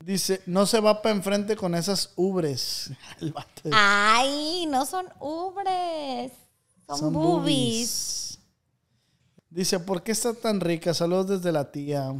Dice, 0.04 0.42
no 0.46 0.66
se 0.66 0.80
va 0.80 1.02
para 1.02 1.14
enfrente 1.16 1.56
con 1.56 1.76
esas 1.76 2.12
ubres. 2.16 2.90
Ay, 3.72 4.66
no 4.68 4.86
son 4.86 5.08
ubres. 5.20 6.32
Son, 6.88 7.14
boobies. 7.14 8.31
Dice, 9.52 9.82
¿por 9.82 10.02
qué 10.02 10.14
está 10.14 10.34
tan 10.34 10.62
rica? 10.62 10.94
Saludos 10.94 11.28
desde 11.28 11.52
la 11.52 11.70
tía. 11.70 12.14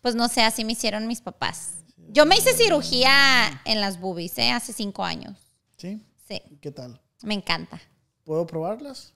Pues 0.00 0.14
no 0.14 0.28
sé, 0.28 0.42
así 0.42 0.64
me 0.64 0.72
hicieron 0.72 1.08
mis 1.08 1.20
papás. 1.20 1.72
Yo 2.08 2.24
me 2.24 2.36
hice 2.36 2.54
cirugía 2.54 3.60
en 3.64 3.80
las 3.80 3.98
boobies, 3.98 4.38
¿eh? 4.38 4.52
Hace 4.52 4.72
cinco 4.72 5.04
años. 5.04 5.36
¿Sí? 5.76 6.00
Sí, 6.26 6.40
¿Qué 6.60 6.70
tal? 6.70 7.00
me 7.22 7.34
encanta. 7.34 7.80
¿Puedo 8.22 8.46
probarlas? 8.46 9.12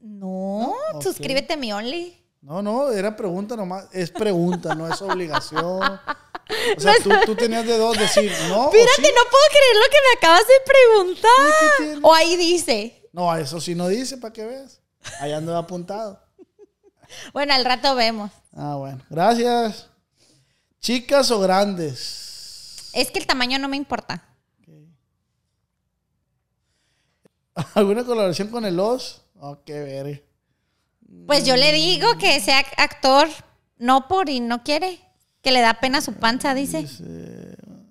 No, 0.00 0.74
suscríbete 1.00 1.52
a 1.52 1.56
mi 1.56 1.72
Only. 1.72 2.20
No, 2.42 2.62
no, 2.62 2.90
era 2.90 3.14
pregunta 3.14 3.54
nomás. 3.54 3.86
Es 3.92 4.10
pregunta, 4.10 4.74
no 4.74 4.92
es 4.92 5.00
obligación. 5.00 6.00
O 6.76 6.80
sea, 6.80 6.94
tú, 7.00 7.10
tú 7.26 7.36
tenías 7.36 7.64
de 7.64 7.78
dos 7.78 7.96
decir, 7.96 8.32
¿no? 8.48 8.64
Espérate, 8.64 9.02
sí. 9.04 9.12
no 9.14 9.30
puedo 9.30 9.44
creer 9.50 9.76
lo 9.76 9.88
que 9.88 9.98
me 10.02 10.18
acabas 10.18 10.42
de 10.48 10.54
preguntar. 10.66 11.52
¿Qué? 11.78 11.98
O 12.02 12.12
ahí 12.12 12.36
dice. 12.36 13.08
No, 13.12 13.36
eso 13.36 13.60
sí 13.60 13.76
no 13.76 13.86
dice, 13.86 14.16
para 14.16 14.32
que 14.32 14.44
veas. 14.44 14.79
Allá 15.20 15.38
ando 15.38 15.56
apuntado. 15.56 16.20
Bueno, 17.32 17.54
al 17.54 17.64
rato 17.64 17.94
vemos. 17.94 18.30
Ah, 18.56 18.76
bueno. 18.76 19.00
Gracias. 19.10 19.88
¿Chicas 20.80 21.30
o 21.30 21.40
grandes? 21.40 22.90
Es 22.92 23.10
que 23.10 23.18
el 23.18 23.26
tamaño 23.26 23.58
no 23.58 23.68
me 23.68 23.76
importa. 23.76 24.22
¿Alguna 27.74 28.04
colaboración 28.04 28.48
con 28.48 28.64
el 28.64 28.80
Oz? 28.80 29.22
Oh, 29.38 29.58
qué 29.64 29.80
ver. 29.80 30.24
Pues 31.26 31.44
yo 31.44 31.56
le 31.56 31.72
digo 31.72 32.16
que 32.18 32.38
sea 32.40 32.64
actor, 32.76 33.28
no 33.78 34.06
por 34.08 34.28
y 34.28 34.40
no 34.40 34.62
quiere. 34.62 35.00
Que 35.42 35.52
le 35.52 35.60
da 35.60 35.80
pena 35.80 36.00
su 36.00 36.14
panza, 36.14 36.54
dice. 36.54 36.86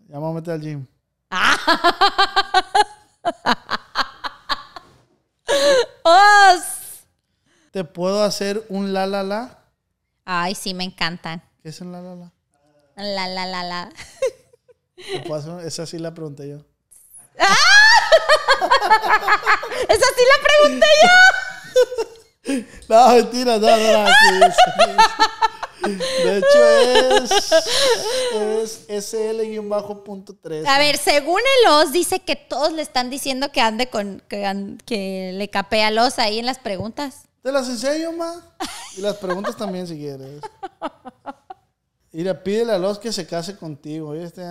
Ya 0.07 0.19
me 0.19 0.33
meter 0.33 0.53
al 0.53 0.61
gym. 0.61 0.87
¡Oz! 6.03 6.78
¿Te 7.79 7.85
puedo 7.85 8.23
hacer 8.23 8.65
un 8.67 8.91
la 8.91 9.07
la 9.07 9.23
la? 9.23 9.57
Ay, 10.25 10.53
sí, 10.53 10.73
me 10.73 10.83
encantan. 10.83 11.41
¿Qué 11.63 11.69
es 11.69 11.79
un 11.79 11.93
la 11.93 12.01
la 12.01 12.13
la? 12.13 12.33
La, 12.97 13.25
la, 13.29 13.45
la, 13.45 13.63
la. 13.63 13.89
¿Te 14.97 15.21
puedo 15.21 15.39
hacer 15.39 15.65
Esa 15.65 15.85
sí 15.85 15.97
la 15.97 16.13
pregunté 16.13 16.49
yo. 16.49 16.57
Esa 19.87 20.07
sí 20.17 20.23
la 20.27 20.35
pregunté 20.43 20.87
yo. 21.03 21.09
No, 22.89 23.13
mentira, 23.13 23.57
no, 23.59 23.77
no, 23.77 24.03
no. 24.03 24.09
De 26.23 26.37
hecho 26.37 26.59
es, 27.23 28.83
es 28.89 29.13
SL-.3. 29.13 30.67
A 30.67 30.79
ver, 30.79 30.97
según 30.97 31.39
el 31.39 31.71
Oz, 31.71 31.93
dice 31.93 32.19
que 32.19 32.35
todos 32.35 32.73
le 32.73 32.81
están 32.81 33.09
diciendo 33.09 33.53
que 33.53 33.61
ande 33.61 33.89
con. 33.89 34.21
que, 34.27 35.31
le 35.33 35.49
capea 35.49 35.87
al 35.87 35.97
Oz 35.99 36.19
ahí 36.19 36.39
en 36.39 36.45
las 36.45 36.59
preguntas. 36.59 37.28
Te 37.41 37.51
las 37.51 37.69
enseño, 37.69 38.11
ma. 38.13 38.33
Y 38.97 39.01
las 39.01 39.15
preguntas 39.17 39.55
también 39.55 39.87
si 39.87 39.95
quieres. 39.97 40.41
Mira, 42.11 42.43
pídele 42.43 42.73
a 42.73 42.77
los 42.79 42.99
que 42.99 43.13
se 43.13 43.25
case 43.25 43.55
contigo. 43.55 44.11
¿viste? 44.11 44.41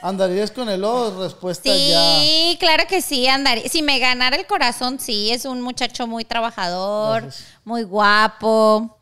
¿Andarías 0.00 0.50
con 0.50 0.68
el 0.68 0.84
Oz? 0.84 1.14
Respuesta 1.16 1.68
ya. 1.68 2.20
Sí, 2.20 2.56
claro 2.60 2.84
que 2.88 3.02
sí, 3.02 3.26
andaría. 3.26 3.68
Si 3.68 3.82
me 3.82 3.98
ganara 3.98 4.36
el 4.36 4.46
corazón, 4.46 5.00
sí, 5.00 5.30
es 5.32 5.44
un 5.44 5.60
muchacho 5.60 6.06
muy 6.06 6.24
trabajador, 6.24 7.22
Gracias. 7.22 7.48
muy 7.64 7.82
guapo, 7.82 8.96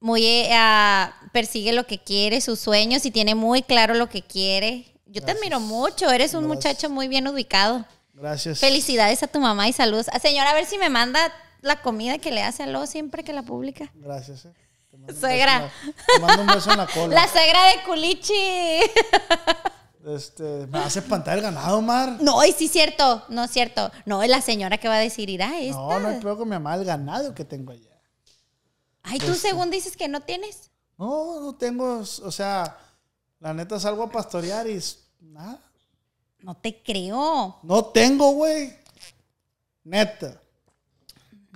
muy 0.00 0.24
eh, 0.24 0.50
ah, 0.52 1.14
persigue 1.32 1.72
lo 1.72 1.86
que 1.86 1.98
quiere, 1.98 2.40
sus 2.40 2.60
sueños 2.60 3.04
y 3.06 3.10
tiene 3.10 3.34
muy 3.34 3.62
claro 3.62 3.94
lo 3.94 4.08
que 4.08 4.22
quiere. 4.22 4.86
Yo 5.06 5.22
te 5.22 5.32
admiro 5.32 5.58
mucho, 5.60 6.10
eres 6.10 6.34
un 6.34 6.44
Gracias. 6.44 6.74
muchacho 6.74 6.90
muy 6.90 7.08
bien 7.08 7.26
ubicado. 7.26 7.84
Gracias. 8.12 8.58
Felicidades 8.58 9.22
a 9.22 9.28
tu 9.28 9.40
mamá 9.40 9.66
y 9.68 9.72
saludos. 9.72 10.06
Ah, 10.12 10.18
señora, 10.18 10.50
a 10.50 10.54
ver 10.54 10.66
si 10.66 10.76
me 10.76 10.90
manda 10.90 11.32
la 11.60 11.80
comida 11.82 12.18
que 12.18 12.30
le 12.30 12.42
hace 12.42 12.62
a 12.64 12.66
Lo 12.66 12.86
siempre 12.86 13.24
que 13.24 13.32
la 13.32 13.42
publica. 13.42 13.90
Gracias. 13.94 14.44
eh. 14.46 14.52
Suegra. 15.18 15.70
Te 16.14 16.20
mando 16.20 16.42
un 16.42 16.48
beso 16.48 16.70
en 16.72 16.78
la 16.78 16.86
cola. 16.86 17.14
La 17.14 17.28
suegra 17.28 17.64
de 17.68 17.82
Culichi. 17.84 18.34
Este, 20.06 20.66
me 20.68 20.78
hace 20.78 21.00
espantar 21.00 21.36
el 21.36 21.42
ganado, 21.42 21.82
Mar. 21.82 22.16
No, 22.22 22.42
y 22.42 22.52
sí 22.52 22.66
cierto, 22.68 23.24
no 23.28 23.44
es 23.44 23.50
cierto. 23.50 23.90
No, 24.06 24.22
es 24.22 24.30
la 24.30 24.40
señora 24.40 24.78
que 24.78 24.88
va 24.88 24.94
a 24.94 25.00
decir, 25.00 25.28
irá 25.28 25.60
esta. 25.60 25.76
No, 25.76 26.00
no 26.00 26.08
hay 26.08 26.18
peor 26.20 26.38
con 26.38 26.48
mi 26.48 26.54
mamá 26.54 26.76
el 26.76 26.84
ganado 26.86 27.34
que 27.34 27.44
tengo 27.44 27.72
allá. 27.72 27.90
Ay, 29.02 29.18
tú 29.18 29.32
Este. 29.32 29.48
según 29.48 29.70
dices 29.70 29.96
que 29.98 30.08
no 30.08 30.20
tienes. 30.22 30.70
No, 30.96 31.40
no 31.40 31.54
tengo, 31.56 31.98
o 31.98 32.32
sea, 32.32 32.78
la 33.40 33.52
neta 33.52 33.78
salgo 33.78 34.04
a 34.04 34.10
pastorear 34.10 34.66
y 34.70 34.80
nada. 35.20 35.60
No 36.38 36.56
te 36.56 36.80
creo. 36.82 37.58
No 37.62 37.84
tengo, 37.86 38.30
güey. 38.30 38.72
Neta. 39.84 40.40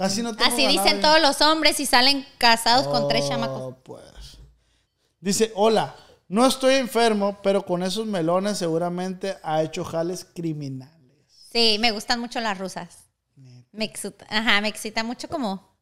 Casi 0.03 0.23
no 0.23 0.35
tengo 0.35 0.51
Así 0.53 0.63
ganado 0.65 0.83
dicen 0.85 1.01
todos 1.01 1.21
los 1.21 1.41
hombres 1.41 1.79
y 1.81 1.87
salen 1.87 2.27
casados 2.39 2.89
con 2.89 3.09
tres 3.09 3.25
Oh, 3.25 3.29
chamacos. 3.29 3.75
pues. 3.85 4.39
Dice, 5.21 5.53
hola, 5.55 5.95
no 6.29 6.45
estoy 6.47 6.75
enfermo, 6.75 7.39
pero 7.43 7.65
con 7.65 7.83
esos 7.83 8.07
melones 8.07 8.59
seguramente 8.59 9.37
ha 9.43 9.63
hecho 9.63 9.85
jales 9.85 10.27
criminales. 10.35 11.23
Sí, 11.53 11.77
me 11.79 11.93
gustan 11.93 12.19
mucho 12.21 12.41
las 12.41 12.59
rusas. 12.59 13.05
Me 13.71 13.85
excita, 13.85 14.27
ajá, 14.29 14.61
me 14.61 14.69
excita 14.69 15.05
mucho 15.05 15.29
como 15.29 15.73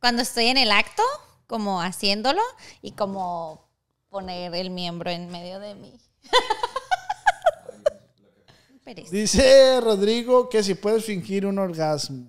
cuando 0.00 0.22
estoy 0.22 0.46
en 0.46 0.56
el 0.56 0.72
acto, 0.72 1.02
como 1.46 1.80
haciéndolo 1.82 2.40
y 2.80 2.92
como 2.92 3.68
poner 4.08 4.54
el 4.54 4.70
miembro 4.70 5.10
en 5.10 5.30
medio 5.30 5.60
de 5.60 5.74
mí. 5.74 6.00
Dice 9.10 9.80
Rodrigo 9.80 10.48
que 10.48 10.62
si 10.62 10.74
puedes 10.74 11.04
fingir 11.04 11.46
un 11.46 11.58
orgasmo. 11.58 12.26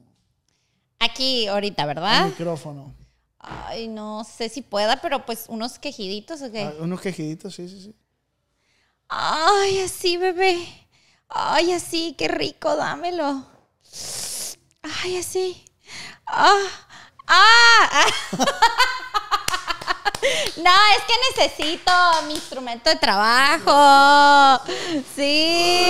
Aquí 1.03 1.47
ahorita, 1.47 1.85
¿verdad? 1.85 2.25
micrófono. 2.27 2.93
Ay, 3.39 3.89
no 3.89 4.23
sé 4.23 4.47
si 4.47 4.61
pueda, 4.61 5.01
pero 5.01 5.25
pues 5.25 5.45
unos 5.49 5.77
quejiditos 5.77 6.41
o 6.41 6.51
qué. 6.51 6.63
Ah, 6.63 6.73
unos 6.79 7.01
quejiditos, 7.01 7.53
sí, 7.55 7.67
sí, 7.67 7.81
sí. 7.81 7.95
Ay, 9.09 9.79
así, 9.81 10.15
bebé. 10.15 10.65
Ay, 11.27 11.73
así, 11.73 12.15
qué 12.17 12.29
rico, 12.29 12.75
dámelo. 12.75 13.45
Ay, 15.03 15.17
así. 15.17 15.65
Ah, 16.25 16.57
ah. 17.27 18.05
No, 20.55 20.71
es 20.97 21.03
que 21.03 21.41
necesito 21.43 21.91
mi 22.27 22.35
instrumento 22.35 22.89
de 22.89 22.95
trabajo. 22.95 24.63
Sí. 25.13 25.89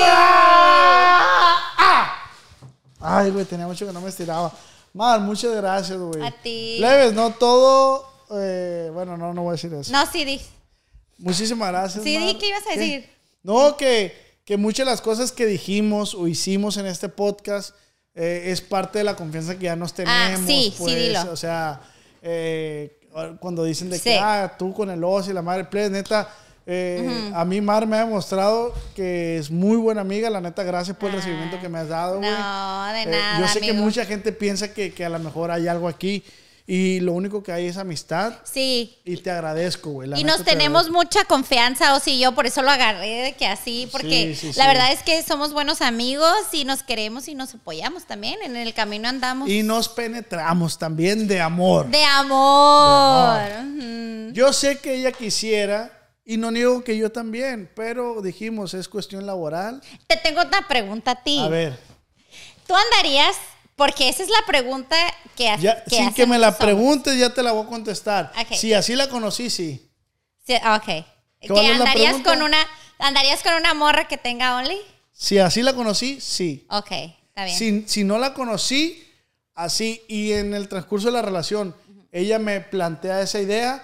Ay, 3.00 3.30
güey, 3.30 3.46
tenía 3.46 3.68
mucho 3.68 3.86
que 3.86 3.94
no 3.94 4.02
me 4.02 4.10
estiraba. 4.10 4.52
Mar, 4.94 5.20
muchas 5.22 5.56
gracias, 5.56 5.98
güey. 5.98 6.22
A 6.24 6.32
ti. 6.32 6.78
Leves, 6.80 7.14
no 7.14 7.32
todo. 7.34 8.08
eh, 8.36 8.90
bueno, 8.94 9.18
no, 9.18 9.34
no 9.34 9.42
voy 9.44 9.50
a 9.50 9.54
decir 9.54 9.74
eso. 9.74 9.92
No, 9.92 10.06
sí, 10.06 10.24
di. 10.26 10.40
Muchísimas 11.18 11.70
gracias. 11.70 12.04
Sí, 12.04 12.18
di. 12.18 12.38
¿qué 12.38 12.50
ibas 12.50 12.64
a 12.68 12.76
decir? 12.78 13.10
No, 13.44 13.76
que, 13.78 14.16
que 14.46 14.58
muchas 14.58 14.86
de 14.86 14.92
las 14.92 15.02
cosas 15.02 15.32
que 15.32 15.46
dijimos 15.46 16.14
o 16.16 16.28
hicimos 16.28 16.78
en 16.78 16.86
este 16.86 17.10
podcast 17.10 17.76
eh, 18.16 18.44
es 18.48 18.62
parte 18.62 19.00
de 19.00 19.04
la 19.04 19.16
confianza 19.16 19.56
que 19.58 19.66
ya 19.66 19.76
nos 19.76 19.94
tenemos. 19.94 20.40
Ah, 20.40 20.44
sí, 20.46 20.72
sí, 20.72 20.76
pues, 20.78 20.96
dilo. 20.96 21.32
O 21.32 21.36
sea, 21.38 21.82
eh, 22.22 23.00
cuando 23.40 23.64
dicen 23.64 23.90
de 23.90 23.98
Sí. 23.98 24.04
que, 24.06 24.20
ah, 24.20 24.56
tú 24.58 24.74
con 24.74 24.90
el 24.92 25.04
oso 25.04 25.30
y 25.30 25.34
la 25.34 25.42
madre, 25.42 25.66
plebes, 25.66 25.92
neta, 25.92 26.30
eh, 26.66 27.32
a 27.36 27.44
mí 27.46 27.60
Mar 27.62 27.86
me 27.88 27.98
ha 27.98 28.06
demostrado 28.06 28.74
que 28.96 29.38
es 29.38 29.52
muy 29.52 29.78
buena 29.78 30.02
amiga. 30.02 30.30
La 30.30 30.42
neta, 30.42 30.64
gracias 30.64 30.96
por 30.98 31.10
el 31.10 31.16
recibimiento 31.18 31.60
que 31.60 31.70
me 31.70 31.80
has 31.80 31.90
dado. 31.90 32.20
No, 32.22 32.94
de 32.94 33.02
Eh, 33.04 33.06
nada. 33.08 33.40
yo 33.40 33.48
sé 33.48 33.60
que 33.60 33.74
mucha 33.74 34.06
gente 34.06 34.32
piensa 34.32 34.74
que, 34.74 34.94
que 34.94 35.04
a 35.06 35.10
lo 35.10 35.20
mejor 35.20 35.52
hay 35.52 35.68
algo 35.68 35.88
aquí 35.88 36.24
y 36.66 37.02
lo 37.02 37.12
único 37.12 37.44
que 37.44 37.52
hay 37.52 37.66
es 37.68 37.76
amistad. 37.76 38.36
Sí. 38.46 38.98
Y 39.04 39.18
te 39.18 39.30
agradezco, 39.30 39.90
güey. 39.90 40.10
Y 40.18 40.24
nos 40.24 40.38
te 40.38 40.52
tenemos 40.52 40.90
mucha 40.90 41.26
confianza, 41.26 41.94
o 41.94 42.00
si 42.00 42.18
yo 42.18 42.32
por 42.34 42.46
eso 42.46 42.62
lo 42.62 42.70
agarré 42.72 43.24
de 43.24 43.34
que 43.34 43.46
así, 43.46 43.90
porque 43.92 44.34
Sí, 44.34 44.54
sí, 44.54 44.58
la 44.58 44.64
sí. 44.64 44.70
verdad 44.70 44.94
es 44.94 45.04
que 45.04 45.22
somos 45.24 45.52
buenos 45.52 45.82
amigos 45.82 46.32
y 46.54 46.64
nos 46.64 46.82
queremos 46.82 47.28
y 47.28 47.36
nos 47.36 47.54
apoyamos 47.54 48.06
también. 48.06 48.40
En 48.42 48.56
el 48.56 48.74
camino 48.74 49.10
andamos. 49.10 49.50
Y 49.50 49.62
nos 49.64 49.90
penetramos 49.90 50.80
también 50.80 51.28
de 51.28 51.42
amor. 51.42 51.88
De 51.90 52.06
amor. 52.06 53.40
De. 53.42 54.30
Yo 54.32 54.54
sé 54.54 54.80
que 54.80 54.96
ella 54.96 55.12
quisiera 55.12 55.92
y 56.26 56.38
no 56.38 56.52
niego 56.52 56.84
que 56.84 56.98
yo 56.98 57.12
también, 57.12 57.70
pero 57.76 58.22
dijimos, 58.22 58.74
es 58.74 58.88
cuestión 58.88 59.26
laboral. 59.26 59.82
Te 60.08 60.18
tengo 60.18 60.42
otra 60.42 60.68
pregunta 60.68 61.12
a 61.12 61.24
ti. 61.24 61.40
A 61.40 61.48
ver, 61.50 61.78
¿Tú 62.68 62.74
andarías? 62.76 63.36
Porque 63.76 64.08
esa 64.08 64.24
es 64.24 64.30
la 64.30 64.46
pregunta 64.48 64.96
que, 65.36 65.50
ha- 65.50 65.58
ya, 65.58 65.84
que 65.84 65.98
sin 65.98 66.14
que 66.14 66.26
me 66.28 66.38
la 66.38 66.58
preguntes, 66.58 67.18
ya 67.18 67.34
te 67.34 67.42
la 67.44 67.52
voy 67.52 67.66
a 67.66 67.68
contestar. 67.70 68.32
Si 68.52 68.72
así 68.74 68.96
la 68.96 69.10
conocí, 69.10 69.50
sí. 69.50 69.90
Sí, 70.46 70.54
ok. 70.56 71.06
¿Cuál 71.48 71.62
¿Que 71.62 71.68
andarías 71.68 72.22
con 72.22 72.42
una 72.42 72.58
andarías 73.00 73.42
con 73.44 73.54
una 73.56 73.74
morra 73.74 74.08
que 74.08 74.18
tenga 74.18 74.56
Only? 74.58 74.78
Si 75.12 75.40
así 75.40 75.62
la 75.62 75.74
conocí, 75.74 76.22
sí. 76.22 76.66
Ok, 76.70 76.92
está 76.92 77.46
bien. 77.46 77.58
Si, 77.58 77.84
si 77.88 78.04
no 78.04 78.18
la 78.18 78.34
conocí, 78.34 79.04
así, 79.56 80.02
y 80.08 80.32
en 80.34 80.54
el 80.54 80.70
transcurso 80.70 81.08
de 81.08 81.14
la 81.14 81.22
relación, 81.22 81.76
ella 82.12 82.40
me 82.40 82.62
plantea 82.62 83.22
esa 83.22 83.40
idea, 83.42 83.84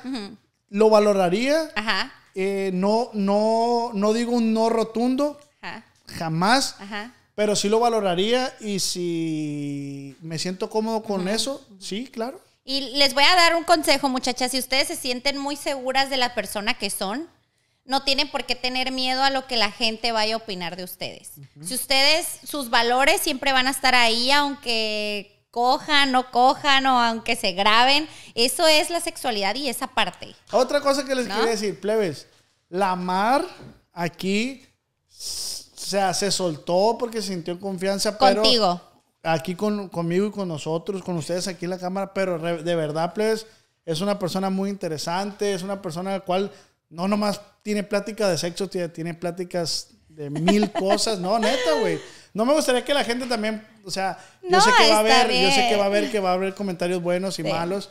lo 0.69 0.89
valoraría. 0.89 1.69
Ajá. 1.75 2.13
Eh, 2.41 2.71
no, 2.73 3.09
no, 3.13 3.91
no 3.93 4.13
digo 4.13 4.31
un 4.31 4.53
no 4.53 4.69
rotundo, 4.69 5.37
Ajá. 5.59 5.83
jamás, 6.07 6.77
Ajá. 6.79 7.13
pero 7.35 7.53
sí 7.53 7.67
lo 7.67 7.81
valoraría 7.81 8.55
y 8.61 8.79
si 8.79 10.15
me 10.21 10.39
siento 10.39 10.69
cómodo 10.69 11.03
con 11.03 11.27
eso, 11.27 11.61
sí, 11.81 12.07
claro. 12.07 12.39
Y 12.63 12.91
les 12.97 13.13
voy 13.13 13.25
a 13.25 13.35
dar 13.35 13.55
un 13.55 13.65
consejo, 13.65 14.07
muchachas. 14.07 14.51
Si 14.51 14.59
ustedes 14.59 14.87
se 14.87 14.95
sienten 14.95 15.37
muy 15.37 15.57
seguras 15.57 16.09
de 16.09 16.15
la 16.15 16.33
persona 16.33 16.75
que 16.75 16.89
son, 16.89 17.27
no 17.83 18.03
tienen 18.03 18.31
por 18.31 18.45
qué 18.45 18.55
tener 18.55 18.93
miedo 18.93 19.21
a 19.21 19.31
lo 19.31 19.45
que 19.45 19.57
la 19.57 19.71
gente 19.71 20.13
vaya 20.13 20.35
a 20.35 20.37
opinar 20.37 20.77
de 20.77 20.85
ustedes. 20.85 21.31
Si 21.61 21.73
ustedes, 21.73 22.25
sus 22.47 22.69
valores 22.69 23.19
siempre 23.19 23.51
van 23.51 23.67
a 23.67 23.71
estar 23.71 23.95
ahí, 23.95 24.31
aunque 24.31 25.38
cojan, 25.51 26.11
no 26.11 26.29
cojan 26.31 26.85
o 26.85 26.99
aunque 26.99 27.35
se 27.35 27.53
graben. 27.53 28.07
Eso 28.35 28.67
es 28.67 28.89
la 28.89 28.99
sexualidad 29.01 29.55
y 29.55 29.69
esa 29.69 29.87
parte. 29.87 30.35
Otra 30.51 30.81
cosa 30.81 31.05
que 31.05 31.15
les 31.15 31.27
¿No? 31.27 31.35
quería 31.35 31.51
decir, 31.51 31.79
plebes, 31.79 32.27
la 32.69 32.95
Mar 32.95 33.45
aquí, 33.93 34.63
s- 35.09 35.65
o 35.75 35.79
sea, 35.89 36.13
se 36.13 36.31
soltó 36.31 36.97
porque 36.99 37.21
sintió 37.21 37.59
confianza, 37.59 38.17
pero 38.17 38.41
Contigo. 38.41 38.81
aquí 39.23 39.55
con, 39.55 39.89
conmigo 39.89 40.27
y 40.27 40.31
con 40.31 40.47
nosotros, 40.47 41.01
con 41.03 41.17
ustedes 41.17 41.47
aquí 41.47 41.65
en 41.65 41.71
la 41.71 41.79
cámara, 41.79 42.13
pero 42.13 42.37
re- 42.37 42.61
de 42.63 42.75
verdad, 42.75 43.13
plebes, 43.13 43.47
es 43.85 44.01
una 44.01 44.19
persona 44.19 44.49
muy 44.51 44.69
interesante, 44.69 45.53
es 45.53 45.63
una 45.63 45.81
persona 45.81 46.11
la 46.11 46.19
cual 46.19 46.51
no 46.89 47.07
nomás 47.07 47.41
tiene 47.63 47.83
plática 47.83 48.29
de 48.29 48.37
sexo, 48.37 48.67
tiene, 48.69 48.89
tiene 48.89 49.13
pláticas 49.15 49.87
de 50.09 50.29
mil 50.29 50.71
cosas, 50.73 51.17
no, 51.19 51.39
neta, 51.39 51.73
güey. 51.81 51.99
No 52.33 52.45
me 52.45 52.53
gustaría 52.53 52.85
que 52.85 52.93
la 52.93 53.03
gente 53.03 53.25
también, 53.25 53.65
o 53.85 53.91
sea, 53.91 54.17
yo 54.43 54.49
No, 54.49 54.61
sé 54.61 54.69
que 54.77 54.89
va 54.89 54.97
a 54.97 54.99
haber, 54.99 55.27
yo 55.31 55.51
sé 55.51 55.67
que 55.69 55.75
va 55.75 55.83
a 55.83 55.87
haber, 55.87 56.11
que 56.11 56.19
va 56.19 56.29
a 56.31 56.33
haber 56.33 56.53
comentarios 56.53 57.01
buenos 57.01 57.39
y 57.39 57.43
Sí. 57.43 57.49
malos, 57.49 57.89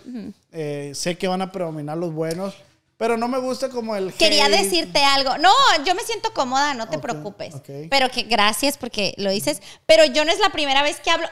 eh, 0.53 0.93
sé 0.95 1.17
que 1.19 1.27
van 1.29 1.43
a 1.43 1.51
predominar 1.51 1.97
los 1.99 2.13
buenos, 2.13 2.55
pero 2.97 3.17
no 3.17 3.27
me 3.29 3.39
gusta 3.39 3.69
como 3.69 3.95
el 3.97 4.13
Quería 4.15 4.47
hate. 4.47 4.59
decirte 4.63 5.03
algo. 5.05 5.39
No, 5.39 5.51
yo 5.85 5.95
me 5.95 6.03
siento 6.03 6.33
cómoda, 6.33 6.75
no 6.75 6.89
te 6.89 6.99
preocupes. 6.99 7.55
ok. 7.55 7.69
Pero 7.91 8.11
que 8.11 8.23
gracias 8.25 8.77
porque 8.79 9.15
lo 9.19 9.31
dices. 9.31 9.61
Pero 9.87 10.05
yo 10.05 10.25
no 10.25 10.33
es 10.33 10.39
la 10.41 10.51
primera 10.51 10.83
vez 10.83 10.99
que 11.01 11.11
hablo. 11.11 11.29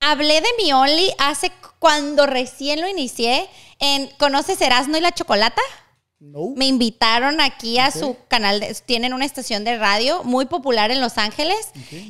Hablé 0.00 0.40
de 0.40 0.48
mi 0.62 0.72
Only 0.72 1.12
hace 1.18 1.52
cuando 1.78 2.26
recién 2.26 2.80
lo 2.80 2.88
inicié. 2.88 3.48
En, 3.80 4.08
¿Conoces 4.18 4.60
Erasmo 4.60 4.96
y 4.96 5.00
la 5.00 5.12
Chocolata? 5.12 5.60
No. 6.20 6.52
Me 6.54 6.66
invitaron 6.66 7.40
aquí 7.40 7.78
a 7.78 7.90
su 7.90 8.14
canal, 8.28 8.60
de- 8.60 8.74
tienen 8.84 9.14
una 9.14 9.24
estación 9.24 9.64
de 9.64 9.78
radio 9.78 10.22
muy 10.22 10.44
popular 10.44 10.90
en 10.90 11.00
Los 11.00 11.16
Ángeles 11.16 11.56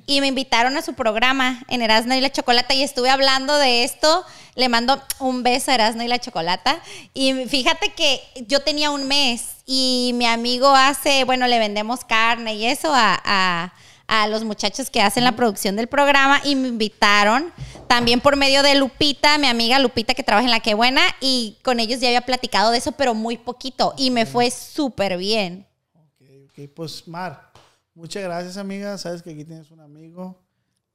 y 0.04 0.20
me 0.20 0.26
invitaron 0.26 0.76
a 0.76 0.82
su 0.82 0.94
programa 0.94 1.62
en 1.68 1.80
Erasmo 1.80 2.14
y 2.14 2.20
la 2.20 2.32
Chocolata 2.32 2.74
y 2.74 2.82
estuve 2.82 3.08
hablando 3.08 3.56
de 3.56 3.84
esto. 3.84 4.24
Le 4.56 4.68
mando 4.68 5.00
un 5.20 5.44
beso 5.44 5.70
a 5.70 5.74
Erasmo 5.74 6.02
y 6.02 6.08
la 6.08 6.18
Chocolata 6.18 6.80
y 7.14 7.46
fíjate 7.46 7.92
que 7.92 8.20
yo 8.48 8.60
tenía 8.60 8.90
un 8.90 9.06
mes 9.06 9.44
y 9.64 10.10
mi 10.14 10.26
amigo 10.26 10.68
hace, 10.74 11.22
bueno, 11.22 11.46
le 11.46 11.60
vendemos 11.60 12.04
carne 12.04 12.54
y 12.54 12.66
eso 12.66 12.92
a, 12.92 13.16
a- 13.24 13.72
a 14.10 14.26
los 14.26 14.42
muchachos 14.42 14.90
que 14.90 15.00
hacen 15.00 15.22
la 15.22 15.36
producción 15.36 15.76
del 15.76 15.86
programa 15.86 16.40
y 16.44 16.56
me 16.56 16.66
invitaron 16.66 17.52
también 17.86 18.20
por 18.20 18.36
medio 18.36 18.64
de 18.64 18.74
Lupita, 18.74 19.38
mi 19.38 19.46
amiga 19.46 19.78
Lupita 19.78 20.14
que 20.14 20.24
trabaja 20.24 20.44
en 20.44 20.50
La 20.50 20.58
Que 20.58 20.74
Buena 20.74 21.00
y 21.20 21.58
con 21.62 21.78
ellos 21.78 22.00
ya 22.00 22.08
había 22.08 22.22
platicado 22.22 22.72
de 22.72 22.78
eso, 22.78 22.90
pero 22.92 23.14
muy 23.14 23.38
poquito 23.38 23.94
y 23.96 24.10
me 24.10 24.26
fue 24.26 24.50
súper 24.50 25.16
bien. 25.16 25.64
Ok, 25.94 26.26
ok, 26.46 26.70
pues 26.74 27.06
Mar, 27.06 27.52
muchas 27.94 28.24
gracias 28.24 28.56
amiga, 28.56 28.98
sabes 28.98 29.22
que 29.22 29.30
aquí 29.30 29.44
tienes 29.44 29.70
un 29.70 29.80
amigo. 29.80 30.36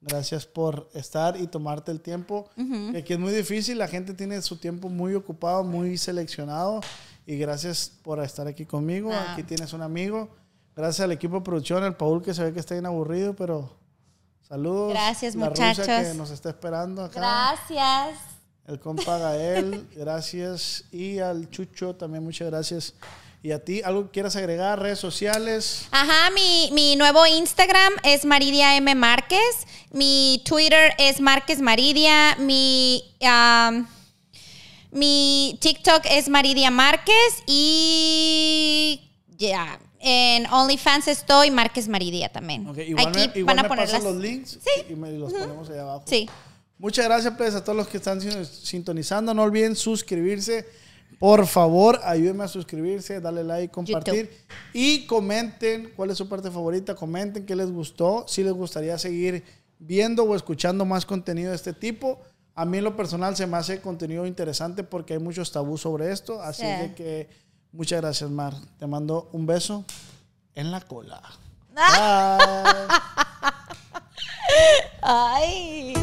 Gracias 0.02 0.46
por 0.46 0.90
estar 0.94 1.40
y 1.40 1.48
tomarte 1.48 1.92
el 1.92 2.02
tiempo. 2.02 2.50
Que 2.92 2.98
aquí 3.00 3.14
es 3.14 3.20
muy 3.20 3.34
difícil, 3.34 3.80
la 3.80 3.88
gente 3.88 4.14
tiene 4.14 4.40
su 4.44 4.58
tiempo 4.58 4.88
muy 4.88 5.16
ocupado, 5.16 5.64
muy 5.64 5.98
seleccionado. 5.98 6.82
Y 7.26 7.38
gracias 7.38 7.92
por 8.04 8.22
estar 8.22 8.46
aquí 8.46 8.66
conmigo. 8.66 9.12
Ah. 9.12 9.34
Aquí 9.34 9.42
tienes 9.42 9.74
un 9.74 9.82
amigo. 9.82 10.30
Gracias 10.76 11.06
al 11.06 11.12
equipo 11.12 11.36
de 11.36 11.42
producción, 11.42 11.84
al 11.84 11.96
Paul 11.96 12.22
que 12.22 12.34
se 12.34 12.44
ve 12.44 12.54
que 12.54 12.60
está 12.60 12.74
bien 12.76 12.86
aburrido, 12.86 13.34
pero 13.36 13.72
saludos. 14.48 14.90
Gracias, 14.90 15.36
La 15.36 15.50
rusa 15.50 15.68
muchachos. 15.70 16.08
que 16.08 16.14
nos 16.16 16.32
está 16.32 16.50
esperando 16.50 17.04
acá. 17.04 17.20
Gracias. 17.20 18.20
El 18.68 18.80
compa 18.80 19.18
Gael, 19.18 19.88
gracias. 19.96 20.84
Y 20.92 21.20
al 21.20 21.50
Chucho 21.50 21.96
también 21.96 22.24
muchas 22.24 22.50
gracias. 22.50 22.94
Y 23.42 23.52
a 23.52 23.64
ti, 23.64 23.84
¿algo 23.84 24.06
que 24.06 24.10
quieras 24.10 24.36
agregar? 24.36 24.80
Redes 24.80 24.98
sociales. 24.98 25.88
Ajá, 25.92 26.32
mi, 26.32 26.72
mi 26.74 26.96
nuevo 26.96 27.26
Instagram 27.28 27.94
es 28.04 28.26
Maridia 28.26 28.76
M. 28.76 28.96
Márquez. 28.96 29.40
Mi 29.92 30.42
Twitter 30.46 30.94
es 30.98 31.22
Márquez 31.22 31.62
Maridia. 31.62 32.36
Mi, 32.40 33.04
am, 33.22 33.88
mi 34.92 35.60
TikTok 35.62 36.06
es 36.10 36.28
Maridia 36.28 36.72
Márquez. 36.72 37.44
Y 37.46 39.12
ya, 39.38 39.80
en 40.00 40.46
OnlyFans 40.48 41.08
estoy 41.08 41.52
Márquez 41.52 41.88
Maridia 41.88 42.30
también. 42.30 42.68
Ok, 42.68 42.78
igual 42.80 43.08
Aquí 43.08 43.20
me, 43.34 43.40
igual 43.40 43.56
van 43.56 43.66
a 43.66 43.68
poner 43.68 43.90
las... 43.90 44.04
los 44.04 44.16
links 44.16 44.60
y 44.90 44.96
me 44.96 45.12
los 45.12 45.34
ponemos 45.34 45.70
ahí 45.70 45.80
abajo. 45.80 46.04
Sí. 46.08 46.30
Muchas 46.78 47.06
gracias 47.06 47.34
pues, 47.38 47.56
a 47.56 47.64
todos 47.64 47.78
los 47.78 47.88
que 47.88 47.98
están 47.98 48.20
sin- 48.22 48.46
sintonizando. 48.46 49.34
No 49.34 49.44
olviden 49.44 49.76
suscribirse. 49.76 50.66
Por 51.20 51.48
favor, 51.48 52.02
ayúdenme 52.04 52.44
a 52.44 52.48
suscribirse, 52.50 53.22
darle 53.22 53.44
like, 53.46 53.72
compartir. 53.72 54.30
Y 54.74 55.06
comenten 55.06 55.94
cuál 55.96 56.12
es 56.12 56.18
su 56.18 56.28
parte 56.28 56.52
favorita. 56.52 56.94
Comenten 56.96 57.46
qué 57.46 57.56
les 57.56 57.72
gustó. 57.72 58.26
Si 58.28 58.44
les 58.44 58.52
gustaría 58.54 58.98
seguir 58.98 59.44
viendo 59.80 60.24
o 60.24 60.36
escuchando 60.36 60.84
más 60.84 61.06
contenido 61.06 61.52
de 61.52 61.56
este 61.56 61.72
tipo. 61.74 62.20
A 62.54 62.66
mí 62.66 62.78
en 62.80 62.84
lo 62.84 62.96
personal 62.98 63.36
se 63.38 63.48
me 63.48 63.56
hace 63.58 63.80
contenido 63.80 64.26
interesante 64.26 64.84
porque 64.84 65.14
hay 65.14 65.20
muchos 65.20 65.52
tabús 65.54 65.82
sobre 65.82 66.12
esto. 66.12 66.42
Así 66.42 66.64
Sí. 66.64 66.68
de 66.68 66.94
que 66.96 67.30
muchas 67.76 68.02
gracias, 68.02 68.30
Mar. 68.30 68.54
Te 68.80 68.88
mando 68.88 69.30
un 69.34 69.46
beso 69.46 69.84
en 70.54 70.72
la 70.72 70.82
cola. 70.82 71.22
Bye. 71.74 72.88
Ay. 75.02 75.94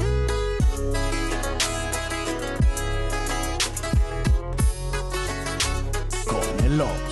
Con 6.26 7.11